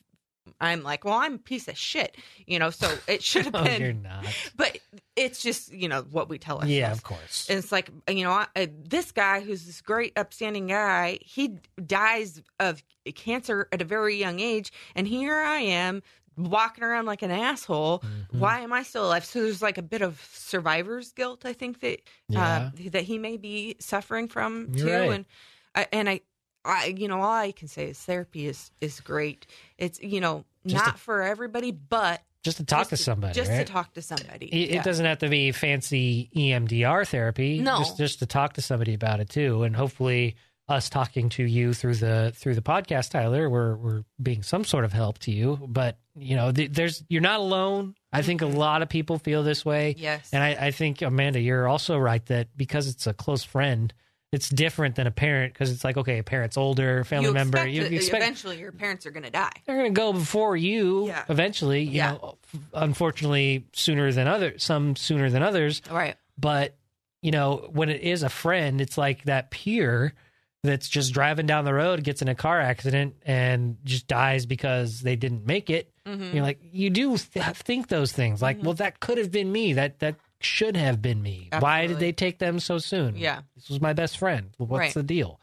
I'm 0.60 0.82
like, 0.82 1.04
well, 1.04 1.14
I'm 1.14 1.34
a 1.34 1.38
piece 1.38 1.68
of 1.68 1.76
shit, 1.76 2.16
you 2.46 2.58
know. 2.58 2.70
So 2.70 2.96
it 3.06 3.22
should 3.22 3.44
have 3.46 3.54
oh 3.58 3.64
been, 3.64 3.80
you're 3.82 3.92
not 3.92 4.24
but 4.56 4.78
it's 5.16 5.42
just 5.42 5.72
you 5.72 5.88
know 5.88 6.02
what 6.10 6.28
we 6.28 6.38
tell 6.38 6.56
ourselves. 6.56 6.72
yeah 6.74 6.92
of 6.92 7.02
course 7.02 7.48
And 7.50 7.58
it's 7.58 7.72
like 7.72 7.90
you 8.08 8.24
know, 8.24 8.30
I, 8.32 8.46
uh, 8.56 8.66
this 8.82 9.12
guy 9.12 9.40
who's 9.40 9.64
this 9.66 9.80
great, 9.80 10.12
upstanding 10.16 10.66
guy, 10.68 11.18
he 11.22 11.58
dies 11.84 12.42
of 12.58 12.82
cancer 13.14 13.68
at 13.72 13.82
a 13.82 13.84
very 13.84 14.16
young 14.16 14.40
age, 14.40 14.72
and 14.94 15.06
here 15.06 15.36
I 15.36 15.58
am 15.60 16.02
walking 16.36 16.84
around 16.84 17.04
like 17.06 17.20
an 17.22 17.30
asshole. 17.30 17.98
Mhm. 18.00 18.38
Why 18.38 18.60
am 18.60 18.72
I 18.72 18.82
still 18.82 19.06
alive? 19.06 19.24
So 19.26 19.42
there's 19.42 19.60
like 19.60 19.76
a 19.78 19.82
bit 19.82 20.00
of 20.00 20.20
survivor's 20.32 21.12
guilt. 21.12 21.44
I 21.44 21.52
think 21.52 21.80
that 21.80 22.00
yeah 22.28 22.70
uh, 22.74 22.90
that 22.90 23.02
he 23.04 23.18
may 23.18 23.36
be 23.36 23.76
suffering 23.80 24.28
from 24.28 24.68
You're 24.74 24.86
too. 24.86 24.92
right. 25.10 25.10
And 25.12 25.26
I, 25.74 25.86
and 25.92 26.08
I, 26.08 26.20
I, 26.64 26.94
you 26.96 27.08
know, 27.08 27.20
all 27.22 27.30
I 27.32 27.52
can 27.52 27.68
say 27.68 27.88
is 27.90 27.98
therapy 27.98 28.46
is 28.46 28.70
is 28.80 29.00
great. 29.00 29.46
It's 29.78 30.00
you 30.02 30.20
know 30.20 30.44
Just 30.66 30.84
not 30.84 30.98
for 30.98 31.22
everybody, 31.22 31.70
but 31.72 32.20
just 32.42 32.56
to 32.58 32.64
talk 32.64 32.80
just 32.80 32.90
to 32.90 32.96
somebody 32.96 33.34
just 33.34 33.50
right? 33.50 33.66
to 33.66 33.72
talk 33.72 33.92
to 33.94 34.02
somebody. 34.02 34.46
It, 34.46 34.70
Yeah. 34.70 34.80
it 34.80 34.84
doesn't 34.84 35.04
have 35.06 35.18
to 35.18 35.28
be 35.28 35.52
fancy 35.52 36.30
EMDR 36.34 37.06
therapy. 37.06 37.60
No. 37.60 37.78
just 37.78 37.96
just 37.98 38.18
to 38.20 38.26
talk 38.26 38.54
to 38.54 38.62
somebody 38.62 38.94
about 38.94 39.20
it 39.20 39.28
too, 39.30 39.62
and 39.62 39.74
hopefully 39.76 40.36
us 40.68 40.88
talking 40.88 41.28
to 41.30 41.42
you 41.42 41.72
through 41.74 41.96
the 41.96 42.32
through 42.36 42.54
the 42.54 42.62
podcast, 42.62 43.10
Tyler, 43.10 43.48
we're 43.50 43.76
we're 43.76 44.02
being 44.22 44.42
some 44.42 44.64
sort 44.64 44.84
of 44.84 44.92
help 44.92 45.18
to 45.20 45.30
you. 45.32 45.58
But 45.66 45.98
you 46.16 46.36
know, 46.36 46.52
th- 46.52 46.70
there's 46.72 47.02
you're 47.08 47.22
not 47.22 47.40
alone. 47.40 47.94
I 48.12 48.22
think 48.22 48.42
a 48.42 48.44
Mhm. 48.44 48.54
lot 48.56 48.82
of 48.82 48.88
people 48.88 49.18
feel 49.18 49.42
this 49.42 49.64
way, 49.64 49.94
Yes. 49.98 50.28
and 50.32 50.42
I, 50.42 50.66
I 50.66 50.70
think 50.72 51.00
Amanda, 51.02 51.40
you're 51.40 51.66
also 51.68 51.96
right 51.98 52.24
that 52.26 52.48
because 52.56 52.86
it's 52.88 53.06
a 53.06 53.14
close 53.14 53.42
friend, 53.44 53.92
it's 54.32 54.48
different 54.48 54.94
than 54.94 55.06
a 55.08 55.10
parent 55.10 55.52
because 55.52 55.70
it's 55.72 55.82
like 55.82 55.96
okay, 55.96 56.18
a 56.18 56.22
parent's 56.22 56.56
older, 56.56 57.02
family 57.04 57.26
you 57.28 57.32
member, 57.34 57.58
expect 57.58 57.72
you, 57.74 57.82
that 57.82 57.90
you 57.90 57.96
expect 57.96 58.22
eventually 58.22 58.58
your 58.60 58.72
parents 58.72 59.04
are 59.06 59.10
going 59.10 59.24
to 59.24 59.30
die. 59.30 59.50
they're 59.66 59.76
going 59.76 59.92
to 59.94 59.98
go 60.00 60.12
before 60.12 60.56
you 60.56 61.08
Yeah. 61.08 61.24
eventually. 61.28 61.82
You 61.82 61.90
Yeah. 61.92 62.12
know, 62.12 62.38
unfortunately, 62.74 63.66
sooner 63.72 64.10
than 64.12 64.26
others, 64.26 64.62
some 64.62 64.96
sooner 64.96 65.30
than 65.30 65.42
others 65.42 65.82
Right. 65.90 66.16
but 66.38 66.76
you 67.22 67.30
know 67.30 67.68
when 67.72 67.90
it 67.90 68.00
is 68.00 68.22
a 68.22 68.28
friend 68.30 68.80
it's 68.80 68.96
like 68.96 69.24
that 69.24 69.50
peer 69.50 70.14
that's 70.62 70.88
just 70.88 71.12
driving 71.12 71.44
down 71.46 71.64
the 71.66 71.74
road 71.74 72.02
gets 72.02 72.22
in 72.22 72.28
a 72.28 72.34
car 72.34 72.60
accident 72.60 73.14
and 73.26 73.76
just 73.84 74.06
dies 74.06 74.46
because 74.46 75.00
they 75.00 75.16
didn't 75.16 75.44
make 75.46 75.68
it 75.68 75.92
hmm 76.06 76.30
you're 76.32 76.42
like 76.42 76.58
you 76.62 76.88
do 76.88 77.18
th- 77.18 77.44
think 77.56 77.88
those 77.88 78.12
things 78.12 78.40
like 78.40 78.58
Mhm. 78.58 78.62
well 78.64 78.74
that 78.74 79.00
could 79.00 79.18
have 79.18 79.30
been 79.30 79.52
me 79.52 79.74
that 79.74 79.98
that 79.98 80.14
should 80.40 80.76
have 80.76 81.00
been 81.02 81.20
me 81.22 81.48
why 81.58 81.86
did 81.86 81.98
they 81.98 82.12
take 82.12 82.38
them 82.38 82.58
so 82.60 82.78
soon 82.78 83.16
Yeah. 83.16 83.40
this 83.56 83.68
was 83.68 83.80
my 83.80 83.92
best 83.92 84.18
friend 84.18 84.50
Well, 84.58 84.66
what's 84.68 84.80
Right. 84.80 84.94
the 84.94 85.02
deal 85.02 85.40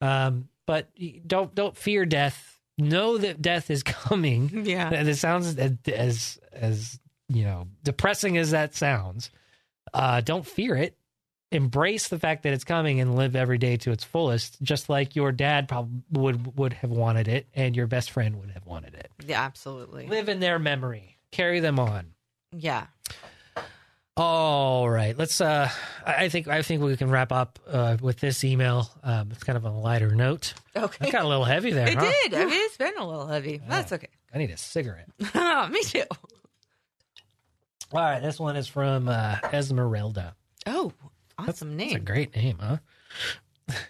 um 0.00 0.48
but 0.66 0.88
don't 1.26 1.54
don't 1.54 1.76
fear 1.76 2.04
death 2.06 2.58
know 2.78 3.18
that 3.18 3.42
death 3.42 3.70
is 3.70 3.82
coming 3.84 4.64
Yeah. 4.66 4.90
and 4.92 5.08
it 5.08 5.16
sounds 5.16 5.56
as 5.58 5.72
as, 5.86 6.38
as 6.52 7.00
you 7.28 7.44
know 7.44 7.68
depressing 7.82 8.36
as 8.38 8.52
that 8.52 8.74
sounds. 8.74 9.30
Uh, 9.94 10.20
don't 10.20 10.46
fear 10.46 10.76
it. 10.76 10.96
Embrace 11.50 12.08
the 12.08 12.18
fact 12.18 12.42
that 12.42 12.52
it's 12.52 12.64
coming 12.64 13.00
and 13.00 13.16
live 13.16 13.34
every 13.34 13.56
day 13.56 13.78
to 13.78 13.90
its 13.90 14.04
fullest, 14.04 14.60
just 14.62 14.90
like 14.90 15.16
your 15.16 15.32
dad 15.32 15.66
probably 15.66 16.02
would 16.10 16.58
would 16.58 16.72
have 16.74 16.90
wanted 16.90 17.26
it, 17.26 17.46
and 17.54 17.74
your 17.74 17.86
best 17.86 18.10
friend 18.10 18.36
would 18.38 18.50
have 18.50 18.66
wanted 18.66 18.94
it. 18.94 19.10
Yeah. 19.26 19.40
Absolutely. 19.42 20.06
Live 20.06 20.28
in 20.28 20.40
their 20.40 20.58
memory. 20.58 21.16
Carry 21.32 21.60
them 21.60 21.78
on. 21.78 22.12
Yeah. 22.52 22.86
All 24.18 24.90
right, 24.90 25.16
let's. 25.16 25.40
Uh, 25.40 25.70
I 26.04 26.28
think 26.28 26.48
I 26.48 26.62
think 26.62 26.82
we 26.82 26.96
can 26.96 27.08
wrap 27.08 27.30
up 27.30 27.60
uh, 27.68 27.96
with 28.00 28.18
this 28.18 28.42
email. 28.42 28.90
Um, 29.04 29.28
it's 29.30 29.44
kind 29.44 29.56
of 29.56 29.64
on 29.64 29.72
a 29.72 29.80
lighter 29.80 30.10
note. 30.12 30.54
Okay. 30.74 31.06
it 31.06 31.12
got 31.12 31.24
a 31.24 31.28
little 31.28 31.44
heavy 31.44 31.70
there. 31.70 31.86
It 31.88 31.94
huh? 31.98 32.12
did. 32.24 32.34
I 32.34 32.44
mean, 32.44 32.60
it's 32.64 32.76
been 32.76 32.98
a 32.98 33.06
little 33.06 33.28
heavy. 33.28 33.60
That's 33.68 33.92
okay. 33.92 34.08
I 34.34 34.38
need 34.38 34.50
a 34.50 34.56
cigarette. 34.56 35.08
Me 35.70 35.82
too. 35.84 36.02
All 37.92 38.00
right, 38.00 38.20
this 38.20 38.40
one 38.40 38.56
is 38.56 38.66
from 38.66 39.08
uh, 39.08 39.36
Esmeralda. 39.52 40.34
Oh, 40.66 40.92
awesome 41.38 41.76
name. 41.76 41.90
That's 41.90 42.02
a 42.02 42.04
great 42.04 42.34
name, 42.34 42.58
huh? 42.60 42.78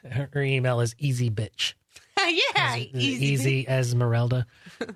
Her 0.10 0.42
email 0.42 0.80
is 0.80 0.94
easy 0.98 1.30
bitch. 1.30 1.72
yeah. 2.18 2.76
Is 2.76 2.82
it- 2.82 2.88
is 2.88 2.94
it 2.94 2.96
Easy. 2.98 3.26
easy 3.26 3.66
Esmeralda. 3.68 4.46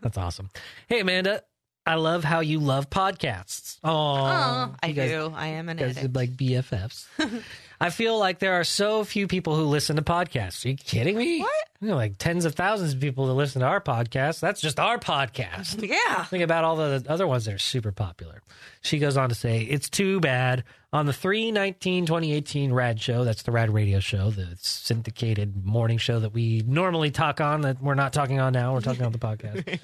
That's 0.03 0.19
awesome. 0.19 0.51
Hey 0.89 1.01
Amanda, 1.01 1.43
I 1.85 1.97
love 1.97 2.23
how 2.23 2.41
you 2.41 2.61
love 2.61 2.89
podcasts. 2.91 3.79
Oh, 3.83 3.91
Oh, 3.91 4.75
I 4.83 4.93
do. 4.93 5.33
I 5.35 5.49
am 5.49 5.69
an 5.69 5.77
guys 5.79 5.97
are 5.97 6.01
addict. 6.01 6.15
like 6.17 6.31
BFFs. 6.37 7.07
I 7.81 7.91
feel 7.91 8.17
like 8.17 8.39
there 8.39 8.55
are 8.55 8.63
so 8.65 9.03
few 9.03 9.27
people 9.27 9.57
who 9.57 9.65
listen 9.65 9.97
to 9.97 10.03
podcasts. 10.03 10.65
Are 10.65 10.69
you 10.69 10.77
kidding 10.77 11.17
me? 11.17 11.41
What? 11.41 11.51
You 11.81 11.89
know, 11.89 11.97
like 11.97 12.17
tens 12.19 12.45
of 12.45 12.55
thousands 12.55 12.95
of 12.95 13.01
people 13.01 13.27
that 13.27 13.33
listen 13.33 13.61
to 13.63 13.67
our 13.67 13.81
podcast. 13.81 14.39
That's 14.39 14.61
just 14.61 14.79
our 14.79 14.99
podcast. 14.99 15.83
Yeah. 15.89 16.25
Think 16.27 16.45
about 16.45 16.63
all 16.63 16.77
the 16.77 17.05
other 17.09 17.27
ones 17.27 17.47
that 17.47 17.55
are 17.55 17.59
super 17.59 17.91
popular. 17.91 18.41
She 18.83 19.01
goes 19.01 19.17
on 19.17 19.31
to 19.31 19.35
say, 19.35 19.63
It's 19.63 19.91
too 19.91 20.21
bad. 20.21 20.63
On 20.93 21.07
the 21.07 21.13
319 21.13 22.07
2018 22.07 22.73
Rad 22.73 23.01
Show, 23.01 23.25
that's 23.25 23.43
the 23.43 23.51
Rad 23.51 23.71
Radio 23.75 23.99
Show, 23.99 24.31
the 24.31 24.57
syndicated 24.61 25.65
morning 25.65 25.99
show 25.99 26.21
that 26.21 26.33
we 26.35 26.63
normally 26.67 27.11
talk 27.11 27.41
on, 27.41 27.63
that 27.63 27.83
we're 27.83 27.95
not 27.95 28.13
talking 28.13 28.39
on 28.39 28.53
now. 28.53 28.75
We're 28.75 28.83
talking 28.83 29.03
on 29.05 29.11
the 29.13 29.19
podcast. 29.19 29.81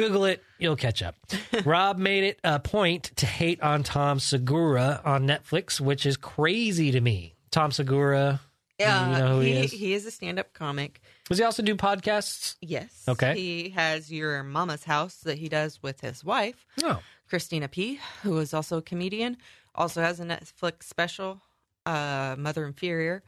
Google 0.00 0.24
it, 0.24 0.42
you'll 0.58 0.76
catch 0.76 1.02
up. 1.02 1.16
Rob 1.64 1.98
made 1.98 2.24
it 2.24 2.40
a 2.44 2.58
point 2.58 3.12
to 3.16 3.26
hate 3.26 3.60
on 3.62 3.82
Tom 3.82 4.18
Segura 4.20 5.00
on 5.04 5.26
Netflix, 5.26 5.80
which 5.80 6.06
is 6.06 6.16
crazy 6.16 6.90
to 6.92 7.00
me. 7.00 7.34
Tom 7.50 7.70
Segura, 7.72 8.40
Yeah. 8.78 9.10
you 9.12 9.18
know 9.18 9.40
he 9.40 9.52
he, 9.52 9.58
is? 9.64 9.70
he 9.72 9.92
is 9.94 10.06
a 10.06 10.10
stand 10.10 10.38
up 10.38 10.52
comic. 10.54 11.00
does 11.28 11.38
he 11.38 11.44
also 11.44 11.62
do 11.62 11.74
podcasts? 11.76 12.56
Yes. 12.60 13.04
Okay. 13.08 13.34
He 13.34 13.68
has 13.70 14.10
Your 14.12 14.42
Mama's 14.42 14.84
House 14.84 15.16
that 15.24 15.38
he 15.38 15.48
does 15.48 15.82
with 15.82 16.00
his 16.00 16.24
wife, 16.24 16.64
No. 16.80 17.00
Christina 17.28 17.68
P., 17.68 18.00
who 18.22 18.38
is 18.38 18.54
also 18.54 18.78
a 18.78 18.82
comedian. 18.82 19.36
Also 19.74 20.00
has 20.02 20.18
a 20.18 20.24
Netflix 20.24 20.84
special, 20.84 21.40
uh, 21.86 22.34
Mother 22.38 22.64
Inferior. 22.66 23.22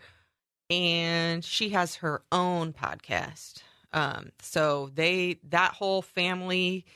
And 0.70 1.44
she 1.44 1.70
has 1.70 1.96
her 1.96 2.22
own 2.32 2.72
podcast. 2.72 3.62
Um, 3.92 4.30
so 4.40 4.90
they 4.94 5.38
that 5.50 5.72
whole 5.74 6.02
family, 6.02 6.86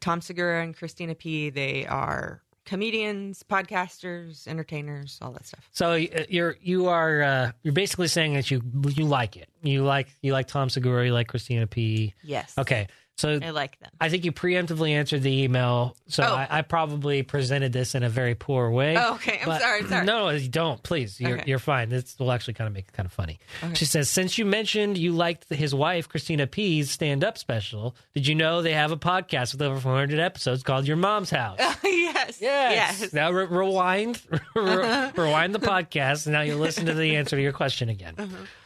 Tom 0.00 0.20
Segura 0.20 0.62
and 0.62 0.76
Christina 0.76 1.14
P., 1.14 1.50
they 1.50 1.86
are 1.86 2.42
comedians, 2.64 3.42
podcasters, 3.42 4.46
entertainers, 4.46 5.18
all 5.22 5.32
that 5.32 5.46
stuff. 5.46 5.68
So 5.72 5.92
uh, 5.92 6.24
you're 6.28 6.56
you 6.60 6.86
are 6.86 7.22
uh, 7.22 7.52
you're 7.62 7.72
basically 7.72 8.08
saying 8.08 8.34
that 8.34 8.50
you 8.50 8.62
you 8.88 9.04
like 9.04 9.36
it. 9.36 9.48
You 9.62 9.84
like 9.84 10.08
you 10.22 10.32
like 10.32 10.46
Tom 10.46 10.70
Segura. 10.70 11.06
You 11.06 11.12
like 11.12 11.28
Christina 11.28 11.66
P. 11.66 12.14
Yes. 12.22 12.54
Okay, 12.58 12.88
so 13.20 13.38
I 13.42 13.50
like 13.50 13.78
them. 13.80 13.90
I 14.00 14.08
think 14.08 14.24
you 14.24 14.32
preemptively 14.32 14.90
answered 14.90 15.22
the 15.22 15.42
email. 15.42 15.96
So 16.08 16.22
Oh. 16.24 16.34
I, 16.34 16.48
I 16.50 16.62
probably 16.62 17.22
presented 17.22 17.72
this 17.72 17.94
in 17.94 18.02
a 18.02 18.08
very 18.08 18.34
poor 18.34 18.70
way. 18.70 18.96
Oh, 18.96 19.14
okay. 19.14 19.40
I'm 19.44 19.60
sorry. 19.60 19.80
I'm 19.80 19.88
sorry. 19.88 20.06
No, 20.06 20.28
you 20.30 20.48
don't. 20.48 20.82
Please, 20.82 21.20
you're 21.20 21.34
Okay. 21.38 21.44
you're 21.46 21.58
fine. 21.58 21.88
This 21.88 22.18
will 22.18 22.32
actually 22.32 22.54
kind 22.54 22.66
of 22.68 22.74
make 22.74 22.88
it 22.88 22.92
kind 22.92 23.06
of 23.06 23.12
funny. 23.12 23.38
Okay. 23.62 23.74
She 23.74 23.84
says, 23.84 24.08
since 24.08 24.38
you 24.38 24.44
mentioned 24.44 24.96
you 24.98 25.12
liked 25.12 25.48
his 25.52 25.74
wife 25.74 26.08
Christina 26.08 26.46
P's 26.46 26.90
stand-up 26.90 27.38
special, 27.38 27.94
did 28.14 28.26
you 28.26 28.34
know 28.34 28.62
they 28.62 28.72
have 28.72 28.90
a 28.92 28.96
podcast 28.96 29.52
with 29.52 29.62
over 29.62 29.78
400 29.78 30.18
episodes 30.18 30.62
called 30.62 30.86
Your 30.88 30.96
Mom's 30.96 31.30
House? 31.30 31.58
yes. 31.84 32.38
Yes. 32.40 33.00
Yes. 33.00 33.12
Now 33.12 33.30
re- 33.30 33.46
rewind, 33.46 34.20
re- 34.54 35.10
rewind 35.16 35.54
the 35.54 35.58
podcast, 35.60 36.26
and 36.26 36.32
now 36.32 36.40
you 36.42 36.56
listen 36.56 36.86
to 36.86 36.94
the 36.94 37.16
answer 37.16 37.36
to 37.36 37.42
your 37.42 37.52
question 37.52 37.88
again. 37.88 38.14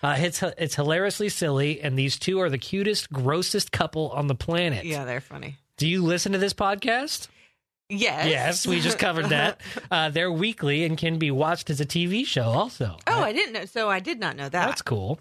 Uh, 0.02 0.16
it's 0.18 0.42
it's 0.58 0.74
hilariously 0.74 1.28
silly, 1.28 1.80
and 1.80 1.98
these 1.98 2.18
two 2.18 2.40
are 2.40 2.50
the 2.50 2.58
cutest, 2.58 3.10
grossest 3.12 3.72
couple 3.72 4.10
on 4.10 4.26
the 4.26 4.34
planet. 4.44 4.84
Yeah, 4.84 5.04
they're 5.04 5.20
funny. 5.20 5.56
Do 5.76 5.88
you 5.88 6.02
listen 6.04 6.32
to 6.32 6.38
this 6.38 6.54
podcast? 6.54 7.28
Yes. 7.88 8.28
Yes, 8.28 8.66
we 8.66 8.80
just 8.80 8.98
covered 8.98 9.26
that. 9.30 9.60
Uh, 9.90 10.08
they're 10.10 10.32
weekly 10.32 10.84
and 10.84 10.96
can 10.98 11.18
be 11.18 11.30
watched 11.30 11.70
as 11.70 11.80
a 11.80 11.84
TV 11.86 12.26
show. 12.26 12.44
Also, 12.44 12.96
Oh, 13.06 13.20
I 13.22 13.32
didn't 13.32 13.52
know. 13.52 13.64
So 13.66 13.88
I 13.90 14.00
did 14.00 14.18
not 14.18 14.36
know 14.36 14.44
that. 14.48 14.66
that's 14.66 14.82
cool. 14.82 15.20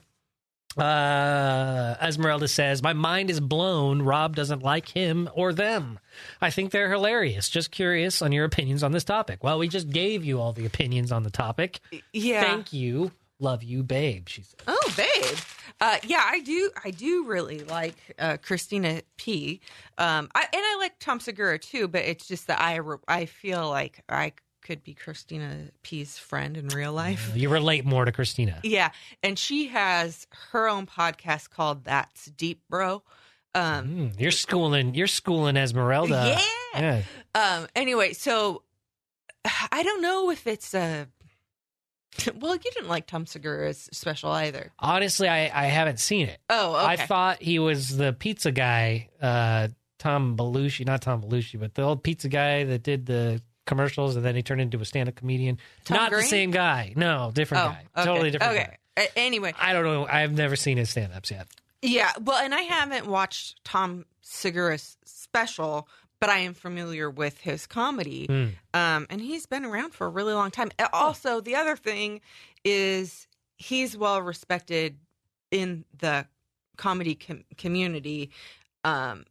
Uh, 0.77 1.95
Esmeralda 2.01 2.47
says, 2.47 2.81
My 2.81 2.93
mind 2.93 3.29
is 3.29 3.39
blown. 3.39 4.01
Rob 4.01 4.35
doesn't 4.35 4.63
like 4.63 4.87
him 4.89 5.29
or 5.35 5.53
them. 5.53 5.99
I 6.41 6.49
think 6.49 6.71
they're 6.71 6.91
hilarious. 6.91 7.49
Just 7.49 7.69
curious 7.71 8.21
on 8.21 8.31
your 8.31 8.45
opinions 8.45 8.81
on 8.83 8.91
this 8.91 9.03
topic. 9.03 9.43
Well, 9.43 9.59
we 9.59 9.67
just 9.67 9.89
gave 9.89 10.25
you 10.25 10.39
all 10.39 10.51
the 10.53 10.65
opinions 10.65 11.11
on 11.11 11.23
the 11.23 11.29
topic. 11.29 11.79
yeah. 12.11 12.41
Thank 12.43 12.73
you. 12.73 13.11
Love 13.39 13.63
you, 13.63 13.83
babe. 13.83 14.29
She 14.29 14.43
said. 14.43 14.61
Oh, 14.67 14.93
babe. 14.95 15.37
Uh, 15.81 15.97
yeah, 16.03 16.21
I 16.23 16.39
do. 16.39 16.69
I 16.83 16.91
do 16.91 17.25
really 17.25 17.63
like 17.63 17.95
uh, 18.19 18.37
Christina 18.41 19.01
P. 19.17 19.59
Um, 19.97 20.29
I, 20.33 20.41
and 20.41 20.49
I 20.53 20.77
like 20.79 20.99
Tom 20.99 21.19
Segura 21.19 21.59
too. 21.59 21.87
But 21.87 22.03
it's 22.03 22.27
just 22.27 22.47
that 22.47 22.61
I 22.61 22.79
I 23.07 23.25
feel 23.25 23.69
like 23.69 24.01
I 24.07 24.33
could 24.61 24.83
be 24.83 24.93
Christina 24.93 25.71
P's 25.81 26.17
friend 26.17 26.55
in 26.55 26.69
real 26.69 26.93
life. 26.93 27.31
You 27.35 27.49
relate 27.49 27.83
more 27.83 28.05
to 28.05 28.11
Christina. 28.13 28.59
Yeah, 28.63 28.91
and 29.21 29.37
she 29.37 29.67
has 29.67 30.25
her 30.51 30.69
own 30.69 30.85
podcast 30.85 31.49
called 31.49 31.83
"That's 31.83 32.25
Deep, 32.27 32.61
Bro." 32.69 33.03
Um, 33.55 33.87
Mm, 33.87 34.19
you're 34.19 34.31
schooling. 34.31 34.95
You're 34.95 35.07
schooling 35.07 35.57
Esmeralda. 35.57 36.37
Yeah. 36.75 37.01
Um. 37.35 37.67
Anyway, 37.75 38.13
so 38.13 38.63
I 39.71 39.83
don't 39.83 40.01
know 40.01 40.29
if 40.31 40.47
it's 40.47 40.73
a. 40.73 41.07
Well, 42.39 42.55
you 42.55 42.71
didn't 42.73 42.89
like 42.89 43.07
Tom 43.07 43.25
Segura's 43.25 43.89
special 43.91 44.31
either. 44.31 44.71
Honestly, 44.79 45.27
I, 45.27 45.45
I 45.53 45.65
haven't 45.67 45.99
seen 45.99 46.27
it. 46.27 46.39
Oh, 46.49 46.75
okay. 46.75 46.85
I 46.85 46.95
thought 46.97 47.41
he 47.41 47.59
was 47.59 47.97
the 47.97 48.13
pizza 48.13 48.51
guy, 48.51 49.09
uh, 49.21 49.69
Tom 49.99 50.35
Belushi, 50.37 50.85
not 50.85 51.01
Tom 51.01 51.21
Belushi, 51.21 51.59
but 51.59 51.73
the 51.75 51.81
old 51.81 52.03
pizza 52.03 52.29
guy 52.29 52.65
that 52.65 52.83
did 52.83 53.05
the 53.05 53.41
commercials 53.65 54.15
and 54.15 54.25
then 54.25 54.35
he 54.35 54.43
turned 54.43 54.61
into 54.61 54.79
a 54.79 54.85
stand 54.85 55.07
up 55.09 55.15
comedian. 55.15 55.57
Tom 55.85 55.95
not 55.97 56.11
the 56.11 56.21
same 56.21 56.51
guy. 56.51 56.93
No, 56.95 57.31
different 57.33 57.63
oh, 57.63 57.69
guy. 57.69 57.85
okay. 57.97 58.05
Totally 58.05 58.31
different 58.31 58.53
Okay. 58.53 58.77
guy. 58.95 59.03
Uh, 59.03 59.07
anyway, 59.15 59.53
I 59.59 59.73
don't 59.73 59.85
know. 59.85 60.05
I've 60.05 60.33
never 60.33 60.55
seen 60.55 60.77
his 60.77 60.89
stand 60.89 61.13
ups 61.13 61.31
yet. 61.31 61.47
yeah. 61.81 62.11
Well, 62.21 62.37
and 62.37 62.53
I 62.53 62.61
haven't 62.61 63.07
watched 63.07 63.63
Tom 63.63 64.05
Segura's 64.21 64.97
special, 65.05 65.87
but 66.23 66.29
I 66.29 66.37
am 66.39 66.53
familiar 66.53 67.09
with 67.09 67.41
his 67.41 67.67
comedy. 67.67 68.27
Hmm. 68.27 68.45
Um, 68.73 69.07
and 69.09 69.19
he's 69.19 69.45
been 69.45 69.65
around 69.65 69.93
for 69.93 70.07
a 70.07 70.09
really 70.09 70.31
long 70.33 70.51
time. 70.51 70.71
Also, 70.93 71.41
the 71.41 71.53
other 71.57 71.75
thing 71.75 72.21
is 72.63 73.27
he's 73.57 73.97
well 73.97 74.21
respected 74.21 74.95
in 75.51 75.83
the 75.99 76.25
comedy 76.77 77.15
com- 77.15 77.43
community. 77.57 78.31
Um, 78.85 79.25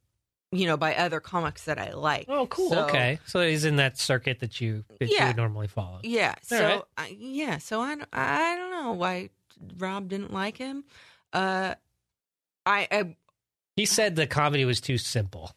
you 0.50 0.66
know, 0.66 0.76
by 0.76 0.94
other 0.94 1.18
comics 1.18 1.64
that 1.64 1.78
I 1.78 1.92
like. 1.94 2.26
Oh, 2.28 2.46
cool. 2.46 2.68
So- 2.68 2.84
okay. 2.84 3.18
So 3.24 3.40
he's 3.40 3.64
in 3.64 3.76
that 3.76 3.96
circuit 3.98 4.40
that 4.40 4.60
you 4.60 4.84
that 5.00 5.08
you 5.08 5.16
Yeah. 5.16 5.28
would 5.28 5.36
normally 5.38 5.68
follow. 5.68 6.00
Yeah. 6.02 6.34
So 6.42 6.62
right. 6.62 6.82
I 6.98 7.16
yeah. 7.18 7.56
So 7.56 7.80
I 7.80 7.94
don't- 7.94 8.08
I 8.12 8.54
don't 8.56 8.70
know 8.70 8.92
why 8.92 9.30
Rob 9.78 10.10
didn't 10.10 10.30
like 10.34 10.58
him. 10.58 10.84
Uh, 11.32 11.74
I, 12.66 12.86
I 12.92 13.16
He 13.76 13.86
said 13.86 14.14
the 14.14 14.26
comedy 14.26 14.66
was 14.66 14.78
too 14.82 14.98
simple. 14.98 15.56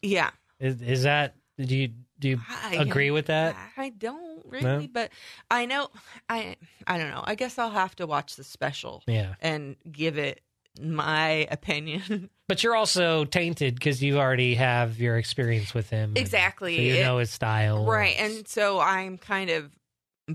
yeah. 0.00 0.30
Is, 0.60 0.80
is 0.82 1.02
that 1.04 1.34
do 1.58 1.74
you 1.76 1.88
do 2.18 2.28
you 2.28 2.40
I, 2.48 2.76
agree 2.76 3.10
with 3.10 3.26
that? 3.26 3.56
I 3.76 3.88
don't 3.90 4.44
really, 4.46 4.86
but 4.86 5.10
I 5.50 5.66
know 5.66 5.88
I 6.28 6.56
I 6.86 6.98
don't 6.98 7.10
know. 7.10 7.22
I 7.24 7.34
guess 7.34 7.58
I'll 7.58 7.70
have 7.70 7.96
to 7.96 8.06
watch 8.06 8.36
the 8.36 8.44
special 8.44 9.02
Yeah. 9.06 9.34
and 9.40 9.76
give 9.90 10.18
it 10.18 10.40
my 10.80 11.46
opinion. 11.50 12.30
But 12.50 12.64
you're 12.64 12.74
also 12.74 13.24
tainted 13.26 13.74
because 13.76 14.02
you 14.02 14.18
already 14.18 14.56
have 14.56 14.98
your 14.98 15.16
experience 15.18 15.72
with 15.72 15.88
him. 15.88 16.10
and 16.10 16.18
Exactly. 16.18 16.74
So 16.74 16.82
you 16.82 16.94
It- 16.96 17.02
know 17.04 17.18
his 17.18 17.30
style. 17.30 17.86
right. 17.86 18.16
And 18.18 18.48
so 18.48 18.80
I'm 18.80 19.18
kind 19.18 19.50
of 19.50 19.70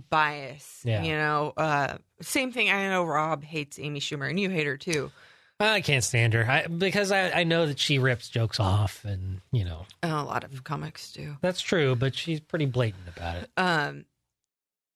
biased. 0.10 0.86
Yeah. 0.86 1.04
You 1.04 1.12
know, 1.18 1.54
uh 1.58 1.98
same 2.22 2.52
thing 2.52 2.70
I 2.70 2.88
know 2.90 3.04
Rob 3.04 3.44
hates 3.44 3.78
Amy 3.80 4.00
Schumer 4.00 4.30
and 4.30 4.40
you 4.40 4.50
hate 4.50 4.66
her 4.68 4.78
too. 4.78 5.12
I 5.60 5.80
can't 5.82 6.04
stand 6.04 6.34
her 6.34 6.46
I, 6.50 6.68
because 6.68 7.12
I, 7.12 7.32
I 7.32 7.44
know 7.46 7.66
that 7.68 7.80
she 7.80 7.98
rips 7.98 8.28
jokes 8.30 8.60
off, 8.60 9.06
and 9.06 9.40
you 9.52 9.64
know 9.64 9.86
Oh, 10.04 10.22
a 10.22 10.24
lot 10.24 10.44
of 10.44 10.64
comics 10.64 11.12
do. 11.14 11.38
that's 11.42 11.62
true. 11.62 11.96
But 11.96 12.14
she's 12.16 12.40
pretty 12.42 12.66
blatant 12.66 13.08
about 13.16 13.38
it. 13.38 13.50
Um, 13.56 14.06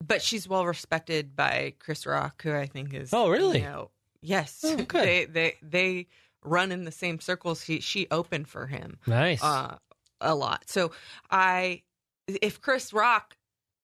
but 0.06 0.22
she's 0.22 0.48
well 0.48 0.66
respected 0.66 1.36
by 1.36 1.74
Chris 1.80 2.06
Rock, 2.06 2.42
who 2.44 2.54
I 2.54 2.66
think 2.66 2.94
is. 2.94 3.14
Oh, 3.14 3.30
really? 3.30 3.60
You 3.60 3.64
know, 3.66 3.90
yes. 4.22 4.60
Oh, 4.66 4.76
good. 4.78 5.04
They 5.06 5.26
they 5.26 5.56
they 5.62 6.08
run 6.44 6.72
in 6.72 6.84
the 6.84 6.92
same 6.92 7.20
circles. 7.20 7.62
He 7.62 7.80
she 7.80 8.08
opened 8.12 8.48
for 8.48 8.68
him 8.68 8.98
Nice. 9.08 9.44
uh, 9.44 9.78
a 10.22 10.36
lot. 10.36 10.70
So 10.70 10.92
I, 11.32 11.84
if 12.28 12.62
Chris 12.62 12.92
Rock 12.94 13.36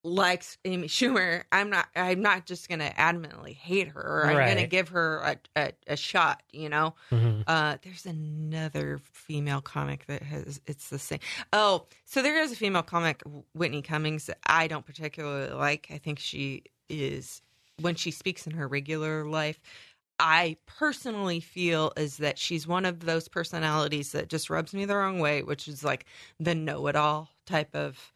likes 0.06 0.56
Amy 0.64 0.88
Schumer, 0.88 1.42
I'm 1.52 1.68
not. 1.68 1.88
I'm 1.96 2.22
not 2.22 2.46
just 2.46 2.68
gonna 2.68 2.92
adamantly 2.96 3.54
hate 3.54 3.88
her. 3.88 4.22
Or 4.22 4.30
I'm 4.30 4.48
gonna 4.48 4.66
give 4.66 4.90
her 4.90 5.18
a, 5.18 5.36
a 5.56 5.72
a 5.88 5.96
shot. 5.96 6.42
You 6.52 6.68
know. 6.68 6.94
Mhm. 7.10 7.44
Uh, 7.46 7.76
there's 7.82 8.06
another 8.06 9.00
female 9.12 9.60
comic 9.60 10.06
that 10.06 10.22
has 10.22 10.60
it's 10.66 10.88
the 10.88 10.98
same. 10.98 11.18
Oh, 11.52 11.86
so 12.04 12.22
there 12.22 12.40
is 12.40 12.52
a 12.52 12.56
female 12.56 12.82
comic, 12.82 13.22
Whitney 13.54 13.82
Cummings, 13.82 14.26
that 14.26 14.38
I 14.46 14.68
don't 14.68 14.86
particularly 14.86 15.52
like. 15.52 15.88
I 15.90 15.98
think 15.98 16.18
she 16.18 16.64
is 16.88 17.42
when 17.80 17.94
she 17.96 18.10
speaks 18.10 18.46
in 18.46 18.52
her 18.52 18.68
regular 18.68 19.26
life. 19.26 19.60
I 20.18 20.56
personally 20.64 21.40
feel 21.40 21.92
is 21.96 22.16
that 22.18 22.38
she's 22.38 22.66
one 22.66 22.86
of 22.86 23.00
those 23.00 23.28
personalities 23.28 24.12
that 24.12 24.28
just 24.28 24.48
rubs 24.48 24.72
me 24.72 24.86
the 24.86 24.96
wrong 24.96 25.18
way, 25.18 25.42
which 25.42 25.68
is 25.68 25.84
like 25.84 26.06
the 26.40 26.54
know-it-all 26.54 27.28
type 27.44 27.74
of 27.74 28.12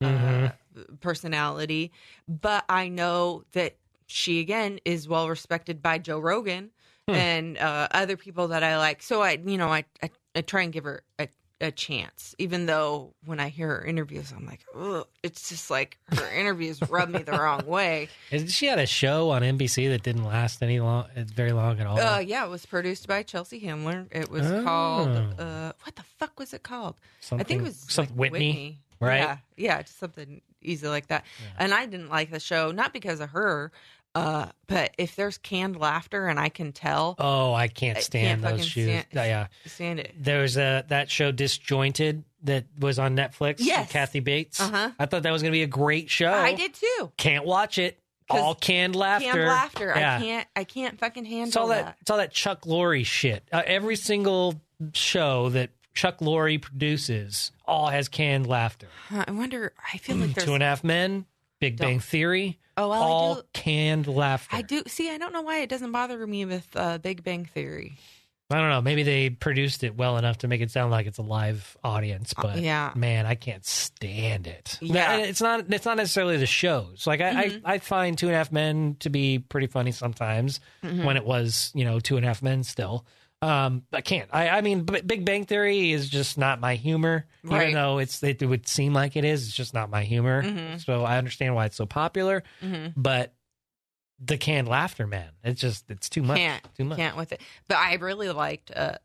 uh, 0.00 0.06
Mhm. 0.06 1.00
personality. 1.00 1.92
But 2.28 2.64
I 2.68 2.88
know 2.88 3.44
that 3.52 3.76
she 4.06 4.40
again 4.40 4.78
is 4.84 5.08
well 5.08 5.28
respected 5.28 5.82
by 5.82 5.98
Joe 5.98 6.18
Rogan 6.18 6.70
Hmm. 7.08 7.14
and 7.14 7.58
uh, 7.58 7.88
other 7.90 8.16
people 8.18 8.48
that 8.48 8.62
I 8.62 8.76
like. 8.78 9.02
So 9.02 9.22
I, 9.22 9.38
you 9.44 9.56
know, 9.56 9.68
I, 9.68 9.84
I, 10.02 10.10
I 10.36 10.40
try 10.42 10.62
and 10.62 10.72
give 10.72 10.84
her 10.84 11.02
a, 11.18 11.28
a 11.58 11.70
chance. 11.72 12.34
Even 12.38 12.66
though 12.66 13.14
when 13.24 13.40
I 13.40 13.48
hear 13.48 13.68
her 13.68 13.84
interviews, 13.84 14.30
I'm 14.36 14.44
like, 14.44 14.60
Ugh, 14.78 15.06
it's 15.22 15.48
just 15.48 15.70
like 15.70 15.96
her 16.14 16.30
interviews 16.38 16.80
rub 16.90 17.08
me 17.08 17.22
the 17.22 17.32
wrong 17.32 17.64
way. 17.66 18.08
And 18.30 18.50
She 18.50 18.66
had 18.66 18.78
a 18.78 18.84
show 18.86 19.30
on 19.30 19.40
NBC 19.42 19.88
that 19.88 20.02
didn't 20.02 20.24
last 20.24 20.62
any 20.62 20.80
long, 20.80 21.06
very 21.16 21.52
long 21.52 21.80
at 21.80 21.86
all. 21.86 21.98
Uh, 21.98 22.18
yeah, 22.18 22.44
it 22.44 22.50
was 22.50 22.66
produced 22.66 23.08
by 23.08 23.22
Chelsea 23.22 23.58
Handler. 23.58 24.06
It 24.10 24.28
was 24.30 24.46
Oh. 24.46 24.62
called 24.62 25.08
uh, 25.40 25.72
what 25.84 25.96
the 25.96 26.02
fuck 26.18 26.38
was 26.38 26.52
it 26.52 26.62
called? 26.62 26.96
I 27.32 27.42
think 27.42 27.62
it 27.62 27.64
was 27.64 27.86
something 27.88 28.14
like 28.16 28.32
Whitney, 28.32 28.80
right? 29.00 29.18
Yeah, 29.20 29.36
yeah, 29.56 29.82
just 29.82 29.98
something 29.98 30.40
easy 30.62 30.86
like 30.88 31.06
that. 31.08 31.24
And 31.58 31.72
I 31.74 31.86
didn't 31.86 32.08
like 32.10 32.30
the 32.30 32.40
show 32.40 32.70
not 32.72 32.92
because 32.92 33.20
of 33.20 33.30
her, 33.30 33.70
uh, 34.14 34.46
but 34.66 34.94
if 34.98 35.14
there's 35.16 35.38
canned 35.38 35.76
laughter 35.78 36.26
and 36.26 36.38
I 36.40 36.48
can 36.48 36.72
tell, 36.72 37.14
Oh, 37.18 37.52
I 37.54 37.68
can't 37.68 37.98
I 37.98 38.00
stand 38.00 38.42
can't 38.42 38.56
those 38.56 38.66
shoes. 38.66 38.86
stand- 38.88 39.06
Yeah, 39.12 39.24
yeah. 39.24 39.46
stand 39.66 40.00
it. 40.00 40.14
There 40.18 40.40
was 40.42 40.56
a 40.56 40.84
that 40.88 41.10
show 41.10 41.30
Disjointed 41.30 42.24
that 42.44 42.64
was 42.78 42.98
on 42.98 43.16
Netflix. 43.16 43.58
with 43.58 43.60
Yes. 43.66 43.90
Kathy 43.92 44.20
Bates. 44.20 44.60
Uh-huh. 44.60 44.90
I 44.98 45.06
thought 45.06 45.22
that 45.24 45.32
was 45.32 45.42
going 45.42 45.52
to 45.52 45.56
be 45.56 45.62
a 45.62 45.66
great 45.68 46.08
show. 46.10 46.32
I 46.32 46.54
did 46.54 46.74
too. 46.74 47.12
Can't 47.16 47.44
watch 47.44 47.78
it. 47.78 47.98
All 48.30 48.54
canned 48.54 48.94
laughter. 48.94 49.26
Canned 49.32 49.46
laughter. 49.46 49.92
Yeah. 49.96 50.16
I 50.16 50.20
can't. 50.20 50.48
I 50.56 50.64
can't 50.64 50.98
fucking 50.98 51.24
handle 51.24 51.46
It's 51.48 51.56
all 51.56 51.68
that. 51.68 51.84
that. 51.86 51.96
It's 52.02 52.10
all 52.10 52.18
that 52.18 52.30
Chuck 52.32 52.62
Lorre 52.62 53.04
shit. 53.06 53.42
Uh, 53.50 53.62
every 53.64 53.96
single 53.96 54.60
show 54.92 55.48
that 55.50 55.70
Chuck 55.98 56.18
Lorre 56.20 56.58
produces 56.62 57.50
all 57.66 57.88
has 57.88 58.08
canned 58.08 58.46
laughter. 58.46 58.86
Huh, 59.08 59.24
I 59.26 59.32
wonder. 59.32 59.72
I 59.92 59.98
feel 59.98 60.14
like 60.16 60.32
there's. 60.34 60.46
Two 60.46 60.54
and 60.54 60.62
a 60.62 60.66
Half 60.66 60.84
Men, 60.84 61.26
Big 61.60 61.76
Don't- 61.76 61.88
Bang 61.88 62.00
Theory, 62.00 62.58
oh 62.76 62.88
well, 62.88 63.02
all 63.02 63.34
do. 63.36 63.42
canned 63.52 64.06
laughter. 64.06 64.54
I 64.56 64.62
do 64.62 64.82
see. 64.86 65.10
I 65.10 65.18
don't 65.18 65.32
know 65.32 65.42
why 65.42 65.58
it 65.58 65.68
doesn't 65.68 65.90
bother 65.90 66.24
me 66.24 66.44
with 66.44 66.68
uh, 66.76 66.98
Big 66.98 67.24
Bang 67.24 67.44
Theory. 67.46 67.98
I 68.50 68.58
don't 68.60 68.70
know. 68.70 68.80
Maybe 68.80 69.02
they 69.02 69.28
produced 69.28 69.82
it 69.84 69.94
well 69.96 70.16
enough 70.16 70.38
to 70.38 70.48
make 70.48 70.60
it 70.62 70.70
sound 70.70 70.90
like 70.90 71.06
it's 71.06 71.18
a 71.18 71.22
live 71.22 71.76
audience, 71.84 72.32
Uh, 72.34 72.42
but 72.42 72.58
yeah. 72.60 72.92
man, 72.94 73.26
I 73.26 73.34
can't 73.34 73.66
stand 73.66 74.46
it. 74.46 74.78
Yeah. 74.80 75.12
And 75.16 75.22
it's 75.26 75.42
not. 75.42 75.64
It's 75.68 75.84
not 75.84 75.96
necessarily 75.96 76.36
the 76.38 76.46
shows. 76.46 77.06
Like 77.08 77.20
I, 77.20 77.32
Mhm. 77.48 77.60
I, 77.64 77.74
I 77.74 77.78
find 77.78 78.16
Two 78.16 78.26
and 78.28 78.34
a 78.34 78.38
Half 78.38 78.52
Men 78.52 78.96
to 79.00 79.10
be 79.10 79.38
pretty 79.40 79.66
funny 79.66 79.90
sometimes 79.92 80.60
Mhm. 80.84 81.04
when 81.04 81.16
it 81.18 81.24
was, 81.26 81.72
you 81.74 81.84
know, 81.84 81.98
Two 82.00 82.16
and 82.16 82.24
a 82.24 82.28
Half 82.28 82.40
Men 82.40 82.62
still. 82.62 83.04
Um, 83.40 83.84
I 83.92 84.00
can't. 84.00 84.28
I, 84.32 84.48
I 84.48 84.60
mean, 84.62 84.82
B- 84.82 85.00
Big 85.00 85.24
Bang 85.24 85.44
Theory 85.44 85.92
is 85.92 86.08
just 86.08 86.38
not 86.38 86.60
my 86.60 86.74
humor. 86.74 87.26
Even 87.44 87.56
Right. 87.56 87.72
though 87.74 87.98
it's, 87.98 88.20
it 88.22 88.42
would 88.42 88.66
seem 88.66 88.92
like 88.94 89.14
it 89.16 89.24
is, 89.24 89.46
it's 89.46 89.56
just 89.56 89.74
not 89.74 89.90
my 89.90 90.02
humor. 90.02 90.42
Mhm. 90.42 90.84
So 90.84 91.04
I 91.04 91.18
understand 91.18 91.54
why 91.54 91.66
it's 91.66 91.76
so 91.76 91.86
popular, 91.86 92.42
Mhm. 92.62 92.94
but 92.96 93.32
the 94.18 94.36
canned 94.36 94.66
laughter, 94.66 95.06
man, 95.06 95.30
it's 95.44 95.60
just 95.60 95.88
it's 95.88 96.08
too 96.08 96.24
much. 96.24 96.38
Can't 96.38 96.68
too 96.76 96.84
much. 96.84 96.98
can't 96.98 97.16
with 97.16 97.30
it. 97.30 97.40
But 97.68 97.78
I 97.78 97.94
really 97.94 98.28
liked 98.30 98.72
uh, 98.74 98.98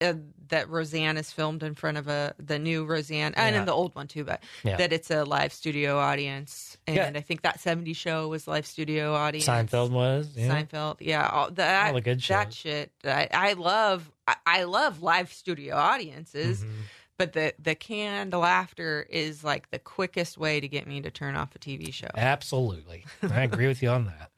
uh, 0.00 0.14
that 0.48 0.68
Roseanne 0.68 1.16
is 1.16 1.32
filmed 1.32 1.62
in 1.62 1.74
front 1.74 1.96
of 1.96 2.06
a 2.08 2.34
the 2.38 2.58
new 2.58 2.84
Roseanne 2.84 3.32
and 3.34 3.54
Yeah. 3.54 3.60
in 3.60 3.66
the 3.66 3.72
old 3.72 3.94
one 3.94 4.06
too. 4.08 4.24
But 4.24 4.42
Yeah. 4.62 4.76
that 4.76 4.92
it's 4.92 5.10
a 5.10 5.24
live 5.24 5.52
studio 5.52 5.98
audience, 5.98 6.76
and 6.86 6.96
Yeah. 6.96 7.12
I 7.14 7.20
think 7.22 7.42
that 7.42 7.58
'70s 7.60 7.96
show 7.96 8.28
was 8.28 8.46
live 8.46 8.66
studio 8.66 9.14
audience. 9.14 9.46
Seinfeld 9.46 9.90
was. 9.90 10.30
Yeah. 10.36 10.48
Seinfeld, 10.62 10.96
yeah, 11.00 11.26
all 11.28 11.50
that 11.52 11.88
All 11.88 11.94
the 11.94 12.00
good 12.00 12.22
shows. 12.22 12.36
that 12.36 12.52
shit. 12.54 12.92
I, 13.04 13.28
I 13.32 13.52
love. 13.54 14.10
I, 14.28 14.36
I 14.46 14.62
love 14.64 15.02
live 15.02 15.32
studio 15.32 15.76
audiences, 15.76 16.62
Mhm. 16.62 16.70
but 17.16 17.32
the 17.32 17.54
the 17.58 17.74
canned 17.74 18.32
laughter 18.32 19.06
is 19.08 19.42
like 19.42 19.70
the 19.70 19.78
quickest 19.78 20.36
way 20.36 20.60
to 20.60 20.68
get 20.68 20.86
me 20.86 21.00
to 21.00 21.10
turn 21.10 21.36
off 21.36 21.54
a 21.54 21.58
TV 21.58 21.90
show. 21.92 22.08
Absolutely. 22.14 23.04
I 23.22 23.42
agree 23.44 23.66
with 23.66 23.82
you 23.82 23.88
on 23.88 24.04
that. 24.06 24.30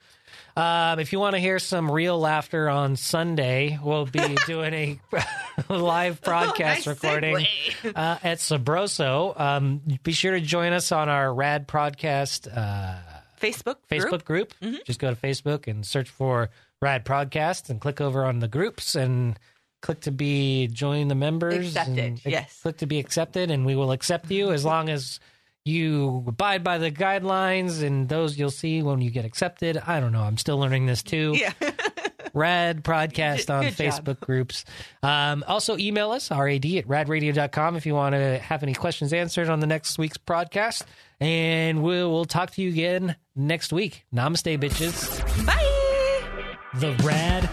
Um, 0.59 0.99
if 0.99 1.13
you 1.13 1.21
want 1.21 1.35
to 1.35 1.39
hear 1.39 1.61
some 1.61 1.89
real 1.89 2.19
laughter 2.19 2.69
on 2.69 2.97
Sunday, 2.97 3.79
we'll 3.81 4.07
be 4.07 4.37
doing 4.47 4.75
a 4.75 5.01
live 5.73 6.21
broadcast 6.21 6.87
Oh, 6.87 6.91
nice 6.91 7.03
recording 7.03 7.47
uh, 7.85 8.19
at 8.25 8.39
Sabroso. 8.39 9.39
Um, 9.39 9.81
be 10.03 10.11
sure 10.11 10.33
to 10.33 10.41
join 10.41 10.73
us 10.73 10.91
on 10.91 11.09
our 11.09 11.33
Rad 11.33 11.69
Prodcast 11.69 12.49
uh, 12.53 12.99
Facebook 13.41 13.77
Facebook 13.89 14.25
group. 14.25 14.59
group. 14.61 14.85
Just 14.85 14.99
go 14.99 15.15
to 15.15 15.17
Facebook 15.17 15.69
and 15.69 15.87
search 15.87 16.09
for 16.11 16.51
Rad 16.83 17.05
Prodcast 17.05 17.71
and 17.71 17.81
click 17.81 18.01
over 18.01 18.25
on 18.25 18.41
the 18.41 18.49
groups 18.49 18.97
and 18.97 19.39
click 19.81 20.01
to 20.01 20.11
be 20.11 20.67
join 20.67 21.07
the 21.07 21.15
members. 21.15 21.69
Accepted, 21.69 21.99
and 21.99 22.21
yes. 22.25 22.63
Click 22.63 22.79
to 22.79 22.87
be 22.87 22.99
accepted, 22.99 23.53
and 23.53 23.65
we 23.65 23.77
will 23.77 23.93
accept 23.93 24.29
you 24.31 24.51
as 24.51 24.65
long 24.65 24.89
as 24.89 25.21
you 25.69 26.25
abide 26.27 26.65
by 26.65 26.79
the 26.79 26.91
guidelines 26.91 27.83
and 27.83 28.09
those 28.09 28.39
you'll 28.39 28.51
see 28.51 28.83
when 28.83 29.01
you 29.01 29.11
get 29.11 29.25
accepted. 29.25 29.77
I 29.87 30.01
don't 30.01 30.13
know. 30.13 30.23
I'm 30.23 30.39
still 30.39 30.59
learning 30.59 30.87
this 30.87 31.03
too. 31.03 31.35
Yeah. 31.37 31.53
Rad 32.35 32.85
Prodcast 32.85 33.53
on 33.53 33.65
Good 33.65 33.77
job. 33.77 34.05
Facebook 34.05 34.21
groups. 34.21 34.65
Um, 35.03 35.45
also, 35.47 35.77
email 35.77 36.11
us, 36.11 36.31
rad 36.31 36.65
at 36.65 36.87
radradio.com, 36.87 37.77
if 37.77 37.87
you 37.87 37.95
want 37.95 38.15
to 38.15 38.39
have 38.39 38.63
any 38.63 38.75
questions 38.75 39.13
answered 39.13 39.49
on 39.49 39.61
the 39.61 39.67
next 39.67 39.99
week's 39.99 40.19
podcast. 40.19 40.85
And 41.21 41.83
we'll, 41.83 42.13
we'll 42.13 42.27
talk 42.27 42.53
to 42.53 42.63
you 42.63 42.69
again 42.69 43.17
next 43.35 43.73
week. 43.73 44.05
Namaste, 44.15 44.59
bitches. 44.59 45.47
Bye. 45.47 46.59
The 46.75 46.93
Rad 47.03 47.49